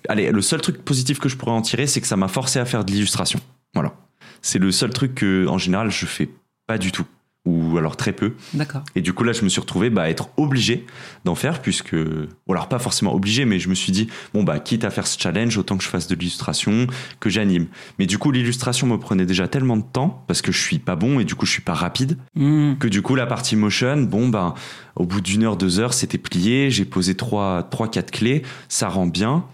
allez, 0.09 0.31
le 0.31 0.43
seul 0.43 0.61
truc 0.61 0.85
positif 0.85 1.19
que 1.19 1.29
je 1.29 1.37
pourrais 1.37 1.53
en 1.53 1.63
tirer, 1.63 1.87
c'est 1.87 2.01
que 2.01 2.07
ça 2.07 2.17
m'a 2.17 2.29
forcé 2.29 2.59
à 2.59 2.65
faire 2.65 2.85
de 2.85 2.93
l'illustration. 2.93 3.41
Voilà. 3.75 3.95
C'est 4.43 4.61
le 4.61 4.71
seul 4.71 4.91
truc 4.91 5.17
que, 5.17 5.47
en 5.49 5.59
général, 5.59 5.91
je 5.91 6.07
fais 6.07 6.31
pas 6.67 6.79
du 6.79 6.93
tout. 6.93 7.05
Ou 7.47 7.79
alors 7.79 7.97
très 7.97 8.13
peu. 8.13 8.35
D'accord. 8.53 8.83
Et 8.95 9.01
du 9.01 9.15
coup, 9.15 9.25
là, 9.25 9.33
je 9.33 9.43
me 9.45 9.49
suis 9.49 9.63
retrouvé 9.63 9.89
bah, 9.89 10.03
à 10.03 10.09
être 10.11 10.29
obligé 10.37 10.85
d'en 11.25 11.35
faire, 11.35 11.63
puisque. 11.63 11.95
Ou 11.95 12.53
alors, 12.53 12.69
pas 12.69 12.79
forcément 12.79 13.15
obligé, 13.15 13.47
mais 13.47 13.59
je 13.59 13.71
me 13.71 13.75
suis 13.75 13.93
dit, 13.93 14.09
bon, 14.35 14.45
bah, 14.45 14.59
quitte 14.61 14.85
à 14.85 14.91
faire 14.91 15.07
ce 15.07 15.19
challenge, 15.19 15.57
autant 15.57 15.79
que 15.79 15.83
je 15.83 15.89
fasse 15.89 16.07
de 16.07 16.15
l'illustration, 16.15 16.87
que 17.19 17.31
j'anime. 17.31 17.69
Mais 17.99 18.05
du 18.05 18.19
coup, 18.19 18.31
l'illustration 18.31 18.87
me 18.87 18.99
prenait 18.99 19.25
déjà 19.25 19.49
tellement 19.49 19.79
de 19.79 19.83
temps, 19.91 20.23
parce 20.27 20.43
que 20.43 20.53
je 20.53 20.61
suis 20.61 20.79
pas 20.79 20.97
bon 20.97 21.19
et 21.19 21.25
du 21.25 21.35
coup, 21.35 21.47
je 21.47 21.53
suis 21.53 21.63
pas 21.63 21.73
rapide, 21.75 22.19
Hmm. 22.35 22.75
que 22.79 22.89
du 22.89 23.01
coup, 23.01 23.15
la 23.15 23.27
partie 23.27 23.57
motion, 23.57 23.97
bon, 24.03 24.29
bah, 24.29 24.55
au 24.97 25.07
bout 25.07 25.23
d'une 25.23 25.43
heure, 25.45 25.57
deux 25.57 25.81
heures, 25.81 25.95
c'était 25.95 26.19
plié, 26.19 26.71
j'ai 26.71 26.85
posé 26.85 27.15
trois, 27.15 27.63
trois, 27.71 27.89
quatre 27.89 28.11
clés, 28.11 28.43
ça 28.69 28.89
rend 28.91 29.07
bien, 29.07 29.45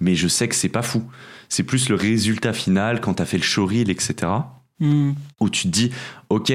mais 0.00 0.14
je 0.14 0.28
sais 0.28 0.46
que 0.46 0.54
c'est 0.54 0.68
pas 0.68 0.82
fou. 0.82 1.02
C'est 1.48 1.64
plus 1.64 1.88
le 1.88 1.96
résultat 1.96 2.52
final 2.52 3.00
quand 3.00 3.14
t'as 3.14 3.24
fait 3.26 3.36
le 3.38 3.42
showreel, 3.42 3.90
etc 3.90 4.30
Hmm. 4.80 5.12
où 5.40 5.48
tu 5.50 5.64
te 5.64 5.68
dis, 5.68 5.90
ok, 6.28 6.52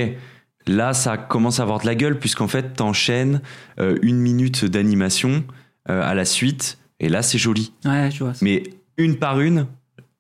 là 0.68 0.94
ça 0.94 1.18
commence 1.18 1.60
à 1.60 1.64
avoir 1.64 1.80
de 1.80 1.86
la 1.86 1.96
gueule 1.96 2.20
puisqu'en 2.20 2.48
fait 2.48 2.74
t'enchaînes 2.76 3.42
euh, 3.80 3.98
une 4.02 4.18
minute 4.18 4.66
d'animation 4.66 5.44
euh, 5.90 6.02
à 6.04 6.14
la 6.14 6.26
suite 6.26 6.78
et 7.00 7.10
là 7.10 7.22
c'est 7.22 7.38
joli. 7.38 7.74
Ouais, 7.86 8.10
je 8.12 8.24
vois. 8.24 8.34
Mais 8.42 8.64
une 8.98 9.18
par 9.18 9.40
une, 9.42 9.68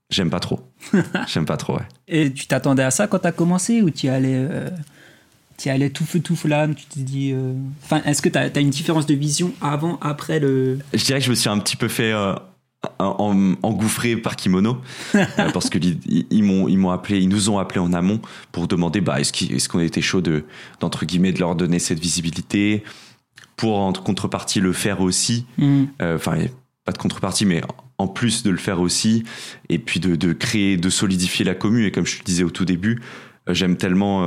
j'aime 0.10 0.30
pas 0.30 0.40
trop. 0.40 0.60
j'aime 1.28 1.46
pas 1.46 1.58
trop, 1.58 1.76
ouais. 1.78 1.88
Et 2.08 2.32
tu 2.32 2.48
t'attendais 2.48 2.84
à 2.84 2.92
ça 2.92 3.08
quand 3.08 3.20
t'as 3.20 3.32
commencé 3.32 3.82
ou 3.82 3.90
tu 3.90 4.08
allais, 4.10 4.36
euh, 4.36 4.70
t'y 5.58 5.70
allais 5.70 5.90
tout 5.90 6.06
feu 6.06 6.20
tout 6.20 6.36
flamme 6.36 6.76
Tu 6.76 6.86
t'es 6.86 7.00
dit. 7.02 7.32
euh, 7.34 7.54
Enfin, 7.84 8.02
est-ce 8.06 8.22
que 8.22 8.30
t'as 8.30 8.48
as 8.56 8.60
une 8.60 8.70
différence 8.70 9.06
de 9.08 9.16
vision 9.16 9.52
avant, 9.60 9.98
après 10.02 10.40
le. 10.40 10.78
Je 10.94 11.04
dirais 11.04 11.20
que 11.20 11.26
je 11.26 11.32
me 11.32 11.36
suis 11.36 11.50
un 11.50 11.58
petit 11.60 11.76
peu 11.76 11.88
fait 11.88 12.12
euh, 12.14 12.36
en- 13.00 13.56
engouffrer 13.64 14.16
par 14.18 14.36
Kimono 14.36 14.78
euh, 15.16 15.26
parce 15.54 15.70
que 15.70 15.78
ils, 15.80 16.26
ils 16.30 16.44
m'ont 16.44 16.68
ils 16.68 16.78
m'ont 16.78 16.92
appelé, 16.92 17.20
ils 17.20 17.30
nous 17.30 17.50
ont 17.50 17.58
appelé 17.58 17.80
en 17.80 17.92
amont 17.94 18.22
pour 18.52 18.68
demander 18.68 19.02
bah 19.02 19.20
est-ce 19.20 19.34
qu'il- 19.34 19.54
est-ce 19.54 19.68
qu'on 19.70 19.80
était 19.80 20.02
chaud 20.02 20.22
de 20.22 20.46
d'entre 20.80 21.06
guillemets 21.06 21.32
de 21.32 21.40
leur 21.40 21.56
donner 21.56 21.80
cette 21.80 22.00
visibilité 22.00 22.84
pour 23.56 23.80
en 23.80 23.92
contrepartie 23.94 24.60
le 24.60 24.72
faire 24.74 25.02
aussi. 25.02 25.46
Hmm. 25.58 25.86
Euh, 26.02 26.16
enfin 26.16 26.38
pas 26.86 26.92
de 26.92 26.98
contrepartie 27.00 27.46
mais 27.46 27.62
en 27.98 28.08
plus 28.08 28.44
de 28.44 28.52
le 28.52 28.58
faire 28.58 28.80
aussi 28.80 29.24
et 29.70 29.80
puis 29.80 30.00
de, 30.00 30.16
de 30.16 30.32
créer 30.34 30.78
de 30.78 30.90
solidifier 30.90 31.44
la 31.44 31.56
commune 31.56 31.84
et 31.86 31.92
comme 31.92 32.06
je 32.06 32.20
te 32.20 32.24
disais 32.24 32.44
au 32.44 32.52
tout 32.52 32.64
début 32.64 33.02
euh, 33.50 33.54
j'aime 33.54 33.76
tellement 33.76 34.24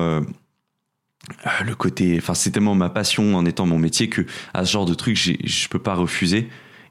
le 1.65 1.75
côté 1.75 2.17
enfin 2.19 2.35
c'est 2.35 2.51
tellement 2.51 2.75
ma 2.75 2.91
passion 2.91 3.37
en 3.37 3.47
étant 3.47 3.65
mon 3.65 3.79
métier 3.79 4.09
que 4.09 4.27
à 4.53 4.65
ce 4.65 4.73
genre 4.73 4.87
de 4.87 4.95
truc 4.95 5.17
je 5.17 5.69
peux 5.69 5.79
pas 5.79 5.95
refuser 5.95 6.49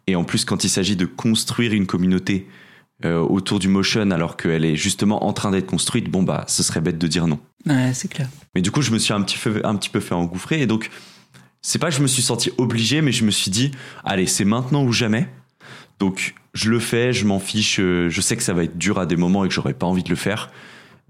et 0.10 0.16
en 0.16 0.24
plus 0.24 0.46
quand 0.46 0.64
il 0.64 0.70
s'agit 0.70 0.96
de 0.96 1.06
construire 1.06 1.74
une 1.74 1.86
communauté 1.86 2.48
euh, 3.06 3.20
autour 3.20 3.60
du 3.60 3.68
motion 3.68 4.12
alors 4.12 4.38
qu'elle 4.38 4.66
est 4.66 4.76
justement 4.76 5.26
en 5.26 5.34
train 5.34 5.52
d'être 5.52 5.68
construite 5.68 6.10
bon 6.10 6.24
bah 6.24 6.44
ce 6.48 6.64
serait 6.64 6.82
bête 6.82 6.98
de 6.98 7.08
dire 7.08 7.28
non 7.28 7.40
Ouais, 7.66 7.92
c'est 7.94 8.08
clair. 8.08 8.30
Mais 8.56 8.62
du 8.62 8.72
coup, 8.72 8.82
je 8.82 8.92
me 8.92 9.00
suis 9.00 9.14
un 9.14 9.22
petit, 9.22 9.38
peu, 9.38 9.62
un 9.64 9.76
petit 9.76 9.90
peu 9.90 10.00
fait 10.00 10.16
engouffrer. 10.16 10.62
Et 10.62 10.68
donc, 10.68 10.90
c'est 11.62 11.80
pas 11.80 11.90
que 11.90 11.96
je 11.96 12.02
me 12.02 12.08
suis 12.08 12.22
senti 12.22 12.52
obligé, 12.58 13.02
mais 13.02 13.12
je 13.12 13.26
me 13.26 13.32
suis 13.32 13.52
dit, 13.52 13.72
allez, 14.04 14.28
c'est 14.28 14.46
maintenant 14.46 14.84
ou 14.84 14.92
jamais. 14.92 15.28
Donc, 16.00 16.36
je 16.54 16.70
le 16.70 16.80
fais, 16.80 17.12
je 17.12 17.26
m'en 17.26 17.40
fiche. 17.40 17.78
Je 17.80 18.22
sais 18.22 18.38
que 18.38 18.44
ça 18.44 18.54
va 18.54 18.64
être 18.64 18.78
dur 18.78 19.00
à 19.00 19.06
des 19.06 19.18
moments 19.18 19.44
et 19.44 19.48
que 19.48 19.54
j'aurais 19.54 19.74
pas 19.74 19.86
envie 19.86 20.04
de 20.04 20.10
le 20.10 20.16
faire. 20.16 20.50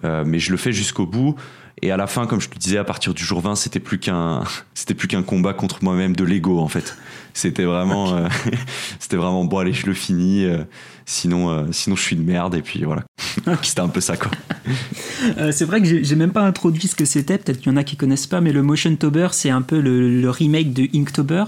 Euh, 0.03 0.23
mais 0.25 0.39
je 0.39 0.51
le 0.51 0.57
fais 0.57 0.71
jusqu'au 0.71 1.05
bout. 1.05 1.35
Et 1.81 1.91
à 1.91 1.97
la 1.97 2.07
fin, 2.07 2.25
comme 2.25 2.41
je 2.41 2.49
te 2.49 2.57
disais, 2.57 2.77
à 2.77 2.83
partir 2.83 3.13
du 3.13 3.23
jour 3.23 3.41
20, 3.41 3.55
c'était 3.55 3.79
plus 3.79 3.99
qu'un, 3.99 4.43
c'était 4.73 4.95
plus 4.95 5.07
qu'un 5.07 5.23
combat 5.23 5.53
contre 5.53 5.83
moi-même 5.83 6.15
de 6.15 6.23
l'ego, 6.23 6.59
en 6.59 6.67
fait. 6.67 6.97
C'était 7.33 7.63
vraiment, 7.63 8.15
euh, 8.15 8.27
c'était 8.99 9.17
vraiment, 9.17 9.45
bon, 9.45 9.59
allez, 9.59 9.73
je 9.73 9.85
le 9.85 9.93
finis. 9.93 10.45
Euh, 10.45 10.63
sinon, 11.05 11.71
sinon, 11.71 11.95
je 11.95 12.01
suis 12.01 12.15
une 12.15 12.23
merde. 12.23 12.55
Et 12.55 12.61
puis 12.61 12.83
voilà. 12.83 13.03
c'était 13.61 13.81
un 13.81 13.87
peu 13.87 14.01
ça, 14.01 14.17
quoi. 14.17 14.31
c'est 15.51 15.65
vrai 15.65 15.81
que 15.81 16.03
j'ai 16.03 16.15
même 16.15 16.31
pas 16.31 16.43
introduit 16.43 16.87
ce 16.87 16.95
que 16.95 17.05
c'était. 17.05 17.37
Peut-être 17.37 17.59
qu'il 17.59 17.71
y 17.71 17.73
en 17.73 17.77
a 17.77 17.83
qui 17.83 17.95
connaissent 17.95 18.27
pas, 18.27 18.41
mais 18.41 18.51
le 18.51 18.63
Motion 18.63 18.95
Tober, 18.95 19.29
c'est 19.31 19.49
un 19.49 19.61
peu 19.61 19.79
le, 19.79 20.29
remake 20.29 20.73
de 20.73 20.87
Inktober, 20.95 21.45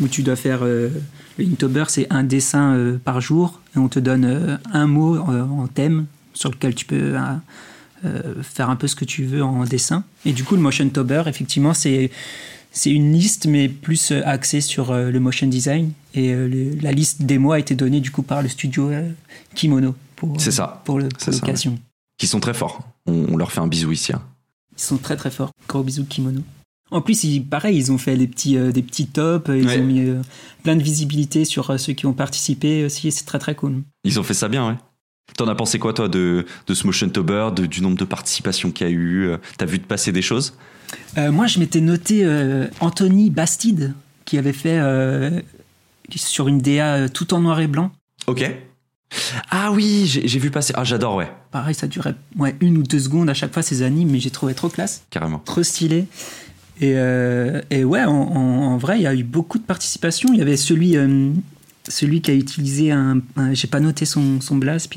où 0.00 0.08
tu 0.08 0.22
dois 0.22 0.36
faire. 0.36 0.64
le 0.64 0.92
Inktober, 1.38 1.84
c'est 1.88 2.06
un 2.10 2.24
dessin 2.24 2.98
par 3.04 3.20
jour, 3.20 3.60
et 3.76 3.78
on 3.78 3.88
te 3.88 3.98
donne 3.98 4.58
un 4.72 4.86
mot 4.86 5.18
en 5.18 5.66
thème 5.68 6.06
sur 6.34 6.50
lequel 6.50 6.74
tu 6.74 6.84
peux 6.84 7.16
euh, 8.04 8.42
faire 8.42 8.68
un 8.68 8.76
peu 8.76 8.88
ce 8.88 8.94
que 8.94 9.06
tu 9.06 9.24
veux 9.24 9.42
en 9.42 9.64
dessin. 9.64 10.04
Et 10.26 10.32
du 10.32 10.44
coup, 10.44 10.54
le 10.54 10.60
Motion 10.60 10.86
Tober, 10.88 11.22
effectivement, 11.26 11.72
c'est 11.72 12.10
c'est 12.76 12.90
une 12.90 13.14
liste, 13.14 13.46
mais 13.46 13.70
plus 13.70 14.12
euh, 14.12 14.20
axée 14.26 14.60
sur 14.60 14.90
euh, 14.90 15.10
le 15.10 15.18
motion 15.18 15.46
design. 15.46 15.92
Et 16.14 16.34
la 16.80 16.92
liste 16.92 17.22
des 17.22 17.38
mots 17.38 17.52
a 17.52 17.58
été 17.58 17.74
donnée 17.74 18.00
du 18.00 18.10
coup 18.10 18.22
par 18.22 18.40
le 18.42 18.48
studio 18.48 18.90
Kimono 19.54 19.94
pour, 20.14 20.40
ça. 20.40 20.80
pour 20.84 20.98
l'occasion. 20.98 21.78
Qui 22.16 22.26
sont 22.26 22.40
très 22.40 22.54
forts. 22.54 22.88
On, 23.04 23.36
leur 23.36 23.52
fait 23.52 23.60
un 23.60 23.66
bisou 23.66 23.92
ici. 23.92 24.14
Hein. 24.14 24.22
Ils 24.78 24.82
sont 24.82 24.96
très 24.96 25.16
très 25.16 25.30
forts. 25.30 25.50
Gros 25.68 25.82
bisous 25.82 26.06
Kimono. 26.06 26.40
En 26.90 27.02
plus, 27.02 27.24
ils, 27.24 27.44
pareil, 27.44 27.76
ils 27.76 27.92
ont 27.92 27.98
fait 27.98 28.16
des 28.16 28.26
petits, 28.26 28.56
des 28.56 28.82
petits 28.82 29.08
tops, 29.08 29.50
ils 29.54 29.68
ont 29.68 29.84
mis 29.84 30.10
plein 30.62 30.76
de 30.76 30.82
visibilité 30.82 31.44
sur 31.44 31.78
ceux 31.78 31.92
qui 31.92 32.06
ont 32.06 32.14
participé 32.14 32.86
aussi, 32.86 33.12
c'est 33.12 33.24
très 33.24 33.38
très 33.38 33.54
cool. 33.54 33.82
Ils 34.04 34.18
ont 34.18 34.22
fait 34.22 34.34
ça 34.34 34.48
bien, 34.48 34.68
ouais. 34.68 34.76
T'en 35.36 35.48
as 35.48 35.54
pensé 35.54 35.78
quoi, 35.78 35.92
toi, 35.92 36.08
de, 36.08 36.46
de 36.66 36.74
ce 36.74 36.86
Motion 36.86 37.10
Tober, 37.10 37.50
du 37.52 37.82
nombre 37.82 37.98
de 37.98 38.04
participations 38.04 38.70
qu'il 38.70 38.86
y 38.86 38.90
a 38.90 38.92
eu 38.92 39.28
euh, 39.28 39.36
T'as 39.58 39.66
vu 39.66 39.78
de 39.78 39.84
passer 39.84 40.12
des 40.12 40.22
choses? 40.22 40.54
Euh, 41.18 41.32
Moi, 41.32 41.46
je 41.46 41.58
m'étais 41.58 41.80
noté 41.80 42.20
euh, 42.24 42.66
Anthony 42.80 43.30
Bastide, 43.30 43.94
qui 44.24 44.38
avait 44.38 44.52
fait 44.52 44.80
sur 46.14 46.48
une 46.48 46.58
DA 46.58 47.08
tout 47.08 47.34
en 47.34 47.40
noir 47.40 47.60
et 47.60 47.66
blanc. 47.66 47.92
Ok. 48.26 48.50
Ah 49.50 49.70
oui, 49.72 50.04
j'ai 50.06 50.38
vu 50.38 50.50
passer. 50.50 50.72
Ah, 50.76 50.82
j'adore, 50.82 51.14
ouais. 51.14 51.30
Pareil, 51.52 51.74
ça 51.74 51.86
durait 51.86 52.14
ouais, 52.36 52.56
une 52.60 52.78
ou 52.78 52.82
deux 52.82 52.98
secondes 52.98 53.30
à 53.30 53.34
chaque 53.34 53.52
fois 53.52 53.62
ces 53.62 53.82
animes, 53.82 54.10
mais 54.10 54.18
j'ai 54.18 54.30
trouvé 54.30 54.54
trop 54.54 54.68
classe. 54.68 55.04
Carrément. 55.10 55.38
Trop 55.38 55.62
stylé. 55.62 56.06
Et, 56.80 56.96
et 57.70 57.84
ouais, 57.84 58.04
en, 58.04 58.12
en, 58.12 58.76
vrai, 58.76 58.98
il 58.98 59.02
y 59.02 59.06
a 59.06 59.14
eu 59.14 59.22
beaucoup 59.22 59.58
de 59.58 59.64
participation. 59.64 60.30
Il 60.32 60.38
y 60.38 60.42
avait 60.42 60.56
celui 60.56 60.96
celui 61.88 62.20
qui 62.20 62.30
a 62.30 62.34
utilisé 62.34 62.90
un, 62.92 63.20
j'ai 63.52 63.68
pas 63.68 63.80
noté 63.80 64.04
son, 64.04 64.40
son 64.40 64.56
blast, 64.56 64.92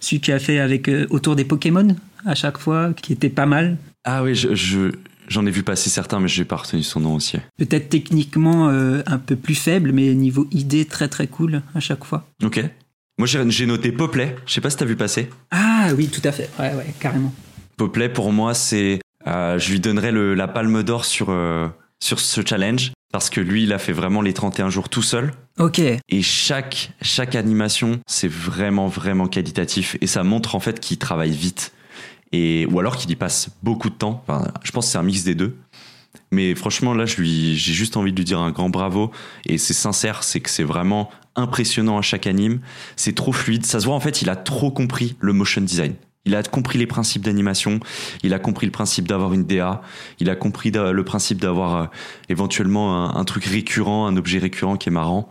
celui 0.00 0.20
qui 0.20 0.32
a 0.32 0.38
fait 0.38 0.58
avec 0.58 0.88
euh, 0.88 1.06
autour 1.10 1.36
des 1.36 1.44
Pokémon 1.44 1.96
à 2.24 2.34
chaque 2.34 2.58
fois, 2.58 2.92
qui 2.94 3.12
était 3.12 3.28
pas 3.28 3.46
mal. 3.46 3.76
Ah 4.04 4.22
oui, 4.22 4.34
je, 4.34 4.92
j'en 5.28 5.46
ai 5.46 5.50
vu 5.50 5.62
passer 5.62 5.90
certains, 5.90 6.20
mais 6.20 6.28
j'ai 6.28 6.44
pas 6.44 6.56
retenu 6.56 6.82
son 6.82 7.00
nom 7.00 7.14
aussi. 7.14 7.38
Peut-être 7.58 7.88
techniquement 7.88 8.68
euh, 8.68 9.02
un 9.06 9.18
peu 9.18 9.36
plus 9.36 9.54
faible, 9.54 9.92
mais 9.92 10.14
niveau 10.14 10.46
idée 10.50 10.84
très 10.84 11.08
très 11.08 11.26
cool 11.26 11.62
à 11.74 11.80
chaque 11.80 12.04
fois. 12.04 12.26
Ok. 12.42 12.64
Moi 13.18 13.26
j'ai 13.26 13.66
noté 13.66 13.92
Poplet, 13.92 14.36
je 14.46 14.54
sais 14.54 14.60
pas 14.60 14.70
si 14.70 14.76
t'as 14.76 14.84
vu 14.84 14.96
passer. 14.96 15.28
Ah 15.50 15.90
oui, 15.96 16.08
tout 16.08 16.22
à 16.24 16.32
fait, 16.32 16.50
ouais, 16.58 16.74
ouais, 16.74 16.94
carrément. 16.98 17.32
Poplet 17.76 18.08
pour 18.08 18.32
moi 18.32 18.54
c'est, 18.54 19.00
euh, 19.26 19.58
je 19.58 19.70
lui 19.70 19.80
donnerai 19.80 20.12
le, 20.12 20.34
la 20.34 20.48
palme 20.48 20.82
d'or 20.82 21.04
sur, 21.04 21.26
sur 22.00 22.20
ce 22.20 22.40
challenge 22.44 22.92
parce 23.12 23.28
que 23.28 23.40
lui, 23.40 23.64
il 23.64 23.72
a 23.74 23.78
fait 23.78 23.92
vraiment 23.92 24.22
les 24.22 24.32
31 24.32 24.70
jours 24.70 24.88
tout 24.88 25.02
seul. 25.02 25.32
Ok. 25.58 25.78
Et 25.80 26.22
chaque, 26.22 26.92
chaque 27.02 27.34
animation, 27.34 28.00
c'est 28.06 28.30
vraiment, 28.30 28.88
vraiment 28.88 29.28
qualitatif. 29.28 29.96
Et 30.00 30.06
ça 30.06 30.24
montre 30.24 30.54
en 30.54 30.60
fait 30.60 30.80
qu'il 30.80 30.96
travaille 30.98 31.30
vite. 31.30 31.72
Et, 32.32 32.66
ou 32.70 32.78
alors 32.80 32.96
qu'il 32.96 33.10
y 33.10 33.16
passe 33.16 33.50
beaucoup 33.62 33.90
de 33.90 33.94
temps. 33.94 34.24
Enfin, 34.26 34.48
je 34.64 34.72
pense 34.72 34.86
que 34.86 34.92
c'est 34.92 34.98
un 34.98 35.02
mix 35.02 35.24
des 35.24 35.34
deux. 35.34 35.56
Mais 36.30 36.54
franchement, 36.54 36.94
là, 36.94 37.04
j'ai 37.04 37.54
juste 37.54 37.96
envie 37.96 38.12
de 38.12 38.16
lui 38.16 38.24
dire 38.24 38.40
un 38.40 38.50
grand 38.50 38.70
bravo. 38.70 39.10
Et 39.44 39.58
c'est 39.58 39.74
sincère, 39.74 40.22
c'est 40.22 40.40
que 40.40 40.50
c'est 40.50 40.64
vraiment 40.64 41.10
impressionnant 41.36 41.98
à 41.98 42.02
chaque 42.02 42.26
anime. 42.26 42.60
C'est 42.96 43.14
trop 43.14 43.32
fluide. 43.32 43.66
Ça 43.66 43.80
se 43.80 43.86
voit, 43.86 43.94
en 43.94 44.00
fait, 44.00 44.22
il 44.22 44.30
a 44.30 44.36
trop 44.36 44.70
compris 44.70 45.16
le 45.20 45.32
motion 45.32 45.60
design. 45.60 45.94
Il 46.24 46.36
a 46.36 46.42
compris 46.42 46.78
les 46.78 46.86
principes 46.86 47.22
d'animation, 47.22 47.80
il 48.22 48.32
a 48.32 48.38
compris 48.38 48.66
le 48.66 48.70
principe 48.72 49.08
d'avoir 49.08 49.32
une 49.32 49.44
DA, 49.44 49.82
il 50.20 50.30
a 50.30 50.36
compris 50.36 50.70
le 50.70 51.02
principe 51.02 51.40
d'avoir 51.40 51.76
euh, 51.76 51.86
éventuellement 52.28 53.16
un, 53.16 53.24
truc 53.24 53.44
récurrent, 53.44 54.06
un 54.06 54.16
objet 54.16 54.38
récurrent 54.38 54.76
qui 54.76 54.88
est 54.88 54.92
marrant. 54.92 55.28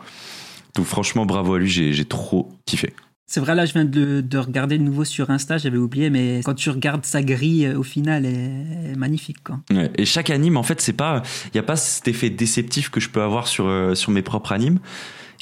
Donc 0.76 0.86
franchement, 0.86 1.26
bravo 1.26 1.54
à 1.54 1.60
lui, 1.60 1.70
j'ai 1.70 2.06
trop 2.06 2.50
kiffé. 2.66 2.94
C'est 3.32 3.40
vrai, 3.40 3.56
là, 3.56 3.66
je 3.66 3.72
viens 3.72 3.86
de, 3.86 4.38
regarder 4.38 4.78
de 4.78 4.84
nouveau 4.84 5.06
sur 5.06 5.30
Insta, 5.30 5.58
j'avais 5.58 5.78
oublié, 5.78 6.10
mais 6.10 6.42
quand 6.44 6.54
tu 6.54 6.70
regardes 6.70 7.06
sa 7.06 7.24
grille, 7.24 7.66
euh, 7.66 7.80
au 7.80 7.84
final, 7.84 8.26
elle 8.26 8.92
est 8.92 8.96
magnifique. 8.98 9.42
Quoi. 9.42 9.62
Et 9.98 10.04
chaque 10.04 10.30
anime, 10.30 10.58
en 10.58 10.64
fait, 10.64 10.82
c'est 10.82 10.92
pas, 10.92 11.24
il 11.46 11.52
n'y 11.54 11.60
a 11.62 11.64
pas 11.64 11.78
cet 11.78 12.10
effet 12.10 12.30
déceptif 12.30 12.90
que 12.90 13.00
je 13.00 13.08
peux 13.08 13.22
avoir 13.22 13.48
sur, 13.48 13.68
euh, 13.68 13.96
sur 13.96 14.12
mes 14.12 14.22
propres 14.22 14.52
animes. 14.52 14.80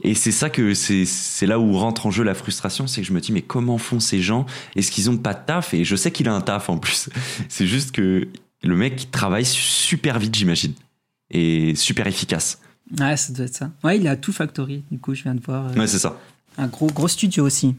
Et 0.03 0.13
c'est 0.13 0.31
ça 0.31 0.51
que 0.51 0.75
c'est 0.75 1.47
là 1.47 1.57
où 1.59 1.75
rentre 1.79 2.05
en 2.05 2.11
jeu 2.11 2.23
la 2.23 2.35
frustration, 2.35 2.85
c'est 2.85 3.01
que 3.01 3.07
je 3.07 3.11
me 3.11 3.21
dis 3.21 3.31
mais 3.31 3.41
comment 3.41 3.79
font 3.79 3.99
ces 3.99 4.21
gens? 4.21 4.45
Est-ce 4.75 4.91
qu'ils 4.91 5.09
ont 5.09 5.17
pas 5.17 5.33
de 5.33 5.43
taf? 5.43 5.73
Et 5.73 5.83
je 5.83 5.95
sais 5.95 6.11
qu'il 6.11 6.29
a 6.29 6.33
un 6.35 6.41
taf 6.41 6.69
en 6.69 6.77
plus. 6.77 7.09
C'est 7.49 7.65
juste 7.65 7.91
que 7.91 8.27
le 8.61 8.75
mec 8.75 9.09
travaille 9.09 9.45
super 9.45 10.19
vite, 10.19 10.35
j'imagine, 10.35 10.73
et 11.31 11.73
super 11.73 12.05
efficace. 12.05 12.61
Ouais, 12.99 13.17
ça 13.17 13.33
doit 13.33 13.45
être 13.45 13.55
ça. 13.55 13.71
Ouais, 13.83 13.97
il 13.97 14.07
a 14.07 14.15
tout 14.15 14.31
factory. 14.31 14.83
Du 14.91 14.99
coup, 14.99 15.15
je 15.15 15.23
viens 15.23 15.35
de 15.35 15.41
voir. 15.41 15.67
Euh, 15.67 15.73
ouais, 15.73 15.87
c'est 15.87 15.99
ça. 15.99 16.19
Un 16.59 16.67
gros 16.67 16.87
gros 16.87 17.07
studio 17.07 17.45
aussi, 17.45 17.75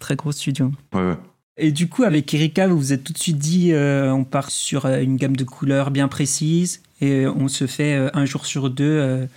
très 0.00 0.16
gros 0.16 0.32
studio. 0.32 0.70
Ouais, 0.92 1.00
ouais. 1.00 1.16
Et 1.56 1.70
du 1.70 1.88
coup, 1.88 2.02
avec 2.02 2.34
Erika, 2.34 2.66
vous 2.66 2.76
vous 2.76 2.92
êtes 2.92 3.04
tout 3.04 3.12
de 3.12 3.18
suite 3.18 3.38
dit, 3.38 3.72
euh, 3.72 4.12
on 4.12 4.24
part 4.24 4.50
sur 4.50 4.86
euh, 4.86 5.00
une 5.00 5.16
gamme 5.16 5.36
de 5.36 5.44
couleurs 5.44 5.90
bien 5.90 6.08
précise 6.08 6.82
et 7.00 7.26
on 7.26 7.48
se 7.48 7.66
fait 7.66 8.10
un 8.12 8.24
jour 8.24 8.44
sur 8.44 8.70
deux 8.70 9.28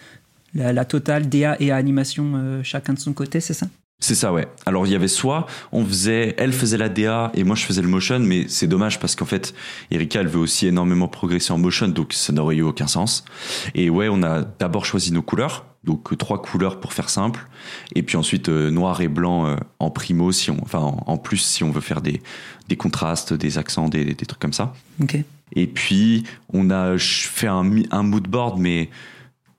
la, 0.57 0.85
totale 0.85 1.29
DA 1.29 1.55
et 1.59 1.71
animation 1.71 2.33
euh, 2.35 2.63
chacun 2.63 2.93
de 2.93 2.99
son 2.99 3.13
côté, 3.13 3.39
c'est 3.39 3.53
ça? 3.53 3.67
C'est 3.99 4.13
ça, 4.13 4.31
ouais. 4.31 4.47
Alors 4.67 4.85
il 4.85 4.91
y 4.91 4.95
avait 4.95 5.07
soit 5.07 5.47
on 5.71 5.83
faisait, 5.83 6.35
elle 6.37 6.53
faisait 6.53 6.77
la 6.77 6.87
DA 6.87 7.31
et 7.33 7.43
moi 7.43 7.55
je 7.55 7.65
faisais 7.65 7.81
le 7.81 7.87
motion, 7.87 8.19
mais 8.19 8.45
c'est 8.47 8.67
dommage 8.67 8.99
parce 8.99 9.15
qu'en 9.15 9.25
fait, 9.25 9.55
Erika 9.89 10.19
elle 10.21 10.27
veut 10.27 10.39
aussi 10.39 10.67
énormément 10.67 11.07
progresser 11.07 11.51
en 11.51 11.57
motion, 11.57 11.87
donc 11.87 12.13
ça 12.13 12.31
n'aurait 12.31 12.57
eu 12.57 12.61
aucun 12.61 12.85
sens. 12.85 13.25
Et 13.73 13.89
ouais, 13.89 14.07
on 14.07 14.21
a 14.21 14.43
d'abord 14.43 14.85
choisi 14.85 15.11
nos 15.11 15.23
couleurs, 15.23 15.65
donc 15.83 16.13
euh, 16.13 16.15
trois 16.15 16.39
couleurs 16.39 16.79
pour 16.79 16.93
faire 16.93 17.09
simple, 17.09 17.47
et 17.95 18.03
puis 18.03 18.17
ensuite 18.17 18.49
euh, 18.49 18.69
noir 18.69 19.01
et 19.01 19.07
blanc 19.07 19.57
en 19.79 19.89
primo 19.89 20.31
si 20.31 20.51
on, 20.51 20.61
enfin 20.61 20.79
en, 20.79 21.17
plus 21.17 21.37
si 21.37 21.63
on 21.63 21.71
veut 21.71 21.81
faire 21.81 22.01
des 22.01 22.21
des 22.69 22.75
contrastes, 22.75 23.33
des 23.33 23.57
accents, 23.57 23.89
des, 23.89 24.05
des 24.05 24.25
trucs 24.27 24.39
comme 24.39 24.53
ça. 24.53 24.73
Ok. 25.01 25.17
Et 25.53 25.65
puis 25.65 26.23
on 26.53 26.69
a 26.69 26.99
fait 26.99 27.47
un 27.47 27.65
un 27.89 28.03
mood 28.03 28.27
board, 28.27 28.59
mais 28.59 28.91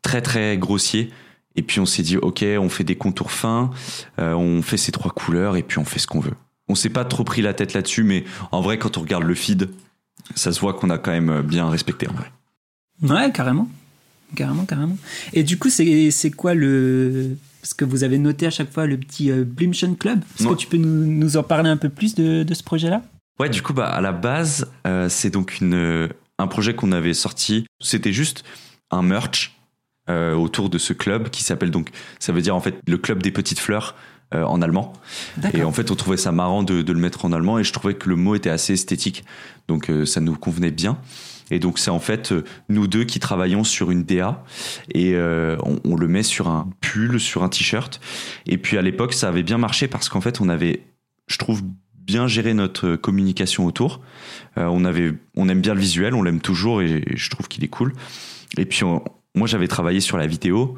très 0.02 0.22
très 0.22 0.56
grossier. 0.58 1.10
Et 1.58 1.62
puis 1.62 1.80
on 1.80 1.86
s'est 1.86 2.04
dit, 2.04 2.16
ok, 2.16 2.44
on 2.60 2.68
fait 2.68 2.84
des 2.84 2.94
contours 2.94 3.32
fins, 3.32 3.70
euh, 4.20 4.32
on 4.32 4.62
fait 4.62 4.76
ces 4.76 4.92
trois 4.92 5.10
couleurs 5.10 5.56
et 5.56 5.64
puis 5.64 5.78
on 5.78 5.84
fait 5.84 5.98
ce 5.98 6.06
qu'on 6.06 6.20
veut. 6.20 6.34
On 6.68 6.76
s'est 6.76 6.88
pas 6.88 7.04
trop 7.04 7.24
pris 7.24 7.42
la 7.42 7.52
tête 7.52 7.72
là-dessus, 7.74 8.04
mais 8.04 8.24
en 8.52 8.60
vrai, 8.60 8.78
quand 8.78 8.96
on 8.96 9.00
regarde 9.00 9.24
le 9.24 9.34
feed, 9.34 9.68
ça 10.36 10.52
se 10.52 10.60
voit 10.60 10.72
qu'on 10.72 10.88
a 10.88 10.98
quand 10.98 11.10
même 11.10 11.42
bien 11.42 11.68
respecté 11.68 12.06
en 12.08 12.12
vrai. 12.12 12.30
Ouais, 13.02 13.32
carrément. 13.32 13.68
Carrément, 14.36 14.66
carrément. 14.66 14.96
Et 15.32 15.42
du 15.42 15.58
coup, 15.58 15.68
c'est 15.68 16.30
quoi 16.36 16.54
le. 16.54 17.36
Parce 17.60 17.74
que 17.74 17.84
vous 17.84 18.04
avez 18.04 18.18
noté 18.18 18.46
à 18.46 18.50
chaque 18.50 18.72
fois 18.72 18.86
le 18.86 18.96
petit 18.96 19.32
euh, 19.32 19.44
Club? 19.98 20.20
Est-ce 20.38 20.46
que 20.46 20.54
tu 20.54 20.68
peux 20.68 20.76
nous, 20.76 21.06
nous, 21.06 21.36
en 21.36 21.42
parler 21.42 21.70
un 21.70 21.76
peu 21.76 21.88
plus 21.88 22.14
de, 22.14 22.44
de 22.44 22.54
ce 22.54 22.62
projet-là? 22.62 23.02
Ouais, 23.40 23.48
du 23.48 23.62
coup, 23.62 23.72
bah, 23.72 23.88
à 23.88 24.00
la 24.00 24.12
base, 24.12 24.70
euh, 24.86 25.08
c'est 25.08 25.30
donc 25.30 25.60
une, 25.60 26.08
un 26.38 26.46
projet 26.46 26.74
qu'on 26.76 26.92
avait 26.92 27.14
sorti. 27.14 27.66
C'était 27.80 28.12
juste 28.12 28.44
un 28.92 29.02
merch 29.02 29.57
euh, 30.10 30.34
autour 30.34 30.70
de 30.70 30.78
ce 30.78 30.92
club 30.92 31.28
qui 31.28 31.42
s'appelle 31.42 31.70
donc, 31.70 31.90
ça 32.18 32.32
veut 32.32 32.40
dire 32.40 32.56
en 32.56 32.60
fait 32.60 32.76
le 32.86 32.96
club 32.96 33.22
des 33.22 33.30
petites 33.30 33.58
fleurs 33.58 33.94
euh, 34.34 34.42
en 34.42 34.62
allemand. 34.62 34.94
Et 35.52 35.62
en 35.62 35.72
fait, 35.72 35.90
on 35.90 35.96
trouvait 35.96 36.16
ça 36.16 36.32
marrant 36.32 36.62
de, 36.62 36.80
de, 36.80 36.92
le 36.92 36.98
mettre 36.98 37.26
en 37.26 37.32
allemand 37.32 37.58
et 37.58 37.64
je 37.64 37.72
trouvais 37.72 37.94
que 37.94 38.08
le 38.08 38.16
mot 38.16 38.34
était 38.34 38.50
assez 38.50 38.72
esthétique, 38.72 39.24
donc 39.68 39.90
euh, 39.90 40.06
ça 40.06 40.20
nous 40.20 40.34
convenait 40.34 40.70
bien. 40.70 40.98
Et 41.50 41.58
donc 41.58 41.78
c'est 41.78 41.90
en 41.90 41.98
fait 41.98 42.34
nous 42.68 42.86
deux 42.86 43.04
qui 43.04 43.20
travaillons 43.20 43.64
sur 43.64 43.90
une 43.90 44.04
DA 44.04 44.44
et 44.94 45.16
on, 45.16 45.80
on, 45.82 45.96
le 45.96 46.06
met 46.06 46.22
sur 46.22 46.48
un 46.48 46.68
pull, 46.82 47.18
sur 47.18 47.42
un 47.42 47.48
t-shirt. 47.48 48.02
Et 48.44 48.58
puis 48.58 48.76
à 48.76 48.82
l'époque 48.82 49.14
ça 49.14 49.28
avait 49.28 49.42
bien 49.42 49.56
marché 49.56 49.88
parce 49.88 50.10
qu'en 50.10 50.20
fait 50.20 50.42
on 50.42 50.50
avait, 50.50 50.82
je 51.26 51.38
trouve, 51.38 51.62
bien 51.94 52.26
géré 52.26 52.52
notre 52.52 52.96
communication 52.96 53.64
autour. 53.64 54.02
on 54.56 54.84
avait, 54.84 55.14
on 55.36 55.48
aime 55.48 55.62
bien 55.62 55.72
le 55.72 55.80
visuel, 55.80 56.14
on 56.14 56.22
l'aime 56.22 56.40
toujours 56.40 56.82
et 56.82 57.02
je 57.14 57.30
trouve 57.30 57.48
qu'il 57.48 57.64
est 57.64 57.68
cool. 57.68 57.94
Et 58.58 58.66
puis 58.66 58.84
on, 58.84 59.02
moi, 59.38 59.46
j'avais 59.48 59.68
travaillé 59.68 60.00
sur 60.00 60.18
la 60.18 60.26
vidéo. 60.26 60.76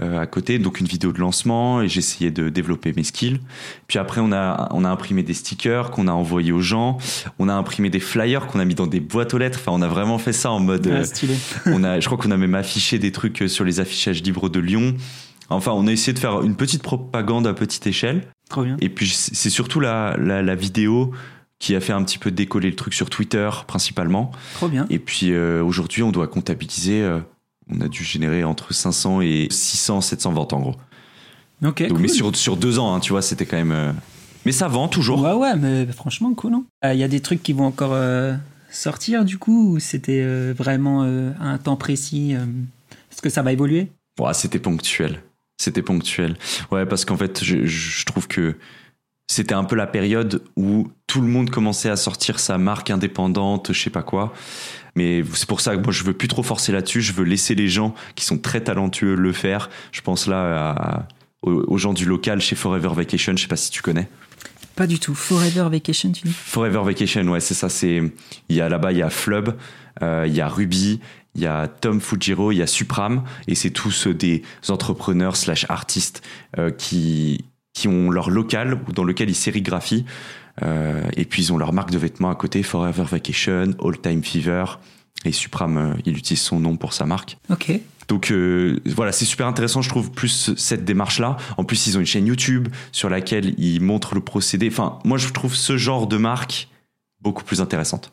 euh, 0.00 0.20
à 0.20 0.26
côté, 0.26 0.60
donc 0.60 0.78
une 0.80 0.86
vidéo 0.86 1.10
de 1.12 1.18
lancement 1.18 1.82
et 1.82 1.88
j'essayais 1.88 2.30
de 2.30 2.50
développer 2.50 2.92
mes 2.96 3.02
skills. 3.02 3.40
Puis 3.88 3.98
après, 3.98 4.20
on 4.20 4.30
a, 4.30 4.68
on 4.72 4.84
a 4.84 4.88
imprimé 4.88 5.24
des 5.24 5.34
stickers 5.34 5.90
qu'on 5.90 6.06
a 6.06 6.12
envoyés 6.12 6.52
aux 6.52 6.60
gens. 6.60 6.98
On 7.40 7.48
a 7.48 7.54
imprimé 7.54 7.90
des 7.90 7.98
flyers 7.98 8.46
qu'on 8.46 8.60
a 8.60 8.64
mis 8.64 8.76
dans 8.76 8.86
des 8.86 9.00
boîtes 9.00 9.34
aux 9.34 9.38
lettres. 9.38 9.58
Enfin, 9.60 9.72
on 9.74 9.82
a 9.82 9.88
vraiment 9.88 10.18
fait 10.18 10.32
ça 10.32 10.52
en 10.52 10.60
mode. 10.60 10.86
Ouais, 10.86 10.92
euh, 10.92 11.04
stylé. 11.04 11.34
on 11.66 11.82
a, 11.82 11.98
je 11.98 12.06
crois 12.06 12.16
qu'on 12.16 12.30
a 12.30 12.36
même 12.36 12.54
affiché 12.54 13.00
des 13.00 13.10
trucs 13.10 13.42
sur 13.48 13.64
les 13.64 13.80
affichages 13.80 14.22
libres 14.22 14.48
de 14.48 14.60
Lyon. 14.60 14.94
Enfin, 15.50 15.72
on 15.72 15.86
a 15.88 15.92
essayé 15.92 16.12
de 16.12 16.18
faire 16.20 16.42
une 16.42 16.54
petite 16.54 16.82
propagande 16.84 17.46
à 17.48 17.52
petite 17.54 17.86
échelle. 17.88 18.28
Trop 18.50 18.62
bien. 18.62 18.76
Et 18.80 18.90
puis, 18.90 19.08
c'est 19.08 19.34
c'est 19.34 19.50
surtout 19.50 19.80
la, 19.80 20.14
la, 20.16 20.42
la 20.42 20.54
vidéo 20.54 21.10
qui 21.58 21.74
a 21.74 21.80
fait 21.80 21.92
un 21.92 22.04
petit 22.04 22.18
peu 22.18 22.30
décoller 22.30 22.70
le 22.70 22.76
truc 22.76 22.94
sur 22.94 23.10
Twitter, 23.10 23.50
principalement. 23.66 24.30
Trop 24.54 24.68
bien. 24.68 24.86
Et 24.90 25.00
puis, 25.00 25.32
euh, 25.32 25.60
aujourd'hui, 25.64 26.04
on 26.04 26.12
doit 26.12 26.28
comptabiliser. 26.28 27.02
euh, 27.02 27.18
on 27.70 27.80
a 27.80 27.88
dû 27.88 28.04
générer 28.04 28.44
entre 28.44 28.72
500 28.72 29.20
et 29.22 29.48
600, 29.50 30.00
700 30.00 30.32
ventes, 30.32 30.52
en 30.52 30.60
gros. 30.60 30.76
Ok. 31.64 31.82
Donc, 31.82 31.88
cool. 31.92 31.98
Mais 32.00 32.08
sur, 32.08 32.34
sur 32.36 32.56
deux 32.56 32.78
ans, 32.78 32.94
hein, 32.94 33.00
tu 33.00 33.12
vois, 33.12 33.22
c'était 33.22 33.46
quand 33.46 33.56
même. 33.56 33.72
euh, 33.72 33.92
Mais 34.46 34.52
ça 34.52 34.68
vend 34.68 34.88
toujours. 34.88 35.20
Ouais, 35.22 35.32
ouais, 35.32 35.56
mais 35.56 35.86
franchement, 35.86 36.32
cool, 36.34 36.52
non 36.52 36.64
Il 36.84 36.96
y 36.98 37.02
a 37.04 37.08
des 37.08 37.20
trucs 37.20 37.42
qui 37.42 37.52
vont 37.52 37.66
encore 37.66 37.92
euh, 37.94 38.34
sortir, 38.70 39.24
du 39.24 39.38
coup, 39.38 39.74
ou 39.74 39.78
c'était 39.80 40.22
euh, 40.22 40.54
vraiment 40.56 41.02
euh, 41.04 41.32
à 41.40 41.48
un 41.48 41.58
temps 41.58 41.76
précis 41.76 42.34
euh, 42.34 42.44
Est-ce 43.12 43.22
que 43.22 43.30
ça 43.30 43.42
va 43.42 43.52
évoluer? 43.52 43.90
Ouais, 44.20 44.34
c'était 44.34 44.58
ponctuel. 44.60 45.22
C'était 45.60 45.82
ponctuel. 45.82 46.36
Ouais, 46.70 46.86
parce 46.86 47.04
qu'en 47.04 47.16
fait, 47.16 47.42
je, 47.42 47.64
je 47.66 48.04
trouve 48.06 48.28
que 48.28 48.56
c'était 49.30 49.54
un 49.54 49.64
peu 49.64 49.76
la 49.76 49.86
période 49.88 50.42
où 50.56 50.88
tout 51.06 51.20
le 51.20 51.26
monde 51.26 51.50
commençait 51.50 51.90
à 51.90 51.96
sortir 51.96 52.38
sa 52.38 52.56
marque 52.58 52.90
indépendante, 52.90 53.72
je 53.72 53.80
sais 53.82 53.90
pas 53.90 54.02
quoi. 54.02 54.32
Mais 54.98 55.22
c'est 55.34 55.48
pour 55.48 55.60
ça 55.60 55.76
que 55.76 55.82
moi, 55.82 55.92
je 55.92 56.02
veux 56.04 56.12
plus 56.12 56.28
trop 56.28 56.42
forcer 56.42 56.72
là-dessus. 56.72 57.00
Je 57.02 57.12
veux 57.12 57.24
laisser 57.24 57.54
les 57.54 57.68
gens 57.68 57.94
qui 58.16 58.24
sont 58.24 58.38
très 58.38 58.60
talentueux 58.62 59.14
le 59.14 59.32
faire. 59.32 59.70
Je 59.92 60.00
pense 60.00 60.26
là 60.26 60.70
à- 60.72 61.08
aux, 61.42 61.52
aux 61.72 61.78
gens 61.78 61.92
du 61.94 62.04
local 62.04 62.40
chez 62.40 62.56
Forever 62.56 62.90
Vacation. 62.94 63.32
Je 63.36 63.42
sais 63.42 63.48
pas 63.48 63.56
si 63.56 63.70
tu 63.70 63.80
connais. 63.82 64.08
Pas 64.74 64.86
du 64.86 64.98
tout. 64.98 65.14
Forever 65.14 65.68
Vacation, 65.70 66.10
tu 66.12 66.22
dis? 66.28 66.32
Forever 66.32 66.82
Vacation, 66.84 67.22
ouais, 67.28 67.40
c'est 67.40 67.54
ça. 67.54 67.68
C'est 67.68 68.02
il 68.48 68.56
y 68.56 68.60
a 68.60 68.68
là-bas, 68.68 68.92
il 68.92 68.98
y 68.98 69.02
a 69.02 69.10
Flub, 69.10 69.50
euh, 70.02 70.24
il 70.26 70.34
y 70.34 70.40
a 70.40 70.48
Ruby, 70.48 71.00
il 71.34 71.40
y 71.42 71.46
a 71.46 71.66
Tom 71.68 72.00
Fujiro, 72.00 72.52
il 72.52 72.58
y 72.58 72.62
a 72.62 72.66
Supram, 72.66 73.22
et 73.48 73.54
c'est 73.54 73.70
tous 73.70 74.06
euh, 74.08 74.14
des 74.14 74.42
entrepreneurs 74.68 75.36
slash 75.36 75.66
artistes 75.68 76.22
euh, 76.58 76.70
qui 76.70 77.44
qui 77.74 77.86
ont 77.88 78.10
leur 78.10 78.30
local 78.30 78.80
ou 78.88 78.92
dans 78.92 79.04
lequel 79.04 79.30
ils 79.30 79.34
sérigraphient. 79.36 80.04
Euh, 80.62 81.02
et 81.16 81.24
puis 81.24 81.42
ils 81.42 81.52
ont 81.52 81.58
leur 81.58 81.72
marque 81.72 81.90
de 81.90 81.98
vêtements 81.98 82.30
à 82.30 82.34
côté, 82.34 82.62
Forever 82.62 83.04
Vacation, 83.04 83.74
All 83.82 83.98
Time 84.00 84.22
Fever. 84.22 84.64
Et 85.24 85.32
Supram, 85.32 85.76
euh, 85.76 85.94
il 86.04 86.16
utilise 86.16 86.42
son 86.42 86.60
nom 86.60 86.76
pour 86.76 86.92
sa 86.92 87.04
marque. 87.04 87.38
Ok. 87.50 87.72
Donc 88.08 88.30
euh, 88.30 88.80
voilà, 88.86 89.12
c'est 89.12 89.24
super 89.24 89.46
intéressant, 89.46 89.82
je 89.82 89.88
trouve, 89.88 90.10
plus 90.10 90.54
cette 90.56 90.84
démarche-là. 90.84 91.36
En 91.56 91.64
plus, 91.64 91.86
ils 91.86 91.96
ont 91.96 92.00
une 92.00 92.06
chaîne 92.06 92.26
YouTube 92.26 92.68
sur 92.92 93.10
laquelle 93.10 93.54
ils 93.58 93.80
montrent 93.80 94.14
le 94.14 94.20
procédé. 94.20 94.68
Enfin, 94.70 94.98
moi, 95.04 95.18
je 95.18 95.28
trouve 95.28 95.54
ce 95.54 95.76
genre 95.76 96.06
de 96.06 96.16
marque 96.16 96.68
beaucoup 97.20 97.44
plus 97.44 97.60
intéressante. 97.60 98.12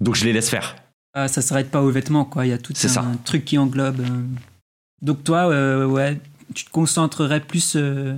Donc 0.00 0.14
je 0.14 0.24
les 0.24 0.32
laisse 0.32 0.48
faire. 0.48 0.76
Ah, 1.12 1.28
ça 1.28 1.42
s'arrête 1.42 1.70
pas 1.70 1.82
aux 1.82 1.90
vêtements, 1.90 2.24
quoi. 2.24 2.46
Il 2.46 2.50
y 2.50 2.52
a 2.52 2.58
tout 2.58 2.72
un 2.72 2.88
ça. 2.88 3.04
truc 3.24 3.44
qui 3.44 3.58
englobe. 3.58 4.04
Donc 5.02 5.22
toi, 5.22 5.50
euh, 5.50 5.86
ouais, 5.86 6.18
tu 6.54 6.64
te 6.64 6.70
concentrerais 6.70 7.40
plus 7.40 7.76
euh, 7.76 8.16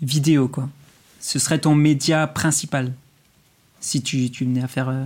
vidéo, 0.00 0.48
quoi. 0.48 0.68
Ce 1.20 1.38
serait 1.38 1.58
ton 1.58 1.74
média 1.74 2.26
principal 2.26 2.92
si 3.82 4.00
tu, 4.02 4.30
tu 4.30 4.44
venais 4.46 4.62
à 4.62 4.68
faire 4.68 4.88
euh, 4.88 5.04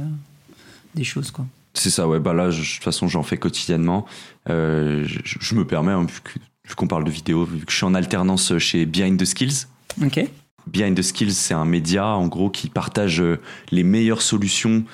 des 0.95 1.03
choses, 1.05 1.33
quoi. 1.33 1.45
C'est 1.74 1.91
ça, 1.91 2.07
ouais. 2.07 2.20
Bah 2.20 2.33
là, 2.33 2.51
je- 2.51 2.62
de 2.62 2.66
toute 2.74 2.85
façon, 2.85 3.09
j'en 3.09 3.22
fais 3.24 3.37
quotidiennement. 3.37 4.07
Euh, 4.49 5.03
je, 5.07 5.18
je 5.41 5.55
me 5.57 5.66
permets, 5.66 5.93
hein, 5.93 6.05
vu 6.05 6.20
que- 6.22 6.39
vu 6.68 6.74
qu'on 6.74 6.87
parle 6.87 7.05
de 7.05 7.11
vidéo, 7.11 7.45
vu 7.45 7.64
que 7.66 7.72
je 7.72 7.77
suis 7.77 7.85
en 7.85 7.95
alternance 7.95 8.57
chez 8.59 8.87
Behind 8.87 9.18
the 9.20 9.24
Skills. 9.24 9.66
Ok. 10.03 10.20
Behind 10.66 10.97
the 10.97 11.03
Skills, 11.03 11.33
c'est 11.35 11.55
un 11.55 11.64
média 11.64 12.07
en 12.09 12.27
gros 12.27 12.51
qui 12.51 12.68
partage 12.68 13.20
euh, 13.20 13.39
les 13.70 13.85
meilleures 13.85 14.20
solutions 14.22 14.85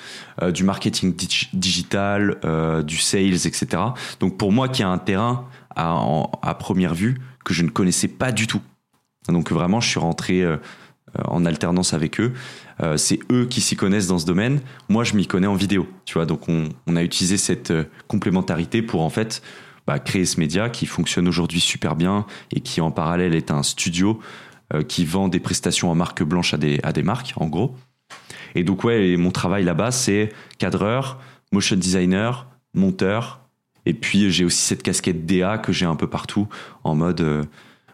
euh, 0.41 0.51
du 0.51 0.63
marketing 0.63 1.15
dig- 1.15 1.49
digital, 1.53 2.37
euh, 2.45 2.83
du 2.83 2.97
sales, 2.97 3.33
etc. 3.47 3.65
Donc 4.19 4.37
pour 4.37 4.51
moi 4.51 4.69
qui 4.69 4.83
a 4.83 4.89
un 4.89 4.99
terrain 4.99 5.47
à, 5.75 5.93
en- 5.95 6.29
à 6.43 6.53
première 6.53 6.93
vue 6.93 7.19
que 7.43 7.53
je 7.55 7.63
ne 7.63 7.69
connaissais 7.69 8.07
pas 8.07 8.31
du 8.31 8.45
tout. 8.45 8.61
Donc 9.29 9.51
vraiment, 9.51 9.79
je 9.81 9.89
suis 9.89 9.99
rentré 9.99 10.43
euh, 10.43 10.57
en 11.25 11.43
alternance 11.45 11.93
avec 11.93 12.19
eux. 12.19 12.33
Euh, 12.81 12.97
c'est 12.97 13.19
eux 13.31 13.45
qui 13.45 13.61
s'y 13.61 13.75
connaissent 13.75 14.07
dans 14.07 14.19
ce 14.19 14.25
domaine. 14.25 14.61
Moi, 14.89 15.03
je 15.03 15.15
m'y 15.15 15.27
connais 15.27 15.47
en 15.47 15.55
vidéo. 15.55 15.87
Tu 16.05 16.15
vois, 16.15 16.25
donc 16.25 16.47
on, 16.49 16.95
a 16.95 17.03
utilisé 17.03 17.37
cette 17.37 17.71
euh, 17.71 17.83
complémentarité 18.07 18.81
pour 18.81 19.01
en 19.01 19.09
fait 19.09 19.41
bah, 19.87 19.99
créer 19.99 20.25
ce 20.25 20.39
média 20.39 20.69
qui 20.69 20.85
fonctionne 20.85 21.27
aujourd'hui 21.27 21.59
super 21.59 21.95
bien 21.95 22.25
et 22.51 22.61
qui 22.61 22.81
en 22.81 22.91
parallèle 22.91 23.35
est 23.35 23.51
un 23.51 23.63
studio 23.63 24.19
euh, 24.73 24.81
qui 24.81 25.05
vend 25.05 25.27
des 25.27 25.39
prestations 25.39 25.91
en 25.91 25.95
marque 25.95 26.23
blanche 26.23 26.53
à 26.53 26.57
des, 26.57 26.79
à 26.83 26.93
des 26.93 27.03
marques, 27.03 27.33
en 27.37 27.47
gros. 27.47 27.75
Et 28.55 28.63
donc, 28.63 28.83
ouais, 28.83 29.17
mon 29.17 29.31
travail 29.31 29.63
là-bas, 29.63 29.91
c'est 29.91 30.31
cadreur, 30.57 31.19
motion 31.51 31.75
designer, 31.75 32.47
monteur. 32.73 33.39
Et 33.85 33.93
puis, 33.93 34.31
j'ai 34.31 34.45
aussi 34.45 34.61
cette 34.61 34.83
casquette 34.83 35.25
DA 35.25 35.57
que 35.57 35.73
j'ai 35.73 35.85
un 35.85 35.95
peu 35.95 36.07
partout, 36.07 36.47
en 36.83 36.95
mode, 36.95 37.47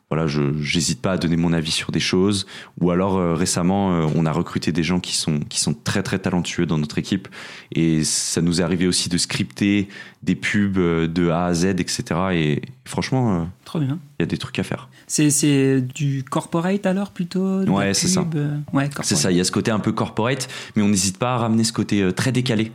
voilà, 0.09 0.25
je 0.25 0.41
j'hésite 0.59 1.01
pas 1.01 1.13
à 1.13 1.17
donner 1.17 1.37
mon 1.37 1.53
avis 1.53 1.71
sur 1.71 1.91
des 1.91 1.99
choses. 1.99 2.47
Ou 2.81 2.91
alors, 2.91 3.17
euh, 3.17 3.35
récemment, 3.35 3.93
euh, 3.93 4.07
on 4.15 4.25
a 4.25 4.31
recruté 4.31 4.71
des 4.71 4.83
gens 4.83 4.99
qui 4.99 5.15
sont, 5.15 5.39
qui 5.41 5.59
sont 5.59 5.73
très, 5.73 6.01
très 6.01 6.17
talentueux 6.19 6.65
dans 6.65 6.77
notre 6.77 6.97
équipe. 6.97 7.27
Et 7.71 8.03
ça 8.03 8.41
nous 8.41 8.59
est 8.59 8.63
arrivé 8.63 8.87
aussi 8.87 9.07
de 9.09 9.17
scripter 9.17 9.87
des 10.23 10.35
pubs 10.35 10.77
euh, 10.77 11.07
de 11.07 11.29
A 11.29 11.45
à 11.45 11.53
Z, 11.53 11.65
etc. 11.65 12.03
Et 12.33 12.61
franchement, 12.85 13.41
euh, 13.41 13.43
Trop 13.65 13.79
bien. 13.79 13.99
il 14.19 14.23
y 14.23 14.23
a 14.23 14.25
des 14.25 14.37
trucs 14.37 14.57
à 14.59 14.63
faire. 14.63 14.89
C'est, 15.05 15.29
c'est 15.29 15.81
du 15.81 16.23
corporate 16.23 16.85
alors 16.85 17.11
plutôt 17.11 17.63
Ouais, 17.65 17.93
c'est 17.93 18.07
ça. 18.07 18.25
Ouais. 18.73 18.89
C'est 19.01 19.15
ça, 19.15 19.31
il 19.31 19.37
y 19.37 19.41
a 19.41 19.43
ce 19.43 19.51
côté 19.51 19.71
un 19.71 19.79
peu 19.79 19.91
corporate, 19.91 20.49
mais 20.75 20.81
on 20.81 20.89
n'hésite 20.89 21.17
pas 21.17 21.35
à 21.35 21.37
ramener 21.37 21.63
ce 21.63 21.73
côté 21.73 22.11
très 22.13 22.31
décalé 22.31 22.71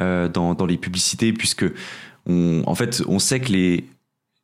euh, 0.00 0.28
dans, 0.28 0.54
dans 0.54 0.64
les 0.64 0.78
publicités, 0.78 1.32
puisque 1.32 1.66
on, 2.26 2.62
en 2.66 2.74
fait, 2.74 3.02
on 3.06 3.18
sait 3.18 3.40
que 3.40 3.52
les, 3.52 3.84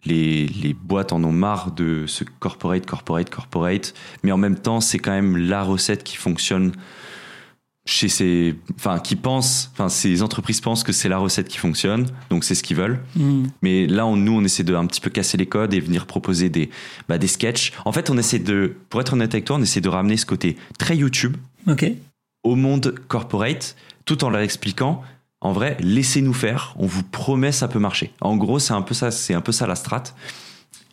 les, 0.08 0.46
les 0.46 0.74
boîtes 0.74 1.12
en 1.12 1.22
ont 1.22 1.32
marre 1.32 1.72
de 1.72 2.04
ce 2.06 2.24
corporate, 2.40 2.86
corporate, 2.86 3.30
corporate, 3.30 3.94
mais 4.22 4.32
en 4.32 4.38
même 4.38 4.56
temps, 4.56 4.80
c'est 4.80 4.98
quand 4.98 5.12
même 5.12 5.36
la 5.36 5.62
recette 5.62 6.02
qui 6.04 6.16
fonctionne 6.16 6.72
chez 7.88 8.08
ces, 8.08 8.54
enfin, 8.76 8.98
qui 8.98 9.16
pensent, 9.16 9.70
enfin, 9.72 9.88
ces 9.88 10.22
entreprises 10.22 10.60
pensent 10.60 10.84
que 10.84 10.92
c'est 10.92 11.08
la 11.08 11.16
recette 11.16 11.48
qui 11.48 11.56
fonctionne, 11.56 12.06
donc 12.28 12.44
c'est 12.44 12.54
ce 12.54 12.62
qu'ils 12.62 12.76
veulent. 12.76 13.00
Hmm. 13.16 13.46
Mais 13.62 13.86
là, 13.86 14.06
on, 14.06 14.14
nous, 14.14 14.32
on 14.32 14.44
essaie 14.44 14.62
de 14.62 14.74
un 14.74 14.84
petit 14.86 15.00
peu 15.00 15.08
casser 15.08 15.38
les 15.38 15.46
codes 15.46 15.72
et 15.72 15.80
venir 15.80 16.04
proposer 16.04 16.50
des, 16.50 16.68
bah, 17.08 17.16
des 17.16 17.28
sketchs. 17.28 17.72
En 17.86 17.92
fait, 17.92 18.10
on 18.10 18.18
essaie 18.18 18.40
de, 18.40 18.76
pour 18.90 19.00
être 19.00 19.14
honnête 19.14 19.32
avec 19.32 19.46
toi, 19.46 19.56
on 19.56 19.62
essaie 19.62 19.80
de 19.80 19.88
ramener 19.88 20.18
ce 20.18 20.26
côté 20.26 20.58
très 20.78 20.98
YouTube 20.98 21.38
Ok. 21.66 21.90
au 22.44 22.56
monde 22.56 22.94
corporate, 23.08 23.74
tout 24.04 24.22
en 24.22 24.28
leur 24.28 24.42
expliquant, 24.42 25.02
en 25.40 25.52
vrai, 25.52 25.76
laissez-nous 25.80 26.32
faire, 26.34 26.74
on 26.78 26.86
vous 26.86 27.02
promet 27.02 27.52
ça 27.52 27.68
peut 27.68 27.78
marcher. 27.78 28.12
En 28.20 28.36
gros, 28.36 28.58
c'est 28.58 28.72
un 28.72 28.82
peu 28.82 28.94
ça, 28.94 29.10
c'est 29.10 29.34
un 29.34 29.40
peu 29.40 29.52
ça 29.52 29.66
la 29.66 29.76
strat. 29.76 30.04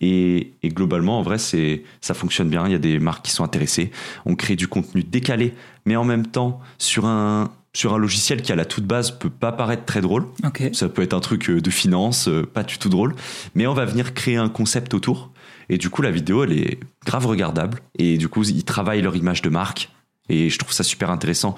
Et, 0.01 0.53
et 0.61 0.69
globalement, 0.69 1.19
en 1.19 1.21
vrai, 1.21 1.37
c'est, 1.37 1.83
ça 2.01 2.13
fonctionne 2.13 2.49
bien. 2.49 2.65
Il 2.65 2.71
y 2.71 2.75
a 2.75 2.79
des 2.79 2.99
marques 2.99 3.25
qui 3.25 3.31
sont 3.31 3.43
intéressées. 3.43 3.91
On 4.25 4.35
crée 4.35 4.55
du 4.55 4.67
contenu 4.67 5.03
décalé, 5.03 5.55
mais 5.85 5.95
en 5.95 6.03
même 6.03 6.27
temps 6.27 6.59
sur 6.77 7.05
un 7.05 7.51
sur 7.75 7.93
un 7.93 7.97
logiciel 7.97 8.41
qui 8.41 8.51
à 8.51 8.55
la 8.55 8.65
toute 8.65 8.85
base 8.85 9.11
peut 9.11 9.29
pas 9.29 9.51
paraître 9.51 9.83
très 9.83 9.99
drôle. 9.99 10.25
Ça 10.71 10.87
peut 10.87 11.01
être 11.01 11.13
un 11.13 11.19
truc 11.19 11.49
euh, 11.49 11.61
de 11.61 11.69
finance, 11.69 12.29
euh, 12.29 12.45
pas 12.45 12.63
du 12.63 12.77
tout 12.77 12.87
drôle, 12.87 13.15
mais 13.53 13.67
on 13.67 13.73
va 13.73 13.83
venir 13.83 14.13
créer 14.13 14.37
un 14.37 14.47
concept 14.47 14.93
autour. 14.93 15.29
Et 15.67 15.77
du 15.77 15.89
coup, 15.89 16.01
la 16.01 16.11
vidéo, 16.11 16.43
elle 16.45 16.53
est 16.53 16.79
grave 17.05 17.25
regardable. 17.25 17.79
Et 17.97 18.17
du 18.17 18.29
coup, 18.29 18.43
ils 18.43 18.63
travaillent 18.63 19.01
leur 19.01 19.15
image 19.15 19.41
de 19.41 19.49
marque. 19.49 19.89
Et 20.29 20.49
je 20.49 20.57
trouve 20.57 20.71
ça 20.71 20.83
super 20.83 21.11
intéressant 21.11 21.55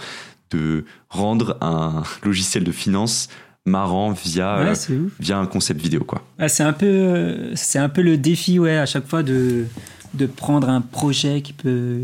de 0.52 0.86
rendre 1.10 1.58
un 1.62 2.04
logiciel 2.24 2.64
de 2.64 2.72
finance 2.72 3.30
marrant 3.66 4.12
via, 4.12 4.62
Ouais, 4.64 4.74
euh, 4.92 5.08
via 5.20 5.38
un 5.38 5.46
concept 5.46 5.82
vidéo, 5.82 6.04
quoi. 6.06 6.24
Ah, 6.40 6.48
c'est 6.48 6.64
un 6.64 6.74
peu, 6.74 7.52
c'est 7.56 7.80
un 7.80 7.90
peu 7.90 8.02
le 8.02 8.18
défi, 8.18 8.60
ouais, 8.60 8.78
à 8.78 8.86
chaque 8.86 9.08
fois 9.08 9.24
de, 9.24 9.66
de 10.14 10.26
prendre 10.26 10.70
un 10.70 10.80
projet 10.82 11.42
qui 11.42 11.52
peut, 11.54 12.02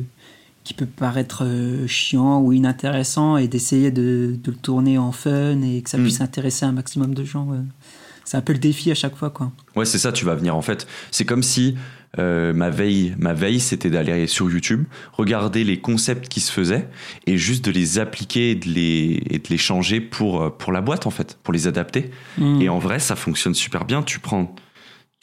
qui 0.66 0.74
peut 0.74 0.86
paraître 0.86 1.44
euh, 1.46 1.88
chiant 1.88 2.42
ou 2.42 2.52
inintéressant 2.52 3.38
et 3.38 3.48
d'essayer 3.48 3.92
de, 3.92 4.36
de 4.44 4.52
le 4.52 4.58
tourner 4.58 4.98
en 4.98 5.12
fun 5.14 5.62
et 5.62 5.82
que 5.82 5.90
ça 5.90 5.98
Mm. 5.98 6.04
puisse 6.04 6.20
intéresser 6.22 6.66
un 6.66 6.74
maximum 6.74 7.14
de 7.14 7.24
gens. 7.24 7.46
ouais. 7.46 7.58
C'est 8.26 8.38
un 8.38 8.42
peu 8.42 8.54
le 8.54 8.60
défi 8.60 8.90
à 8.92 8.96
chaque 8.96 9.16
fois, 9.16 9.30
quoi. 9.30 9.52
Ouais, 9.76 9.86
c'est 9.86 9.98
ça, 10.00 10.12
tu 10.14 10.24
vas 10.26 10.36
venir 10.36 10.56
en 10.56 10.62
fait. 10.62 10.88
C'est 11.12 11.26
comme 11.26 11.44
si 11.44 11.76
euh, 12.20 12.54
ma 12.54 12.70
veille, 12.70 13.16
ma 13.18 13.34
veille, 13.34 13.60
c'était 13.60 13.90
d'aller 13.90 14.28
sur 14.28 14.50
YouTube, 14.50 14.86
regarder 15.14 15.64
les 15.64 15.80
concepts 15.80 16.28
qui 16.28 16.42
se 16.42 16.52
faisaient 16.52 16.88
et 17.26 17.38
juste 17.38 17.66
de 17.66 17.72
les 17.72 17.98
appliquer 17.98 18.52
et 18.52 18.56
de 18.56 18.70
les, 18.70 19.24
et 19.32 19.40
de 19.40 19.48
les 19.50 19.58
changer 19.58 20.00
pour, 20.00 20.44
euh, 20.44 20.50
pour 20.52 20.72
la 20.72 20.82
boîte 20.82 21.08
en 21.08 21.10
fait, 21.10 21.38
pour 21.42 21.54
les 21.54 21.68
adapter. 21.68 22.12
Mm. 22.38 22.62
Et 22.62 22.70
en 22.70 22.78
vrai, 22.78 23.00
ça 23.00 23.16
fonctionne 23.16 23.56
super 23.56 23.86
bien. 23.86 24.04
Tu 24.04 24.20
prends, 24.20 24.56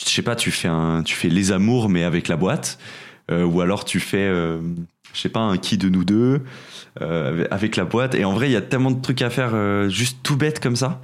je 0.04 0.10
sais 0.10 0.22
pas, 0.22 0.34
tu 0.34 0.50
fais 0.50 0.66
un, 0.66 1.04
tu 1.04 1.14
fais 1.14 1.28
les 1.28 1.52
amours 1.52 1.88
mais 1.88 2.02
avec 2.02 2.26
la 2.26 2.36
boîte, 2.36 2.78
euh, 3.30 3.44
ou 3.44 3.60
alors 3.60 3.84
tu 3.84 4.00
fais, 4.00 4.26
euh, 4.26 4.58
je 5.12 5.20
sais 5.20 5.28
pas, 5.28 5.40
un 5.40 5.58
qui 5.58 5.78
de 5.78 5.88
nous 5.88 6.04
deux 6.04 6.42
avec 7.50 7.76
la 7.76 7.84
boîte. 7.84 8.14
Et 8.16 8.24
en 8.24 8.34
vrai, 8.34 8.48
il 8.48 8.52
y 8.52 8.56
a 8.56 8.60
tellement 8.60 8.90
de 8.90 9.00
trucs 9.00 9.22
à 9.22 9.30
faire, 9.30 9.88
juste 9.88 10.18
tout 10.22 10.36
bête 10.36 10.60
comme 10.60 10.76
ça, 10.76 11.00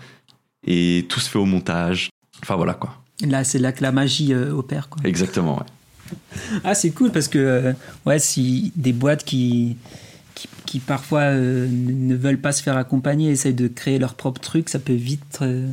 et 0.66 1.06
tout 1.08 1.20
se 1.20 1.30
fait 1.30 1.38
au 1.38 1.46
montage. 1.46 2.10
Enfin 2.42 2.56
voilà 2.56 2.74
quoi. 2.74 3.00
Là, 3.24 3.44
c'est 3.44 3.58
là 3.58 3.72
que 3.72 3.82
la 3.82 3.92
magie 3.92 4.34
opère, 4.34 4.90
quoi. 4.90 5.00
Exactement. 5.04 5.58
Ouais. 5.58 5.64
Ah, 6.64 6.74
c'est 6.74 6.90
cool 6.90 7.10
parce 7.10 7.28
que, 7.28 7.38
euh, 7.38 7.72
ouais, 8.04 8.18
si 8.18 8.72
des 8.76 8.92
boîtes 8.92 9.24
qui, 9.24 9.76
qui, 10.34 10.48
qui 10.64 10.78
parfois 10.80 11.20
euh, 11.20 11.68
ne 11.70 12.14
veulent 12.14 12.40
pas 12.40 12.52
se 12.52 12.62
faire 12.62 12.76
accompagner, 12.76 13.30
essayent 13.30 13.54
de 13.54 13.68
créer 13.68 13.98
leur 13.98 14.14
propre 14.14 14.40
truc, 14.40 14.68
ça 14.68 14.78
peut 14.78 14.92
vite, 14.92 15.38
euh, 15.42 15.68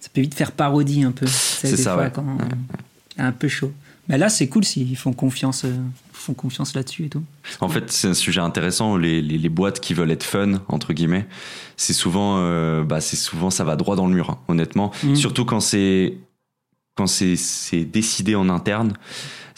ça 0.00 0.08
peut 0.12 0.20
vite 0.20 0.34
faire 0.34 0.52
parodie 0.52 1.02
un 1.02 1.12
peu. 1.12 1.26
C'est 1.26 1.76
ça, 1.76 1.94
fois 1.94 2.04
ouais. 2.04 2.12
quand 2.14 2.38
un 3.18 3.32
peu 3.32 3.48
chaud. 3.48 3.72
Mais 4.08 4.18
là, 4.18 4.28
c'est 4.28 4.46
cool 4.46 4.64
s'ils 4.64 4.96
font 4.96 5.12
confiance, 5.12 5.64
font 6.12 6.34
confiance 6.34 6.74
là-dessus 6.74 7.06
et 7.06 7.08
tout. 7.08 7.24
En 7.60 7.68
fait, 7.68 7.90
c'est 7.90 8.08
un 8.08 8.14
sujet 8.14 8.40
intéressant. 8.40 8.96
Les, 8.96 9.20
les, 9.20 9.36
les 9.38 9.48
boîtes 9.48 9.80
qui 9.80 9.94
veulent 9.94 10.10
être 10.10 10.22
fun, 10.22 10.60
entre 10.68 10.92
guillemets, 10.92 11.26
c'est 11.76 11.94
souvent, 11.94 12.36
bah, 12.84 13.00
c'est 13.00 13.16
souvent, 13.16 13.50
ça 13.50 13.64
va 13.64 13.74
droit 13.74 13.96
dans 13.96 14.06
le 14.06 14.14
mur, 14.14 14.30
hein, 14.30 14.38
honnêtement. 14.46 14.92
Mhm. 15.02 15.16
Surtout 15.16 15.44
quand 15.44 15.58
c'est, 15.58 16.18
quand 16.96 17.06
c'est, 17.06 17.36
décidé 17.84 18.34
en 18.34 18.48
interne. 18.48 18.94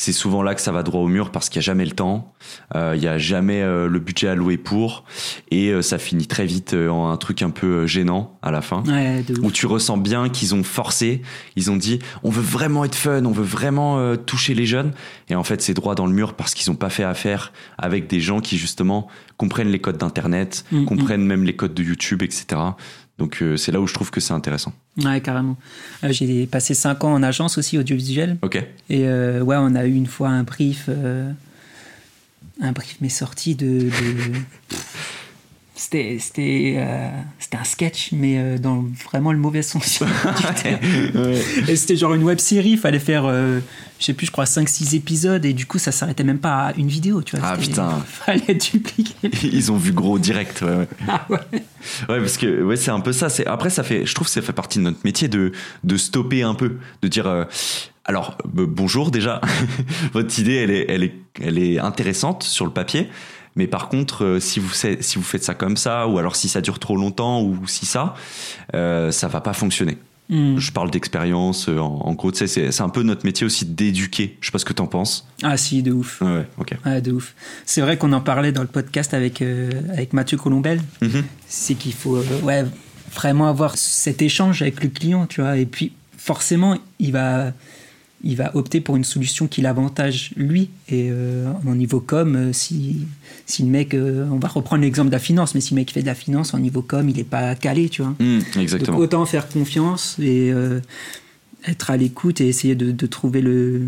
C'est 0.00 0.12
souvent 0.12 0.44
là 0.44 0.54
que 0.54 0.60
ça 0.60 0.70
va 0.70 0.84
droit 0.84 1.00
au 1.00 1.08
mur 1.08 1.32
parce 1.32 1.48
qu'il 1.48 1.58
n'y 1.58 1.64
a 1.64 1.66
jamais 1.66 1.84
le 1.84 1.90
temps, 1.90 2.32
euh, 2.76 2.92
il 2.94 3.00
n'y 3.00 3.08
a 3.08 3.18
jamais 3.18 3.62
euh, 3.62 3.88
le 3.88 3.98
budget 3.98 4.28
alloué 4.28 4.56
pour, 4.56 5.02
et 5.50 5.70
euh, 5.70 5.82
ça 5.82 5.98
finit 5.98 6.28
très 6.28 6.46
vite 6.46 6.72
euh, 6.74 6.88
en 6.88 7.10
un 7.10 7.16
truc 7.16 7.42
un 7.42 7.50
peu 7.50 7.66
euh, 7.66 7.86
gênant 7.88 8.38
à 8.40 8.52
la 8.52 8.62
fin. 8.62 8.84
Ouais, 8.86 9.24
où 9.42 9.50
tu 9.50 9.66
ressens 9.66 9.96
bien 9.96 10.28
qu'ils 10.28 10.54
ont 10.54 10.62
forcé, 10.62 11.22
ils 11.56 11.72
ont 11.72 11.76
dit 11.76 11.98
on 12.22 12.30
veut 12.30 12.42
vraiment 12.42 12.84
être 12.84 12.94
fun, 12.94 13.24
on 13.24 13.32
veut 13.32 13.42
vraiment 13.42 13.98
euh, 13.98 14.14
toucher 14.14 14.54
les 14.54 14.66
jeunes, 14.66 14.92
et 15.30 15.34
en 15.34 15.42
fait 15.42 15.62
c'est 15.62 15.74
droit 15.74 15.96
dans 15.96 16.06
le 16.06 16.12
mur 16.12 16.34
parce 16.34 16.54
qu'ils 16.54 16.70
n'ont 16.70 16.78
pas 16.78 16.90
fait 16.90 17.02
affaire 17.02 17.52
avec 17.76 18.06
des 18.06 18.20
gens 18.20 18.38
qui 18.38 18.56
justement 18.56 19.08
comprennent 19.36 19.70
les 19.70 19.80
codes 19.80 19.98
d'internet, 19.98 20.64
Mm, 20.70 20.84
comprennent 20.84 21.24
même 21.26 21.42
les 21.42 21.56
codes 21.56 21.74
de 21.74 21.82
YouTube, 21.82 22.22
etc. 22.22 22.60
Donc 23.18 23.42
euh, 23.42 23.56
c'est 23.56 23.72
là 23.72 23.80
où 23.80 23.86
je 23.86 23.94
trouve 23.94 24.10
que 24.10 24.20
c'est 24.20 24.32
intéressant. 24.32 24.72
Ouais, 25.04 25.20
carrément. 25.20 25.56
Euh, 26.04 26.12
J'ai 26.12 26.46
passé 26.46 26.72
5 26.74 27.02
ans 27.04 27.12
en 27.14 27.22
agence 27.22 27.58
aussi 27.58 27.76
audiovisuelle. 27.78 28.38
Ok. 28.42 28.56
Et 28.90 29.06
euh, 29.08 29.40
ouais, 29.42 29.56
on 29.58 29.74
a 29.74 29.84
eu 29.86 29.92
une 29.94 30.06
fois 30.06 30.28
un 30.28 30.44
brief. 30.44 30.88
un 32.60 32.72
brief 32.72 32.96
mais 33.00 33.08
sorti 33.08 33.54
de. 33.54 33.80
de- 33.80 33.90
C'était 35.78 36.16
c'était 36.18 36.74
euh, 36.76 37.08
c'était 37.38 37.56
un 37.56 37.62
sketch, 37.62 38.08
mais 38.10 38.36
euh, 38.36 38.58
dans 38.58 38.84
vraiment 39.04 39.30
le 39.30 39.38
mauvais 39.38 39.62
sens. 39.62 40.02
du 40.02 40.60
terme. 40.60 40.80
Et 41.68 41.76
c'était 41.76 41.94
genre 41.94 42.14
une 42.14 42.24
web 42.24 42.40
série, 42.40 42.70
il 42.70 42.78
fallait 42.78 42.98
faire, 42.98 43.26
euh, 43.26 43.60
je 44.00 44.06
sais 44.06 44.12
plus, 44.12 44.26
je 44.26 44.32
crois 44.32 44.44
5-6 44.44 44.96
épisodes, 44.96 45.44
et 45.44 45.52
du 45.52 45.66
coup 45.66 45.78
ça 45.78 45.92
s'arrêtait 45.92 46.24
même 46.24 46.40
pas 46.40 46.66
à 46.66 46.74
une 46.74 46.88
vidéo, 46.88 47.22
tu 47.22 47.36
vois. 47.36 47.50
Ah, 47.52 47.56
putain. 47.56 47.90
Fallait 48.06 48.54
dupliquer. 48.54 49.30
Ils 49.44 49.70
ont 49.70 49.76
vu 49.76 49.92
gros 49.92 50.18
direct. 50.18 50.62
Ouais, 50.62 50.78
ouais. 50.78 50.88
Ah 51.06 51.24
ouais. 51.30 51.38
Ouais, 52.08 52.18
parce 52.18 52.38
que 52.38 52.60
ouais, 52.64 52.76
c'est 52.76 52.90
un 52.90 53.00
peu 53.00 53.12
ça. 53.12 53.28
C'est 53.28 53.46
après 53.46 53.70
ça 53.70 53.84
fait, 53.84 54.04
je 54.04 54.14
trouve 54.16 54.26
que 54.26 54.32
ça 54.32 54.42
fait 54.42 54.52
partie 54.52 54.80
de 54.80 54.84
notre 54.84 55.00
métier 55.04 55.28
de 55.28 55.52
de 55.84 55.96
stopper 55.96 56.42
un 56.42 56.54
peu, 56.54 56.78
de 57.02 57.08
dire. 57.08 57.28
euh, 57.28 57.44
alors 58.04 58.36
euh, 58.58 58.66
bonjour 58.66 59.12
déjà. 59.12 59.40
Votre 60.12 60.36
idée, 60.40 60.56
elle 60.56 60.70
est 60.72 60.86
elle 60.88 61.04
est 61.04 61.14
elle 61.40 61.58
est 61.58 61.78
intéressante 61.78 62.42
sur 62.42 62.64
le 62.64 62.72
papier. 62.72 63.08
Mais 63.56 63.66
par 63.66 63.88
contre, 63.88 64.24
euh, 64.24 64.40
si 64.40 64.60
vous 64.60 64.70
sa- 64.72 65.00
si 65.00 65.16
vous 65.18 65.24
faites 65.24 65.44
ça 65.44 65.54
comme 65.54 65.76
ça, 65.76 66.06
ou 66.06 66.18
alors 66.18 66.36
si 66.36 66.48
ça 66.48 66.60
dure 66.60 66.78
trop 66.78 66.96
longtemps, 66.96 67.42
ou 67.42 67.66
si 67.66 67.86
ça, 67.86 68.14
euh, 68.74 69.10
ça 69.10 69.28
va 69.28 69.40
pas 69.40 69.52
fonctionner. 69.52 69.98
Hmm. 70.30 70.58
Je 70.58 70.72
parle 70.72 70.90
d'expérience. 70.90 71.68
euh, 71.70 71.78
En, 71.78 72.00
en 72.04 72.12
gros, 72.12 72.30
tu 72.30 72.46
sais, 72.46 72.70
c'est 72.70 72.82
un 72.82 72.88
peu 72.90 73.02
notre 73.02 73.24
métier 73.24 73.46
aussi 73.46 73.64
d'éduquer. 73.64 74.36
Je 74.40 74.46
sais 74.46 74.52
pas 74.52 74.58
ce 74.58 74.66
que 74.66 74.74
t'en 74.74 74.86
penses. 74.86 75.26
Ah 75.42 75.56
si, 75.56 75.82
de 75.82 75.90
ouf. 75.92 76.20
Ouais, 76.20 76.46
ok. 76.58 76.74
Ouais, 76.84 77.00
de 77.00 77.12
ouf. 77.12 77.34
C'est 77.64 77.80
vrai 77.80 77.96
qu'on 77.96 78.12
en 78.12 78.20
parlait 78.20 78.52
dans 78.52 78.60
le 78.60 78.66
podcast 78.68 79.14
avec, 79.14 79.40
euh, 79.40 79.70
avec 79.90 80.12
Mathieu 80.12 80.36
Colombel. 80.36 80.82
Mhm. 81.00 81.24
C'est 81.46 81.74
qu'il 81.76 81.94
faut 81.94 82.16
euh, 82.16 82.24
ouais, 82.42 82.66
vraiment 83.14 83.48
avoir 83.48 83.78
cet 83.78 84.20
échange 84.20 84.60
avec 84.60 84.82
le 84.82 84.90
client, 84.90 85.26
tu 85.26 85.40
vois. 85.40 85.56
Et 85.56 85.64
puis, 85.64 85.92
forcément, 86.18 86.76
il 86.98 87.12
va, 87.12 87.52
il 88.24 88.36
va 88.36 88.56
opter 88.56 88.80
pour 88.80 88.96
une 88.96 89.04
solution 89.04 89.46
qui 89.46 89.60
l'avantage 89.60 90.32
lui. 90.36 90.70
Et 90.88 91.08
euh, 91.10 91.52
en 91.66 91.74
niveau 91.74 92.00
com, 92.00 92.34
euh, 92.34 92.52
si, 92.52 93.06
si 93.46 93.62
le 93.62 93.68
mec, 93.68 93.94
euh, 93.94 94.26
on 94.30 94.38
va 94.38 94.48
reprendre 94.48 94.82
l'exemple 94.82 95.08
de 95.08 95.14
la 95.14 95.20
finance, 95.20 95.54
mais 95.54 95.60
si 95.60 95.74
le 95.74 95.80
mec 95.80 95.92
fait 95.92 96.00
de 96.00 96.06
la 96.06 96.14
finance, 96.14 96.54
en 96.54 96.58
niveau 96.58 96.82
com, 96.82 97.08
il 97.08 97.16
n'est 97.16 97.24
pas 97.24 97.54
calé, 97.54 97.88
tu 97.88 98.02
vois. 98.02 98.14
Donc 98.18 98.56
exactement. 98.56 98.98
autant 98.98 99.24
faire 99.24 99.48
confiance 99.48 100.16
et 100.18 100.50
euh, 100.52 100.80
être 101.66 101.90
à 101.90 101.96
l'écoute 101.96 102.40
et 102.40 102.48
essayer 102.48 102.74
de, 102.74 102.90
de 102.90 103.06
trouver 103.06 103.40
le, 103.40 103.82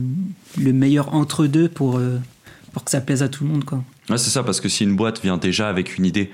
le 0.58 0.72
meilleur 0.72 1.14
entre 1.14 1.46
deux 1.46 1.68
pour, 1.68 2.00
pour 2.72 2.84
que 2.84 2.90
ça 2.90 3.00
plaise 3.00 3.22
à 3.22 3.28
tout 3.28 3.44
le 3.44 3.50
monde. 3.50 3.64
Quoi. 3.64 3.82
Ouais, 4.08 4.18
c'est 4.18 4.30
ça, 4.30 4.42
parce 4.42 4.60
que 4.60 4.68
si 4.68 4.84
une 4.84 4.96
boîte 4.96 5.22
vient 5.22 5.38
déjà 5.38 5.68
avec 5.68 5.98
une 5.98 6.04
idée, 6.04 6.30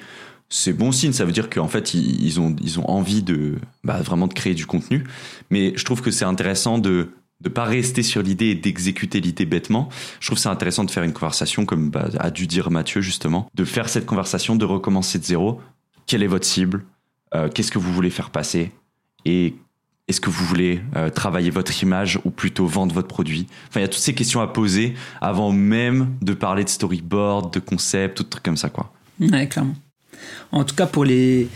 c'est 0.49 0.73
bon 0.73 0.93
signe. 0.93 1.13
Ça 1.13 1.25
veut 1.25 1.33
dire 1.33 1.51
qu'en 1.51 1.69
fait, 1.69 1.95
ils, 1.95 2.25
ils 2.25 2.41
ont, 2.41 2.55
ils 2.63 2.79
ont 2.79 2.89
envie 2.89 3.23
de 3.23 3.57
bah, 3.85 4.01
vraiment 4.01 4.29
de 4.29 4.35
créer 4.35 4.55
du 4.55 4.65
contenu. 4.65 5.05
Mais 5.51 5.73
je 5.77 5.85
trouve 5.85 6.03
que 6.03 6.11
c'est 6.11 6.25
intéressant 6.25 6.79
de 6.79 7.11
ne 7.45 7.49
pas 7.49 7.65
rester 7.65 8.03
sur 8.03 8.23
l'idée 8.23 8.47
et 8.47 8.55
d'exécuter 8.55 9.21
l'idée 9.21 9.47
bêtement. 9.47 9.89
Je 10.21 10.29
trouve 10.29 10.39
c'est 10.39 10.49
intéressant 10.49 10.85
de 10.85 10.91
faire 10.91 11.03
une 11.03 11.13
conversation, 11.13 11.67
comme 11.67 11.91
bah, 11.91 12.09
a 12.19 12.31
dû 12.31 12.47
dire 12.47 12.71
Mathieu 12.71 13.01
justement, 13.01 13.51
de 13.55 13.65
faire 13.65 13.89
cette 13.89 14.07
conversation, 14.07 14.57
de 14.57 14.65
recommencer 14.65 15.19
de 15.19 15.25
zéro. 15.25 15.61
Quelle 16.07 16.23
est 16.23 16.29
votre 16.29 16.47
cible? 16.47 16.85
Euh, 17.35 17.49
Qu'est-ce 17.49 17.71
que 17.71 17.79
vous 17.79 17.93
voulez 17.93 18.11
faire 18.11 18.31
passer? 18.31 18.73
Et 19.25 19.55
est-ce 20.09 20.21
que 20.21 20.31
vous 20.31 20.45
voulez 20.45 20.81
euh, 20.95 21.11
travailler 21.11 21.51
votre 21.51 21.83
image 21.83 22.21
ou 22.25 22.31
plutôt 22.31 22.67
vendre 22.67 22.95
votre 22.95 23.09
produit? 23.09 23.49
Enfin, 23.69 23.81
il 23.81 23.83
y 23.83 23.87
a 23.87 23.89
toutes 23.89 24.03
ces 24.03 24.15
questions 24.15 24.41
à 24.41 24.47
poser 24.47 24.95
avant 25.21 25.51
même 25.51 26.15
de 26.23 26.33
parler 26.33 26.63
de 26.63 26.69
storyboard, 26.69 27.53
de 27.53 27.59
concept, 27.59 28.19
tout 28.19 28.25
trucs 28.25 28.45
comme 28.45 28.57
ça, 28.57 28.69
quoi. 28.69 28.93
Ouais, 29.21 29.49
clairement. 29.49 29.75
En 30.53 30.65
tout 30.65 30.77
cas, 30.77 30.87
pour 30.87 31.05
les, 31.05 31.49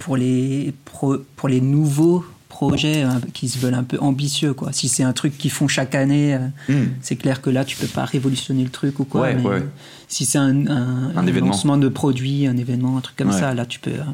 pour 0.00 0.16
les, 0.16 0.74
pour 0.84 1.48
les 1.48 1.60
nouveaux 1.62 2.24
projets 2.54 3.02
hein, 3.02 3.20
qui 3.32 3.48
se 3.48 3.58
veulent 3.58 3.74
un 3.74 3.82
peu 3.84 3.98
ambitieux, 4.00 4.54
quoi. 4.54 4.72
si 4.72 4.88
c'est 4.88 5.02
un 5.02 5.12
truc 5.12 5.36
qu'ils 5.36 5.50
font 5.50 5.66
chaque 5.68 5.94
année, 5.94 6.38
euh, 6.70 6.84
c'est 7.02 7.16
clair 7.16 7.42
que 7.42 7.50
là, 7.50 7.64
tu 7.64 7.76
peux 7.76 7.86
pas 7.88 8.04
révolutionner 8.04 8.62
le 8.64 8.70
truc 8.70 9.00
ou 9.00 9.04
quoi. 9.04 9.22
Ouais, 9.22 9.34
mais 9.34 9.44
ouais. 9.46 9.62
si 10.08 10.24
c'est 10.24 10.38
un, 10.38 10.66
un, 10.68 11.16
Un 11.16 11.26
événement. 11.26 11.50
lancement 11.50 11.76
de 11.76 11.88
produit, 11.88 12.46
un 12.46 12.56
événement, 12.56 12.96
un 12.96 13.00
truc 13.00 13.16
comme 13.16 13.30
Ouais. 13.30 13.40
ça, 13.40 13.52
là, 13.54 13.66
tu 13.66 13.80
peux. 13.80 13.90
euh, 13.90 14.04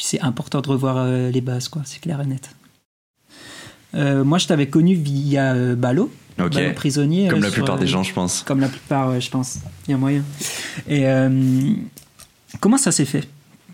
c'est 0.00 0.20
important 0.20 0.60
de 0.62 0.68
revoir 0.68 0.96
euh, 0.98 1.30
les 1.30 1.40
bases, 1.40 1.68
quoi. 1.68 1.82
C'est 1.84 2.00
clair 2.00 2.20
et 2.20 2.26
net. 2.26 2.50
Euh, 3.94 4.24
moi, 4.24 4.38
je 4.38 4.46
t'avais 4.46 4.68
connu 4.68 4.94
via 4.94 5.54
euh, 5.54 5.74
Ballot, 5.76 6.10
Ok. 6.38 6.54
Ballot 6.54 6.74
prisonnier. 6.74 7.28
Comme 7.28 7.38
euh, 7.38 7.42
la 7.42 7.48
sur, 7.50 7.62
plupart 7.62 7.78
des 7.78 7.86
gens, 7.86 8.02
je 8.02 8.12
pense. 8.12 8.42
Comme 8.46 8.60
la 8.60 8.68
plupart, 8.68 9.18
je 9.20 9.30
pense. 9.30 9.58
Il 9.86 9.92
y 9.92 9.94
a 9.94 9.96
moyen. 9.96 10.22
Et 10.88 11.04
comment 12.60 12.78
ça 12.78 12.92
s'est 12.92 13.04
fait? 13.04 13.26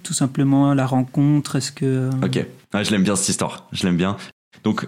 Tout 0.02 0.12
simplement, 0.12 0.74
la 0.74 0.86
rencontre, 0.86 1.56
est-ce 1.56 1.72
que. 1.72 2.10
Ok. 2.24 2.44
Ah, 2.72 2.82
je 2.82 2.90
l'aime 2.90 3.02
bien 3.02 3.16
cette 3.16 3.28
histoire. 3.28 3.68
Je 3.72 3.84
l'aime 3.84 3.96
bien. 3.96 4.16
Donc, 4.64 4.86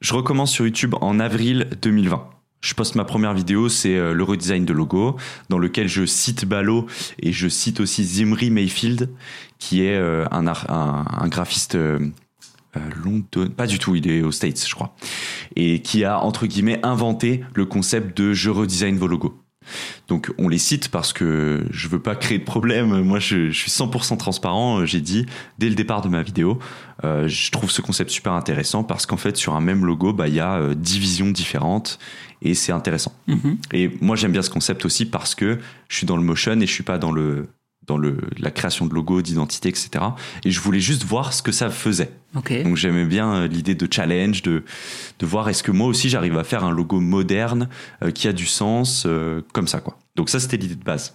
je 0.00 0.14
recommence 0.14 0.52
sur 0.52 0.64
YouTube 0.64 0.94
en 1.00 1.18
avril 1.20 1.68
2020. 1.82 2.30
Je 2.62 2.74
poste 2.74 2.94
ma 2.94 3.04
première 3.04 3.34
vidéo, 3.34 3.68
c'est 3.68 3.96
euh, 3.96 4.12
le 4.12 4.24
redesign 4.24 4.64
de 4.64 4.72
logo, 4.72 5.16
dans 5.50 5.58
lequel 5.58 5.88
je 5.88 6.04
cite 6.06 6.46
Ballot 6.46 6.86
et 7.20 7.32
je 7.32 7.48
cite 7.48 7.80
aussi 7.80 8.02
Zimri 8.02 8.50
Mayfield, 8.50 9.10
qui 9.58 9.84
est 9.84 9.96
euh, 9.96 10.26
un, 10.30 10.46
un, 10.46 10.54
un 10.68 11.28
graphiste 11.28 11.76
euh, 11.76 11.98
euh, 12.76 12.80
london, 13.04 13.48
pas 13.50 13.66
du 13.66 13.78
tout, 13.78 13.94
il 13.94 14.08
est 14.08 14.22
aux 14.22 14.32
States, 14.32 14.66
je 14.66 14.74
crois, 14.74 14.94
et 15.54 15.80
qui 15.80 16.04
a 16.04 16.18
entre 16.18 16.46
guillemets 16.46 16.80
inventé 16.84 17.44
le 17.54 17.64
concept 17.64 18.16
de 18.16 18.32
je 18.32 18.50
redesign 18.50 18.96
vos 18.96 19.06
logos. 19.06 19.38
Donc 20.08 20.32
on 20.38 20.48
les 20.48 20.58
cite 20.58 20.88
parce 20.88 21.12
que 21.12 21.64
je 21.70 21.88
veux 21.88 22.00
pas 22.00 22.14
créer 22.14 22.38
de 22.38 22.44
problème. 22.44 23.02
Moi, 23.02 23.18
je, 23.18 23.50
je 23.50 23.58
suis 23.58 23.70
100% 23.70 24.16
transparent. 24.16 24.84
J'ai 24.84 25.00
dit 25.00 25.26
dès 25.58 25.68
le 25.68 25.74
départ 25.74 26.02
de 26.02 26.08
ma 26.08 26.22
vidéo, 26.22 26.58
euh, 27.04 27.28
je 27.28 27.50
trouve 27.50 27.70
ce 27.70 27.82
concept 27.82 28.10
super 28.10 28.32
intéressant 28.32 28.84
parce 28.84 29.06
qu'en 29.06 29.16
fait, 29.16 29.36
sur 29.36 29.54
un 29.54 29.60
même 29.60 29.84
logo, 29.84 30.12
bah, 30.12 30.28
il 30.28 30.34
y 30.34 30.40
a 30.40 30.56
euh, 30.56 30.74
10 30.74 30.98
visions 30.98 31.30
différentes 31.30 31.98
et 32.42 32.54
c'est 32.54 32.72
intéressant. 32.72 33.12
Mhm. 33.26 33.58
Et 33.72 33.90
moi, 34.00 34.16
j'aime 34.16 34.32
bien 34.32 34.42
ce 34.42 34.50
concept 34.50 34.84
aussi 34.84 35.06
parce 35.06 35.34
que 35.34 35.58
je 35.88 35.96
suis 35.96 36.06
dans 36.06 36.16
le 36.16 36.22
motion 36.22 36.60
et 36.60 36.66
je 36.66 36.72
suis 36.72 36.82
pas 36.82 36.98
dans 36.98 37.12
le 37.12 37.48
dans 37.86 37.96
le 37.98 38.18
la 38.38 38.50
création 38.50 38.86
de 38.86 38.94
logo, 38.94 39.22
d'identité, 39.22 39.68
etc. 39.68 39.90
Et 40.44 40.50
je 40.50 40.60
voulais 40.60 40.80
juste 40.80 41.04
voir 41.04 41.32
ce 41.32 41.42
que 41.42 41.52
ça 41.52 41.70
faisait. 41.70 42.10
Donc 42.64 42.76
j'aimais 42.76 43.06
bien 43.06 43.32
euh, 43.34 43.46
l'idée 43.48 43.74
de 43.74 43.88
challenge, 43.90 44.42
de, 44.42 44.62
de 45.18 45.26
voir 45.26 45.48
est-ce 45.48 45.62
que 45.62 45.70
moi 45.70 45.86
aussi 45.86 46.10
j'arrive 46.10 46.36
à 46.36 46.44
faire 46.44 46.64
un 46.64 46.70
logo 46.70 47.00
moderne 47.00 47.68
euh, 48.02 48.10
qui 48.10 48.28
a 48.28 48.32
du 48.32 48.46
sens, 48.46 49.04
euh, 49.06 49.40
comme 49.52 49.66
ça 49.66 49.80
quoi. 49.80 49.98
Donc 50.16 50.28
ça 50.28 50.38
c'était 50.38 50.56
l'idée 50.58 50.74
de 50.74 50.84
base. 50.84 51.14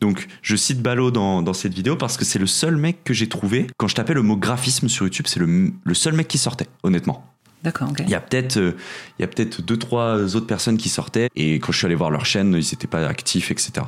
Donc 0.00 0.26
je 0.42 0.56
cite 0.56 0.82
Ballot 0.82 1.10
dans, 1.10 1.42
dans 1.42 1.52
cette 1.54 1.74
vidéo 1.74 1.96
parce 1.96 2.16
que 2.16 2.24
c'est 2.24 2.38
le 2.40 2.46
seul 2.46 2.76
mec 2.76 3.04
que 3.04 3.14
j'ai 3.14 3.28
trouvé. 3.28 3.66
Quand 3.76 3.88
je 3.88 3.94
tapais 3.94 4.14
le 4.14 4.22
mot 4.22 4.36
graphisme 4.36 4.88
sur 4.88 5.06
YouTube, 5.06 5.26
c'est 5.28 5.38
le, 5.40 5.72
le 5.82 5.94
seul 5.94 6.14
mec 6.14 6.26
qui 6.28 6.38
sortait, 6.38 6.66
honnêtement. 6.82 7.24
D'accord. 7.62 7.88
Il 8.00 8.10
y 8.10 8.14
a 8.14 8.20
peut-être 8.20 8.56
il 8.56 9.22
y 9.22 9.24
a 9.24 9.26
peut-être 9.26 9.62
deux 9.62 9.78
trois 9.78 10.36
autres 10.36 10.46
personnes 10.46 10.76
qui 10.76 10.88
sortaient 10.88 11.30
et 11.34 11.54
quand 11.54 11.72
je 11.72 11.78
suis 11.78 11.86
allé 11.86 11.94
voir 11.94 12.10
leur 12.10 12.26
chaîne, 12.26 12.52
ils 12.52 12.56
n'étaient 12.56 12.86
pas 12.86 13.06
actifs, 13.06 13.50
etc. 13.50 13.86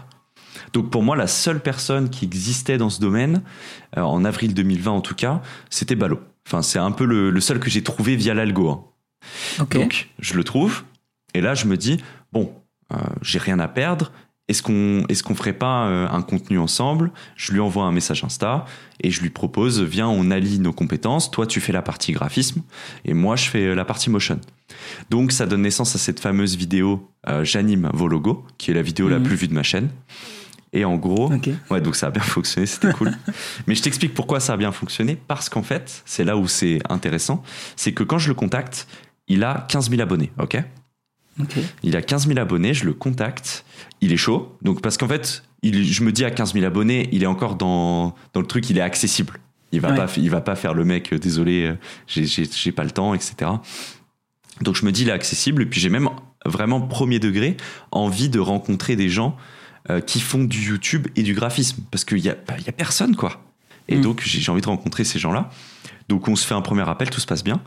Donc 0.76 0.90
pour 0.90 1.02
moi, 1.02 1.16
la 1.16 1.26
seule 1.26 1.60
personne 1.60 2.10
qui 2.10 2.26
existait 2.26 2.76
dans 2.76 2.90
ce 2.90 3.00
domaine, 3.00 3.42
euh, 3.96 4.02
en 4.02 4.26
avril 4.26 4.52
2020 4.52 4.90
en 4.90 5.00
tout 5.00 5.14
cas, 5.14 5.40
c'était 5.70 5.94
Ballot. 5.94 6.20
Enfin, 6.46 6.60
c'est 6.60 6.78
un 6.78 6.90
peu 6.90 7.06
le, 7.06 7.30
le 7.30 7.40
seul 7.40 7.58
que 7.58 7.70
j'ai 7.70 7.82
trouvé 7.82 8.14
via 8.14 8.34
l'algo. 8.34 8.68
hein. 8.68 8.84
Donc, 9.80 10.10
je 10.18 10.34
le 10.34 10.44
trouve. 10.44 10.82
Et 11.32 11.40
là, 11.40 11.54
je 11.54 11.64
me 11.64 11.78
dis, 11.78 11.96
bon, 12.30 12.52
euh, 12.92 12.96
j'ai 13.22 13.38
rien 13.38 13.58
à 13.58 13.68
perdre. 13.68 14.12
est-ce 14.48 14.62
qu'on 14.62 15.04
qu'on 15.24 15.34
ferait 15.34 15.54
pas 15.54 15.86
euh, 15.86 16.06
un 16.10 16.20
contenu 16.20 16.58
ensemble? 16.58 17.10
Je 17.36 17.52
lui 17.52 17.60
envoie 17.60 17.84
un 17.84 17.90
message 17.92 18.22
Insta 18.22 18.66
et 19.02 19.10
je 19.10 19.22
lui 19.22 19.30
propose 19.30 19.80
viens 19.82 20.08
on 20.08 20.30
allie 20.30 20.58
nos 20.58 20.74
compétences. 20.74 21.30
Toi 21.30 21.46
tu 21.46 21.60
fais 21.60 21.72
la 21.72 21.82
partie 21.82 22.12
graphisme 22.12 22.60
et 23.06 23.14
moi 23.14 23.34
je 23.36 23.48
fais 23.48 23.74
la 23.74 23.84
partie 23.86 24.10
motion. 24.10 24.38
Donc 25.10 25.32
ça 25.32 25.46
donne 25.46 25.62
naissance 25.62 25.96
à 25.96 25.98
cette 25.98 26.20
fameuse 26.20 26.54
vidéo 26.54 27.10
euh, 27.28 27.44
j'anime 27.44 27.90
vos 27.94 28.06
logos 28.08 28.44
qui 28.58 28.70
est 28.70 28.74
la 28.74 28.82
vidéo 28.82 29.08
la 29.08 29.18
Mhm. 29.18 29.24
plus 29.26 29.36
vue 29.36 29.48
de 29.48 29.54
ma 29.54 29.62
chaîne. 29.64 29.88
Et 30.72 30.84
en 30.84 30.96
gros, 30.96 31.30
ouais 31.70 31.80
donc 31.80 31.96
ça 31.96 32.08
a 32.08 32.10
bien 32.10 32.22
fonctionné, 32.22 32.66
c'était 32.66 32.92
cool. 32.92 33.12
Mais 33.66 33.74
je 33.74 33.82
t'explique 33.82 34.14
pourquoi 34.14 34.40
ça 34.40 34.54
a 34.54 34.56
bien 34.56 34.72
fonctionné 34.72 35.16
parce 35.16 35.48
qu'en 35.48 35.62
fait 35.62 36.02
c'est 36.04 36.24
là 36.24 36.36
où 36.36 36.48
c'est 36.48 36.80
intéressant, 36.90 37.42
c'est 37.76 37.92
que 37.92 38.02
quand 38.02 38.18
je 38.18 38.28
le 38.28 38.34
contacte, 38.34 38.86
il 39.28 39.42
a 39.44 39.66
15 39.68 39.90
000 39.90 40.02
abonnés, 40.02 40.32
ok? 40.38 40.62
Il 41.82 41.96
a 41.96 42.02
15 42.02 42.26
000 42.28 42.38
abonnés, 42.38 42.72
je 42.74 42.84
le 42.84 42.94
contacte, 42.94 43.64
il 44.00 44.12
est 44.12 44.16
chaud. 44.16 44.56
Donc 44.62 44.80
parce 44.80 44.96
qu'en 44.96 45.08
fait, 45.08 45.44
il, 45.62 45.84
je 45.84 46.02
me 46.02 46.10
dis 46.10 46.24
à 46.24 46.30
15 46.30 46.54
000 46.54 46.64
abonnés, 46.64 47.08
il 47.12 47.22
est 47.22 47.26
encore 47.26 47.56
dans, 47.56 48.14
dans 48.32 48.40
le 48.40 48.46
truc, 48.46 48.68
il 48.70 48.78
est 48.78 48.82
accessible. 48.82 49.38
Il 49.72 49.80
va 49.80 49.90
Ouais. 49.90 49.96
pas, 49.96 50.06
il 50.16 50.30
va 50.30 50.40
pas 50.40 50.56
faire 50.56 50.72
le 50.74 50.84
mec, 50.84 51.12
euh, 51.12 51.18
désolé, 51.18 51.66
euh, 51.66 51.76
j'ai 52.08 52.72
pas 52.72 52.84
le 52.84 52.90
temps, 52.90 53.12
etc. 53.14 53.50
Donc 54.62 54.76
je 54.76 54.86
me 54.86 54.92
dis, 54.92 55.02
il 55.02 55.08
est 55.10 55.12
accessible. 55.12 55.62
Et 55.62 55.66
puis 55.66 55.80
j'ai 55.80 55.90
même 55.90 56.08
vraiment 56.46 56.80
premier 56.80 57.18
degré 57.18 57.56
envie 57.90 58.28
de 58.30 58.38
rencontrer 58.38 58.96
des 58.96 59.08
gens 59.10 59.36
euh, 59.90 60.00
qui 60.00 60.20
font 60.20 60.44
du 60.44 60.60
YouTube 60.68 61.08
et 61.16 61.22
du 61.22 61.34
graphisme. 61.34 61.82
Parce 61.90 62.04
qu'il 62.04 62.18
y 62.18 62.28
a, 62.28 62.34
bah, 62.34 62.54
y 62.64 62.68
a 62.68 62.72
personne, 62.72 63.16
quoi. 63.16 63.42
Et 63.88 63.96
Mm. 63.96 64.00
donc 64.00 64.22
j'ai 64.24 64.50
envie 64.50 64.60
de 64.62 64.66
rencontrer 64.66 65.04
ces 65.04 65.18
gens-là. 65.18 65.50
Donc 66.08 66.28
on 66.28 66.36
se 66.36 66.46
fait 66.46 66.54
un 66.54 66.60
premier 66.62 66.88
appel, 66.88 67.10
tout 67.10 67.20
se 67.20 67.26
passe 67.26 67.44
bien. 67.44 67.62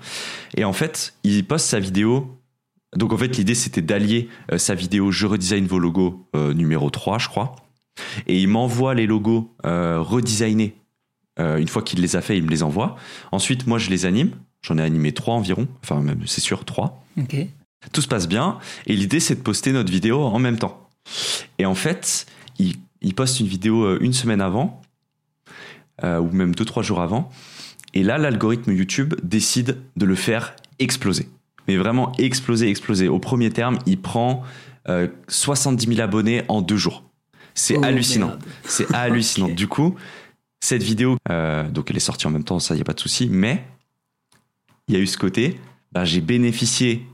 Et 0.56 0.64
en 0.66 0.74
fait, 0.74 1.14
il 1.24 1.46
poste 1.46 1.68
sa 1.68 1.80
vidéo. 1.80 2.38
Donc 2.96 3.14
en 3.14 3.18
fait, 3.18 3.38
l'idée 3.38 3.56
c'était 3.56 3.82
d'allier 3.82 4.28
euh, 4.52 4.58
sa 4.58 4.76
vidéo 4.76 5.12
Je 5.12 5.28
redesign 5.28 5.66
vos 5.68 5.80
logos 5.80 6.28
euh, 6.36 6.54
numéro 6.54 6.90
3, 6.90 7.20
je 7.20 7.28
crois. 7.30 7.56
Et 8.28 8.40
il 8.42 8.48
m'envoie 8.48 8.94
les 8.96 9.06
logos 9.08 9.54
redesignés. 9.64 10.76
Une 11.38 11.68
fois 11.70 11.82
qu'il 11.84 12.02
les 12.02 12.16
a 12.18 12.22
fait, 12.22 12.38
il 12.38 12.44
me 12.44 12.50
les 12.50 12.64
envoie. 12.64 12.96
Ensuite, 13.32 13.66
moi, 13.66 13.78
je 13.78 13.90
les 13.90 14.06
anime. 14.06 14.32
J'en 14.62 14.78
ai 14.78 14.82
animé 14.82 15.14
trois 15.14 15.36
environ. 15.36 15.68
Enfin, 15.84 16.02
même, 16.02 16.22
c'est 16.26 16.42
sûr, 16.42 16.66
trois. 16.66 17.02
Tout 17.94 18.02
se 18.02 18.08
passe 18.10 18.28
bien. 18.28 18.58
Et 18.88 18.96
l'idée, 18.96 19.20
c'est 19.22 19.36
de 19.36 19.42
poster 19.42 19.72
notre 19.72 19.90
vidéo 19.92 20.22
en 20.24 20.40
même 20.40 20.58
temps. 20.58 20.89
Et 21.58 21.66
en 21.66 21.76
fait, 21.76 22.26
il, 22.58 22.76
il 23.02 23.14
poste 23.14 23.40
une 23.40 23.48
vidéo 23.48 23.84
euh, 23.84 23.98
une 24.02 24.14
semaine 24.14 24.42
avant, 24.42 24.82
euh, 26.04 26.20
ou 26.20 26.32
même 26.32 26.56
deux, 26.56 26.66
trois 26.66 26.84
jours 26.84 27.02
avant. 27.02 27.30
Et 27.94 28.04
là, 28.04 28.18
l'algorithme 28.18 28.72
YouTube 28.72 29.16
décide 29.24 29.78
de 29.96 30.06
le 30.06 30.16
faire 30.16 30.56
exploser. 30.80 31.28
Mais 31.68 31.78
vraiment 31.78 32.12
exploser, 32.18 32.70
exploser. 32.70 33.08
Au 33.08 33.20
premier 33.20 33.50
terme, 33.50 33.80
il 33.86 34.02
prend 34.02 34.44
euh, 34.88 35.08
70 35.28 35.88
000 35.88 36.00
abonnés 36.02 36.44
en 36.48 36.62
deux 36.62 36.78
jours. 36.78 37.04
C'est 37.54 37.78
Oh, 37.78 37.84
hallucinant. 37.84 38.38
C'est 38.64 38.92
hallucinant. 38.94 39.50
Du 39.50 39.68
coup, 39.68 39.96
cette 40.60 40.84
vidéo, 40.84 41.18
euh, 41.30 41.70
donc 41.70 41.90
elle 41.90 41.98
est 41.98 42.02
sortie 42.02 42.28
en 42.28 42.32
même 42.32 42.44
temps, 42.44 42.60
ça, 42.60 42.74
il 42.74 42.78
n'y 42.78 42.82
a 42.82 42.86
pas 42.86 42.94
de 42.94 43.00
souci. 43.00 43.28
Mais 43.30 43.66
il 44.88 44.96
y 44.96 44.98
a 44.98 45.02
eu 45.02 45.08
ce 45.08 45.18
côté, 45.18 45.60
bah, 45.92 46.06
j'ai 46.06 46.22
bénéficié, 46.22 47.06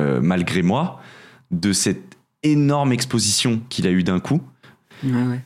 euh, 0.00 0.20
malgré 0.20 0.62
moi, 0.62 1.00
de 1.50 1.72
cette 1.72 2.15
énorme 2.50 2.92
exposition 2.92 3.60
qu'il 3.68 3.86
a 3.86 3.90
eu 3.90 4.02
d'un 4.02 4.20
coup 4.20 4.40
Ouais, 5.04 5.12
ouais. 5.12 5.40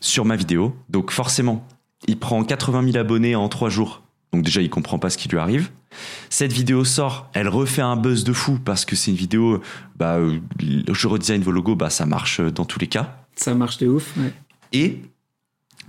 sur 0.00 0.24
ma 0.24 0.36
vidéo. 0.36 0.76
Donc 0.90 1.10
forcément, 1.10 1.66
il 2.08 2.18
prend 2.18 2.42
80 2.42 2.84
000 2.92 2.96
abonnés 2.96 3.36
en 3.36 3.48
trois 3.48 3.68
jours. 3.68 4.02
Donc 4.32 4.42
déjà, 4.44 4.60
il 4.60 4.68
comprend 4.70 4.98
pas 4.98 5.10
ce 5.10 5.16
qui 5.18 5.28
lui 5.28 5.38
arrive. 5.38 5.70
Cette 6.28 6.52
vidéo 6.52 6.84
sort, 6.84 7.30
elle 7.32 7.48
refait 7.48 7.82
un 7.82 7.96
buzz 7.96 8.24
de 8.24 8.32
fou 8.32 8.58
parce 8.62 8.84
que 8.84 8.96
c'est 8.96 9.10
une 9.10 9.16
vidéo, 9.16 9.62
bah, 9.96 10.16
euh, 10.16 10.40
je 10.60 11.06
redesign 11.06 11.40
vos 11.42 11.52
logos, 11.52 11.76
bah, 11.76 11.88
ça 11.90 12.04
marche 12.04 12.40
dans 12.40 12.64
tous 12.64 12.78
les 12.78 12.88
cas. 12.88 13.16
Ça 13.36 13.54
marche 13.54 13.78
de 13.78 13.86
ouf. 13.86 14.14
Ouais. 14.16 14.32
Et 14.72 15.00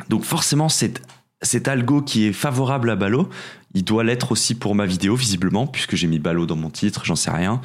donc 0.10 0.24
forcément, 0.24 0.70
cet, 0.70 1.02
cet 1.42 1.68
algo 1.68 2.02
qui 2.02 2.26
est 2.26 2.34
favorable 2.34 2.90
à 2.90 2.96
Ballot, 2.96 3.30
il 3.74 3.84
doit 3.84 4.04
l'être 4.04 4.32
aussi 4.32 4.56
pour 4.56 4.74
ma 4.74 4.86
vidéo, 4.86 5.16
visiblement, 5.16 5.68
puisque 5.68 5.96
j'ai 5.96 6.08
mis 6.08 6.20
Ballot 6.20 6.46
dans 6.46 6.56
mon 6.56 6.70
titre, 6.70 7.06
j'en 7.06 7.16
sais 7.16 7.30
rien. 7.30 7.62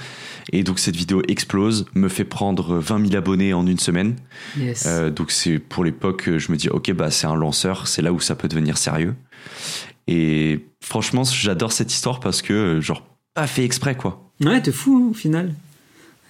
Et 0.53 0.63
donc 0.63 0.79
cette 0.79 0.97
vidéo 0.97 1.23
explose, 1.27 1.87
me 1.95 2.09
fait 2.09 2.25
prendre 2.25 2.79
20 2.79 3.07
000 3.07 3.17
abonnés 3.17 3.55
en 3.55 3.67
une 3.67 3.79
semaine. 3.79 4.17
Yes. 4.59 4.85
Euh, 4.87 5.11
donc 5.11 5.31
c'est 5.31 5.59
pour 5.59 5.85
l'époque, 5.85 6.29
je 6.37 6.53
me 6.53 6.57
dis, 6.57 6.69
ok, 6.69 6.93
bah 6.93 7.11
c'est 7.11 7.27
un 7.27 7.37
lanceur, 7.37 7.89
c'est 7.89 8.03
là 8.03 8.13
où 8.13 8.21
ça 8.21 8.35
peut 8.35 8.49
devenir 8.49 8.77
sérieux. 8.77 9.15
Et 10.07 10.67
franchement, 10.81 11.25
j'adore 11.25 11.73
cette 11.73 11.93
histoire 11.93 12.21
parce 12.21 12.43
que, 12.43 12.81
genre, 12.81 13.07
pas 13.35 13.47
fait 13.47 13.65
exprès, 13.65 13.97
quoi. 13.97 14.29
Ouais, 14.41 14.61
de 14.61 14.71
fou 14.71 15.03
hein, 15.03 15.11
au 15.11 15.15
final. 15.15 15.55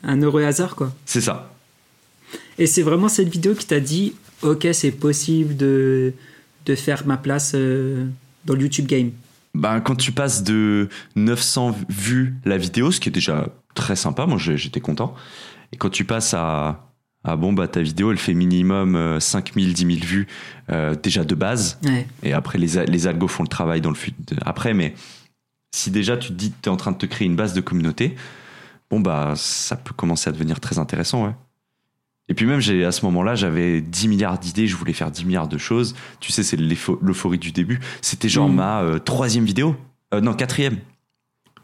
Un 0.03 0.21
heureux 0.23 0.45
hasard 0.45 0.77
quoi. 0.77 0.93
C'est 1.07 1.21
ça. 1.21 1.55
Et 2.59 2.67
c'est 2.67 2.83
vraiment 2.83 3.09
cette 3.09 3.29
vidéo 3.29 3.55
qui 3.55 3.67
t'a 3.67 3.81
dit 3.81 4.15
ok 4.43 4.69
c'est 4.73 4.91
possible 4.91 5.57
de, 5.57 6.13
de 6.67 6.75
faire 6.75 7.07
ma 7.07 7.17
place 7.17 7.53
euh, 7.55 8.07
dans 8.45 8.55
le 8.55 8.63
YouTube 8.63 8.87
game. 8.87 9.11
Ben, 9.55 9.81
quand 9.81 9.97
tu 9.97 10.13
passes 10.13 10.43
de 10.43 10.89
900 11.17 11.77
vues 11.89 12.37
la 12.45 12.57
vidéo, 12.57 12.91
ce 12.91 13.01
qui 13.01 13.09
est 13.09 13.13
déjà 13.13 13.49
très 13.75 13.97
sympa, 13.97 14.27
moi 14.27 14.39
j'étais 14.39 14.81
content. 14.81 15.15
Et 15.73 15.77
quand 15.77 15.91
tu 15.91 16.05
passes 16.05 16.35
à, 16.35 16.89
à 17.25 17.37
bon, 17.37 17.53
bah 17.53 17.69
ta 17.69 17.83
vidéo 17.83 18.11
elle 18.11 18.19
fait 18.19 18.35
minimum 18.35 18.97
euh, 18.97 19.21
5000, 19.21 19.75
10 19.75 19.97
000 19.97 20.07
vues 20.07 20.27
euh, 20.71 20.95
déjà 20.95 21.25
de 21.25 21.35
base. 21.35 21.79
Ouais. 21.85 22.07
Et 22.23 22.33
après, 22.33 22.59
les, 22.59 22.87
les 22.87 23.07
algos 23.07 23.29
font 23.29 23.43
le 23.43 23.49
travail 23.49 23.81
dans 23.81 23.91
le 23.91 23.97
fut 23.97 24.15
après. 24.45 24.73
Mais 24.75 24.95
si 25.75 25.91
déjà 25.91 26.17
tu 26.17 26.29
te 26.29 26.35
dis 26.35 26.51
que 26.51 26.57
tu 26.63 26.69
es 26.69 26.73
en 26.73 26.77
train 26.77 26.93
de 26.93 26.99
te 26.99 27.07
créer 27.07 27.27
une 27.27 27.37
base 27.37 27.53
de 27.53 27.61
communauté, 27.61 28.17
bon, 28.91 29.01
bah 29.01 29.35
ça 29.37 29.77
peut 29.77 29.95
commencer 29.95 30.31
à 30.31 30.33
devenir 30.33 30.61
très 30.61 30.79
intéressant, 30.79 31.27
ouais. 31.27 31.35
Et 32.29 32.35
puis 32.35 32.47
même, 32.47 32.61
j'ai, 32.61 32.85
à 32.85 32.93
ce 32.93 33.05
moment-là, 33.07 33.35
j'avais 33.35 33.81
10 33.81 34.09
milliards 34.09 34.39
d'idées, 34.39 34.67
je 34.67 34.77
voulais 34.77 34.93
faire 34.93 35.11
10 35.11 35.25
milliards 35.25 35.49
de 35.49 35.59
choses. 35.59 35.95
Tu 36.21 36.33
sais, 36.33 36.43
c'est 36.43 36.57
l'eupho- 36.57 36.99
l'euphorie 37.03 37.39
du 37.39 37.53
début. 37.53 37.81
C'était 38.01 38.29
genre 38.29 38.49
Mm. 38.49 38.55
ma 38.55 38.81
euh, 38.83 38.99
troisième 38.99 39.45
vidéo. 39.45 39.77
Euh, 40.15 40.21
non, 40.21 40.33
quatrième. 40.35 40.79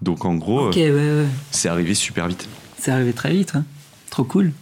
Donc 0.03 0.25
en 0.25 0.35
gros, 0.35 0.69
euh, 0.69 0.73
ouais 0.73 0.91
ouais. 0.91 1.27
c'est 1.51 1.69
arrivé 1.69 1.95
super 1.95 2.29
vite. 2.29 2.49
C'est 2.77 2.91
arrivé 2.91 3.13
très 3.13 3.33
vite. 3.33 3.53
hein. 3.57 3.65
Trop 4.11 4.25
cool. 4.25 4.53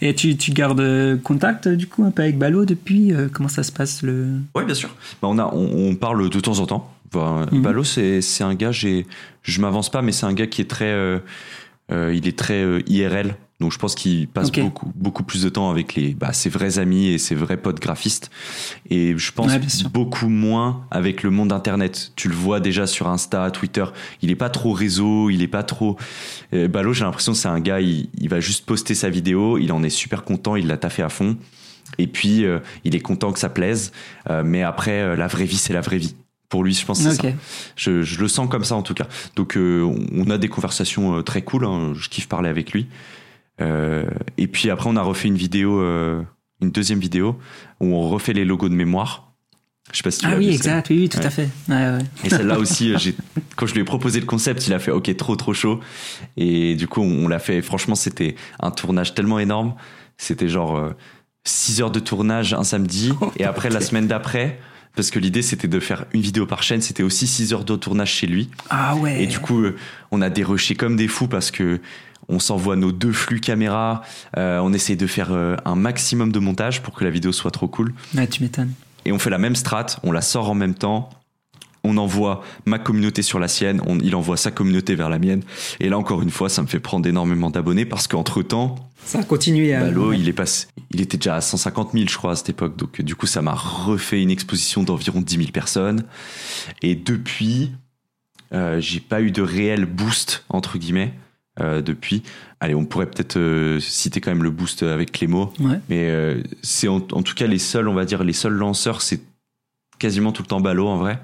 Et 0.00 0.14
tu, 0.14 0.36
tu 0.36 0.50
gardes 0.50 1.20
contact 1.22 1.68
du 1.68 1.86
coup 1.86 2.04
un 2.04 2.10
peu 2.10 2.22
avec 2.22 2.36
Ballot 2.38 2.64
depuis 2.64 3.12
Comment 3.32 3.48
ça 3.48 3.62
se 3.62 3.72
passe 3.72 4.02
le 4.02 4.26
Oui, 4.54 4.64
bien 4.64 4.74
sûr. 4.74 4.90
Bah, 5.22 5.28
on, 5.30 5.38
a, 5.38 5.46
on, 5.54 5.90
on 5.90 5.94
parle 5.94 6.28
de 6.28 6.40
temps 6.40 6.58
en 6.58 6.66
temps. 6.66 6.92
Mhm. 7.14 7.62
Ballot, 7.62 7.84
c'est 7.84 8.20
un 8.42 8.54
gars, 8.54 8.72
je 8.72 9.60
m'avance 9.60 9.90
pas, 9.90 10.02
mais 10.02 10.12
c'est 10.12 10.26
un 10.26 10.34
gars 10.34 10.46
qui 10.46 10.60
est 10.60 10.66
très. 10.70 10.94
il 11.90 12.28
est 12.28 12.36
très 12.38 12.80
IRL. 12.86 13.36
Donc 13.60 13.72
je 13.72 13.78
pense 13.78 13.96
qu'il 13.96 14.28
passe 14.28 14.50
beaucoup, 14.62 14.92
beaucoup 14.94 15.24
plus 15.24 15.42
de 15.42 15.48
temps 15.48 15.68
avec 15.68 15.96
les, 15.96 16.14
bah, 16.14 16.32
ses 16.32 16.48
vrais 16.48 16.78
amis 16.78 17.08
et 17.08 17.18
ses 17.18 17.34
vrais 17.34 17.56
potes 17.56 17.80
graphistes. 17.80 18.30
Et 18.88 19.18
je 19.18 19.32
pense 19.32 19.46
Ouais, 19.48 19.58
beaucoup 19.88 20.28
moins 20.28 20.86
avec 20.92 21.24
le 21.24 21.30
monde 21.30 21.52
Internet. 21.52 22.12
Tu 22.14 22.28
le 22.28 22.34
vois 22.36 22.60
déjà 22.60 22.86
sur 22.86 23.08
Insta, 23.08 23.50
Twitter. 23.50 23.84
Il 24.22 24.30
est 24.30 24.36
pas 24.36 24.48
trop 24.48 24.72
réseau, 24.72 25.28
il 25.28 25.42
est 25.42 25.48
pas 25.48 25.64
trop. 25.64 25.96
Euh, 26.54 26.68
Ballot, 26.68 26.92
j'ai 26.92 27.04
l'impression 27.04 27.32
que 27.32 27.38
c'est 27.38 27.48
un 27.48 27.58
gars, 27.58 27.80
il, 27.80 28.08
il 28.20 28.28
va 28.28 28.38
juste 28.38 28.64
poster 28.64 28.94
sa 28.94 29.10
vidéo, 29.10 29.58
il 29.58 29.72
en 29.72 29.82
est 29.82 29.90
super 29.90 30.22
content, 30.22 30.54
il 30.54 30.68
l'a 30.68 30.76
taffé 30.76 31.02
à 31.02 31.08
fond. 31.08 31.36
Et 31.98 32.06
puis, 32.06 32.44
euh, 32.44 32.60
il 32.84 32.94
est 32.94 33.00
content 33.00 33.32
que 33.32 33.40
ça 33.40 33.48
plaise. 33.48 33.90
Euh, 34.30 34.44
mais 34.44 34.62
après, 34.62 35.00
euh, 35.00 35.16
la 35.16 35.26
vraie 35.26 35.46
vie, 35.46 35.56
c'est 35.56 35.72
la 35.72 35.80
vraie 35.80 35.98
vie. 35.98 36.14
Pour 36.48 36.62
lui, 36.62 36.74
je 36.74 36.84
pense 36.86 36.98
que 36.98 37.04
c'est 37.10 37.16
ça. 37.16 37.22
Je, 37.74 38.02
je 38.02 38.20
le 38.20 38.28
sens 38.28 38.48
comme 38.48 38.64
ça 38.64 38.76
en 38.76 38.82
tout 38.82 38.94
cas. 38.94 39.06
Donc 39.36 39.58
on 39.58 40.30
a 40.30 40.38
des 40.38 40.48
conversations 40.48 41.22
très 41.22 41.42
cool. 41.42 41.64
hein. 41.66 41.92
Je 41.94 42.08
kiffe 42.08 42.26
parler 42.28 42.48
avec 42.48 42.72
lui. 42.72 42.86
Euh, 43.60 44.04
et 44.36 44.46
puis 44.46 44.70
après, 44.70 44.88
on 44.88 44.96
a 44.96 45.02
refait 45.02 45.28
une 45.28 45.36
vidéo, 45.36 45.80
euh, 45.80 46.22
une 46.60 46.70
deuxième 46.70 46.98
vidéo 47.00 47.38
où 47.80 47.94
on 47.94 48.08
refait 48.08 48.32
les 48.32 48.44
logos 48.44 48.68
de 48.68 48.74
mémoire. 48.74 49.32
Je 49.92 49.96
sais 49.96 50.02
pas 50.02 50.10
si 50.10 50.18
tu 50.20 50.26
Ah 50.26 50.34
oui 50.36 50.48
vu, 50.48 50.52
exact 50.52 50.90
oui, 50.90 50.98
oui 51.00 51.08
tout 51.08 51.18
Ouais. 51.18 51.26
à 51.26 51.30
fait. 51.30 51.48
Ouais, 51.68 51.74
ouais. 51.76 51.98
et 52.24 52.28
celle-là 52.30 52.58
aussi, 52.58 52.92
euh, 52.92 52.98
quand 53.56 53.66
je 53.66 53.74
lui 53.74 53.80
ai 53.80 53.84
proposé 53.84 54.20
le 54.20 54.26
concept, 54.26 54.66
il 54.66 54.74
a 54.74 54.78
fait 54.78 54.90
OK, 54.90 55.14
trop 55.16 55.34
trop 55.34 55.54
chaud. 55.54 55.80
Et 56.36 56.74
du 56.74 56.86
coup, 56.88 57.00
on, 57.00 57.24
on 57.24 57.28
l'a 57.28 57.38
fait. 57.38 57.62
Franchement, 57.62 57.94
c'était 57.94 58.34
un 58.60 58.70
tournage 58.70 59.14
tellement 59.14 59.38
énorme. 59.38 59.74
C'était 60.18 60.48
genre 60.48 60.92
6 61.44 61.80
heures 61.80 61.90
de 61.90 62.00
tournage 62.00 62.52
un 62.54 62.64
samedi. 62.64 63.12
Oh, 63.20 63.32
et 63.36 63.44
après, 63.44 63.70
la 63.70 63.80
semaine 63.80 64.06
d'après, 64.06 64.60
parce 64.94 65.10
que 65.10 65.18
l'idée 65.18 65.42
c'était 65.42 65.68
de 65.68 65.80
faire 65.80 66.04
une 66.12 66.20
vidéo 66.20 66.44
par 66.44 66.62
chaîne, 66.62 66.80
c'était 66.82 67.02
aussi 67.02 67.26
6 67.26 67.52
heures 67.54 67.64
de 67.64 67.74
tournage 67.76 68.12
chez 68.12 68.26
lui. 68.26 68.50
Ah 68.68 68.94
ouais. 68.96 69.22
Et 69.22 69.26
du 69.26 69.38
coup, 69.38 69.64
on 70.10 70.20
a 70.20 70.28
dérushé 70.28 70.74
comme 70.74 70.96
des 70.96 71.08
fous 71.08 71.28
parce 71.28 71.50
que 71.50 71.80
on 72.28 72.38
s'envoie 72.38 72.76
nos 72.76 72.92
deux 72.92 73.12
flux 73.12 73.40
caméra. 73.40 74.02
euh, 74.36 74.58
on 74.60 74.72
essaye 74.72 74.96
de 74.96 75.06
faire 75.06 75.32
euh, 75.32 75.56
un 75.64 75.74
maximum 75.76 76.32
de 76.32 76.38
montage 76.38 76.82
pour 76.82 76.94
que 76.94 77.04
la 77.04 77.10
vidéo 77.10 77.32
soit 77.32 77.50
trop 77.50 77.68
cool. 77.68 77.94
Ouais, 78.14 78.26
tu 78.26 78.42
m'étonnes. 78.42 78.72
Et 79.04 79.12
on 79.12 79.18
fait 79.18 79.30
la 79.30 79.38
même 79.38 79.56
strat, 79.56 79.86
on 80.02 80.12
la 80.12 80.20
sort 80.20 80.50
en 80.50 80.54
même 80.54 80.74
temps. 80.74 81.08
On 81.84 81.96
envoie 81.96 82.42
ma 82.66 82.78
communauté 82.78 83.22
sur 83.22 83.38
la 83.38 83.48
sienne, 83.48 83.80
on- 83.86 83.98
il 84.00 84.14
envoie 84.16 84.36
sa 84.36 84.50
communauté 84.50 84.94
vers 84.96 85.08
la 85.08 85.18
mienne. 85.18 85.42
Et 85.80 85.88
là, 85.88 85.96
encore 85.96 86.20
une 86.22 86.30
fois, 86.30 86.48
ça 86.48 86.60
me 86.60 86.66
fait 86.66 86.80
prendre 86.80 87.08
énormément 87.08 87.50
d'abonnés 87.50 87.84
parce 87.86 88.06
qu'entre 88.08 88.42
temps, 88.42 88.74
Ça 89.04 89.20
a 89.20 89.24
continué 89.24 89.72
à. 89.74 89.80
Ballot, 89.84 90.12
il 90.12 90.28
est 90.28 90.32
passé, 90.34 90.66
il 90.90 91.00
était 91.00 91.16
déjà 91.16 91.36
à 91.36 91.40
150 91.40 91.92
000, 91.92 92.06
je 92.08 92.16
crois, 92.18 92.32
à 92.32 92.36
cette 92.36 92.50
époque. 92.50 92.76
Donc, 92.76 93.00
du 93.00 93.14
coup, 93.14 93.26
ça 93.26 93.40
m'a 93.40 93.54
refait 93.54 94.20
une 94.20 94.30
exposition 94.30 94.82
d'environ 94.82 95.20
10 95.22 95.36
000 95.36 95.50
personnes. 95.52 96.02
Et 96.82 96.94
depuis, 96.96 97.70
euh, 98.52 98.80
j'ai 98.80 99.00
pas 99.00 99.22
eu 99.22 99.30
de 99.30 99.40
réel 99.40 99.86
boost, 99.86 100.44
entre 100.50 100.76
guillemets. 100.78 101.14
Depuis. 101.58 102.22
Allez, 102.60 102.74
on 102.74 102.84
pourrait 102.84 103.10
peut-être 103.10 103.78
citer 103.80 104.20
quand 104.20 104.30
même 104.30 104.42
le 104.42 104.50
boost 104.50 104.82
avec 104.82 105.12
Clémo. 105.12 105.52
Ouais. 105.60 105.80
Mais 105.88 106.42
c'est 106.62 106.88
en, 106.88 106.96
en, 106.96 107.22
tout 107.22 107.34
cas 107.34 107.46
les 107.46 107.58
seuls, 107.58 107.88
on 107.88 107.94
va 107.94 108.04
dire, 108.04 108.24
les 108.24 108.32
seuls 108.32 108.52
lanceurs, 108.52 109.02
c'est 109.02 109.20
quasiment 109.98 110.32
tout 110.32 110.42
le 110.42 110.48
temps 110.48 110.60
ballot 110.60 110.88
en 110.88 110.96
vrai. 110.96 111.20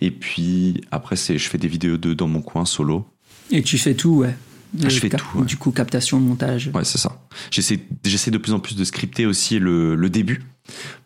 Et 0.00 0.10
puis 0.10 0.80
après, 0.90 1.16
c'est, 1.16 1.38
je 1.38 1.48
fais 1.48 1.58
des 1.58 1.68
vidéos 1.68 1.98
de, 1.98 2.14
dans 2.14 2.26
mon 2.26 2.40
coin 2.40 2.64
solo. 2.64 3.06
Et 3.50 3.62
tu 3.62 3.78
fais 3.78 3.94
tout, 3.94 4.16
ouais. 4.16 4.34
Ah, 4.82 4.88
je 4.88 4.98
fais 4.98 5.10
tout. 5.10 5.26
Ouais. 5.34 5.44
Du 5.44 5.56
coup, 5.56 5.72
captation, 5.72 6.18
montage. 6.20 6.70
Ouais, 6.72 6.84
c'est 6.84 6.98
ça. 6.98 7.20
J'essaie, 7.50 7.80
j'essaie 8.04 8.30
de 8.30 8.38
plus 8.38 8.52
en 8.52 8.60
plus 8.60 8.76
de 8.76 8.84
scripter 8.84 9.26
aussi 9.26 9.58
le, 9.58 9.94
le 9.94 10.10
début. 10.10 10.42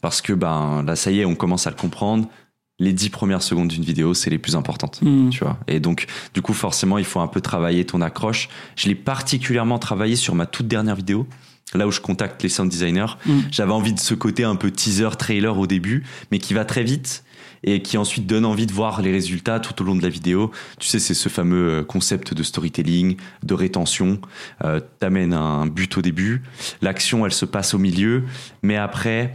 Parce 0.00 0.20
que 0.20 0.32
ben, 0.32 0.84
là, 0.86 0.94
ça 0.96 1.10
y 1.10 1.20
est, 1.20 1.24
on 1.24 1.34
commence 1.34 1.66
à 1.66 1.70
le 1.70 1.76
comprendre. 1.76 2.28
Les 2.80 2.92
dix 2.92 3.08
premières 3.08 3.42
secondes 3.42 3.68
d'une 3.68 3.84
vidéo, 3.84 4.14
c'est 4.14 4.30
les 4.30 4.38
plus 4.38 4.56
importantes. 4.56 5.00
Mm. 5.02 5.30
Tu 5.30 5.44
vois. 5.44 5.58
Et 5.68 5.80
donc, 5.80 6.06
du 6.34 6.42
coup, 6.42 6.52
forcément, 6.52 6.98
il 6.98 7.04
faut 7.04 7.20
un 7.20 7.28
peu 7.28 7.40
travailler 7.40 7.84
ton 7.84 8.00
accroche. 8.00 8.48
Je 8.76 8.88
l'ai 8.88 8.96
particulièrement 8.96 9.78
travaillé 9.78 10.16
sur 10.16 10.34
ma 10.34 10.46
toute 10.46 10.66
dernière 10.66 10.96
vidéo 10.96 11.26
là 11.72 11.86
où 11.86 11.90
je 11.90 12.00
contacte 12.00 12.42
les 12.42 12.48
sound 12.48 12.70
designers. 12.70 13.16
Mm. 13.26 13.40
J'avais 13.50 13.72
envie 13.72 13.92
de 13.92 13.98
ce 13.98 14.14
côté 14.14 14.44
un 14.44 14.56
peu 14.56 14.70
teaser, 14.70 15.10
trailer 15.18 15.58
au 15.58 15.66
début, 15.66 16.04
mais 16.30 16.38
qui 16.38 16.54
va 16.54 16.64
très 16.64 16.84
vite 16.84 17.24
et 17.64 17.80
qui 17.82 17.96
ensuite 17.96 18.26
donne 18.26 18.44
envie 18.44 18.66
de 18.66 18.72
voir 18.72 19.00
les 19.00 19.10
résultats 19.10 19.58
tout 19.58 19.80
au 19.82 19.86
long 19.86 19.96
de 19.96 20.02
la 20.02 20.10
vidéo. 20.10 20.50
Tu 20.78 20.86
sais, 20.86 20.98
c'est 20.98 21.14
ce 21.14 21.28
fameux 21.28 21.82
concept 21.82 22.34
de 22.34 22.42
storytelling, 22.42 23.16
de 23.42 23.54
rétention. 23.54 24.20
Euh, 24.64 24.80
T'amènes 25.00 25.32
un 25.32 25.66
but 25.66 25.96
au 25.96 26.02
début, 26.02 26.42
l'action 26.82 27.24
elle 27.24 27.32
se 27.32 27.46
passe 27.46 27.74
au 27.74 27.78
milieu, 27.78 28.24
mais 28.62 28.76
après, 28.76 29.34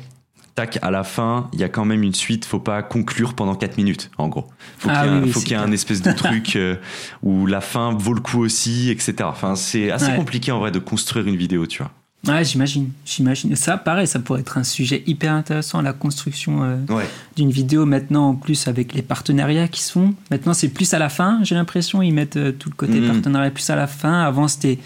tac, 0.60 0.80
à 0.82 0.92
la 0.92 1.04
fin, 1.04 1.50
il 1.54 1.60
y 1.60 1.64
a 1.64 1.70
quand 1.70 1.86
même 1.86 2.04
une 2.04 2.14
suite. 2.14 2.46
Faut 2.46 2.60
pas 2.60 2.82
conclure 2.84 3.34
pendant 3.34 3.56
4 3.56 3.78
minutes, 3.78 4.12
en 4.18 4.28
gros. 4.28 4.48
Faut 4.78 4.90
Ah 4.92 5.02
qu'il 5.04 5.12
y 5.12 5.14
ait, 5.14 5.18
un- 5.18 5.22
oui, 5.64 5.68
oui, 5.70 5.74
espèce 5.74 6.02
de 6.02 6.12
truc 6.12 6.56
euh, 6.56 6.76
où 7.24 7.46
la 7.46 7.62
fin 7.62 7.94
vaut 7.94 8.14
le 8.14 8.22
coup 8.22 8.40
aussi, 8.40 8.90
etc. 8.90 9.16
Enfin, 9.24 9.56
c'est 9.56 9.92
assez 9.92 10.08
Ouais. 10.08 10.16
compliqué 10.16 10.52
en 10.52 10.60
vrai 10.60 10.72
de 10.72 10.80
construire 10.80 11.28
une 11.28 11.36
vidéo, 11.38 11.66
tu 11.66 11.82
vois. 11.84 11.92
Ouais, 12.28 12.44
j'imagine. 12.44 12.90
J'imagine. 13.06 13.56
Ça, 13.56 13.78
pareil, 13.78 14.06
ça 14.06 14.20
pourrait 14.20 14.42
être 14.42 14.58
un 14.58 14.66
sujet 14.66 15.04
hyper 15.08 15.32
intéressant, 15.32 15.82
la 15.82 15.94
construction 15.94 16.64
euh, 16.64 16.76
Ouais. 16.90 17.08
d'une 17.38 17.50
vidéo 17.50 17.86
maintenant, 17.86 18.30
en 18.30 18.36
plus 18.36 18.68
avec 18.68 18.94
les 18.94 19.02
partenariats 19.02 19.70
qui 19.70 19.82
se 19.82 19.94
font. 19.94 20.14
Maintenant, 20.30 20.54
c'est 20.54 20.68
plus 20.68 20.94
à 20.94 21.00
la 21.00 21.08
fin, 21.08 21.40
j'ai 21.44 21.56
l'impression. 21.56 22.02
Ils 22.02 22.12
mettent 22.14 22.36
euh, 22.36 22.52
tout 22.52 22.70
le 22.70 22.76
côté 22.76 23.00
Mhm. 23.00 23.08
partenariat 23.14 23.52
plus 23.52 23.70
à 23.70 23.78
la 23.78 23.88
fin. 23.88 24.22
Avant, 24.22 24.50
c'était 24.50 24.80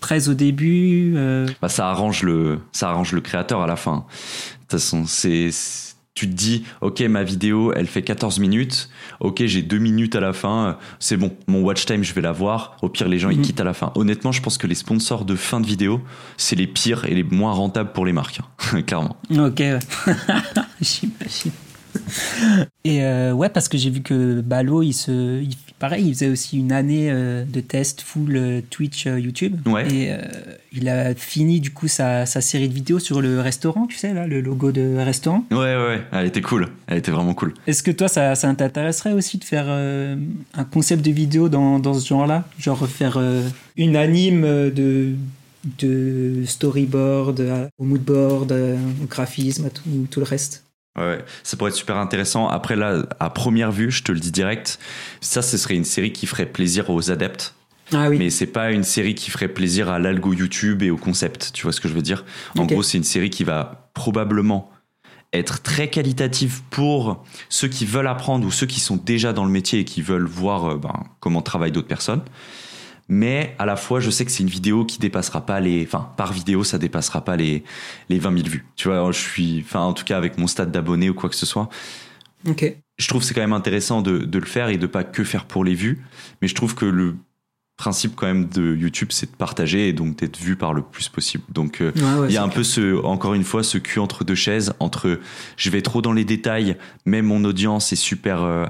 très 0.00 0.28
au 0.28 0.34
début. 0.34 1.14
euh, 1.16 1.46
bah, 1.62 1.70
ça 1.70 1.88
arrange 1.88 2.22
le 2.22 2.60
ça 2.72 2.90
arrange 2.90 3.12
le 3.12 3.22
créateur 3.22 3.62
à 3.62 3.66
la 3.66 3.76
fin. 3.76 4.04
De 4.66 4.70
toute 4.72 4.80
façon, 4.80 5.04
c'est 5.06 5.50
tu 6.14 6.26
te 6.30 6.34
dis 6.34 6.64
OK, 6.80 7.00
ma 7.02 7.22
vidéo, 7.22 7.72
elle 7.76 7.86
fait 7.86 8.00
14 8.02 8.38
minutes. 8.38 8.88
OK, 9.20 9.42
j'ai 9.44 9.60
deux 9.62 9.76
minutes 9.78 10.16
à 10.16 10.20
la 10.20 10.32
fin, 10.32 10.78
c'est 10.98 11.18
bon. 11.18 11.30
Mon 11.46 11.60
watch 11.62 11.84
time, 11.84 12.02
je 12.02 12.14
vais 12.14 12.22
la 12.22 12.32
voir. 12.32 12.76
Au 12.82 12.88
pire 12.88 13.06
les 13.06 13.18
gens 13.18 13.28
ils 13.28 13.36
Mhm. 13.38 13.44
quittent 13.44 13.60
à 13.60 13.64
la 13.64 13.74
fin. 13.74 13.92
Honnêtement, 13.96 14.32
je 14.32 14.40
pense 14.40 14.56
que 14.56 14.66
les 14.66 14.74
sponsors 14.74 15.24
de 15.26 15.36
fin 15.36 15.60
de 15.60 15.66
vidéo, 15.66 16.00
c'est 16.38 16.56
les 16.56 16.66
pires 16.66 17.04
et 17.04 17.14
les 17.14 17.22
moins 17.22 17.52
rentables 17.52 17.92
pour 17.92 18.06
les 18.06 18.12
marques, 18.14 18.40
hein. 18.40 18.80
clairement. 18.86 19.16
Ok, 19.30 19.62
j'imagine. 20.80 21.52
Et 22.84 23.02
euh, 23.02 23.32
ouais, 23.32 23.48
parce 23.48 23.68
que 23.68 23.76
j'ai 23.78 23.90
vu 23.90 24.00
que 24.00 24.40
Balo, 24.40 24.82
il 24.82 24.92
se, 24.92 25.40
il- 25.42 25.56
pareil, 25.78 26.06
il 26.06 26.14
faisait 26.14 26.28
aussi 26.28 26.58
une 26.58 26.72
année 26.72 27.10
euh, 27.10 27.44
de 27.44 27.60
test 27.60 28.00
full 28.00 28.36
euh, 28.36 28.60
Twitch, 28.70 29.06
YouTube. 29.06 29.56
Ouais. 29.66 29.86
Et 29.92 30.12
il 30.72 30.88
a 30.88 31.14
fini 31.14 31.60
du 31.60 31.70
coup 31.72 31.88
sa, 31.88 32.26
sa 32.26 32.40
série 32.40 32.68
de 32.68 32.74
vidéos 32.74 32.98
sur 32.98 33.20
le 33.20 33.40
restaurant, 33.40 33.86
tu 33.86 33.96
sais, 33.96 34.12
là, 34.14 34.26
le 34.26 34.40
logo 34.40 34.72
de 34.72 34.96
restaurant. 34.96 35.44
Ouais 35.50 35.56
ouais, 35.58 35.76
ouais, 35.76 36.02
elle 36.12 36.26
était 36.26 36.42
cool. 36.42 36.68
Elle 36.86 36.98
était 36.98 37.10
vraiment 37.10 37.34
cool. 37.34 37.54
Est-ce 37.66 37.82
que 37.82 37.90
toi, 37.90 38.08
ça, 38.08 38.34
ça 38.34 38.52
t'intéresserait 38.54 39.12
aussi 39.12 39.38
de 39.38 39.44
faire 39.44 39.66
un 39.68 40.64
concept 40.64 41.04
de 41.04 41.10
vidéo 41.10 41.48
dans, 41.48 41.78
dans 41.78 41.94
ce 41.94 42.06
genre-là? 42.06 42.44
Genre 42.58 42.86
faire 42.88 43.18
une 43.76 43.96
anime 43.96 44.42
de, 44.42 45.14
de 45.78 46.42
storyboard 46.46 47.70
au 47.78 47.84
moodboard, 47.84 48.52
au 48.52 49.06
graphisme, 49.06 49.66
à 49.66 49.70
tout, 49.70 49.82
tout 50.10 50.20
le 50.20 50.26
reste? 50.26 50.62
Ouais, 50.96 51.24
ça 51.42 51.56
pourrait 51.56 51.70
être 51.70 51.76
super 51.76 51.96
intéressant. 51.96 52.48
Après 52.48 52.76
là, 52.76 53.02
à 53.20 53.30
première 53.30 53.70
vue, 53.70 53.90
je 53.90 54.02
te 54.02 54.12
le 54.12 54.20
dis 54.20 54.32
direct, 54.32 54.78
ça 55.20 55.42
ce 55.42 55.56
serait 55.56 55.74
une 55.74 55.84
série 55.84 56.12
qui 56.12 56.26
ferait 56.26 56.46
plaisir 56.46 56.90
aux 56.90 57.10
adeptes. 57.10 57.54
Ah 57.92 58.08
oui. 58.08 58.18
Mais 58.18 58.30
c'est 58.30 58.46
pas 58.46 58.72
une 58.72 58.82
série 58.82 59.14
qui 59.14 59.30
ferait 59.30 59.48
plaisir 59.48 59.88
à 59.88 59.98
l'algo 59.98 60.32
YouTube 60.32 60.82
et 60.82 60.90
au 60.90 60.96
concept. 60.96 61.50
Tu 61.52 61.62
vois 61.62 61.72
ce 61.72 61.80
que 61.80 61.88
je 61.88 61.94
veux 61.94 62.02
dire? 62.02 62.24
En 62.58 62.66
gros, 62.66 62.82
c'est 62.82 62.98
une 62.98 63.04
série 63.04 63.30
qui 63.30 63.44
va 63.44 63.90
probablement 63.94 64.70
être 65.32 65.62
très 65.62 65.88
qualitative 65.88 66.62
pour 66.70 67.24
ceux 67.48 67.68
qui 67.68 67.84
veulent 67.84 68.06
apprendre 68.06 68.46
ou 68.46 68.50
ceux 68.50 68.66
qui 68.66 68.80
sont 68.80 68.96
déjà 68.96 69.32
dans 69.32 69.44
le 69.44 69.50
métier 69.50 69.80
et 69.80 69.84
qui 69.84 70.02
veulent 70.02 70.26
voir 70.26 70.64
euh, 70.64 70.76
ben, 70.76 71.04
comment 71.20 71.42
travaillent 71.42 71.72
d'autres 71.72 71.88
personnes. 71.88 72.22
Mais 73.08 73.54
à 73.58 73.66
la 73.66 73.76
fois, 73.76 74.00
je 74.00 74.10
sais 74.10 74.24
que 74.24 74.30
c'est 74.32 74.42
une 74.42 74.48
vidéo 74.48 74.84
qui 74.84 74.98
dépassera 74.98 75.46
pas 75.46 75.60
les, 75.60 75.84
enfin, 75.84 76.10
par 76.16 76.32
vidéo, 76.32 76.64
ça 76.64 76.76
dépassera 76.78 77.24
pas 77.24 77.36
les, 77.36 77.62
les 78.08 78.18
20 78.18 78.36
000 78.38 78.48
vues. 78.48 78.66
Tu 78.74 78.88
vois, 78.88 79.10
je 79.12 79.18
suis, 79.20 79.62
enfin, 79.64 79.80
en 79.80 79.92
tout 79.92 80.04
cas, 80.04 80.16
avec 80.16 80.38
mon 80.38 80.46
stade 80.48 80.72
d'abonnés 80.72 81.08
ou 81.10 81.14
quoi 81.14 81.28
que 81.30 81.36
ce 81.36 81.46
soit, 81.46 81.68
Ok. 82.48 82.64
je 82.98 83.08
trouve 83.08 83.20
que 83.22 83.26
c'est 83.28 83.34
quand 83.34 83.40
même 83.40 83.52
intéressant 83.52 84.02
de, 84.02 84.18
de 84.18 84.38
le 84.38 84.44
faire 84.46 84.68
et 84.70 84.76
de 84.76 84.86
pas 84.86 85.04
que 85.04 85.22
faire 85.24 85.44
pour 85.44 85.64
les 85.64 85.74
vues. 85.74 86.04
Mais 86.42 86.48
je 86.48 86.54
trouve 86.56 86.74
que 86.74 86.84
le 86.84 87.14
principe 87.76 88.16
quand 88.16 88.26
même 88.26 88.48
de 88.48 88.74
YouTube, 88.74 89.08
c'est 89.12 89.30
de 89.30 89.36
partager 89.36 89.88
et 89.88 89.92
donc 89.92 90.16
d'être 90.16 90.38
vu 90.38 90.56
par 90.56 90.72
le 90.72 90.82
plus 90.82 91.08
possible. 91.08 91.44
Donc 91.50 91.82
euh, 91.82 91.92
Ouais, 91.94 92.20
ouais, 92.20 92.28
il 92.30 92.34
y 92.34 92.38
a 92.38 92.42
un 92.42 92.48
peu 92.48 92.64
ce, 92.64 93.00
encore 93.04 93.34
une 93.34 93.44
fois, 93.44 93.62
ce 93.62 93.76
cul 93.78 93.98
entre 94.00 94.24
deux 94.24 94.34
chaises, 94.34 94.72
entre 94.80 95.20
je 95.56 95.70
vais 95.70 95.82
trop 95.82 96.00
dans 96.02 96.12
les 96.14 96.24
détails, 96.24 96.76
mais 97.04 97.20
mon 97.22 97.44
audience 97.44 97.92
est 97.92 97.96
super 97.96 98.42
euh, 98.42 98.64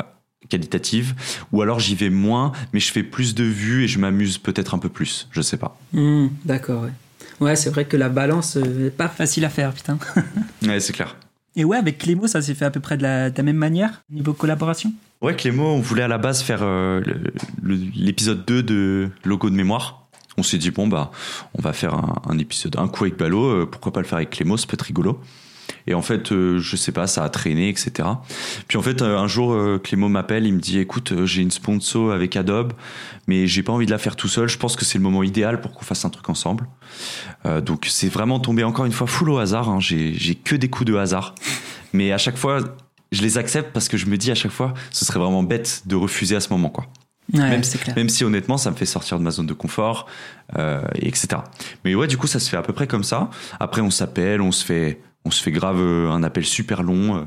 qualitative, 0.48 1.14
ou 1.52 1.62
alors 1.62 1.80
j'y 1.80 1.94
vais 1.94 2.10
moins, 2.10 2.52
mais 2.72 2.80
je 2.80 2.92
fais 2.92 3.02
plus 3.02 3.34
de 3.34 3.44
vues 3.44 3.84
et 3.84 3.88
je 3.88 3.98
m'amuse 3.98 4.38
peut-être 4.38 4.74
un 4.74 4.78
peu 4.78 4.88
plus. 4.88 5.28
Je 5.30 5.40
sais 5.42 5.56
pas. 5.56 5.78
Hmm, 5.92 6.28
D'accord, 6.44 6.82
ouais. 6.84 6.92
Ouais, 7.40 7.56
c'est 7.56 7.70
vrai 7.70 7.84
que 7.84 7.96
la 7.96 8.08
balance 8.08 8.56
euh, 8.56 8.86
est 8.86 8.90
pas 8.90 9.08
facile 9.08 9.44
à 9.44 9.50
faire, 9.50 9.72
putain. 9.72 9.98
Ouais, 10.66 10.80
c'est 10.80 10.92
clair. 10.92 11.16
Et 11.54 11.64
ouais, 11.64 11.76
avec 11.76 11.98
Clémo, 11.98 12.26
ça 12.26 12.40
s'est 12.42 12.54
fait 12.54 12.64
à 12.64 12.70
peu 12.70 12.80
près 12.80 12.96
de 12.96 13.02
la, 13.02 13.30
de 13.30 13.36
la 13.36 13.42
même 13.42 13.56
manière, 13.56 14.02
niveau 14.10 14.32
collaboration? 14.32 14.92
Ouais, 15.22 15.34
Clémo, 15.34 15.64
on 15.64 15.80
voulait 15.80 16.02
à 16.02 16.08
la 16.08 16.18
base 16.18 16.42
faire 16.42 16.60
euh, 16.62 17.00
l'épisode 17.62 18.44
2 18.46 18.62
de 18.62 19.10
Logo 19.24 19.48
de 19.50 19.54
mémoire. 19.54 20.06
On 20.38 20.42
s'est 20.42 20.58
dit, 20.58 20.70
bon, 20.70 20.86
bah, 20.86 21.10
on 21.54 21.62
va 21.62 21.72
faire 21.72 21.94
un, 21.94 22.20
un 22.28 22.38
épisode, 22.38 22.76
un 22.78 22.88
coup 22.88 23.04
avec 23.04 23.16
Balo, 23.16 23.44
euh, 23.44 23.66
pourquoi 23.70 23.92
pas 23.92 24.00
le 24.00 24.06
faire 24.06 24.16
avec 24.18 24.30
Clémo, 24.30 24.56
ça 24.58 24.66
peut 24.66 24.74
être 24.74 24.82
rigolo. 24.82 25.18
Et 25.86 25.94
en 25.94 26.02
fait, 26.02 26.32
euh, 26.32 26.58
je 26.58 26.74
sais 26.76 26.92
pas, 26.92 27.06
ça 27.06 27.22
a 27.24 27.28
traîné, 27.28 27.68
etc. 27.68 28.08
Puis 28.68 28.76
en 28.78 28.82
fait, 28.82 29.02
euh, 29.02 29.18
un 29.18 29.28
jour, 29.28 29.52
euh, 29.52 29.78
Clémo 29.82 30.08
m'appelle, 30.08 30.46
il 30.46 30.54
me 30.54 30.60
dit, 30.60 30.78
écoute, 30.78 31.12
j'ai 31.24 31.42
une 31.42 31.50
sponsor 31.50 32.12
avec 32.12 32.34
Adobe, 32.36 32.72
mais 33.28 33.46
j'ai 33.46 33.62
pas 33.62 33.72
envie 33.72 33.86
de 33.86 33.90
la 33.92 33.98
faire 33.98 34.16
tout 34.16 34.28
seul. 34.28 34.48
Je 34.48 34.58
pense 34.58 34.74
que 34.76 34.84
c'est 34.84 34.98
le 34.98 35.04
moment 35.04 35.22
idéal 35.22 35.60
pour 35.60 35.72
qu'on 35.72 35.84
fasse 35.84 36.04
un 36.04 36.10
truc 36.10 36.28
ensemble. 36.28 36.66
Euh, 37.44 37.60
donc 37.60 37.86
c'est 37.88 38.08
vraiment 38.08 38.40
tombé 38.40 38.64
encore 38.64 38.84
une 38.84 38.92
fois 38.92 39.06
full 39.06 39.30
au 39.30 39.38
hasard. 39.38 39.68
hein. 39.68 39.78
J'ai 39.80 40.34
que 40.34 40.56
des 40.56 40.68
coups 40.68 40.90
de 40.90 40.96
hasard. 40.96 41.34
Mais 41.92 42.12
à 42.12 42.18
chaque 42.18 42.36
fois, 42.36 42.58
je 43.12 43.22
les 43.22 43.38
accepte 43.38 43.72
parce 43.72 43.88
que 43.88 43.96
je 43.96 44.06
me 44.06 44.16
dis 44.16 44.30
à 44.30 44.34
chaque 44.34 44.50
fois, 44.52 44.74
ce 44.90 45.04
serait 45.04 45.20
vraiment 45.20 45.42
bête 45.44 45.82
de 45.86 45.94
refuser 45.96 46.34
à 46.36 46.40
ce 46.40 46.48
moment, 46.50 46.68
quoi. 46.68 46.86
Ouais, 47.32 47.40
Même- 47.40 47.64
c'est 47.64 47.78
clair. 47.78 47.94
Même 47.96 48.08
si 48.08 48.24
honnêtement, 48.24 48.56
ça 48.56 48.70
me 48.70 48.76
fait 48.76 48.86
sortir 48.86 49.18
de 49.18 49.24
ma 49.24 49.30
zone 49.32 49.46
de 49.46 49.52
confort, 49.52 50.06
euh, 50.58 50.82
et 50.96 51.08
etc. 51.08 51.28
Mais 51.84 51.94
ouais, 51.94 52.06
du 52.06 52.16
coup, 52.16 52.26
ça 52.28 52.38
se 52.38 52.48
fait 52.48 52.56
à 52.56 52.62
peu 52.62 52.72
près 52.72 52.86
comme 52.86 53.02
ça. 53.04 53.30
Après, 53.58 53.80
on 53.80 53.90
s'appelle, 53.90 54.40
on 54.40 54.52
se 54.52 54.64
fait, 54.64 55.00
on 55.26 55.30
se 55.32 55.42
fait 55.42 55.50
grave 55.50 55.80
euh, 55.80 56.10
un 56.10 56.22
appel 56.22 56.44
super 56.44 56.82
long. 56.82 57.16
euh, 57.16 57.24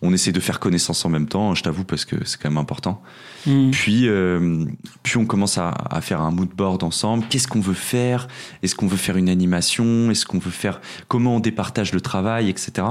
On 0.00 0.12
essaie 0.12 0.32
de 0.32 0.40
faire 0.40 0.58
connaissance 0.58 1.04
en 1.04 1.10
même 1.10 1.28
temps, 1.28 1.54
je 1.54 1.62
t'avoue, 1.62 1.84
parce 1.84 2.04
que 2.04 2.16
c'est 2.24 2.40
quand 2.40 2.48
même 2.48 2.58
important. 2.58 3.02
Hmm. 3.46 3.70
Puis, 3.70 4.08
euh, 4.08 4.64
puis 5.02 5.18
on 5.18 5.26
commence 5.26 5.58
à, 5.58 5.68
à 5.90 6.00
faire 6.00 6.20
un 6.22 6.30
mood 6.30 6.48
board 6.48 6.82
ensemble. 6.82 7.24
Qu'est-ce 7.28 7.46
qu'on 7.46 7.60
veut 7.60 7.74
faire? 7.74 8.26
Est-ce 8.62 8.74
qu'on 8.74 8.86
veut 8.86 8.96
faire 8.96 9.16
une 9.16 9.28
animation? 9.28 10.10
Est-ce 10.10 10.24
qu'on 10.24 10.38
veut 10.38 10.50
faire 10.50 10.80
comment 11.08 11.36
on 11.36 11.40
départage 11.40 11.92
le 11.92 12.00
travail, 12.00 12.48
etc. 12.48 12.86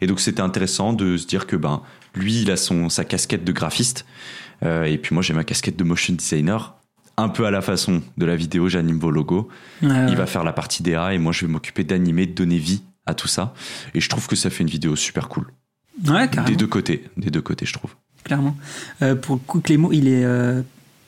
Et 0.00 0.06
donc 0.06 0.20
c'était 0.20 0.42
intéressant 0.42 0.92
de 0.92 1.16
se 1.16 1.26
dire 1.26 1.46
que 1.46 1.56
ben 1.56 1.82
lui 2.14 2.42
il 2.42 2.50
a 2.50 2.56
son 2.56 2.88
sa 2.88 3.04
casquette 3.04 3.44
de 3.44 3.52
graphiste 3.52 4.04
euh, 4.62 4.84
et 4.84 4.98
puis 4.98 5.14
moi 5.14 5.22
j'ai 5.22 5.32
ma 5.32 5.44
casquette 5.44 5.76
de 5.76 5.84
motion 5.84 6.12
designer. 6.14 6.74
Un 7.18 7.30
peu 7.30 7.46
à 7.46 7.50
la 7.50 7.62
façon 7.62 8.02
de 8.18 8.26
la 8.26 8.36
vidéo, 8.36 8.68
j'anime 8.68 8.98
vos 8.98 9.10
logos. 9.10 9.48
Ouais, 9.82 9.88
ouais. 9.88 10.06
Il 10.08 10.16
va 10.16 10.26
faire 10.26 10.44
la 10.44 10.52
partie 10.52 10.82
DA 10.82 11.14
et 11.14 11.18
moi 11.18 11.32
je 11.32 11.46
vais 11.46 11.52
m'occuper 11.52 11.82
d'animer, 11.82 12.26
de 12.26 12.34
donner 12.34 12.58
vie 12.58 12.82
à 13.06 13.14
tout 13.14 13.28
ça. 13.28 13.54
Et 13.94 14.00
je 14.00 14.08
trouve 14.08 14.26
que 14.26 14.36
ça 14.36 14.50
fait 14.50 14.62
une 14.62 14.70
vidéo 14.70 14.96
super 14.96 15.28
cool. 15.28 15.46
Ouais, 16.06 16.28
carrément. 16.28 16.48
Des 16.48 16.56
deux 16.56 16.66
côtés, 16.66 17.04
des 17.16 17.30
deux 17.30 17.40
côtés 17.40 17.64
je 17.64 17.72
trouve. 17.72 17.94
clairement. 18.24 18.56
Euh, 19.02 19.14
pour 19.14 19.36
le 19.36 19.40
coup, 19.40 19.60
Clémo, 19.60 19.92
il 19.92 20.08
est 20.08 20.24
euh, 20.24 20.60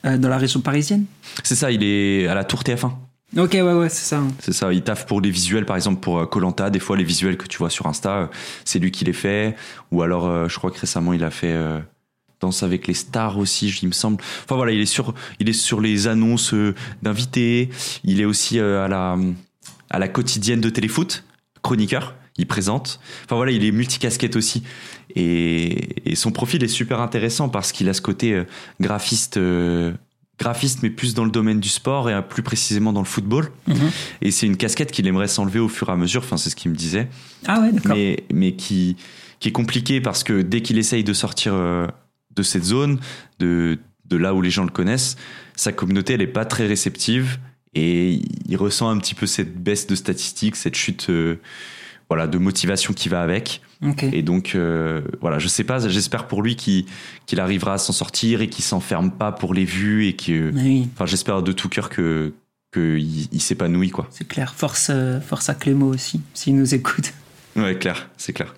euh, 0.07 0.17
dans 0.17 0.29
la 0.29 0.39
région 0.39 0.61
parisienne 0.61 1.05
C'est 1.43 1.57
ça, 1.57 1.71
il 1.71 1.83
est 1.83 2.27
à 2.27 2.35
la 2.35 2.45
tour 2.45 2.63
TF1. 2.63 2.93
Ok, 3.37 3.53
ouais, 3.53 3.61
ouais, 3.61 3.89
c'est 3.91 4.07
ça. 4.07 4.23
C'est 4.41 4.55
ça, 4.55 4.73
il 4.73 4.83
taffe 4.83 5.05
pour 5.05 5.21
les 5.21 5.31
visuels, 5.31 5.67
par 5.67 5.77
exemple 5.77 6.01
pour 6.01 6.31
Colanta. 6.31 6.71
Des 6.71 6.79
fois, 6.79 6.97
les 6.97 7.05
visuels 7.05 7.37
que 7.37 7.47
tu 7.47 7.59
vois 7.59 7.69
sur 7.69 7.87
Insta, 7.87 8.31
c'est 8.65 8.79
lui 8.79 8.91
qui 8.91 9.05
les 9.05 9.13
fait. 9.13 9.55
Ou 9.93 10.01
alors, 10.01 10.49
je 10.49 10.57
crois 10.57 10.71
que 10.71 10.81
récemment, 10.81 11.13
il 11.13 11.23
a 11.23 11.31
fait 11.31 11.55
Danse 12.41 12.63
avec 12.63 12.87
les 12.87 12.95
stars 12.95 13.37
aussi, 13.37 13.69
il 13.83 13.89
me 13.89 13.93
semble. 13.93 14.23
Enfin 14.45 14.57
voilà, 14.57 14.73
il 14.73 14.81
est 14.81 14.87
sur, 14.87 15.13
il 15.41 15.49
est 15.51 15.53
sur 15.53 15.83
les 15.83 16.09
annonces 16.09 16.55
d'invités. 17.03 17.69
Il 18.03 18.23
est 18.23 18.25
aussi 18.25 18.61
à 18.61 18.89
la, 18.89 19.19
à 19.91 19.99
la 19.99 20.09
quotidienne 20.09 20.63
de 20.63 20.71
téléfoot, 20.71 21.23
chroniqueur. 21.63 22.15
Il 22.41 22.47
présente. 22.47 23.01
Enfin 23.25 23.35
voilà, 23.35 23.51
il 23.51 23.65
est 23.65 23.73
multicasquette 23.73 24.37
aussi. 24.37 24.63
Et, 25.17 26.11
et 26.11 26.15
son 26.15 26.31
profil 26.31 26.63
est 26.63 26.69
super 26.69 27.01
intéressant 27.01 27.49
parce 27.49 27.73
qu'il 27.73 27.89
a 27.89 27.95
ce 27.95 28.01
côté 28.01 28.33
euh, 28.33 28.45
graphiste 28.81 29.39
euh, 29.39 29.93
graphiste, 30.39 30.83
mais 30.83 30.91
plus 30.91 31.15
dans 31.15 31.25
le 31.25 31.31
domaine 31.31 31.61
du 31.61 31.69
sport 31.69 32.09
et 32.09 32.23
plus 32.23 32.43
précisément 32.43 32.93
dans 32.93 33.01
le 33.01 33.07
football. 33.07 33.51
Mhm. 33.67 33.91
Et 34.23 34.31
c'est 34.31 34.47
une 34.47 34.57
casquette 34.57 34.93
qu'il 34.93 35.07
aimerait 35.07 35.29
s'enlever 35.29 35.59
au 35.59 35.69
fur 35.69 35.89
et 35.89 35.93
à 35.93 35.97
mesure. 35.97 36.23
Enfin, 36.23 36.37
c'est 36.37 36.51
ce 36.51 36.57
qu'il 36.57 36.71
me 36.71 36.77
disait. 36.77 37.09
Ah 37.47 37.61
ouais, 37.61 37.73
d'accord. 37.73 37.97
Mais, 37.97 38.25
mais 38.33 38.53
qui, 38.53 38.97
qui 39.41 39.49
est 39.49 39.53
compliqué 39.53 40.01
parce 40.01 40.23
que 40.23 40.41
dès 40.43 40.63
qu'il 40.63 40.79
essaye 40.79 41.05
de 41.05 41.13
sortir 41.13 41.55
euh, 41.55 41.87
de 42.37 42.43
cette 42.43 42.65
zone, 42.65 43.01
de, 43.41 43.79
de 44.07 44.17
là 44.17 44.35
où 44.35 44.41
les 44.41 44.51
gens 44.51 44.65
le 44.65 44.71
connaissent, 44.71 45.17
sa 45.57 45.73
communauté, 45.73 46.15
elle 46.15 46.23
est 46.23 46.29
pas 46.29 46.45
très 46.45 46.67
réceptive 46.67 47.39
et 47.79 48.23
il 48.49 48.57
ressent 48.57 48.89
un 48.91 48.99
petit 48.99 49.15
peu 49.15 49.27
cette 49.27 49.57
baisse 49.63 49.87
de 49.87 49.95
statistiques, 49.95 50.57
cette 50.57 50.75
chute 50.75 51.11
euh, 51.11 51.37
voilà, 52.09 52.27
de 52.27 52.39
motivation 52.39 52.93
qui 52.95 53.09
va 53.09 53.23
avec. 53.23 53.61
Et 54.13 54.23
donc, 54.23 54.53
euh, 54.57 55.03
voilà, 55.21 55.39
je 55.39 55.47
sais 55.47 55.63
pas, 55.63 55.79
j'espère 55.89 56.27
pour 56.27 56.43
lui 56.43 56.57
qu'il 56.57 56.87
arrivera 57.39 57.75
à 57.75 57.79
s'en 57.79 57.93
sortir 57.93 58.41
et 58.41 58.49
qu'il 58.49 58.65
s'enferme 58.65 59.13
pas 59.13 59.31
pour 59.31 59.55
les 59.55 59.65
vues 59.65 60.07
et 60.07 60.17
que. 60.17 60.51
Oui, 60.53 60.89
Enfin, 60.95 61.07
j'espère 61.07 61.43
de 61.43 61.53
tout 61.53 61.69
cœur 61.69 61.89
que 61.89 62.33
qu'il 62.73 63.33
il 63.33 63.41
s'épanouit, 63.41 63.91
quoi. 63.91 64.09
c'est 64.11 64.27
clair. 64.27 64.53
Force, 64.55 64.89
euh, 64.91 65.21
force 65.21 65.49
à 65.49 65.55
Clément 65.55 65.87
aussi, 65.87 66.21
s'il 66.35 66.57
nous 66.57 66.75
écoute. 66.75 67.13
Ouais, 67.57 67.79
clair, 67.79 68.11
c'est 68.17 68.33
clair. 68.33 68.55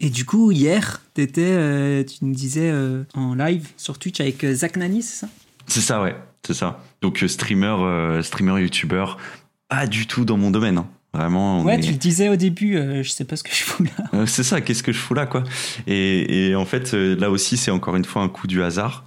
Et 0.00 0.08
du 0.10 0.24
coup, 0.24 0.50
hier, 0.50 1.00
t'étais, 1.14 1.42
euh, 1.52 2.02
tu 2.02 2.24
nous 2.24 2.34
disais 2.34 2.70
euh, 2.70 3.04
en 3.14 3.34
live 3.34 3.68
sur 3.76 3.98
Twitch 3.98 4.20
avec 4.20 4.44
Zach 4.52 4.76
Nani, 4.76 5.02
c'est 5.02 5.26
ça? 5.26 5.28
C'est 5.66 5.80
ça, 5.82 6.02
ouais, 6.02 6.16
c'est 6.46 6.54
ça. 6.54 6.80
Donc, 7.00 7.22
euh, 7.22 7.28
streamer, 7.28 7.66
euh, 7.80 8.22
streamer, 8.22 8.60
youtubeur, 8.60 9.18
pas 9.68 9.86
du 9.86 10.06
tout 10.06 10.24
dans 10.24 10.36
mon 10.36 10.50
domaine, 10.50 10.78
hein. 10.78 10.86
Vraiment. 11.14 11.60
on 11.60 11.64
Ouais, 11.64 11.76
est- 11.76 11.80
tu 11.80 11.90
le 11.92 11.98
disais 11.98 12.30
au 12.30 12.36
début, 12.36 12.76
euh, 12.76 13.02
je 13.02 13.10
sais 13.10 13.24
pas 13.26 13.36
ce 13.36 13.42
que 13.42 13.50
je 13.54 13.62
fous 13.64 13.84
là. 13.84 13.90
Euh, 14.14 14.24
c'est 14.26 14.42
ça, 14.42 14.62
qu'est-ce 14.62 14.82
que 14.82 14.92
je 14.92 14.98
fous 14.98 15.12
là, 15.12 15.26
quoi. 15.26 15.44
Et, 15.86 16.48
et 16.48 16.54
en 16.56 16.64
fait, 16.64 16.94
euh, 16.94 17.14
là 17.16 17.30
aussi, 17.30 17.58
c'est 17.58 17.70
encore 17.70 17.96
une 17.96 18.04
fois 18.06 18.22
un 18.22 18.28
coup 18.30 18.46
du 18.46 18.62
hasard. 18.62 19.04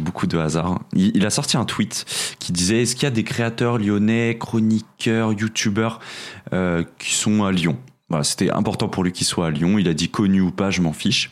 Beaucoup 0.00 0.26
de 0.26 0.36
hasard. 0.38 0.80
Il, 0.92 1.16
il 1.16 1.24
a 1.24 1.30
sorti 1.30 1.56
un 1.56 1.64
tweet 1.64 2.04
qui 2.40 2.50
disait 2.50 2.82
Est-ce 2.82 2.96
qu'il 2.96 3.04
y 3.04 3.06
a 3.06 3.10
des 3.12 3.22
créateurs 3.22 3.78
lyonnais, 3.78 4.36
chroniqueurs, 4.36 5.32
youtubeurs 5.32 6.00
qui 6.98 7.14
sont 7.14 7.44
à 7.44 7.52
Lyon? 7.52 7.78
Voilà, 8.08 8.24
C'était 8.24 8.50
important 8.50 8.88
pour 8.88 9.04
lui 9.04 9.12
qu'ils 9.12 9.26
soient 9.28 9.46
à 9.46 9.50
Lyon. 9.50 9.78
Il 9.78 9.86
a 9.86 9.94
dit 9.94 10.08
connu 10.08 10.40
ou 10.40 10.50
pas, 10.50 10.70
je 10.72 10.80
m'en 10.80 10.92
fiche. 10.92 11.30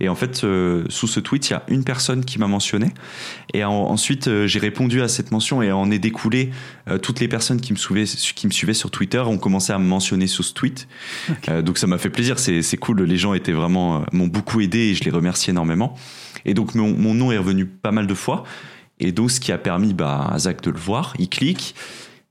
Et 0.00 0.08
en 0.08 0.14
fait, 0.14 0.44
euh, 0.44 0.84
sous 0.88 1.06
ce 1.06 1.20
tweet, 1.20 1.48
il 1.48 1.52
y 1.52 1.56
a 1.56 1.62
une 1.68 1.84
personne 1.84 2.24
qui 2.24 2.38
m'a 2.38 2.46
mentionné. 2.46 2.92
Et 3.52 3.64
en- 3.64 3.72
ensuite, 3.72 4.28
euh, 4.28 4.46
j'ai 4.46 4.58
répondu 4.58 5.02
à 5.02 5.08
cette 5.08 5.30
mention 5.30 5.62
et 5.62 5.70
en 5.72 5.90
est 5.90 5.98
découlé 5.98 6.50
euh, 6.88 6.98
toutes 6.98 7.20
les 7.20 7.28
personnes 7.28 7.60
qui 7.60 7.72
me, 7.72 7.78
suivaient, 7.78 8.04
qui 8.04 8.46
me 8.46 8.52
suivaient 8.52 8.74
sur 8.74 8.90
Twitter 8.90 9.18
ont 9.20 9.38
commencé 9.38 9.72
à 9.72 9.78
me 9.78 9.84
mentionner 9.86 10.26
sous 10.26 10.42
ce 10.42 10.52
tweet. 10.54 10.88
Donc 11.64 11.78
ça 11.78 11.86
m'a 11.86 11.98
fait 11.98 12.10
plaisir, 12.10 12.38
c'est 12.38 12.76
cool. 12.76 13.02
Les 13.02 13.16
gens 13.16 13.34
étaient 13.34 13.52
vraiment 13.52 14.04
m'ont 14.12 14.26
beaucoup 14.26 14.60
aidé 14.60 14.78
et 14.78 14.94
je 14.94 15.04
les 15.04 15.10
remercie 15.10 15.50
énormément. 15.50 15.96
Et 16.44 16.54
donc 16.54 16.74
mon, 16.74 16.92
mon 16.96 17.14
nom 17.14 17.32
est 17.32 17.38
revenu 17.38 17.66
pas 17.66 17.92
mal 17.92 18.06
de 18.06 18.14
fois. 18.14 18.44
Et 19.00 19.12
donc 19.12 19.30
ce 19.30 19.40
qui 19.40 19.52
a 19.52 19.58
permis 19.58 19.94
bah, 19.94 20.28
à 20.30 20.38
Zach 20.38 20.62
de 20.62 20.70
le 20.70 20.78
voir, 20.78 21.14
il 21.18 21.28
clique. 21.28 21.74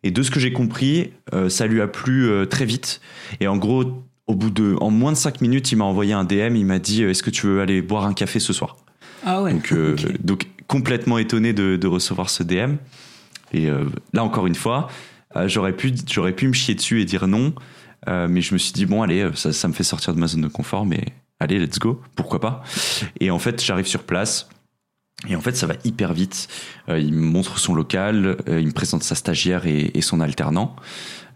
Et 0.03 0.11
de 0.11 0.22
ce 0.22 0.32
que 0.32 0.39
j'ai 0.39 0.51
compris, 0.51 1.11
ça 1.47 1.66
lui 1.66 1.80
a 1.80 1.88
plu 1.88 2.30
très 2.49 2.66
vite. 2.66 2.99
Et 3.39 3.47
en 3.47 3.55
gros, 3.55 4.03
au 4.28 4.36
bout 4.36 4.49
de, 4.49 4.76
en 4.80 4.89
moins 4.89 5.11
de 5.11 5.17
5 5.17 5.41
minutes, 5.41 5.71
il 5.71 5.78
m'a 5.78 5.86
envoyé 5.86 6.13
un 6.13 6.24
DM. 6.24 6.55
Il 6.55 6.65
m'a 6.65 6.80
dit, 6.80 7.03
euh, 7.03 7.09
est-ce 7.09 7.24
que 7.24 7.30
tu 7.30 7.47
veux 7.47 7.61
aller 7.61 7.82
boire 7.82 8.05
un 8.05 8.13
café 8.13 8.39
ce 8.39 8.53
soir? 8.53 8.78
Ah 9.26 9.41
ouais. 9.41 9.53
donc, 9.53 9.71
euh, 9.71 9.95
donc 10.24 10.47
complètement 10.67 11.17
étonné 11.17 11.53
de, 11.53 11.76
de 11.76 11.88
recevoir 11.88 12.30
ce 12.30 12.43
DM. 12.43 12.76
Et 13.53 13.69
euh, 13.69 13.86
là 14.13 14.24
encore 14.24 14.47
une 14.47 14.55
fois, 14.55 14.88
euh, 15.36 15.47
j'aurais 15.47 15.74
pu, 15.74 15.93
j'aurais 16.09 16.34
pu 16.34 16.47
me 16.47 16.53
chier 16.53 16.76
dessus 16.76 17.01
et 17.01 17.05
dire 17.05 17.28
non, 17.28 17.53
mais 18.07 18.41
je 18.41 18.53
me 18.53 18.57
suis 18.57 18.74
dit 18.74 18.86
bon 18.86 19.01
allez, 19.01 19.30
ça, 19.36 19.53
ça 19.53 19.67
me 19.67 19.74
fait 19.74 19.84
sortir 19.84 20.13
de 20.13 20.19
ma 20.19 20.28
zone 20.28 20.41
de 20.41 20.47
confort, 20.47 20.86
mais 20.86 21.05
allez 21.39 21.59
let's 21.59 21.80
go, 21.80 22.01
pourquoi 22.15 22.41
pas? 22.41 22.63
Et 23.19 23.32
en 23.32 23.39
fait 23.39 23.63
j'arrive 23.63 23.86
sur 23.86 24.03
place. 24.03 24.49
Et 25.30 25.36
en 25.36 25.41
fait, 25.41 25.55
ça 25.55 25.67
va 25.67 25.76
hyper 25.86 26.13
vite. 26.13 26.49
Euh, 26.89 26.99
il 26.99 27.13
me 27.13 27.26
montre 27.26 27.57
son 27.57 27.74
local, 27.76 28.38
euh, 28.49 28.59
il 28.59 28.67
me 28.67 28.71
présente 28.74 29.03
sa 29.03 29.15
stagiaire 29.15 29.65
et, 29.65 29.91
et 29.93 30.01
son 30.01 30.19
alternant, 30.19 30.76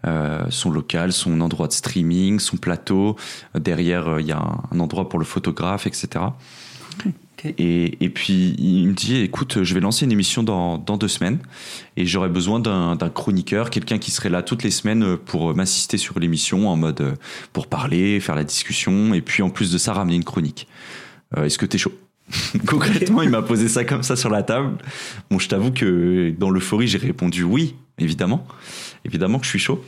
Euh, 0.06 0.44
son 0.50 0.70
local, 0.70 1.12
son 1.12 1.40
endroit 1.40 1.66
de 1.66 1.72
streaming, 1.72 2.38
son 2.38 2.56
plateau. 2.56 3.16
Euh, 3.56 3.58
Derrière, 3.58 4.06
euh, 4.08 4.20
il 4.20 4.28
y 4.28 4.32
a 4.32 4.38
un, 4.38 4.62
un 4.70 4.78
endroit 4.78 5.08
pour 5.08 5.18
le 5.18 5.24
photographe, 5.24 5.88
etc. 5.88 6.24
Et, 7.44 8.04
et 8.04 8.08
puis 8.08 8.54
il 8.58 8.88
me 8.88 8.94
dit 8.94 9.16
écoute, 9.16 9.62
je 9.62 9.74
vais 9.74 9.80
lancer 9.80 10.04
une 10.04 10.12
émission 10.12 10.42
dans, 10.44 10.78
dans 10.78 10.96
deux 10.96 11.08
semaines 11.08 11.38
et 11.96 12.04
j'aurais 12.06 12.28
besoin 12.28 12.58
d'un 12.60 12.96
chroniqueur, 13.14 13.70
quelqu'un 13.70 13.98
qui 13.98 14.10
serait 14.10 14.28
là 14.28 14.42
toutes 14.42 14.64
les 14.64 14.72
semaines 14.72 15.16
pour 15.16 15.54
m'assister 15.54 15.98
sur 15.98 16.18
l'émission 16.18 16.68
en 16.68 16.76
mode 16.76 17.00
euh, 17.00 17.14
pour 17.52 17.66
parler, 17.68 18.18
faire 18.20 18.34
la 18.34 18.44
discussion 18.44 19.14
et 19.14 19.20
puis 19.20 19.42
en 19.42 19.50
plus 19.50 19.70
de 19.72 19.78
ça 19.78 19.92
ramener 19.92 20.16
une 20.16 20.24
chronique. 20.24 20.66
Euh, 21.36 21.44
Est-ce 21.44 21.58
que 21.58 21.66
t'es 21.66 21.78
chaud? 21.78 21.92
Concrètement, 22.66 23.22
il 23.22 23.30
m'a 23.30 23.42
posé 23.42 23.68
ça 23.68 23.84
comme 23.84 24.02
ça 24.02 24.16
sur 24.16 24.30
la 24.30 24.42
table. 24.42 24.76
Bon, 25.30 25.38
je 25.38 25.48
t'avoue 25.48 25.72
que 25.72 26.34
dans 26.38 26.50
l'euphorie, 26.50 26.86
j'ai 26.86 26.98
répondu 26.98 27.42
oui, 27.42 27.74
évidemment, 27.98 28.46
évidemment 29.04 29.38
que 29.38 29.44
je 29.44 29.50
suis 29.50 29.58
chaud. 29.58 29.84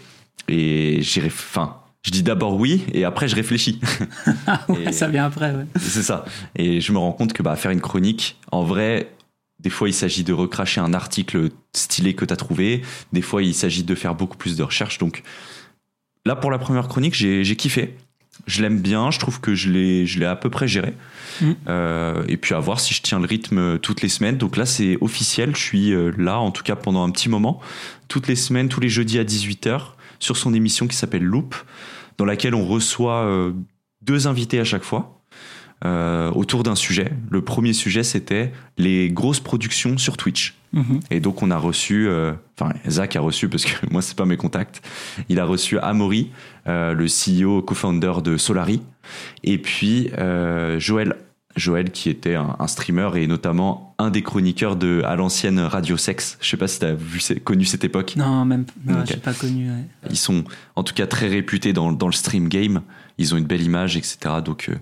Et 0.48 1.02
j'ai, 1.02 1.24
enfin, 1.26 1.76
je 2.02 2.10
dis 2.10 2.22
d'abord 2.22 2.56
oui 2.56 2.84
et 2.92 3.04
après 3.04 3.28
je 3.28 3.36
réfléchis. 3.36 3.80
Ouais, 4.68 4.92
ça 4.92 5.08
vient 5.08 5.26
après, 5.26 5.52
ouais. 5.52 5.66
C'est 5.78 6.02
ça. 6.02 6.24
Et 6.56 6.80
je 6.80 6.92
me 6.92 6.98
rends 6.98 7.12
compte 7.12 7.32
que 7.32 7.42
bah, 7.42 7.56
faire 7.56 7.70
une 7.70 7.80
chronique, 7.80 8.38
en 8.50 8.64
vrai, 8.64 9.12
des 9.60 9.70
fois 9.70 9.88
il 9.88 9.94
s'agit 9.94 10.24
de 10.24 10.32
recracher 10.32 10.80
un 10.80 10.94
article 10.94 11.50
stylé 11.74 12.14
que 12.14 12.24
tu 12.24 12.32
as 12.32 12.36
trouvé, 12.36 12.82
des 13.12 13.22
fois 13.22 13.42
il 13.42 13.54
s'agit 13.54 13.84
de 13.84 13.94
faire 13.94 14.14
beaucoup 14.14 14.36
plus 14.36 14.56
de 14.56 14.62
recherches. 14.62 14.98
Donc 14.98 15.22
là, 16.24 16.36
pour 16.36 16.50
la 16.50 16.58
première 16.58 16.88
chronique, 16.88 17.14
j'ai 17.14 17.56
kiffé. 17.56 17.96
Je 18.46 18.62
l'aime 18.62 18.80
bien, 18.80 19.10
je 19.10 19.18
trouve 19.18 19.40
que 19.40 19.54
je 19.54 19.70
l'ai 19.70 20.06
je 20.06 20.18
l'ai 20.18 20.26
à 20.26 20.36
peu 20.36 20.50
près 20.50 20.68
géré. 20.68 20.94
Mm. 21.40 21.52
Euh, 21.68 22.22
et 22.28 22.36
puis 22.36 22.54
à 22.54 22.58
voir 22.58 22.80
si 22.80 22.94
je 22.94 23.02
tiens 23.02 23.18
le 23.18 23.26
rythme 23.26 23.78
toutes 23.78 24.02
les 24.02 24.08
semaines. 24.08 24.36
Donc 24.36 24.56
là, 24.56 24.66
c'est 24.66 24.98
officiel, 25.00 25.54
je 25.54 25.60
suis 25.60 25.92
euh, 25.92 26.12
là, 26.18 26.38
en 26.38 26.50
tout 26.50 26.62
cas 26.62 26.76
pendant 26.76 27.04
un 27.04 27.10
petit 27.10 27.28
moment, 27.28 27.60
toutes 28.08 28.28
les 28.28 28.36
semaines, 28.36 28.68
tous 28.68 28.80
les 28.80 28.88
jeudis 28.88 29.18
à 29.18 29.24
18h, 29.24 29.80
sur 30.18 30.36
son 30.36 30.54
émission 30.54 30.86
qui 30.86 30.96
s'appelle 30.96 31.24
Loop, 31.24 31.54
dans 32.18 32.24
laquelle 32.24 32.54
on 32.54 32.66
reçoit 32.66 33.24
euh, 33.24 33.52
deux 34.02 34.26
invités 34.26 34.60
à 34.60 34.64
chaque 34.64 34.84
fois 34.84 35.20
euh, 35.86 36.30
autour 36.32 36.62
d'un 36.62 36.74
sujet. 36.74 37.10
Le 37.30 37.40
premier 37.40 37.72
sujet, 37.72 38.02
c'était 38.02 38.52
les 38.76 39.08
grosses 39.08 39.40
productions 39.40 39.96
sur 39.96 40.18
Twitch. 40.18 40.54
Mhm. 40.74 41.00
Et 41.10 41.20
donc, 41.20 41.42
on 41.42 41.50
a 41.50 41.56
reçu, 41.56 42.06
euh, 42.06 42.34
enfin, 42.58 42.74
Zach 42.86 43.16
a 43.16 43.20
reçu, 43.20 43.48
parce 43.48 43.64
que 43.64 43.86
moi, 43.90 44.02
c'est 44.02 44.14
pas 44.14 44.26
mes 44.26 44.36
contacts, 44.36 44.82
il 45.30 45.40
a 45.40 45.46
reçu 45.46 45.78
Amaury, 45.78 46.32
euh, 46.59 46.59
le 46.94 47.06
CEO, 47.06 47.62
co-founder 47.62 48.22
de 48.22 48.36
Solari, 48.36 48.82
et 49.44 49.58
puis 49.58 50.10
euh, 50.18 50.78
Joël. 50.78 51.16
Joël, 51.56 51.90
qui 51.90 52.08
était 52.10 52.36
un, 52.36 52.54
un 52.60 52.68
streamer 52.68 53.10
et 53.16 53.26
notamment 53.26 53.96
un 53.98 54.10
des 54.10 54.22
chroniqueurs 54.22 54.76
de 54.76 55.02
à 55.04 55.16
l'ancienne 55.16 55.58
Radio 55.58 55.96
Sex. 55.96 56.38
Je 56.40 56.48
sais 56.48 56.56
pas 56.56 56.68
si 56.68 56.78
tu 56.78 56.84
as 56.84 56.94
vu, 56.94 57.20
connu 57.42 57.64
cette 57.64 57.82
époque. 57.82 58.14
Non, 58.16 58.44
même 58.44 58.66
non, 58.86 59.02
pas 59.22 59.34
connu. 59.34 59.68
ouais. 59.68 59.84
Ils 60.08 60.16
sont 60.16 60.44
en 60.76 60.84
tout 60.84 60.94
cas 60.94 61.08
très 61.08 61.26
réputés 61.26 61.72
dans, 61.72 61.90
dans 61.90 62.06
le 62.06 62.12
stream 62.12 62.48
game. 62.48 62.82
Ils 63.18 63.34
ont 63.34 63.36
une 63.36 63.46
belle 63.46 63.62
image, 63.62 63.96
etc. 63.96 64.18
Donc, 64.44 64.68
euh, 64.68 64.76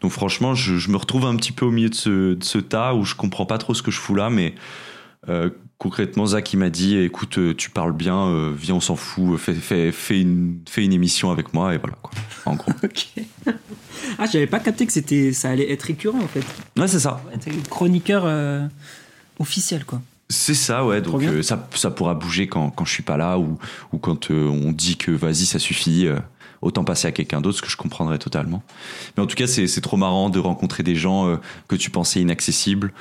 donc 0.00 0.10
franchement, 0.10 0.54
je, 0.54 0.78
je 0.78 0.90
me 0.90 0.96
retrouve 0.96 1.26
un 1.26 1.36
petit 1.36 1.52
peu 1.52 1.66
au 1.66 1.70
milieu 1.70 1.90
de 1.90 1.94
ce, 1.94 2.32
de 2.34 2.42
ce 2.44 2.58
tas 2.58 2.94
où 2.94 3.04
je 3.04 3.14
comprends 3.14 3.46
pas 3.46 3.58
trop 3.58 3.74
ce 3.74 3.82
que 3.82 3.90
je 3.90 4.00
fous 4.00 4.14
là, 4.14 4.30
mais 4.30 4.54
euh, 5.28 5.50
concrètement, 5.78 6.26
Zach 6.26 6.52
il 6.52 6.58
m'a 6.58 6.70
dit, 6.70 6.96
écoute, 6.98 7.38
euh, 7.38 7.54
tu 7.54 7.70
parles 7.70 7.92
bien, 7.92 8.16
euh, 8.28 8.52
viens, 8.56 8.76
on 8.76 8.80
s'en 8.80 8.96
fout, 8.96 9.38
fais, 9.38 9.54
fais, 9.54 9.92
fais 9.92 10.20
une, 10.20 10.58
fais 10.68 10.84
une 10.84 10.92
émission 10.92 11.30
avec 11.30 11.52
moi 11.54 11.74
et 11.74 11.78
voilà 11.78 11.96
quoi. 12.02 12.10
En 12.44 12.54
gros. 12.54 12.72
Ok. 12.82 13.06
ah, 14.18 14.26
j'avais 14.30 14.46
pas 14.46 14.60
capté 14.60 14.86
que 14.86 14.92
c'était, 14.92 15.32
ça 15.32 15.50
allait 15.50 15.70
être 15.70 15.82
récurrent 15.84 16.20
en 16.20 16.28
fait. 16.28 16.44
Ouais, 16.80 16.88
c'est 16.88 17.00
ça. 17.00 17.22
Chroniqueur 17.70 18.22
euh, 18.24 18.66
officiel 19.38 19.84
quoi. 19.84 20.00
C'est 20.28 20.54
ça, 20.54 20.84
ouais. 20.84 21.00
Donc 21.00 21.22
euh, 21.22 21.42
ça, 21.42 21.68
ça 21.74 21.90
pourra 21.90 22.14
bouger 22.14 22.48
quand, 22.48 22.70
quand 22.70 22.84
je 22.84 22.92
suis 22.92 23.02
pas 23.04 23.16
là 23.16 23.38
ou, 23.38 23.58
ou 23.92 23.98
quand 23.98 24.30
euh, 24.30 24.48
on 24.48 24.72
dit 24.72 24.96
que 24.96 25.10
vas-y, 25.12 25.46
ça 25.46 25.58
suffit. 25.58 26.06
euh, 26.06 26.18
autant 26.62 26.84
passer 26.84 27.06
à 27.06 27.12
quelqu'un 27.12 27.40
d'autre, 27.40 27.58
ce 27.58 27.62
que 27.62 27.68
je 27.70 27.76
comprendrais 27.76 28.18
totalement. 28.18 28.62
Mais 29.16 29.22
en 29.22 29.26
tout 29.26 29.36
cas, 29.36 29.46
c'est 29.46 29.80
trop 29.80 29.96
marrant 29.96 30.30
de 30.30 30.38
rencontrer 30.38 30.82
des 30.82 30.96
gens 30.96 31.28
euh, 31.28 31.36
que 31.68 31.76
tu 31.76 31.90
pensais 31.90 32.20
inaccessibles 32.20 32.92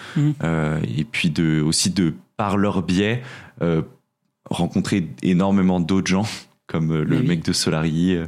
euh, 0.44 0.80
et 0.96 1.04
puis 1.06 1.30
de, 1.30 1.62
aussi 1.62 1.90
de, 1.90 2.14
par 2.38 2.58
leur 2.58 2.84
biais, 2.84 3.22
euh, 3.62 3.82
rencontrer 4.50 5.08
énormément 5.24 5.80
d'autres 5.80 6.08
gens 6.08 6.28
comme 6.68 6.92
euh, 6.92 7.04
le 7.04 7.18
oui. 7.20 7.28
mec 7.28 7.44
de 7.46 7.54
Solari, 7.54 8.16
euh, 8.16 8.28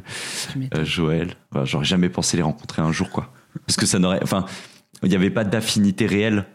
Joël. 0.83 1.35
Enfin, 1.51 1.65
J'aurais 1.65 1.85
jamais 1.85 2.09
pensé 2.09 2.37
les 2.37 2.43
rencontrer 2.43 2.81
un 2.81 2.91
jour, 2.91 3.09
quoi. 3.09 3.33
Parce 3.65 3.77
que 3.77 3.85
ça 3.85 3.99
n'aurait, 3.99 4.19
enfin, 4.23 4.45
il 5.03 5.09
n'y 5.09 5.15
avait 5.15 5.29
pas 5.31 5.43
d'affinité 5.43 6.05
réelle 6.05 6.45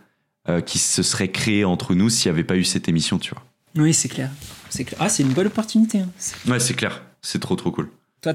qui 0.67 0.79
se 0.81 1.05
serait 1.05 1.31
créée 1.31 1.65
entre 1.65 1.95
nous 1.95 2.09
s'il 2.11 2.29
n'y 2.31 2.35
avait 2.35 2.43
pas 2.45 2.57
eu 2.57 2.65
cette 2.65 2.89
émission, 2.89 3.21
tu 3.21 3.33
vois. 3.33 3.45
Oui, 3.77 3.95
c'est 3.95 4.09
clair. 4.09 4.29
c'est 4.71 4.83
clair. 4.85 4.99
Ah, 5.01 5.09
c'est 5.09 5.23
une 5.23 5.33
bonne 5.33 5.47
opportunité. 5.47 6.01
hein. 6.01 6.09
C'est- 6.19 6.51
Ouais, 6.51 6.59
c'est 6.59 6.75
clair. 6.75 7.03
C'est 7.23 7.39
trop, 7.39 7.55
trop 7.55 7.71
cool. 7.71 7.89
Toi, 8.23 8.35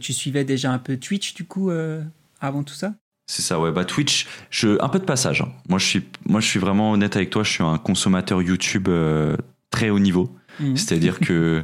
tu 0.00 0.12
suivais 0.12 0.44
déjà 0.44 0.70
un 0.72 0.78
peu 0.78 0.96
Twitch 0.96 1.34
du 1.34 1.44
coup 1.44 1.70
euh, 1.70 2.02
avant 2.40 2.62
tout 2.62 2.74
ça? 2.74 2.94
C'est 3.30 3.42
ça, 3.42 3.60
ouais. 3.60 3.70
Bah, 3.70 3.84
Twitch, 3.84 4.26
je, 4.50 4.76
un 4.82 4.88
peu 4.88 4.98
de 4.98 5.04
passage. 5.04 5.42
hein. 5.42 5.52
Moi, 5.68 5.78
je 5.78 5.86
suis, 5.86 6.02
moi, 6.26 6.40
je 6.40 6.48
suis 6.48 6.58
vraiment 6.58 6.90
honnête 6.90 7.14
avec 7.14 7.30
toi. 7.30 7.44
Je 7.44 7.50
suis 7.52 7.62
un 7.62 7.78
consommateur 7.78 8.42
YouTube 8.42 8.88
euh, 8.88 9.36
très 9.70 9.88
haut 9.88 10.00
niveau. 10.00 10.34
Mhm. 10.58 10.76
C'est-à-dire 10.76 11.20
que 11.20 11.62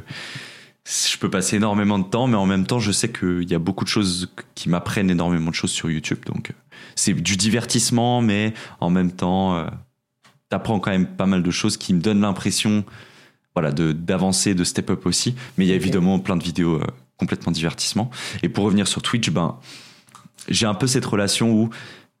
je 0.85 1.17
peux 1.17 1.29
passer 1.29 1.57
énormément 1.57 1.99
de 1.99 2.05
temps, 2.05 2.27
mais 2.27 2.37
en 2.37 2.45
même 2.45 2.65
temps, 2.65 2.79
je 2.79 2.93
sais 2.93 3.11
qu'il 3.11 3.51
y 3.51 3.53
a 3.53 3.59
beaucoup 3.59 3.83
de 3.83 3.89
choses 3.89 4.33
qui 4.55 4.69
m'apprennent 4.69 5.09
énormément 5.09 5.49
de 5.49 5.55
choses 5.55 5.71
sur 5.71 5.91
YouTube. 5.91 6.19
Donc, 6.25 6.51
euh, 6.51 6.53
c'est 6.95 7.13
du 7.13 7.35
divertissement, 7.35 8.21
mais 8.21 8.53
en 8.79 8.89
même 8.89 9.11
temps, 9.11 9.57
euh, 9.57 9.65
t'apprends 10.47 10.79
quand 10.79 10.91
même 10.91 11.05
pas 11.05 11.25
mal 11.25 11.43
de 11.43 11.51
choses 11.51 11.75
qui 11.75 11.93
me 11.93 11.99
donnent 11.99 12.21
l'impression 12.21 12.85
voilà, 13.55 13.73
d'avancer, 13.73 14.55
de 14.55 14.63
step 14.63 14.89
up 14.89 15.05
aussi. 15.05 15.35
Mais 15.57 15.65
il 15.65 15.67
y 15.67 15.73
a 15.73 15.75
évidemment 15.75 16.17
plein 16.19 16.37
de 16.37 16.43
vidéos 16.43 16.75
euh, 16.75 16.87
complètement 17.17 17.51
divertissement. 17.51 18.09
Et 18.41 18.47
pour 18.47 18.63
revenir 18.63 18.87
sur 18.87 19.01
Twitch, 19.01 19.31
ben, 19.31 19.59
j'ai 20.47 20.65
un 20.65 20.73
peu 20.73 20.87
cette 20.87 21.05
relation 21.05 21.51
où 21.51 21.69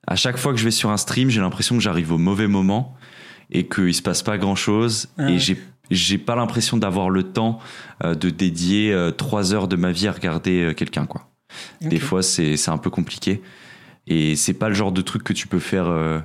à 0.07 0.15
chaque 0.15 0.37
fois 0.37 0.53
que 0.53 0.59
je 0.59 0.63
vais 0.63 0.71
sur 0.71 0.89
un 0.89 0.97
stream, 0.97 1.29
j'ai 1.29 1.41
l'impression 1.41 1.75
que 1.75 1.81
j'arrive 1.81 2.11
au 2.11 2.17
mauvais 2.17 2.47
moment 2.47 2.95
et 3.51 3.67
qu'il 3.67 3.93
se 3.93 4.01
passe 4.01 4.23
pas 4.23 4.37
grand 4.37 4.55
chose. 4.55 5.07
Ah 5.17 5.29
et 5.29 5.39
j'ai, 5.39 5.59
j'ai 5.91 6.17
pas 6.17 6.35
l'impression 6.35 6.77
d'avoir 6.77 7.09
le 7.09 7.23
temps 7.23 7.59
euh, 8.03 8.15
de 8.15 8.29
dédier 8.29 8.91
euh, 8.93 9.11
trois 9.11 9.53
heures 9.53 9.67
de 9.67 9.75
ma 9.75 9.91
vie 9.91 10.07
à 10.07 10.11
regarder 10.11 10.61
euh, 10.61 10.73
quelqu'un, 10.73 11.05
quoi. 11.05 11.29
Des 11.81 11.99
fois, 11.99 12.23
c'est, 12.23 12.57
c'est 12.57 12.71
un 12.71 12.77
peu 12.77 12.89
compliqué. 12.89 13.41
Et 14.05 14.35
c'est 14.35 14.53
pas 14.53 14.69
le 14.69 14.75
genre 14.75 14.91
de 14.91 15.01
truc 15.01 15.23
que 15.23 15.33
tu 15.33 15.47
peux 15.47 15.59
faire. 15.59 15.87
euh, 15.87 16.19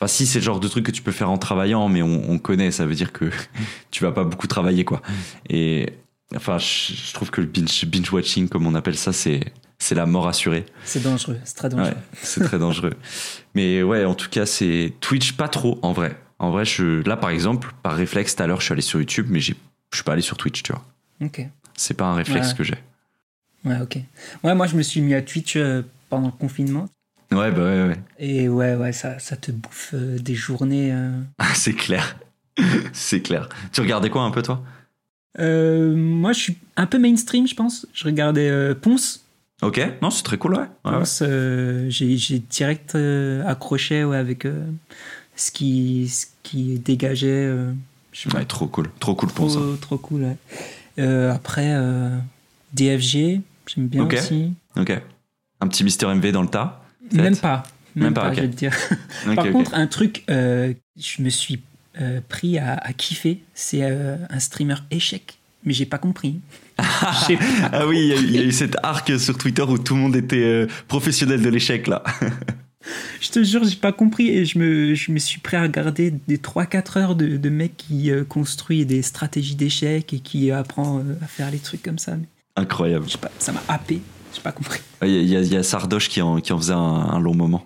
Enfin, 0.00 0.08
si, 0.08 0.26
c'est 0.26 0.40
le 0.40 0.44
genre 0.44 0.58
de 0.60 0.66
truc 0.68 0.84
que 0.84 0.90
tu 0.90 1.00
peux 1.02 1.12
faire 1.12 1.30
en 1.30 1.38
travaillant, 1.38 1.88
mais 1.88 2.02
on, 2.02 2.30
on 2.30 2.38
connaît, 2.38 2.70
ça 2.70 2.86
veut 2.86 2.94
dire 2.94 3.12
que 3.12 3.30
tu 3.90 4.02
vas 4.04 4.10
pas 4.12 4.24
beaucoup 4.24 4.46
travailler, 4.46 4.84
quoi. 4.84 5.00
Et 5.48 5.90
enfin, 6.34 6.58
je, 6.58 6.92
je 6.94 7.12
trouve 7.14 7.30
que 7.30 7.40
le 7.40 7.46
binge, 7.46 7.84
binge 7.86 8.10
watching, 8.12 8.48
comme 8.48 8.66
on 8.66 8.74
appelle 8.74 8.96
ça, 8.96 9.12
c'est, 9.12 9.52
c'est 9.82 9.96
la 9.96 10.06
mort 10.06 10.28
assurée. 10.28 10.64
C'est 10.84 11.02
dangereux, 11.02 11.40
c'est 11.44 11.56
très 11.56 11.68
dangereux. 11.68 11.88
Ouais, 11.90 11.96
c'est 12.22 12.44
très 12.44 12.58
dangereux. 12.58 12.92
Mais 13.56 13.82
ouais, 13.82 14.04
en 14.04 14.14
tout 14.14 14.28
cas, 14.30 14.46
c'est 14.46 14.92
Twitch 15.00 15.32
pas 15.32 15.48
trop, 15.48 15.78
en 15.82 15.92
vrai. 15.92 16.16
En 16.38 16.50
vrai, 16.52 16.64
je, 16.64 17.02
là, 17.08 17.16
par 17.16 17.30
exemple, 17.30 17.72
par 17.82 17.96
réflexe, 17.96 18.36
tout 18.36 18.42
à 18.44 18.46
l'heure, 18.46 18.60
je 18.60 18.66
suis 18.66 18.72
allé 18.72 18.82
sur 18.82 19.00
YouTube, 19.00 19.26
mais 19.28 19.40
je 19.40 19.54
suis 19.92 20.04
pas 20.04 20.12
allé 20.12 20.22
sur 20.22 20.36
Twitch, 20.36 20.62
tu 20.62 20.72
vois. 20.72 20.84
Ok. 21.20 21.44
C'est 21.76 21.94
pas 21.94 22.04
un 22.04 22.14
réflexe 22.14 22.50
Ouais. 22.50 22.54
que 22.58 22.64
j'ai. 22.64 22.78
Ouais, 23.64 23.80
ok. 23.80 23.98
Ouais, 24.44 24.54
moi, 24.54 24.66
je 24.68 24.76
me 24.76 24.82
suis 24.82 25.00
mis 25.00 25.14
à 25.14 25.22
Twitch 25.22 25.56
euh, 25.56 25.82
pendant 26.08 26.26
le 26.26 26.32
confinement. 26.32 26.88
Ouais, 27.32 27.50
bah 27.50 27.62
ouais, 27.64 27.86
ouais. 27.88 27.98
Et 28.20 28.48
ouais, 28.48 28.76
ouais, 28.76 28.92
ça, 28.92 29.18
ça 29.18 29.36
te 29.36 29.50
bouffe 29.50 29.90
euh, 29.94 30.18
des 30.18 30.34
journées. 30.36 30.90
euh. 30.92 31.10
Ah, 31.38 31.54
c'est 31.54 31.72
clair. 31.74 32.16
c'est 32.92 33.20
clair. 33.22 33.48
Tu 33.72 33.80
regardais 33.80 34.10
quoi 34.10 34.22
un 34.22 34.30
peu, 34.30 34.42
toi? 34.42 34.62
Moi, 35.38 36.32
je 36.32 36.38
suis 36.38 36.58
un 36.76 36.86
peu 36.86 36.98
mainstream, 36.98 37.48
je 37.48 37.54
pense. 37.56 37.86
Je 37.94 38.04
regardais 38.04 38.74
Ponce. 38.76 39.24
Ok, 39.62 39.80
non, 40.02 40.10
c'est 40.10 40.24
très 40.24 40.38
cool, 40.38 40.54
ouais. 40.54 40.60
Ouais, 40.84 40.90
ouais. 40.90 40.98
Ponce, 40.98 41.22
euh, 41.22 41.86
j'ai 41.88 42.38
direct 42.40 42.96
euh, 42.96 43.46
accroché 43.46 44.04
ouais, 44.04 44.16
avec 44.16 44.44
euh, 44.44 44.66
ce, 45.36 45.52
qui, 45.52 46.08
ce 46.08 46.26
qui 46.42 46.80
dégageait. 46.80 47.48
je 48.12 48.28
Ouais, 48.30 48.44
trop 48.44 48.66
cool. 48.66 48.90
Trop 48.98 49.14
cool 49.14 49.28
trop, 49.28 49.36
pour 49.46 49.50
ça. 49.52 49.60
trop 49.80 49.98
cool. 49.98 50.24
ouais. 50.98 51.28
Après, 51.30 51.72
DFG, 52.72 53.40
j'aime 53.68 53.86
bien 53.86 54.02
Ok. 54.04 54.14
aussi. 54.14 54.52
Ok. 54.76 55.00
Un 55.60 55.68
petit 55.68 55.84
Mister 55.84 56.06
MV 56.12 56.32
dans 56.32 56.42
le 56.42 56.48
tas. 56.48 56.82
Même 57.12 57.36
pas. 57.36 57.62
Même, 57.94 58.06
Même 58.06 58.14
pas, 58.14 58.32
je 58.32 58.40
vais 58.40 58.48
te 58.48 58.56
dire. 58.56 58.74
Ok, 59.28 59.34
Par 59.36 59.50
contre, 59.52 59.74
un 59.74 59.86
truc, 59.86 60.24
je 60.28 61.22
me 61.22 61.28
suis 61.28 61.62
pris 62.28 62.58
à, 62.58 62.74
à 62.74 62.92
kiffer, 62.92 63.42
c'est 63.54 63.82
un 63.82 64.38
streamer 64.40 64.76
échec. 64.90 65.38
Mais 65.64 65.72
j'ai 65.72 65.86
pas 65.86 65.98
compris. 65.98 66.40
Ah 66.78 67.86
oui, 67.86 67.98
il 68.00 68.06
y 68.08 68.12
a 68.12 68.16
eu- 68.16 68.24
il 68.24 68.36
y, 68.36 68.38
a 68.38 68.42
eu 68.42 68.52
cet 68.52 68.76
arc 68.82 69.18
sur 69.18 69.36
Twitter 69.38 69.62
où 69.62 69.78
tout 69.78 69.94
le 69.94 70.00
monde 70.00 70.16
était 70.16 70.36
euh, 70.42 70.66
professionnel 70.88 71.42
de 71.42 71.48
l'échec, 71.48 71.86
là. 71.86 72.02
Je 73.20 73.30
te 73.30 73.44
jure, 73.44 73.62
j'ai 73.64 73.76
pas 73.76 73.92
compris 73.92 74.28
et 74.30 74.44
je 74.44 74.58
me, 74.58 74.94
je 74.94 75.12
me 75.12 75.18
suis 75.18 75.38
prêt 75.38 75.56
à 75.56 75.62
regarder 75.62 76.12
des 76.26 76.38
3-4 76.38 76.98
heures 76.98 77.14
de, 77.14 77.36
de 77.36 77.48
mecs 77.48 77.76
qui 77.76 78.10
euh, 78.10 78.24
construisent 78.24 78.86
des 78.88 79.02
stratégies 79.02 79.54
d'échecs 79.54 80.12
et 80.12 80.18
qui 80.18 80.50
apprend 80.50 80.98
euh, 80.98 81.02
à 81.22 81.26
faire 81.26 81.50
les 81.52 81.58
trucs 81.58 81.82
comme 81.82 81.98
ça. 81.98 82.16
Mais, 82.16 82.26
Incroyable. 82.56 83.04
je 83.06 83.12
sais 83.12 83.18
pas, 83.18 83.30
ça 83.38 83.52
m'a 83.52 83.62
happé, 83.68 84.00
j'ai 84.34 84.40
pas 84.40 84.50
compris. 84.52 84.80
Il 85.02 85.10
y 85.26 85.36
a, 85.36 85.40
y 85.40 85.54
y 85.54 85.64
Sardoche 85.64 86.08
qui 86.08 86.20
en, 86.20 86.40
qui 86.40 86.52
en 86.52 86.58
faisait 86.58 86.72
un, 86.72 86.78
un 86.78 87.20
long 87.20 87.34
moment. 87.34 87.64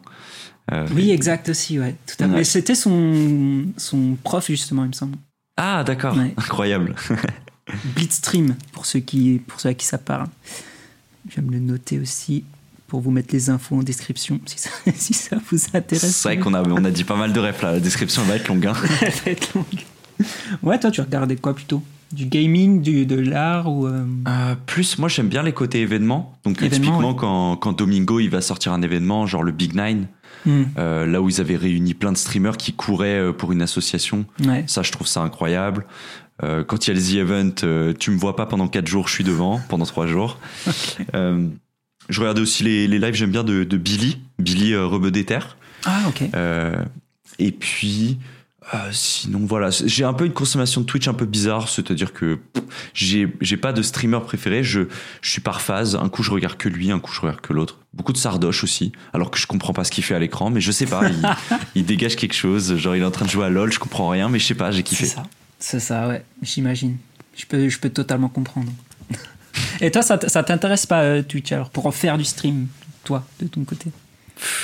Euh, 0.73 0.87
Oui, 0.95 1.11
exact 1.11 1.49
aussi, 1.49 1.79
ouais. 1.79 1.95
Tout 2.07 2.23
à 2.25 2.29
fait. 2.29 2.35
Ouais. 2.35 2.45
C'était 2.45 2.75
son, 2.75 3.65
son 3.79 4.17
prof, 4.23 4.47
justement, 4.49 4.85
il 4.85 4.89
me 4.89 4.93
semble. 4.93 5.17
Ah, 5.57 5.83
d'accord. 5.85 6.15
Ouais. 6.17 6.35
Incroyable. 6.37 6.95
Blitzstream, 7.95 8.55
pour 8.73 8.87
ceux, 8.87 9.01
qui, 9.01 9.41
pour 9.47 9.61
ceux 9.61 9.71
à 9.71 9.75
qui 9.75 9.87
ça 9.87 9.99
parle. 9.99 10.27
Je 11.29 11.37
vais 11.37 11.43
me 11.43 11.53
le 11.53 11.59
noter 11.59 11.99
aussi 11.99 12.45
pour 12.87 13.01
vous 13.01 13.11
mettre 13.11 13.33
les 13.35 13.51
infos 13.51 13.77
en 13.77 13.83
description 13.83 14.39
si 14.47 14.59
ça, 14.59 14.71
si 14.95 15.13
ça 15.15 15.37
vous 15.51 15.59
intéresse. 15.75 16.15
C'est 16.17 16.29
vrai 16.29 16.39
qu'on 16.39 16.55
a, 16.55 16.63
on 16.69 16.85
a 16.85 16.91
dit 16.91 17.05
pas 17.05 17.17
mal 17.17 17.33
de 17.33 17.41
refs 17.41 17.63
là. 17.63 17.73
La 17.73 17.81
description 17.81 18.23
va 18.23 18.37
être 18.37 18.49
longue. 18.49 18.67
hein. 18.67 18.75
Elle 19.03 19.11
va 19.25 19.31
être 19.33 19.55
longue. 19.55 19.65
Ouais, 20.63 20.79
toi, 20.79 20.91
tu 20.91 21.01
regardais 21.01 21.37
quoi 21.37 21.55
plutôt? 21.55 21.83
Du 22.13 22.27
gaming, 22.27 22.81
du, 22.83 23.05
de 23.05 23.17
l'art 23.19 23.67
ou. 23.71 23.87
euh, 23.89 24.07
Euh, 24.29 24.55
plus, 24.67 24.97
moi 24.99 25.09
j'aime 25.09 25.29
bien 25.29 25.43
les 25.43 25.53
côtés 25.53 25.81
événements. 25.81 26.39
Donc 26.45 26.63
Événements, 26.63 26.77
typiquement 26.93 27.11
ouais. 27.11 27.17
quand, 27.19 27.57
quand 27.57 27.73
Domingo 27.73 28.21
il 28.21 28.29
va 28.31 28.41
sortir 28.41 28.73
un 28.73 28.81
événement, 28.83 29.27
genre 29.27 29.43
le 29.43 29.51
Big 29.51 29.75
Nine, 29.75 30.07
hmm, 30.47 30.63
euh, 30.79 31.05
là 31.07 31.21
où 31.21 31.29
ils 31.29 31.41
avaient 31.41 31.57
réuni 31.57 31.95
plein 31.95 32.13
de 32.13 32.17
streamers 32.17 32.57
qui 32.57 32.73
couraient 32.73 33.33
pour 33.37 33.51
une 33.51 33.61
association. 33.61 34.25
Ouais. 34.45 34.63
Ça, 34.69 34.83
je 34.83 34.93
trouve 34.93 35.09
ça 35.09 35.21
incroyable. 35.23 35.85
Euh, 36.43 36.65
quand 36.65 36.87
il 36.87 36.91
y 36.91 36.97
a 36.97 37.01
le 37.01 37.03
The 37.03 37.15
Event, 37.29 37.55
euh, 37.65 37.95
tu 37.99 38.11
me 38.11 38.19
vois 38.19 38.37
pas 38.37 38.47
pendant 38.47 38.69
4 38.69 38.87
jours, 38.87 39.09
je 39.09 39.15
suis 39.15 39.25
devant, 39.25 39.61
pendant 39.69 39.85
3 39.87 40.07
jours. 40.07 40.39
Euh, 41.15 41.47
je 42.09 42.21
regardais 42.21 42.41
aussi 42.41 42.63
les, 42.63 42.87
les 42.87 42.99
lives, 42.99 43.15
j'aime 43.15 43.31
bien 43.33 43.43
de, 43.43 43.65
de 43.65 43.77
Billy, 43.77 44.19
Billy 44.39 44.77
Rebeu 44.77 45.11
des 45.11 45.25
Terres. 45.25 45.57
Ah, 45.85 46.03
ok. 46.09 46.23
Et 47.39 47.53
puis, 47.53 48.19
sinon, 48.93 49.41
voilà, 49.45 49.71
j'ai 49.71 50.05
un 50.05 50.13
peu 50.13 50.25
une 50.25 50.33
consommation 50.33 50.81
de 50.83 50.87
Twitch 50.87 51.09
un 51.09 51.15
peu 51.15 51.27
bizarre, 51.27 51.69
c'est-à-dire 51.69 52.13
que 52.13 52.39
j'ai 52.95 53.29
j'ai 53.41 53.57
pas 53.57 53.73
de 53.73 53.83
streamer 53.83 54.21
préféré, 54.25 54.63
je, 54.63 54.83
je 55.21 55.31
suis 55.31 55.41
par 55.41 55.61
phase. 55.61 55.97
Un 55.97 56.09
coup, 56.09 56.23
je 56.23 56.31
regarde 56.31 56.57
que 56.57 56.69
lui, 56.69 56.91
un 56.93 56.99
coup, 57.01 57.13
je 57.13 57.21
regarde 57.21 57.41
que 57.41 57.53
l'autre. 57.53 57.79
Beaucoup 57.93 58.13
de 58.13 58.19
Sardoche 58.19 58.63
aussi, 58.63 58.93
alors 59.13 59.31
que 59.31 59.39
je 59.39 59.47
comprends 59.47 59.73
pas 59.73 59.83
ce 59.85 59.91
qu'il 59.91 60.05
fait 60.05 60.15
à 60.15 60.19
l'écran, 60.21 60.51
mais 60.51 60.61
je 60.61 60.71
sais 60.71 60.87
pas, 60.87 61.09
il, 61.09 61.23
il 61.75 61.85
dégage 61.87 62.15
quelque 62.17 62.35
chose. 62.35 62.77
Genre, 62.77 62.95
il 62.95 63.03
est 63.03 63.07
en 63.07 63.11
train 63.11 63.25
de 63.25 63.31
jouer 63.31 63.47
à 63.47 63.49
LoL, 63.51 63.73
je 63.73 63.79
comprends 63.81 64.09
rien, 64.09 64.29
mais 64.29 64.39
je 64.39 64.47
sais 64.47 64.55
pas, 64.55 64.71
j'ai 64.71 64.79
C'est 64.79 64.83
kiffé. 64.85 65.07
ça. 65.07 65.25
C'est 65.59 65.81
ça, 65.81 66.09
ouais. 66.09 66.25
J'imagine. 66.43 66.97
Je 67.37 67.47
peux, 67.47 67.69
je 67.69 67.79
peux 67.79 67.91
totalement 67.91 68.29
comprendre. 68.29 68.71
Et 69.81 69.91
toi, 69.91 70.03
ça, 70.03 70.19
t'intéresse 70.19 70.87
pas 70.87 71.03
euh, 71.03 71.23
Twitch 71.23 71.53
alors 71.53 71.71
pour 71.71 71.87
en 71.87 71.91
faire 71.91 72.19
du 72.19 72.25
stream, 72.25 72.67
toi, 73.05 73.25
de 73.41 73.47
ton 73.47 73.65
côté? 73.65 73.91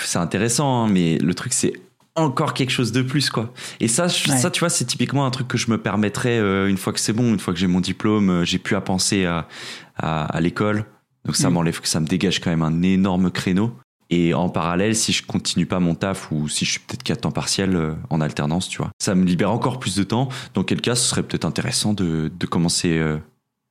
C'est 0.05 0.19
intéressant, 0.19 0.85
hein, 0.85 0.89
mais 0.91 1.19
le 1.19 1.35
truc, 1.35 1.53
c'est 1.55 1.73
encore 2.15 2.53
quelque 2.53 2.71
chose 2.71 2.93
de 2.93 3.01
plus, 3.01 3.31
quoi. 3.31 3.53
Et 3.81 3.89
ça, 3.89 4.07
je- 4.09 4.31
Ouais. 4.31 4.37
ça 4.39 4.51
tu 4.51 4.61
vois, 4.61 4.69
c'est 4.69 4.85
typiquement 4.85 5.25
un 5.25 5.31
truc 5.31 5.49
que 5.49 5.57
je 5.57 5.71
me 5.71 5.79
permettrais 5.79 6.39
euh, 6.39 6.69
une 6.69 6.77
fois 6.77 6.93
que 6.93 7.01
c'est 7.01 7.15
bon, 7.15 7.33
une 7.33 7.39
fois 7.41 7.55
que 7.55 7.59
j'ai 7.61 7.67
mon 7.69 7.81
diplôme, 7.81 8.29
euh, 8.31 8.45
j'ai 8.45 8.59
plus 8.59 8.77
à 8.77 8.83
penser 8.83 9.25
à, 9.25 9.49
à, 9.97 10.25
à 10.27 10.41
l'école. 10.43 10.85
Donc 11.25 11.37
ça 11.37 11.49
Mm. 11.49 11.53
m'enlève, 11.55 11.81
ça 11.85 12.01
me 12.01 12.07
dégage 12.07 12.41
quand 12.41 12.51
même 12.51 12.63
un 12.63 12.83
énorme 12.83 13.31
créneau. 13.31 13.75
Et 14.15 14.35
en 14.35 14.51
parallèle, 14.51 14.95
si 14.95 15.11
je 15.11 15.25
continue 15.25 15.65
pas 15.65 15.81
mon 15.81 15.95
taf 15.95 16.31
ou 16.31 16.47
si 16.47 16.67
je 16.67 16.73
suis 16.73 16.81
peut-être 16.81 17.03
qu'à 17.03 17.17
temps 17.17 17.31
partiel 17.31 17.75
euh, 17.75 17.95
en 18.11 18.21
alternance, 18.21 18.69
tu 18.69 18.77
vois, 18.77 18.91
ça 18.99 19.15
me 19.15 19.25
libère 19.25 19.51
encore 19.51 19.81
plus 19.81 19.97
de 19.97 20.03
temps. 20.03 20.29
Dans 20.53 20.65
quel 20.65 20.83
cas, 20.83 20.95
ce 20.95 21.09
serait 21.09 21.23
peut-être 21.23 21.47
intéressant 21.47 21.95
de, 21.95 22.31
de 22.39 22.47
commencer 22.47 22.99
euh, 22.99 23.17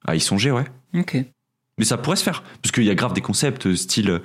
à 0.03 0.15
y 0.15 0.19
songer, 0.19 0.49
ouais. 0.49 0.65
Ok. 0.95 1.15
Mais 1.77 1.85
ça 1.85 1.97
pourrait 1.97 2.15
se 2.15 2.23
faire, 2.23 2.41
parce 2.61 2.71
qu'il 2.71 2.85
y 2.85 2.89
a 2.89 2.95
grave 2.95 3.13
des 3.13 3.21
concepts, 3.21 3.67
euh, 3.67 3.75
style, 3.75 4.19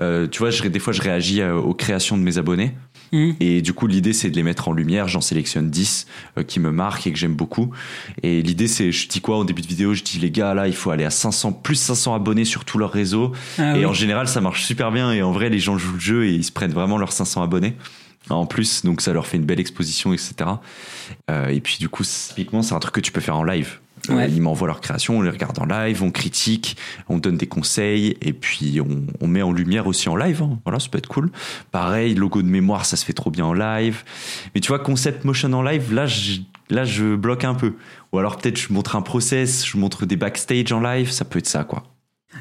euh, 0.00 0.28
tu 0.28 0.40
vois, 0.40 0.50
je, 0.50 0.62
des 0.68 0.78
fois 0.78 0.92
je 0.92 1.00
réagis 1.00 1.42
aux 1.42 1.74
créations 1.74 2.18
de 2.18 2.22
mes 2.22 2.36
abonnés, 2.36 2.74
Hmm. 3.12 3.32
et 3.40 3.62
du 3.62 3.72
coup 3.72 3.86
l'idée 3.86 4.12
c'est 4.12 4.30
de 4.30 4.36
les 4.36 4.42
mettre 4.42 4.68
en 4.68 4.72
lumière, 4.72 5.08
j'en 5.08 5.20
sélectionne 5.20 5.70
10 5.70 6.06
euh, 6.38 6.42
qui 6.42 6.58
me 6.60 6.70
marquent 6.72 7.06
et 7.06 7.12
que 7.12 7.18
j'aime 7.18 7.34
beaucoup, 7.34 7.70
et 8.22 8.42
l'idée 8.42 8.66
c'est, 8.68 8.90
je 8.92 9.08
dis 9.08 9.20
quoi 9.20 9.38
au 9.38 9.44
début 9.44 9.62
de 9.62 9.66
vidéo, 9.66 9.94
je 9.94 10.02
dis 10.02 10.18
les 10.18 10.30
gars 10.30 10.54
là 10.54 10.66
il 10.66 10.74
faut 10.74 10.90
aller 10.90 11.04
à 11.04 11.10
500, 11.10 11.52
plus 11.52 11.76
500 11.76 12.14
abonnés 12.14 12.44
sur 12.44 12.64
tout 12.64 12.78
leur 12.78 12.90
réseau, 12.90 13.32
Ah, 13.58 13.76
et 13.76 13.80
oui. 13.80 13.86
en 13.86 13.92
général 13.92 14.26
ça 14.28 14.40
marche 14.40 14.64
super 14.64 14.90
bien, 14.90 15.12
et 15.12 15.22
en 15.22 15.32
vrai 15.32 15.50
les 15.50 15.60
gens 15.60 15.78
jouent 15.78 15.94
le 15.94 16.00
jeu 16.00 16.26
et 16.26 16.32
ils 16.34 16.44
se 16.44 16.52
prennent 16.52 16.72
vraiment 16.72 16.98
leurs 16.98 17.12
500 17.12 17.42
abonnés. 17.42 17.74
En 18.30 18.46
plus, 18.46 18.86
donc 18.86 19.02
ça 19.02 19.12
leur 19.12 19.26
fait 19.26 19.36
une 19.36 19.44
belle 19.44 19.60
exposition, 19.60 20.14
etc. 20.14 20.34
Euh, 21.30 21.48
et 21.48 21.60
puis 21.60 21.76
du 21.78 21.90
coup, 21.90 22.04
typiquement, 22.04 22.62
c'est 22.62 22.74
un 22.74 22.78
truc 22.78 22.94
que 22.94 23.00
tu 23.00 23.12
peux 23.12 23.20
faire 23.20 23.36
en 23.36 23.44
live. 23.44 23.80
Euh, 24.10 24.14
Ouais. 24.16 24.30
ils 24.30 24.40
m'envoient 24.42 24.66
leurs 24.68 24.80
créations, 24.80 25.18
on 25.18 25.22
les 25.22 25.30
regarde 25.30 25.58
en 25.58 25.64
live, 25.66 26.02
on 26.02 26.10
critique, 26.10 26.76
on 27.08 27.18
donne 27.18 27.36
des 27.36 27.46
conseils, 27.46 28.16
et 28.20 28.32
puis 28.32 28.80
on, 28.80 29.02
on 29.20 29.26
met 29.26 29.42
en 29.42 29.52
lumière 29.52 29.86
aussi 29.86 30.08
en 30.08 30.16
live. 30.16 30.42
hein. 30.42 30.58
Voilà, 30.64 30.78
ça 30.78 30.88
peut 30.90 30.98
être 30.98 31.08
cool. 31.08 31.30
Pareil, 31.70 32.14
logo 32.14 32.42
de 32.42 32.48
mémoire, 32.48 32.84
ça 32.86 32.96
se 32.96 33.04
fait 33.04 33.12
trop 33.12 33.30
bien 33.30 33.44
en 33.46 33.54
live. 33.54 34.02
Mais 34.54 34.60
tu 34.60 34.68
vois, 34.68 34.78
concept 34.78 35.24
motion 35.24 35.52
en 35.52 35.62
live, 35.62 35.92
là, 35.94 36.06
je, 36.06 36.40
là, 36.70 36.84
je 36.84 37.14
bloque 37.16 37.44
un 37.44 37.54
peu. 37.54 37.74
Ou 38.12 38.18
alors 38.18 38.36
peut-être 38.36 38.58
je 38.58 38.72
montre 38.72 38.94
un 38.96 39.02
process, 39.02 39.66
je 39.66 39.76
montre 39.78 40.06
des 40.06 40.16
backstage 40.16 40.70
en 40.72 40.80
live, 40.80 41.10
ça 41.10 41.24
peut 41.24 41.38
être 41.38 41.46
ça, 41.48 41.64
quoi. 41.64 41.84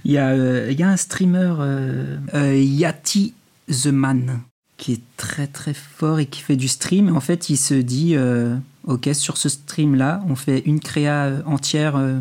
Il 0.06 0.12
y, 0.12 0.18
a, 0.18 0.30
euh, 0.30 0.70
il 0.72 0.80
y 0.80 0.84
a 0.84 0.90
un 0.90 0.98
streamer, 0.98 1.54
euh, 1.60 2.18
euh, 2.34 2.58
Yati 2.58 3.34
The 3.70 3.88
Man, 3.88 4.42
qui 4.78 4.94
est 4.94 5.02
très 5.18 5.48
très 5.48 5.74
fort 5.74 6.20
et 6.20 6.26
qui 6.26 6.42
fait 6.42 6.56
du 6.56 6.68
stream. 6.68 7.16
En 7.16 7.20
fait, 7.22 7.50
il 7.50 7.58
se 7.58 7.76
dit 7.76 8.16
euh, 8.16 8.56
Ok, 8.86 9.10
sur 9.14 9.38
ce 9.38 9.50
stream-là, 9.50 10.22
on 10.28 10.36
fait 10.36 10.60
une 10.66 10.80
créa 10.80 11.26
euh, 11.26 11.42
entière 11.46 11.96
euh, 11.96 12.20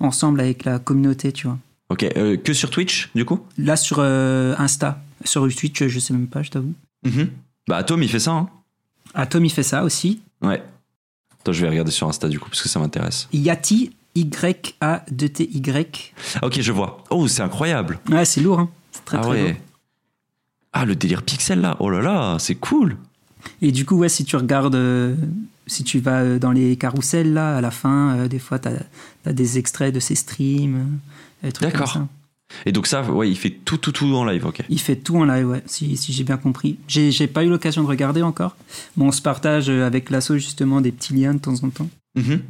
ensemble 0.00 0.40
avec 0.40 0.64
la 0.64 0.78
communauté, 0.78 1.32
tu 1.32 1.46
vois. 1.46 1.58
Ok, 1.90 2.04
euh, 2.16 2.36
que 2.36 2.52
sur 2.52 2.70
Twitch, 2.70 3.10
du 3.14 3.24
coup? 3.24 3.40
Là, 3.56 3.76
sur 3.76 3.98
euh, 4.00 4.54
Insta, 4.58 5.02
sur 5.24 5.46
Twitch, 5.54 5.86
je 5.86 5.98
sais 5.98 6.12
même 6.12 6.26
pas, 6.26 6.42
je 6.42 6.50
t'avoue. 6.50 6.74
Mhm. 7.04 7.30
Bah, 7.66 7.82
Tom, 7.82 8.02
il 8.02 8.08
fait 8.08 8.20
ça, 8.20 8.32
hein 8.32 8.48
Ah, 9.14 9.26
Tom, 9.26 9.44
il 9.44 9.50
fait 9.50 9.62
ça 9.62 9.84
aussi. 9.84 10.20
Ouais. 10.42 10.62
Attends, 11.40 11.52
je 11.52 11.62
vais 11.62 11.68
regarder 11.68 11.90
sur 11.90 12.08
Insta, 12.08 12.28
du 12.28 12.38
coup, 12.38 12.48
parce 12.48 12.62
que 12.62 12.68
ça 12.68 12.78
m'intéresse. 12.78 13.28
Yati, 13.32 13.92
Y-A-2-T-Y. 14.14 16.14
Ok, 16.42 16.60
je 16.60 16.72
vois. 16.72 17.04
Oh, 17.10 17.28
c'est 17.28 17.42
incroyable. 17.42 17.98
Ouais, 18.10 18.24
c'est 18.24 18.40
lourd, 18.40 18.60
hein. 18.60 18.70
C'est 18.92 19.04
très 19.04 19.18
ah 19.18 19.20
très 19.20 19.30
ouais. 19.30 19.48
lourd. 19.48 19.56
Ah, 20.72 20.84
le 20.84 20.96
délire 20.96 21.22
pixel 21.22 21.60
là. 21.60 21.76
Oh 21.80 21.90
là 21.90 22.00
là, 22.00 22.36
c'est 22.38 22.54
cool. 22.54 22.96
Et 23.62 23.72
du 23.72 23.86
coup, 23.86 23.96
ouais, 23.96 24.08
si 24.08 24.24
tu 24.24 24.36
regardes, 24.36 24.76
si 25.68 25.84
tu 25.84 26.00
vas 26.00 26.22
euh, 26.22 26.38
dans 26.38 26.52
les 26.52 26.76
carousels, 26.76 27.32
là, 27.32 27.56
à 27.56 27.60
la 27.60 27.70
fin, 27.70 28.16
euh, 28.16 28.28
des 28.28 28.38
fois, 28.38 28.58
tu 28.58 28.68
as, 28.68 29.32
des 29.32 29.58
extraits 29.58 29.94
de 29.94 30.00
ses 30.00 30.14
streams. 30.16 30.98
euh, 31.44 31.50
D'accord. 31.60 32.06
Et 32.64 32.72
donc 32.72 32.86
ça, 32.86 33.02
ouais, 33.02 33.28
il 33.30 33.36
fait 33.36 33.50
tout, 33.50 33.76
tout, 33.76 33.92
tout 33.92 34.06
en 34.06 34.24
live, 34.24 34.46
ok. 34.46 34.62
Il 34.70 34.80
fait 34.80 34.96
tout 34.96 35.16
en 35.18 35.24
live, 35.24 35.48
ouais, 35.48 35.62
si, 35.66 35.96
si 35.98 36.12
j'ai 36.14 36.24
bien 36.24 36.38
compris. 36.38 36.78
J'ai 36.88 37.26
pas 37.26 37.44
eu 37.44 37.50
l'occasion 37.50 37.82
de 37.82 37.88
regarder 37.88 38.22
encore. 38.22 38.56
Bon, 38.96 39.08
on 39.08 39.12
se 39.12 39.20
partage 39.20 39.68
avec 39.68 40.08
l'asso, 40.08 40.32
justement, 40.34 40.80
des 40.80 40.90
petits 40.90 41.12
liens 41.12 41.34
de 41.34 41.38
temps 41.40 41.62
en 41.62 41.68
temps. 41.68 41.90
Mhm. 42.14 42.40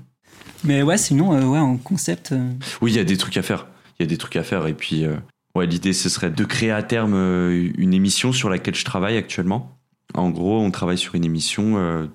Mais 0.64 0.82
ouais, 0.82 0.98
sinon, 0.98 1.34
euh, 1.34 1.44
ouais, 1.44 1.58
en 1.58 1.76
concept. 1.76 2.32
euh, 2.32 2.52
Oui, 2.80 2.92
il 2.92 2.96
y 2.96 3.00
a 3.00 3.04
des 3.04 3.16
trucs 3.16 3.36
à 3.36 3.42
faire. 3.42 3.66
Il 3.98 4.02
y 4.02 4.06
a 4.06 4.08
des 4.08 4.16
trucs 4.16 4.36
à 4.36 4.42
faire. 4.44 4.66
Et 4.66 4.74
puis, 4.74 5.04
euh, 5.04 5.16
ouais, 5.56 5.66
l'idée, 5.66 5.92
ce 5.92 6.08
serait 6.08 6.30
de 6.30 6.44
créer 6.44 6.70
à 6.70 6.82
terme 6.82 7.14
une 7.14 7.92
émission 7.92 8.32
sur 8.32 8.48
laquelle 8.48 8.74
je 8.76 8.84
travaille 8.84 9.16
actuellement. 9.16 9.76
En 10.14 10.30
gros, 10.30 10.60
on 10.60 10.70
travaille 10.70 10.98
sur 10.98 11.14
une 11.16 11.24
émission 11.24 12.08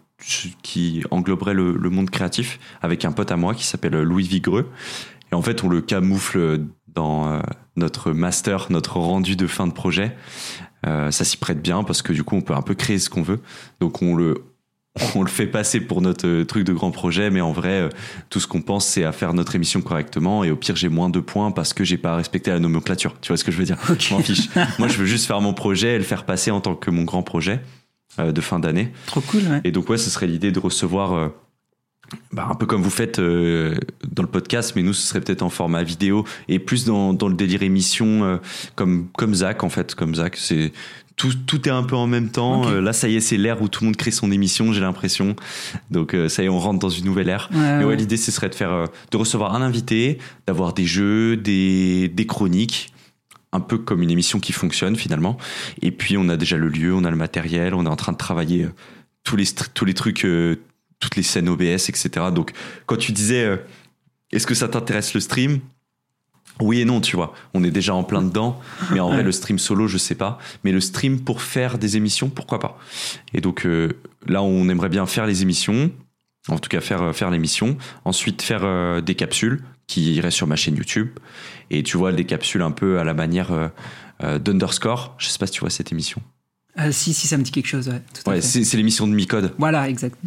qui 0.61 1.03
engloberait 1.11 1.53
le, 1.53 1.75
le 1.77 1.89
monde 1.89 2.09
créatif 2.09 2.59
avec 2.81 3.05
un 3.05 3.11
pote 3.11 3.31
à 3.31 3.37
moi 3.37 3.53
qui 3.53 3.65
s'appelle 3.65 4.01
Louis 4.01 4.27
Vigreux. 4.27 4.69
Et 5.31 5.35
en 5.35 5.41
fait, 5.41 5.63
on 5.63 5.69
le 5.69 5.81
camoufle 5.81 6.59
dans 6.93 7.27
euh, 7.27 7.39
notre 7.75 8.11
master, 8.11 8.67
notre 8.69 8.97
rendu 8.97 9.35
de 9.35 9.47
fin 9.47 9.67
de 9.67 9.73
projet. 9.73 10.15
Euh, 10.85 11.11
ça 11.11 11.23
s'y 11.23 11.37
prête 11.37 11.61
bien 11.61 11.83
parce 11.83 12.01
que 12.01 12.13
du 12.13 12.23
coup, 12.23 12.35
on 12.35 12.41
peut 12.41 12.53
un 12.53 12.61
peu 12.61 12.75
créer 12.75 12.99
ce 12.99 13.09
qu'on 13.09 13.23
veut. 13.23 13.39
Donc, 13.79 14.01
on 14.01 14.15
le, 14.15 14.43
on 15.15 15.23
le 15.23 15.29
fait 15.29 15.47
passer 15.47 15.79
pour 15.79 16.01
notre 16.01 16.43
truc 16.43 16.65
de 16.65 16.73
grand 16.73 16.91
projet, 16.91 17.29
mais 17.31 17.41
en 17.41 17.51
vrai, 17.51 17.81
euh, 17.81 17.89
tout 18.29 18.39
ce 18.39 18.47
qu'on 18.47 18.61
pense, 18.61 18.85
c'est 18.85 19.03
à 19.03 19.11
faire 19.11 19.33
notre 19.33 19.55
émission 19.55 19.81
correctement. 19.81 20.43
Et 20.43 20.51
au 20.51 20.55
pire, 20.55 20.75
j'ai 20.75 20.89
moins 20.89 21.09
de 21.09 21.19
points 21.19 21.51
parce 21.51 21.73
que 21.73 21.83
j'ai 21.83 21.97
pas 21.97 22.15
respecté 22.15 22.51
la 22.51 22.59
nomenclature. 22.59 23.15
Tu 23.21 23.29
vois 23.29 23.37
ce 23.37 23.43
que 23.43 23.51
je 23.51 23.57
veux 23.57 23.65
dire? 23.65 23.77
Je 23.97 24.13
m'en 24.13 24.19
fiche. 24.19 24.49
Moi, 24.77 24.87
je 24.87 24.97
veux 24.97 25.05
juste 25.05 25.25
faire 25.25 25.41
mon 25.41 25.53
projet 25.53 25.95
et 25.95 25.97
le 25.97 26.03
faire 26.03 26.25
passer 26.25 26.51
en 26.51 26.61
tant 26.61 26.75
que 26.75 26.91
mon 26.91 27.03
grand 27.03 27.23
projet 27.23 27.61
de 28.17 28.41
fin 28.41 28.59
d'année. 28.59 28.91
Trop 29.05 29.21
cool, 29.21 29.41
ouais. 29.41 29.61
Et 29.63 29.71
donc, 29.71 29.89
ouais, 29.89 29.97
ce 29.97 30.09
serait 30.09 30.27
l'idée 30.27 30.51
de 30.51 30.59
recevoir, 30.59 31.13
euh, 31.13 31.29
bah, 32.31 32.47
un 32.49 32.55
peu 32.55 32.65
comme 32.65 32.81
vous 32.83 32.89
faites 32.89 33.19
euh, 33.19 33.75
dans 34.11 34.23
le 34.23 34.29
podcast, 34.29 34.73
mais 34.75 34.83
nous, 34.83 34.93
ce 34.93 35.07
serait 35.07 35.21
peut-être 35.21 35.41
en 35.41 35.49
format 35.49 35.83
vidéo 35.83 36.25
et 36.47 36.59
plus 36.59 36.85
dans, 36.85 37.13
dans 37.13 37.27
le 37.27 37.35
délire 37.35 37.63
émission, 37.63 38.23
euh, 38.23 38.37
comme, 38.75 39.07
comme 39.17 39.33
Zach, 39.33 39.63
en 39.63 39.69
fait. 39.69 39.95
Comme 39.95 40.15
Zach, 40.15 40.37
c'est. 40.37 40.71
Tout, 41.15 41.31
tout 41.45 41.67
est 41.67 41.71
un 41.71 41.83
peu 41.83 41.95
en 41.95 42.07
même 42.07 42.29
temps. 42.29 42.67
Euh, 42.67 42.81
là, 42.81 42.91
ça 42.91 43.07
y 43.07 43.15
est, 43.15 43.19
c'est 43.19 43.37
l'ère 43.37 43.61
où 43.61 43.67
tout 43.67 43.83
le 43.83 43.85
monde 43.89 43.95
crée 43.95 44.09
son 44.09 44.31
émission, 44.31 44.73
j'ai 44.73 44.81
l'impression. 44.81 45.35
Donc, 45.91 46.15
euh, 46.15 46.27
ça 46.27 46.41
y 46.41 46.47
est, 46.47 46.49
on 46.49 46.57
rentre 46.57 46.79
dans 46.79 46.89
une 46.89 47.05
nouvelle 47.05 47.29
ère. 47.29 47.49
Ouais, 47.53 47.59
Mais 47.59 47.77
ouais, 47.83 47.85
ouais. 47.91 47.95
l'idée, 47.95 48.17
ce 48.17 48.31
serait 48.31 48.49
de 48.49 48.55
faire, 48.55 48.71
euh, 48.71 48.85
de 49.11 49.17
recevoir 49.17 49.53
un 49.53 49.61
invité, 49.61 50.17
d'avoir 50.47 50.73
des 50.73 50.85
jeux, 50.87 51.37
des, 51.37 52.07
des 52.07 52.25
chroniques, 52.25 52.92
un 53.53 53.59
peu 53.61 53.77
comme 53.77 54.01
une 54.01 54.11
émission 54.11 54.39
qui 54.39 54.51
fonctionne 54.51 54.95
finalement. 54.97 55.37
Et 55.81 55.91
puis, 55.91 56.17
on 56.17 56.27
a 56.27 56.35
déjà 56.35 56.57
le 56.57 56.67
lieu, 56.67 56.93
on 56.93 57.05
a 57.05 57.09
le 57.09 57.15
matériel, 57.15 57.73
on 57.73 57.85
est 57.85 57.89
en 57.89 57.95
train 57.95 58.11
de 58.11 58.17
travailler 58.17 58.63
euh, 58.63 58.73
tous 59.23 59.35
les, 59.37 59.45
str- 59.45 59.69
tous 59.73 59.85
les 59.85 59.93
trucs, 59.93 60.25
euh, 60.25 60.57
toutes 60.99 61.15
les 61.15 61.23
scènes 61.23 61.47
OBS, 61.47 61.89
etc. 61.89 62.09
Donc, 62.33 62.51
quand 62.87 62.97
tu 62.97 63.11
disais, 63.11 63.45
euh, 63.45 63.57
est-ce 64.31 64.45
que 64.47 64.55
ça 64.55 64.67
t'intéresse 64.67 65.13
le 65.13 65.19
stream? 65.19 65.59
Oui 66.61 66.81
et 66.81 66.85
non, 66.85 67.01
tu 67.01 67.15
vois. 67.15 67.33
On 67.53 67.63
est 67.63 67.71
déjà 67.71 67.95
en 67.95 68.03
plein 68.03 68.21
dedans, 68.21 68.59
mais 68.91 68.99
en 68.99 69.09
vrai, 69.09 69.23
le 69.23 69.31
stream 69.31 69.57
solo, 69.57 69.87
je 69.87 69.97
sais 69.97 70.13
pas. 70.15 70.37
Mais 70.63 70.71
le 70.71 70.81
stream 70.81 71.21
pour 71.21 71.41
faire 71.41 71.77
des 71.77 71.97
émissions, 71.97 72.29
pourquoi 72.29 72.59
pas? 72.59 72.77
Et 73.33 73.41
donc 73.41 73.65
euh, 73.65 73.89
là, 74.27 74.43
on 74.43 74.69
aimerait 74.69 74.89
bien 74.89 75.05
faire 75.07 75.25
les 75.25 75.41
émissions, 75.41 75.91
en 76.49 76.59
tout 76.59 76.69
cas 76.69 76.79
faire 76.79 77.15
faire 77.15 77.31
l'émission, 77.31 77.77
ensuite 78.05 78.43
faire 78.43 79.01
des 79.01 79.15
capsules 79.15 79.63
qui 79.87 80.13
iraient 80.15 80.31
sur 80.31 80.47
ma 80.47 80.55
chaîne 80.55 80.75
YouTube. 80.75 81.09
Et 81.69 81.83
tu 81.83 81.97
vois 81.97 82.11
des 82.11 82.25
capsules 82.25 82.61
un 82.61 82.71
peu 82.71 82.99
à 82.99 83.03
la 83.03 83.13
manière 83.13 83.51
euh, 83.51 83.67
euh, 84.23 84.39
d'Underscore. 84.39 85.15
Je 85.17 85.27
sais 85.27 85.39
pas 85.39 85.47
si 85.47 85.53
tu 85.53 85.59
vois 85.61 85.69
cette 85.69 85.91
émission. 85.91 86.21
Ah, 86.75 86.91
si, 86.91 87.13
si, 87.13 87.27
ça 87.27 87.37
me 87.37 87.43
dit 87.43 87.51
quelque 87.51 87.67
chose, 87.67 87.87
ouais. 87.87 88.01
Ouais, 88.25 88.41
c'est 88.41 88.77
l'émission 88.77 89.05
de 89.05 89.13
Micode. 89.13 89.53
Voilà, 89.59 89.87
exact. 89.87 90.17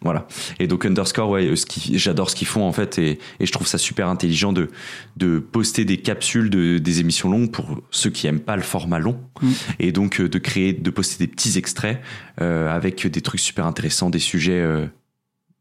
Voilà. 0.00 0.26
Et 0.58 0.66
donc 0.66 0.86
Underscore, 0.86 1.28
ouais, 1.28 1.46
euh, 1.46 1.54
j'adore 1.92 2.30
ce 2.30 2.36
qu'ils 2.36 2.46
font 2.48 2.62
en 2.62 2.72
fait, 2.72 2.98
et, 2.98 3.18
et 3.38 3.44
je 3.44 3.52
trouve 3.52 3.66
ça 3.66 3.76
super 3.76 4.08
intelligent 4.08 4.54
de 4.54 4.70
de 5.18 5.38
poster 5.38 5.84
des 5.84 5.98
capsules 5.98 6.48
de 6.48 6.78
des 6.78 7.00
émissions 7.00 7.28
longues 7.30 7.50
pour 7.50 7.82
ceux 7.90 8.08
qui 8.08 8.26
aiment 8.26 8.40
pas 8.40 8.56
le 8.56 8.62
format 8.62 8.98
long, 8.98 9.20
Mm. 9.42 9.52
et 9.78 9.92
donc 9.92 10.20
euh, 10.20 10.28
de 10.28 10.38
créer, 10.38 10.72
de 10.72 10.90
poster 10.90 11.24
des 11.24 11.30
petits 11.30 11.58
extraits 11.58 12.00
euh, 12.40 12.74
avec 12.74 13.06
des 13.06 13.20
trucs 13.20 13.40
super 13.40 13.66
intéressants, 13.66 14.10
des 14.10 14.18
sujets 14.18 14.60
euh, 14.60 14.86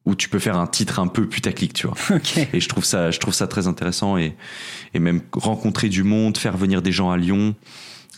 où 0.06 0.16
tu 0.16 0.30
peux 0.30 0.40
faire 0.40 0.58
un 0.58 0.68
titre 0.68 1.00
un 1.00 1.08
peu 1.08 1.28
putaclic, 1.28 1.74
tu 1.74 1.88
vois. 1.88 1.96
Et 2.54 2.60
je 2.60 2.70
trouve 2.70 2.86
ça, 2.86 3.12
je 3.12 3.20
trouve 3.20 3.34
ça 3.34 3.48
très 3.48 3.68
intéressant 3.68 4.18
et 4.18 4.36
et 4.94 5.00
même 5.00 5.22
rencontrer 5.34 5.90
du 5.90 6.04
monde, 6.04 6.38
faire 6.38 6.58
venir 6.58 6.82
des 6.82 6.92
gens 6.92 7.12
à 7.12 7.18
Lyon. 7.18 7.54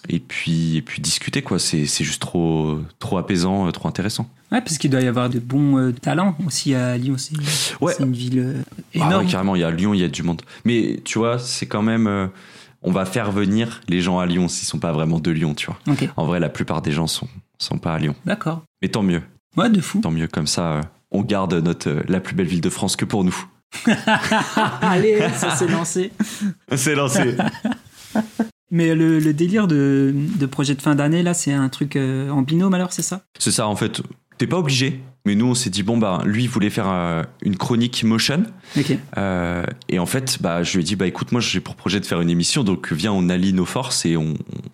Et 0.09 0.19
puis, 0.19 0.77
et 0.77 0.82
puis 0.82 0.99
discuter, 1.01 1.43
quoi. 1.43 1.59
C'est, 1.59 1.86
c'est 1.86 2.03
juste 2.03 2.21
trop, 2.21 2.79
trop 2.97 3.17
apaisant, 3.19 3.67
euh, 3.67 3.71
trop 3.71 3.88
intéressant. 3.88 4.27
Ouais, 4.51 4.59
parce 4.61 4.79
qu'il 4.79 4.89
doit 4.89 5.01
y 5.01 5.07
avoir 5.07 5.29
de 5.29 5.38
bons 5.39 5.77
euh, 5.77 5.91
talents 5.91 6.36
aussi 6.47 6.73
à 6.73 6.97
Lyon. 6.97 7.15
C'est 7.17 7.36
Ouais. 7.79 7.93
c'est 7.95 8.03
une 8.03 8.13
ville 8.13 8.39
euh, 8.39 8.61
Ah 8.95 9.05
énorme. 9.05 9.25
ouais, 9.25 9.32
carrément, 9.32 9.55
il 9.55 9.61
y 9.61 9.63
a 9.63 9.69
Lyon, 9.69 9.93
il 9.93 9.99
y 9.99 10.03
a 10.03 10.07
du 10.07 10.23
monde. 10.23 10.41
Mais 10.65 11.01
tu 11.05 11.19
vois, 11.19 11.38
c'est 11.38 11.67
quand 11.67 11.84
même. 11.84 12.07
euh, 12.07 12.27
on 12.84 12.91
va 12.91 13.05
faire 13.05 13.32
venir 13.32 13.82
les 13.89 14.01
gens 14.01 14.17
à 14.17 14.25
Lyon 14.25 14.47
s'ils 14.47 14.67
sont 14.67 14.79
pas 14.79 14.91
vraiment 14.91 15.19
de 15.19 15.29
Lyon, 15.29 15.53
tu 15.53 15.67
vois. 15.67 15.77
ok, 15.88 16.09
En 16.17 16.25
vrai, 16.25 16.39
la 16.39 16.49
plupart 16.49 16.82
des 16.82 16.91
gens 16.91 17.05
sont, 17.05 17.27
sont 17.59 17.77
pas 17.77 17.93
à 17.93 17.99
Lyon. 17.99 18.15
d'accord. 18.25 18.63
Mais 18.82 18.88
tant 18.88 19.03
mieux, 19.03 19.21
Ouais, 19.55 19.69
de 19.69 19.82
fou. 19.82 19.99
tant 20.01 20.09
mieux. 20.09 20.27
Comme 20.27 20.47
ça, 20.47 20.82
on 21.12 21.22
garde 21.22 21.53
notre, 21.55 21.89
euh, 21.89 22.03
la 22.07 22.20
plus 22.20 22.36
belle 22.36 22.47
ville 22.47 22.62
de 22.62 22.70
France 22.70 22.95
que 22.95 23.05
pour 23.05 23.24
nous. 23.24 23.36
Allez, 24.82 25.20
ça 25.36 25.55
s'est 25.55 25.68
lancé. 25.68 26.12
C'est 26.76 26.95
lancé. 26.95 27.36
Mais 28.72 28.95
le, 28.95 29.20
le 29.20 29.34
délire 29.34 29.68
de, 29.68 30.14
de 30.16 30.45
projet 30.45 30.76
de 30.76 30.82
fin 30.82 30.95
d'année, 30.95 31.24
là, 31.24 31.34
c'est 31.34 31.51
un 31.51 31.70
truc 31.70 31.95
euh, 31.95 32.30
en 32.30 32.41
binôme 32.41 32.74
alors, 32.74 32.93
c'est 32.93 33.01
ça? 33.01 33.22
C'est 33.38 33.51
ça, 33.51 33.68
en 33.68 33.76
fait. 33.76 34.01
T'es 34.38 34.47
pas 34.47 34.57
obligé. 34.57 35.01
Mais 35.26 35.36
nous, 35.36 35.45
on 35.45 35.53
s'est 35.53 35.69
dit, 35.69 35.84
bon, 35.84 35.97
bah, 35.97 36.22
lui, 36.26 36.45
il 36.45 36.49
voulait 36.49 36.72
faire 36.72 36.89
euh, 36.89 37.24
une 37.43 37.55
chronique 37.55 38.03
motion. 38.03 38.43
Euh, 39.17 39.63
et 39.88 39.99
en 39.99 40.05
fait, 40.07 40.39
bah, 40.41 40.63
je 40.63 40.74
lui 40.74 40.82
ai 40.82 40.84
dit, 40.84 40.95
bah, 40.95 41.05
écoute, 41.05 41.32
moi, 41.32 41.41
j'ai 41.41 41.59
pour 41.59 41.76
projet 41.76 41.99
de 41.99 42.05
faire 42.05 42.22
une 42.22 42.30
émission, 42.30 42.63
donc 42.63 42.91
viens, 42.91 43.11
on 43.11 43.30
allie 43.30 43.53
nos 43.53 43.65
forces 43.65 44.05
et 44.05 44.17
on, 44.17 44.34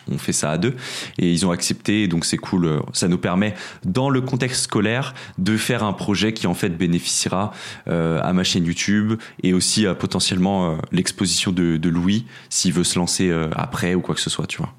on 0.09 0.17
fait 0.17 0.31
ça 0.31 0.51
à 0.51 0.57
deux. 0.57 0.75
Et 1.17 1.31
ils 1.31 1.45
ont 1.45 1.51
accepté, 1.51 2.07
donc 2.07 2.23
c'est 2.23 2.37
cool. 2.37 2.81
Ça 2.93 3.07
nous 3.07 3.17
permet, 3.17 3.55
dans 3.83 4.09
le 4.09 4.21
contexte 4.21 4.63
scolaire, 4.63 5.13
de 5.37 5.57
faire 5.57 5.83
un 5.83 5.93
projet 5.93 6.33
qui, 6.33 6.47
en 6.47 6.53
fait, 6.53 6.69
bénéficiera 6.69 7.51
euh, 7.87 8.21
à 8.23 8.31
ma 8.33 8.43
chaîne 8.43 8.65
YouTube 8.65 9.19
et 9.43 9.53
aussi 9.53 9.85
à 9.85 9.95
potentiellement 9.95 10.71
euh, 10.71 10.75
l'exposition 10.91 11.51
de, 11.51 11.77
de 11.77 11.89
Louis, 11.89 12.25
s'il 12.49 12.73
veut 12.73 12.83
se 12.83 12.97
lancer 12.97 13.29
euh, 13.29 13.49
après 13.55 13.95
ou 13.95 14.01
quoi 14.01 14.15
que 14.15 14.21
ce 14.21 14.29
soit, 14.29 14.47
tu 14.47 14.57
vois. 14.57 14.73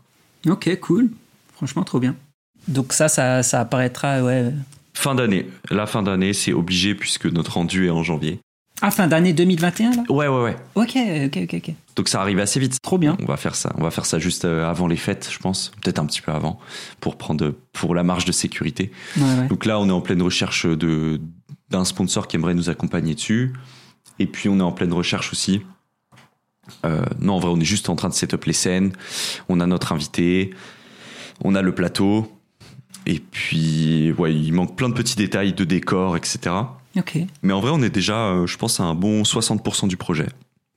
Ok, 0.46 0.74
cool. 0.80 1.10
Franchement, 1.54 1.84
trop 1.84 2.00
bien. 2.00 2.14
Donc 2.68 2.92
ça, 2.92 3.08
ça, 3.08 3.42
ça 3.42 3.60
apparaîtra, 3.60 4.22
ouais. 4.22 4.52
Fin 4.98 5.14
d'année. 5.14 5.48
La 5.70 5.86
fin 5.86 6.02
d'année, 6.02 6.32
c'est 6.32 6.52
obligé 6.52 6.96
puisque 6.96 7.26
notre 7.26 7.52
rendu 7.54 7.86
est 7.86 7.90
en 7.90 8.02
janvier. 8.02 8.40
Ah, 8.82 8.90
fin 8.90 9.06
d'année 9.06 9.32
2021, 9.32 9.92
là? 9.92 10.02
Ouais, 10.08 10.26
ouais, 10.26 10.42
ouais. 10.42 10.56
Ok, 10.74 10.96
ok, 11.26 11.38
ok, 11.44 11.54
ok. 11.54 11.74
Donc 11.94 12.08
ça 12.08 12.20
arrive 12.20 12.40
assez 12.40 12.58
vite. 12.58 12.82
Trop 12.82 12.98
bien. 12.98 13.16
On 13.22 13.26
va 13.26 13.36
faire 13.36 13.54
ça. 13.54 13.72
On 13.78 13.84
va 13.84 13.92
faire 13.92 14.06
ça 14.06 14.18
juste 14.18 14.44
euh, 14.44 14.68
avant 14.68 14.88
les 14.88 14.96
fêtes, 14.96 15.28
je 15.30 15.38
pense. 15.38 15.70
Peut-être 15.80 16.00
un 16.00 16.06
petit 16.06 16.20
peu 16.20 16.32
avant. 16.32 16.58
Pour 16.98 17.16
prendre, 17.16 17.54
pour 17.72 17.94
la 17.94 18.02
marge 18.02 18.24
de 18.24 18.32
sécurité. 18.32 18.90
Ouais, 19.16 19.22
ouais. 19.22 19.46
Donc 19.46 19.66
là, 19.66 19.78
on 19.78 19.88
est 19.88 19.92
en 19.92 20.00
pleine 20.00 20.20
recherche 20.20 20.66
de, 20.66 21.20
d'un 21.70 21.84
sponsor 21.84 22.26
qui 22.26 22.34
aimerait 22.34 22.54
nous 22.54 22.68
accompagner 22.68 23.14
dessus. 23.14 23.52
Et 24.18 24.26
puis, 24.26 24.48
on 24.48 24.58
est 24.58 24.62
en 24.62 24.72
pleine 24.72 24.92
recherche 24.92 25.30
aussi. 25.30 25.62
Euh, 26.84 27.04
non, 27.20 27.34
en 27.34 27.38
vrai, 27.38 27.52
on 27.52 27.60
est 27.60 27.64
juste 27.64 27.88
en 27.88 27.94
train 27.94 28.08
de 28.08 28.14
setup 28.14 28.46
les 28.46 28.52
scènes. 28.52 28.90
On 29.48 29.60
a 29.60 29.66
notre 29.68 29.92
invité. 29.92 30.50
On 31.44 31.54
a 31.54 31.62
le 31.62 31.72
plateau. 31.72 32.28
Et 33.06 33.20
puis, 33.20 34.12
ouais, 34.12 34.34
il 34.34 34.52
manque 34.52 34.76
plein 34.76 34.88
de 34.88 34.94
petits 34.94 35.16
détails 35.16 35.52
de 35.52 35.64
décor, 35.64 36.16
etc. 36.16 36.38
Ok, 36.96 37.18
Mais 37.42 37.52
en 37.52 37.60
vrai, 37.60 37.70
on 37.72 37.82
est 37.82 37.90
déjà, 37.90 38.28
euh, 38.28 38.46
je 38.46 38.56
pense, 38.56 38.80
à 38.80 38.84
un 38.84 38.94
bon 38.94 39.22
60% 39.22 39.88
du 39.88 39.96
projet. 39.96 40.26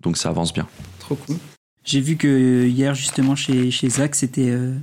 Donc 0.02 0.18
ça 0.18 0.30
avance 0.30 0.53
bien. 0.53 0.68
trop 0.99 1.15
cool. 1.15 1.38
J'ai 1.84 1.99
vu 1.99 2.15
que 2.15 2.65
hier, 2.68 2.93
justement, 2.93 3.35
chez, 3.35 3.72
chez 3.72 3.89
Zach, 3.89 4.14
c'était 4.15 4.49
euh, 4.49 4.73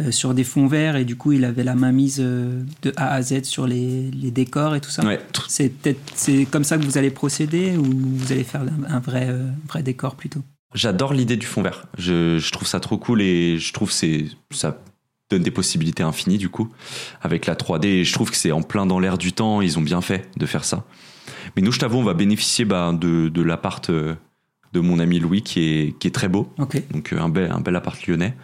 euh, 0.00 0.10
sur 0.10 0.34
des 0.34 0.44
fonds 0.44 0.66
verts 0.66 0.96
et 0.96 1.04
du 1.04 1.14
coup, 1.16 1.32
il 1.32 1.44
avait 1.44 1.62
la 1.64 1.74
main 1.74 1.92
mise 1.92 2.18
euh, 2.20 2.62
de 2.82 2.92
A 2.96 3.12
à 3.14 3.22
Z 3.22 3.44
sur 3.44 3.66
les, 3.66 4.10
les 4.10 4.30
décors 4.30 4.74
et 4.74 4.80
tout 4.80 4.90
ça. 4.90 5.04
Ouais, 5.04 5.20
C'est 5.48 5.68
peut-être 5.68 6.00
c'est 6.16 6.46
comme 6.46 6.64
ça 6.64 6.78
que 6.78 6.84
vous 6.84 6.98
allez 6.98 7.10
procéder 7.10 7.76
ou 7.76 7.84
vous 7.84 8.32
allez 8.32 8.44
faire 8.44 8.62
un, 8.62 8.92
un 8.92 8.98
vrai, 9.00 9.26
euh, 9.28 9.46
vrai 9.68 9.82
décor 9.84 10.16
plutôt? 10.16 10.40
J'adore 10.74 11.12
l'idée 11.12 11.36
du 11.36 11.46
fond 11.46 11.62
vert. 11.62 11.86
Je, 11.98 12.38
je 12.38 12.50
trouve 12.50 12.66
ça 12.66 12.80
trop 12.80 12.96
cool 12.98 13.20
et 13.22 13.58
je 13.58 13.72
trouve 13.72 13.88
que 13.88 13.94
c'est 13.94 14.26
ça 14.50 14.78
donne 15.32 15.42
des 15.42 15.50
possibilités 15.50 16.02
infinies 16.02 16.38
du 16.38 16.48
coup 16.48 16.68
avec 17.20 17.46
la 17.46 17.54
3D. 17.54 17.86
Et 17.86 18.04
je 18.04 18.12
trouve 18.12 18.30
que 18.30 18.36
c'est 18.36 18.52
en 18.52 18.62
plein 18.62 18.86
dans 18.86 19.00
l'air 19.00 19.18
du 19.18 19.32
temps. 19.32 19.60
Ils 19.62 19.78
ont 19.78 19.82
bien 19.82 20.00
fait 20.00 20.30
de 20.36 20.46
faire 20.46 20.64
ça. 20.64 20.84
Mais 21.56 21.62
nous, 21.62 21.72
je 21.72 21.78
t'avoue, 21.78 21.98
on 21.98 22.04
va 22.04 22.14
bénéficier 22.14 22.64
bah, 22.64 22.92
de, 22.92 23.28
de 23.28 23.42
l'appart 23.42 23.90
euh, 23.90 24.14
de 24.72 24.80
mon 24.80 24.98
ami 24.98 25.18
Louis 25.18 25.42
qui 25.42 25.60
est, 25.60 25.98
qui 25.98 26.08
est 26.08 26.12
très 26.12 26.28
beau. 26.28 26.52
Donc 26.90 27.12
euh, 27.12 27.20
un 27.20 27.28
bel, 27.28 27.50
un 27.50 27.60
bel 27.60 27.76
appart 27.76 28.06
lyonnais. 28.06 28.34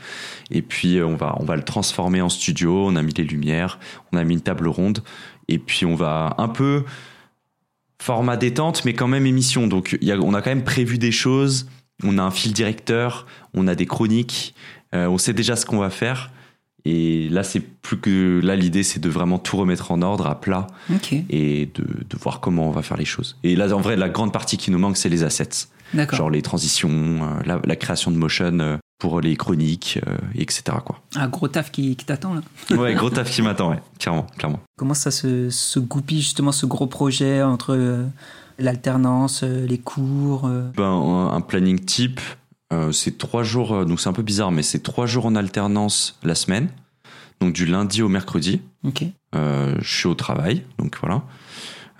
Et 0.50 0.62
puis 0.62 0.98
euh, 0.98 1.06
on 1.06 1.16
va, 1.16 1.36
on 1.38 1.44
va 1.44 1.56
le 1.56 1.62
transformer 1.62 2.20
en 2.20 2.28
studio. 2.28 2.86
On 2.86 2.96
a 2.96 3.02
mis 3.02 3.14
les 3.14 3.24
lumières, 3.24 3.78
on 4.12 4.18
a 4.18 4.24
mis 4.24 4.34
une 4.34 4.40
table 4.40 4.68
ronde. 4.68 5.02
Et 5.48 5.58
puis 5.58 5.86
on 5.86 5.94
va 5.94 6.34
un 6.38 6.48
peu 6.48 6.84
format 8.00 8.36
détente, 8.36 8.84
mais 8.84 8.94
quand 8.94 9.08
même 9.08 9.26
émission. 9.26 9.66
Donc 9.66 9.96
il 10.00 10.06
y 10.06 10.12
a, 10.12 10.18
on 10.18 10.34
a 10.34 10.42
quand 10.42 10.50
même 10.50 10.64
prévu 10.64 10.98
des 10.98 11.12
choses. 11.12 11.68
On 12.04 12.18
a 12.18 12.22
un 12.22 12.30
fil 12.30 12.52
directeur, 12.52 13.26
on 13.54 13.66
a 13.66 13.74
des 13.74 13.86
chroniques. 13.86 14.54
euh, 14.94 15.08
on 15.08 15.18
sait 15.18 15.32
déjà 15.32 15.56
ce 15.56 15.66
qu'on 15.66 15.78
va 15.78 15.90
faire. 15.90 16.30
Et 16.84 17.28
là, 17.28 17.42
c'est 17.42 17.60
plus 17.60 17.98
que 17.98 18.40
là, 18.42 18.56
l'idée, 18.56 18.82
c'est 18.82 19.00
de 19.00 19.08
vraiment 19.08 19.38
tout 19.38 19.56
remettre 19.56 19.90
en 19.90 20.00
ordre, 20.02 20.26
à 20.26 20.40
plat, 20.40 20.66
Ok, 20.94 21.12
et 21.28 21.66
de, 21.74 21.82
de 21.82 22.16
voir 22.20 22.40
comment 22.40 22.68
on 22.68 22.70
va 22.70 22.82
faire 22.82 22.96
les 22.96 23.04
choses. 23.04 23.36
Et 23.44 23.56
là, 23.56 23.74
en 23.76 23.80
vrai, 23.80 23.96
la 23.96 24.08
grande 24.08 24.32
partie 24.32 24.56
qui 24.56 24.70
nous 24.70 24.78
manque, 24.78 24.96
c'est 24.96 25.08
les 25.08 25.22
assets, 25.24 25.48
d'accord. 25.92 26.16
genre 26.18 26.30
les 26.30 26.40
transitions, 26.42 26.88
euh, 26.90 27.42
la, 27.44 27.60
la 27.64 27.76
création 27.76 28.10
de 28.10 28.16
motion 28.16 28.58
euh, 28.60 28.76
pour 28.98 29.20
les 29.20 29.36
chroniques, 29.36 30.00
euh, 30.06 30.16
etc. 30.34 30.78
Quoi. 30.84 31.00
Un 31.16 31.28
gros 31.28 31.48
taf 31.48 31.70
qui, 31.70 31.94
qui 31.96 32.04
t'attend 32.04 32.34
là. 32.34 32.40
Ouais, 32.76 32.94
gros 32.94 33.10
taf 33.10 33.30
qui 33.30 33.42
m'attend, 33.42 33.70
ouais, 33.70 33.80
clairement, 33.98 34.26
clairement. 34.38 34.60
Comment 34.76 34.94
ça 34.94 35.10
se, 35.10 35.50
se 35.50 35.78
goupille 35.78 36.20
justement 36.22 36.52
ce 36.52 36.64
gros 36.66 36.86
projet 36.86 37.42
entre 37.42 37.74
euh, 37.74 38.04
l'alternance, 38.58 39.42
euh, 39.44 39.66
les 39.66 39.78
cours 39.78 40.48
Ben, 40.76 40.84
un, 40.84 41.32
un 41.32 41.40
planning 41.40 41.78
type, 41.78 42.20
c'est 42.92 43.18
trois 43.18 43.42
jours, 43.42 43.72
euh, 43.72 43.84
donc 43.84 44.00
c'est 44.00 44.08
un 44.08 44.12
peu 44.12 44.22
bizarre, 44.22 44.52
mais 44.52 44.62
c'est 44.62 44.82
trois 44.82 45.06
jours 45.06 45.26
en 45.26 45.34
alternance 45.34 46.18
la 46.22 46.34
semaine, 46.34 46.68
donc 47.40 47.52
du 47.52 47.66
lundi 47.66 48.02
au 48.02 48.08
mercredi. 48.08 48.60
Euh, 49.34 49.74
je 49.80 49.98
suis 49.98 50.06
au 50.06 50.14
travail, 50.14 50.62
donc 50.78 50.96
voilà. 51.00 51.22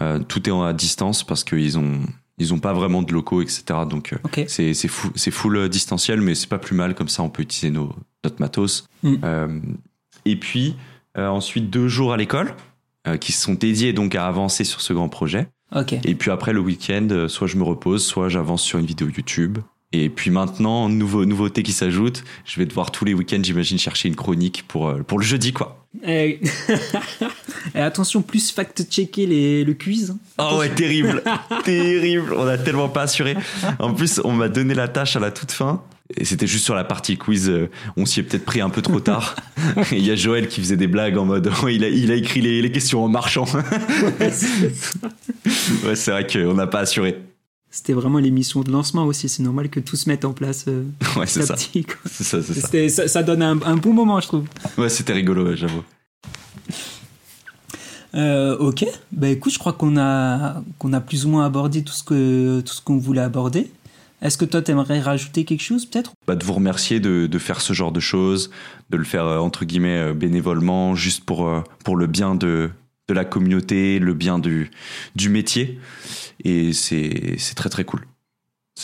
Euh, 0.01 0.19
tout 0.20 0.49
est 0.49 0.53
à 0.53 0.73
distance 0.73 1.24
parce 1.24 1.45
qu'ils 1.45 1.78
ont 1.78 2.01
ils 2.39 2.55
ont 2.55 2.61
pas 2.61 2.73
vraiment 2.73 3.03
de 3.03 3.12
locaux, 3.12 3.43
etc. 3.43 3.65
Donc 3.89 4.12
euh, 4.12 4.45
c'est 4.47 4.73
c'est 4.74 4.89
fou, 4.89 5.11
full 5.16 5.57
euh, 5.57 5.69
distanciel, 5.69 6.20
mais 6.20 6.35
c'est 6.35 6.49
pas 6.49 6.59
plus 6.59 6.77
mal 6.77 6.95
comme 6.95 7.09
ça. 7.09 7.23
On 7.23 7.31
peut 7.31 7.43
utiliser 7.43 7.70
nos 7.70 7.93
notre 8.24 8.40
matos. 8.40 8.86
Mm. 9.03 9.15
Euh, 9.24 9.61
et 10.24 10.36
puis 10.36 10.77
euh, 11.16 11.27
ensuite 11.28 11.70
deux 11.70 11.89
jours 11.89 12.12
à 12.12 12.16
l'école 12.16 12.55
euh, 13.07 13.16
qui 13.16 13.32
sont 13.32 13.55
dédiés 13.55 13.93
donc 13.93 14.15
à 14.15 14.27
avancer 14.27 14.65
sur 14.65 14.81
ce 14.81 14.93
grand 14.93 15.09
projet. 15.09 15.49
Et 16.05 16.15
puis 16.15 16.31
après 16.31 16.53
le 16.53 16.61
week-end, 16.61 17.09
euh, 17.11 17.28
soit 17.28 17.47
je 17.47 17.57
me 17.57 17.62
repose, 17.65 18.05
soit 18.05 18.28
j'avance 18.28 18.62
sur 18.62 18.78
une 18.78 18.86
vidéo 18.86 19.09
YouTube. 19.09 19.59
Et 19.93 20.10
puis 20.10 20.31
maintenant, 20.31 20.89
nouveau, 20.90 21.24
nouveauté 21.24 21.62
qui 21.62 21.73
s'ajoute, 21.73 22.23
je 22.44 22.60
vais 22.60 22.66
devoir 22.66 22.90
tous 22.90 23.06
les 23.06 23.15
week-ends, 23.15 23.40
j'imagine, 23.43 23.78
chercher 23.78 24.09
une 24.09 24.16
chronique 24.16 24.65
pour, 24.69 24.89
euh, 24.89 25.02
pour 25.02 25.19
le 25.19 25.24
jeudi, 25.24 25.52
quoi. 25.52 25.86
Et... 26.06 26.40
Et 27.74 27.81
attention, 27.81 28.23
plus 28.23 28.51
fact-checker 28.51 29.27
le 29.65 29.73
quiz. 29.74 30.15
Oh 30.39 30.56
ouais, 30.59 30.69
terrible, 30.70 31.23
terrible. 31.65 32.35
On 32.35 32.47
a 32.47 32.56
tellement 32.56 32.89
pas 32.89 33.02
assuré. 33.02 33.36
En 33.78 33.93
plus, 33.93 34.20
on 34.24 34.32
m'a 34.32 34.48
donné 34.48 34.74
la 34.74 34.89
tâche 34.89 35.16
à 35.16 35.20
la 35.20 35.31
toute 35.31 35.52
fin. 35.52 35.82
Et 36.16 36.24
c'était 36.24 36.47
juste 36.47 36.65
sur 36.65 36.74
la 36.74 36.85
partie 36.85 37.19
quiz. 37.19 37.51
euh, 37.51 37.69
On 37.97 38.06
s'y 38.06 38.20
est 38.20 38.23
peut-être 38.23 38.44
pris 38.47 38.60
un 38.62 38.70
peu 38.70 38.81
trop 38.81 39.01
tard. 39.01 39.36
Il 39.93 40.06
y 40.06 40.10
a 40.10 40.16
Joël 40.16 40.48
qui 40.48 40.60
faisait 40.60 40.77
des 40.78 40.86
blagues 40.86 41.19
en 41.19 41.27
mode 41.27 41.51
oh, 41.62 41.69
il, 41.69 41.85
a, 41.85 41.89
il 41.89 42.10
a 42.10 42.15
écrit 42.15 42.40
les, 42.40 42.62
les 42.62 42.73
questions 42.73 43.05
en 43.05 43.09
marchant. 43.09 43.44
ouais, 45.85 45.94
c'est 45.94 46.10
vrai 46.10 46.27
qu'on 46.27 46.55
n'a 46.55 46.66
pas 46.66 46.81
assuré. 46.81 47.19
C'était 47.79 47.93
vraiment 47.93 48.19
l'émission 48.19 48.63
de 48.63 48.73
lancement 48.73 49.05
aussi. 49.05 49.29
C'est 49.29 49.45
normal 49.45 49.69
que 49.69 49.79
tout 49.79 49.95
se 49.95 50.09
mette 50.09 50.25
en 50.25 50.33
place 50.33 50.65
euh, 50.67 50.83
Ouais, 51.17 51.29
c'est 51.29 51.43
ça. 51.43 51.55
petit. 51.55 51.87
ça, 52.07 52.43
c'est 52.43 52.55
ça. 52.55 52.89
Ça, 52.89 53.07
ça 53.09 53.23
donne 53.23 53.41
un, 53.41 53.63
un 53.63 53.77
bon 53.77 53.93
moment, 53.93 54.19
je 54.21 54.27
trouve. 54.27 54.47
Ouais, 54.77 54.89
c'était 54.89 55.13
rigolo, 55.13 55.45
ouais, 55.47 55.57
j'avoue. 55.57 55.85
Euh, 58.17 58.57
ok, 58.59 58.85
bah 59.13 59.29
écoute, 59.29 59.53
je 59.53 59.61
crois 59.61 59.75
qu'on 59.75 59.97
a, 59.97 60.61
qu'on 60.79 60.93
a 60.93 61.01
plus 61.01 61.25
ou 61.25 61.29
moins 61.29 61.47
abordé 61.47 61.85
tout 61.85 61.93
ce 61.93 62.03
que 62.03 62.61
tout 62.63 62.73
ce 62.75 62.81
qu'on 62.83 62.99
voulait 62.99 63.21
aborder. 63.21 63.71
Est-ce 64.23 64.37
que 64.37 64.45
toi, 64.45 64.61
t'aimerais 64.61 64.99
rajouter 64.99 65.45
quelque 65.45 65.63
chose, 65.63 65.87
peut-être? 65.87 66.11
Bah, 66.27 66.35
de 66.35 66.45
vous 66.45 66.55
remercier 66.55 66.99
de, 66.99 67.29
de 67.29 67.39
faire 67.39 67.61
ce 67.61 67.73
genre 67.75 67.93
de 67.93 68.01
choses, 68.01 68.51
de 68.91 68.97
le 68.97 69.05
faire 69.05 69.25
euh, 69.25 69.39
entre 69.39 69.65
guillemets 69.65 70.13
bénévolement, 70.15 70.97
juste 70.97 71.23
pour, 71.25 71.49
pour 71.85 71.97
le 71.97 72.09
bien 72.09 72.35
de, 72.35 72.71
de 73.09 73.14
la 73.14 73.24
communauté, 73.24 73.98
le 73.98 74.14
bien 74.14 74.39
du, 74.39 74.70
du 75.16 75.28
métier. 75.28 75.78
Et 76.44 76.72
c'est 76.72 77.36
très 77.56 77.68
très 77.68 77.85
cool. 77.85 78.06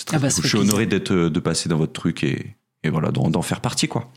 Très, 0.06 0.16
Ah 0.16 0.18
bah, 0.18 0.28
très 0.28 0.36
cool. 0.36 0.42
Je 0.44 0.48
suis 0.48 0.58
honoré 0.58 0.86
d'être 0.86 1.12
euh, 1.12 1.30
de 1.30 1.40
passer 1.40 1.68
dans 1.68 1.76
votre 1.76 1.92
truc 1.92 2.24
et, 2.24 2.56
et 2.82 2.88
voilà, 2.90 3.10
d'en 3.12 3.42
faire 3.42 3.60
partie 3.60 3.86
quoi. 3.86 4.10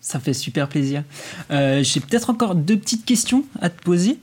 Ça 0.00 0.20
fait 0.20 0.32
super 0.32 0.68
plaisir. 0.68 1.02
Euh, 1.50 1.82
J'ai 1.82 2.00
peut-être 2.00 2.30
encore 2.30 2.54
deux 2.54 2.78
petites 2.78 3.04
questions 3.04 3.44
à 3.60 3.68
te 3.68 3.82
poser. 3.82 4.18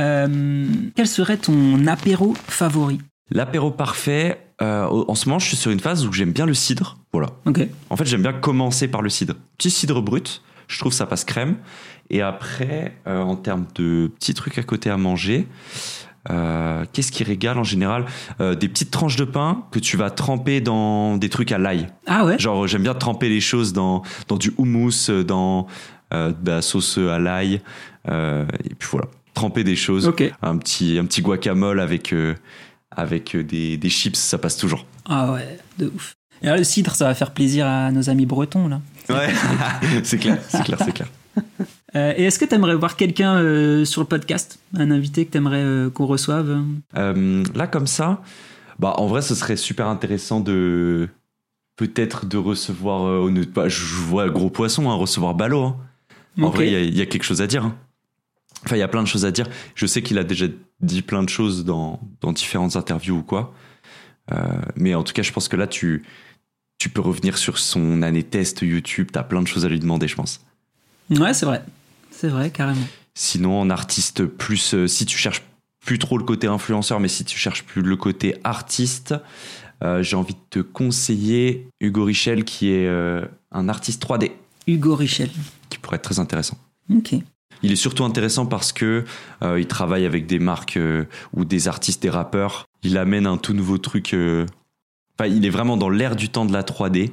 Euh, 0.00 0.66
quel 0.94 1.08
serait 1.08 1.36
ton 1.36 1.86
apéro 1.86 2.34
favori? 2.46 3.00
L'apéro 3.30 3.70
parfait, 3.70 4.46
euh, 4.62 4.84
en 4.86 5.14
ce 5.14 5.28
moment 5.28 5.38
je 5.38 5.48
suis 5.48 5.56
sur 5.56 5.70
une 5.70 5.80
phase 5.80 6.06
où 6.06 6.12
j'aime 6.12 6.32
bien 6.32 6.46
le 6.46 6.54
cidre. 6.54 6.98
Voilà. 7.12 7.28
En 7.90 7.96
fait, 7.96 8.04
j'aime 8.04 8.22
bien 8.22 8.32
commencer 8.32 8.88
par 8.88 9.02
le 9.02 9.08
cidre. 9.08 9.34
Petit 9.56 9.70
cidre 9.70 10.00
brut, 10.02 10.42
je 10.68 10.78
trouve 10.78 10.92
ça 10.92 11.06
passe 11.06 11.24
crème. 11.24 11.56
Et 12.10 12.22
après, 12.22 12.96
euh, 13.06 13.20
en 13.20 13.36
termes 13.36 13.66
de 13.74 14.10
petits 14.14 14.34
trucs 14.34 14.58
à 14.58 14.62
côté 14.62 14.90
à 14.90 14.96
manger, 14.96 15.46
euh, 16.30 16.84
qu'est-ce 16.92 17.12
qui 17.12 17.24
régale 17.24 17.58
en 17.58 17.64
général 17.64 18.04
Euh, 18.40 18.54
Des 18.54 18.68
petites 18.68 18.90
tranches 18.90 19.16
de 19.16 19.24
pain 19.24 19.64
que 19.70 19.78
tu 19.78 19.96
vas 19.96 20.10
tremper 20.10 20.60
dans 20.60 21.16
des 21.16 21.28
trucs 21.28 21.52
à 21.52 21.58
l'ail. 21.58 21.88
Ah 22.06 22.24
ouais? 22.24 22.38
Genre, 22.38 22.66
j'aime 22.66 22.82
bien 22.82 22.94
tremper 22.94 23.28
les 23.28 23.40
choses 23.40 23.72
dans, 23.72 24.02
dans 24.28 24.36
du 24.36 24.52
houmous, 24.58 25.10
dans 25.26 25.66
de 26.12 26.50
la 26.50 26.62
sauce 26.62 26.98
à 26.98 27.18
l'ail. 27.18 27.60
et 28.08 28.74
puis 28.78 28.88
voilà, 28.90 29.06
tremper 29.34 29.64
des 29.64 29.74
choses. 29.76 30.06
Ok. 30.06 30.22
Un, 30.42 30.56
petit, 30.58 30.96
un 30.98 31.04
petit 31.06 31.22
guacamole 31.22 31.80
avec, 31.80 32.14
avec 32.92 33.36
des, 33.36 33.76
des 33.76 33.90
chips, 33.90 34.16
ça 34.16 34.38
passe 34.38 34.56
toujours. 34.56 34.86
Ah 35.06 35.32
ouais, 35.32 35.58
de 35.78 35.86
ouf. 35.94 36.14
Et 36.42 36.46
là, 36.46 36.56
le 36.56 36.64
cidre, 36.64 36.94
ça 36.94 37.06
va 37.06 37.14
faire 37.14 37.32
plaisir 37.32 37.66
à 37.66 37.90
nos 37.90 38.10
amis 38.10 38.26
bretons, 38.26 38.68
là. 38.68 38.80
Ouais, 39.08 39.32
c'est 40.04 40.18
clair, 40.18 40.38
c'est 40.48 40.62
clair, 40.62 40.78
c'est 40.84 40.92
clair. 40.92 41.08
Euh, 41.96 42.12
et 42.16 42.24
est-ce 42.24 42.38
que 42.38 42.44
tu 42.44 42.54
aimerais 42.54 42.74
voir 42.74 42.96
quelqu'un 42.96 43.36
euh, 43.36 43.84
sur 43.84 44.00
le 44.00 44.06
podcast? 44.08 44.58
Un 44.76 44.90
invité 44.90 45.24
que 45.26 45.30
tu 45.32 45.38
aimerais 45.38 45.90
qu'on 45.92 46.06
reçoive? 46.06 46.60
Euh, 46.96 47.44
là, 47.54 47.66
comme 47.66 47.86
ça, 47.86 48.20
bah, 48.78 48.94
en 48.98 49.06
vrai, 49.06 49.22
ce 49.22 49.34
serait 49.34 49.56
super 49.56 49.86
intéressant 49.88 50.40
de. 50.40 51.08
Peut-être 51.76 52.26
de 52.26 52.36
recevoir. 52.36 53.04
euh, 53.06 53.44
bah, 53.54 53.68
je 53.68 53.82
vois 53.96 54.28
gros 54.28 54.50
poisson, 54.50 54.90
hein, 54.90 54.94
recevoir 54.94 55.34
Ballot. 55.34 55.62
hein. 55.64 55.76
En 56.42 56.50
vrai, 56.50 56.66
il 56.68 56.72
y 56.72 56.76
a- 56.76 56.80
il 56.82 56.96
y, 56.96 57.00
a 57.00 57.06
quelque 57.06 57.22
chose 57.24 57.42
à 57.42 57.46
dire. 57.46 57.64
hein. 57.64 57.76
Enfin, 58.64 58.76
il 58.76 58.80
y 58.80 58.82
a 58.82 58.88
plein 58.88 59.02
de 59.02 59.08
choses 59.08 59.24
à 59.24 59.30
dire. 59.30 59.46
Je 59.74 59.86
sais 59.86 60.02
qu'il 60.02 60.18
a 60.18 60.24
déjà 60.24 60.46
dit 60.80 61.02
plein 61.02 61.22
de 61.22 61.28
choses 61.28 61.64
dans, 61.64 62.00
dans 62.20 62.32
différentes 62.32 62.76
interviews 62.76 63.18
ou 63.18 63.22
quoi. 63.22 63.52
Euh, 64.32 64.36
mais 64.76 64.94
en 64.94 65.02
tout 65.04 65.12
cas, 65.12 65.22
je 65.22 65.32
pense 65.32 65.48
que 65.48 65.56
là, 65.56 65.66
tu, 65.66 66.02
tu 66.78 66.88
peux 66.88 67.00
revenir 67.00 67.36
sur 67.38 67.58
son 67.58 68.02
année 68.02 68.22
test 68.22 68.62
YouTube. 68.62 69.08
T'as 69.12 69.22
plein 69.22 69.42
de 69.42 69.46
choses 69.48 69.64
à 69.64 69.68
lui 69.68 69.78
demander, 69.78 70.08
je 70.08 70.14
pense. 70.16 70.40
Ouais, 71.10 71.34
c'est 71.34 71.44
vrai. 71.46 71.62
C'est 72.16 72.28
vrai, 72.28 72.50
carrément. 72.50 72.86
Sinon, 73.14 73.60
en 73.60 73.70
artiste 73.70 74.24
plus, 74.24 74.74
euh, 74.74 74.86
si 74.86 75.06
tu 75.06 75.18
cherches 75.18 75.42
plus 75.84 75.98
trop 75.98 76.16
le 76.16 76.24
côté 76.24 76.46
influenceur, 76.46 77.00
mais 77.00 77.08
si 77.08 77.24
tu 77.24 77.38
cherches 77.38 77.64
plus 77.64 77.82
le 77.82 77.96
côté 77.96 78.36
artiste, 78.44 79.14
euh, 79.82 80.02
j'ai 80.02 80.16
envie 80.16 80.34
de 80.34 80.40
te 80.50 80.58
conseiller 80.60 81.68
Hugo 81.80 82.04
Richel, 82.04 82.44
qui 82.44 82.70
est 82.70 82.86
euh, 82.86 83.24
un 83.52 83.68
artiste 83.68 84.02
3D, 84.04 84.32
Hugo 84.66 84.94
Richel. 84.94 85.30
qui 85.68 85.78
pourrait 85.78 85.96
être 85.96 86.02
très 86.02 86.18
intéressant. 86.20 86.56
Ok. 86.90 87.14
Il 87.62 87.72
est 87.72 87.76
surtout 87.76 88.04
intéressant 88.04 88.46
parce 88.46 88.72
que 88.72 89.04
il 89.42 89.66
travaille 89.66 90.04
avec 90.04 90.26
des 90.26 90.38
marques 90.38 90.78
ou 91.32 91.44
des 91.46 91.68
artistes, 91.68 92.02
des 92.02 92.10
rappeurs. 92.10 92.66
Il 92.82 92.98
amène 92.98 93.26
un 93.26 93.38
tout 93.38 93.54
nouveau 93.54 93.78
truc. 93.78 94.14
Enfin, 95.18 95.30
il 95.30 95.46
est 95.46 95.50
vraiment 95.50 95.76
dans 95.76 95.88
l'ère 95.88 96.16
du 96.16 96.28
temps 96.28 96.44
de 96.44 96.52
la 96.52 96.62
3D, 96.62 97.10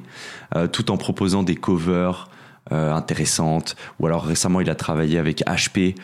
euh, 0.56 0.66
tout 0.66 0.90
en 0.90 0.96
proposant 0.96 1.42
des 1.42 1.54
covers 1.54 2.28
euh, 2.70 2.92
intéressantes. 2.92 3.74
Ou 3.98 4.06
alors 4.06 4.24
récemment, 4.24 4.60
il 4.60 4.70
a 4.70 4.74
travaillé 4.74 5.18
avec 5.18 5.42
HP. 5.46 5.94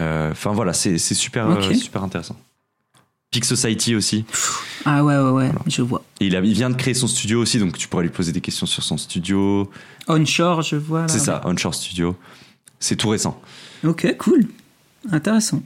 Euh, 0.00 0.30
Enfin 0.32 0.52
voilà, 0.52 0.72
c'est 0.72 0.98
super, 0.98 1.48
euh, 1.50 1.74
super 1.74 2.02
intéressant. 2.02 2.36
Peak 3.30 3.44
Society 3.44 3.94
aussi. 3.94 4.24
Ah 4.84 5.04
ouais, 5.04 5.16
ouais, 5.16 5.30
ouais, 5.30 5.50
je 5.68 5.82
vois. 5.82 6.02
Et 6.20 6.26
il, 6.26 6.34
a- 6.36 6.40
il 6.40 6.52
vient 6.54 6.68
de 6.70 6.74
créer 6.74 6.94
son 6.94 7.06
studio 7.06 7.40
aussi, 7.40 7.58
donc 7.60 7.78
tu 7.78 7.86
pourrais 7.86 8.02
lui 8.02 8.10
poser 8.10 8.32
des 8.32 8.40
questions 8.40 8.66
sur 8.66 8.82
son 8.82 8.96
studio. 8.96 9.70
Onshore, 10.08 10.62
je 10.62 10.74
vois. 10.76 11.06
C'est 11.06 11.20
ça, 11.20 11.40
Onshore 11.44 11.74
Studio. 11.74 12.16
C'est 12.80 12.96
tout 12.96 13.08
récent. 13.10 13.40
Ok, 13.84 14.16
cool. 14.18 14.46
Intéressant. 15.12 15.62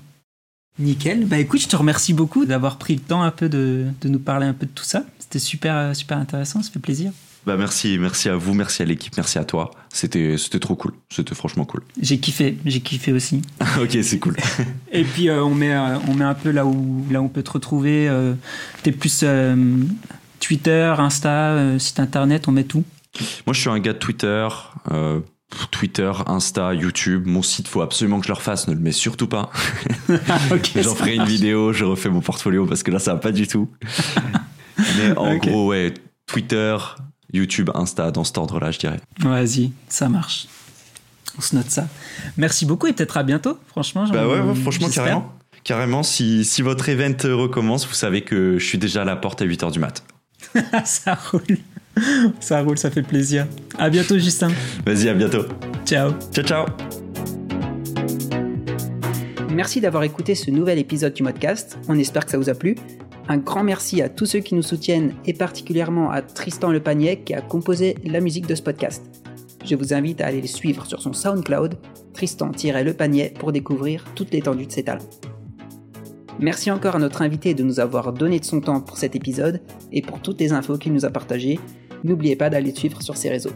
Nickel. 0.79 1.25
Bah 1.27 1.39
écoute, 1.39 1.61
je 1.61 1.69
te 1.69 1.77
remercie 1.77 2.13
beaucoup 2.13 2.45
d'avoir 2.45 2.77
pris 2.77 2.95
le 2.97 3.01
temps 3.01 3.23
un 3.23 3.31
peu 3.31 3.49
de, 3.49 3.87
de 4.01 4.09
nous 4.09 4.19
parler 4.19 4.47
un 4.47 4.53
peu 4.53 4.67
de 4.67 4.73
tout 4.73 4.85
ça. 4.85 5.05
C'était 5.21 5.39
super, 5.39 5.95
super 5.97 6.19
intéressant, 6.19 6.63
ça 6.63 6.71
fait 6.71 6.81
plaisir. 6.81 7.13
Bah 7.47 7.57
merci, 7.59 7.99
merci 7.99 8.29
à 8.31 8.37
vous, 8.37 8.55
merci 8.55 8.81
à 8.83 8.85
l'équipe, 8.87 9.13
merci 9.17 9.39
à 9.39 9.45
toi. 9.45 9.71
C'était 9.93 10.37
c'était 10.39 10.59
trop 10.59 10.77
cool. 10.77 10.93
C'était 11.11 11.35
franchement 11.35 11.65
cool. 11.65 11.83
J'ai 12.01 12.19
kiffé, 12.19 12.57
j'ai 12.65 12.81
kiffé 12.81 13.13
aussi. 13.13 13.43
ok, 13.81 13.99
c'est 14.03 14.19
cool. 14.19 14.37
Et 14.93 15.05
puis 15.05 15.29
euh, 15.29 15.43
on, 15.45 15.55
met, 15.55 15.75
euh, 15.75 15.99
on 16.09 16.15
met 16.15 16.25
un 16.25 16.35
peu 16.35 16.51
là 16.51 16.65
où, 16.65 17.05
là 17.11 17.21
où 17.21 17.27
on 17.27 17.29
peut 17.29 17.43
te 17.43 17.51
retrouver. 17.51 18.09
euh, 18.09 18.35
T'es 18.83 18.93
plus 18.93 19.25
Twitter, 20.41 20.95
Insta, 20.99 21.79
site 21.79 22.01
internet, 22.01 22.49
on 22.49 22.53
met 22.53 22.65
tout. 22.65 22.85
Moi, 23.47 23.55
je 23.55 23.61
suis 23.61 23.71
un 23.71 23.79
gars 23.79 23.93
de 23.93 23.99
Twitter. 23.99 24.49
Twitter, 25.71 26.11
Insta, 26.27 26.75
YouTube. 26.75 27.27
Mon 27.27 27.43
site, 27.43 27.69
faut 27.69 27.81
absolument 27.83 28.19
que 28.19 28.27
je 28.27 28.33
le 28.33 28.35
refasse. 28.37 28.67
Ne 28.69 28.75
le 28.75 28.81
mets 28.81 28.93
surtout 28.93 29.29
pas. 29.29 29.51
Ok, 30.51 30.73
J'en 30.77 30.91
ça 30.91 30.97
ferai 30.97 31.15
une 31.15 31.25
vidéo, 31.25 31.73
je 31.73 31.85
refais 31.85 32.09
mon 32.11 32.21
portfolio 32.21 32.67
parce 32.67 32.83
que 32.83 32.91
là, 32.91 32.99
ça 32.99 33.15
va 33.15 33.21
pas 33.21 33.33
du 33.33 33.47
tout. 33.47 33.71
Mais 34.99 35.17
en 35.17 35.37
gros, 35.37 35.69
ouais, 35.69 35.95
Twitter, 36.27 36.77
YouTube, 37.35 37.71
Insta, 37.75 38.11
dans 38.11 38.25
cet 38.25 38.39
ordre-là, 38.39 38.71
je 38.71 38.79
dirais. 38.79 39.01
Vas-y, 39.21 39.73
ça 39.89 40.09
marche. 40.09 40.47
On 41.37 41.41
se 41.41 41.57
note 41.57 41.69
ça. 41.69 41.89
Merci 42.37 42.65
beaucoup 42.65 42.87
et 42.87 42.93
peut-être 42.93 43.17
à 43.17 43.23
bientôt, 43.23 43.59
franchement. 43.67 44.07
Bah 44.09 44.27
ouais, 44.27 44.41
ouais, 44.41 44.55
franchement, 44.55 44.89
carrément. 44.89 45.33
Carrément, 45.65 46.03
si, 46.03 46.45
si 46.45 46.63
votre 46.63 46.89
event 46.89 47.17
recommence, 47.25 47.87
vous 47.87 47.95
savez 47.95 48.23
que 48.23 48.59
je 48.59 48.65
suis 48.65 48.79
déjà 48.79 49.03
à 49.03 49.05
la 49.05 49.17
porte 49.17 49.43
à 49.43 49.47
8h 49.47 49.73
du 49.73 49.79
mat. 49.79 50.05
ça 50.85 51.15
roule. 51.15 51.59
Ça 52.41 52.61
roule, 52.61 52.79
ça 52.79 52.91
fait 52.91 53.03
plaisir. 53.03 53.47
À 53.79 53.89
bientôt, 53.89 54.19
Justin. 54.19 54.51
Vas-y, 54.85 55.09
à 55.09 55.15
bientôt. 55.15 55.45
Ciao. 55.87 56.13
Ciao, 56.33 56.45
ciao. 56.45 56.67
Merci 59.51 59.81
d'avoir 59.81 60.03
écouté 60.03 60.35
ce 60.35 60.51
nouvel 60.51 60.79
épisode 60.79 61.15
du 61.15 61.23
podcast. 61.23 61.79
On 61.89 61.99
espère 61.99 62.25
que 62.25 62.33
ça 62.33 62.39
vous 62.39 62.51
a 62.51 62.55
plu. 62.55 62.77
Un 63.27 63.39
grand 63.39 63.65
merci 63.65 64.03
à 64.03 64.11
tous 64.11 64.27
ceux 64.27 64.41
qui 64.41 64.55
nous 64.55 64.63
soutiennent 64.63 65.15
et 65.25 65.33
particulièrement 65.33 66.11
à 66.11 66.21
Tristan 66.21 66.71
Le 66.71 66.81
Panier 66.81 67.21
qui 67.21 67.33
a 67.33 67.41
composé 67.41 67.97
la 68.05 68.21
musique 68.21 68.47
de 68.47 68.55
ce 68.55 68.61
podcast. 68.61 69.03
Je 69.65 69.77
vous 69.77 69.95
invite 69.95 70.21
à 70.21 70.27
aller 70.27 70.43
le 70.43 70.47
suivre 70.47 70.85
sur 70.85 71.01
son 71.01 71.15
SoundCloud, 71.15 71.79
Tristan-Le 72.13 72.93
Panier, 72.93 73.33
pour 73.39 73.51
découvrir 73.51 74.05
toute 74.15 74.31
l'étendue 74.31 74.67
de 74.67 74.73
ses 74.73 74.83
talents. 74.83 75.09
Merci 76.39 76.71
encore 76.71 76.97
à 76.97 76.99
notre 76.99 77.23
invité 77.23 77.55
de 77.55 77.63
nous 77.63 77.81
avoir 77.81 78.13
donné 78.13 78.41
de 78.41 78.45
son 78.45 78.61
temps 78.61 78.83
pour 78.83 78.99
cet 78.99 79.17
épisode 79.17 79.63
et 79.91 80.03
pour 80.03 80.21
toutes 80.21 80.41
les 80.41 80.53
infos 80.53 80.77
qu'il 80.77 80.93
nous 80.93 81.07
a 81.07 81.11
partagées. 81.11 81.59
N'oubliez 82.03 82.37
pas 82.37 82.51
d'aller 82.51 82.73
le 82.73 82.77
suivre 82.77 83.01
sur 83.01 83.17
ses 83.17 83.31
réseaux. 83.31 83.53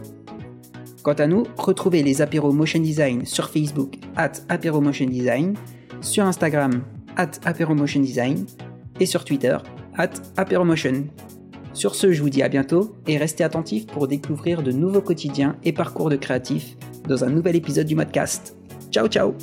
Quant 1.03 1.13
à 1.13 1.27
nous, 1.27 1.43
retrouvez 1.57 2.01
les 2.01 2.23
apéros 2.23 2.53
Motion 2.53 2.79
Design 2.79 3.23
sur 3.25 3.49
Facebook, 3.51 3.97
at 4.15 4.31
apéro 4.49 4.81
Motion 4.81 5.05
Design, 5.05 5.53
sur 6.01 6.25
Instagram, 6.25 6.81
at 7.17 7.31
apéro 7.45 7.75
Motion 7.75 8.01
Design, 8.01 8.45
et 8.99 9.05
sur 9.05 9.25
Twitter, 9.25 9.57
at 9.97 10.09
apéromotion. 10.37 11.05
Sur 11.73 11.95
ce, 11.95 12.11
je 12.11 12.21
vous 12.21 12.29
dis 12.29 12.43
à 12.43 12.49
bientôt 12.49 12.95
et 13.07 13.17
restez 13.17 13.43
attentifs 13.43 13.87
pour 13.87 14.07
découvrir 14.07 14.63
de 14.63 14.71
nouveaux 14.71 15.01
quotidiens 15.01 15.55
et 15.63 15.73
parcours 15.73 16.09
de 16.09 16.15
créatifs 16.15 16.75
dans 17.07 17.23
un 17.23 17.29
nouvel 17.29 17.55
épisode 17.55 17.87
du 17.87 17.95
Modcast. 17.95 18.57
Ciao 18.91 19.07
ciao 19.07 19.33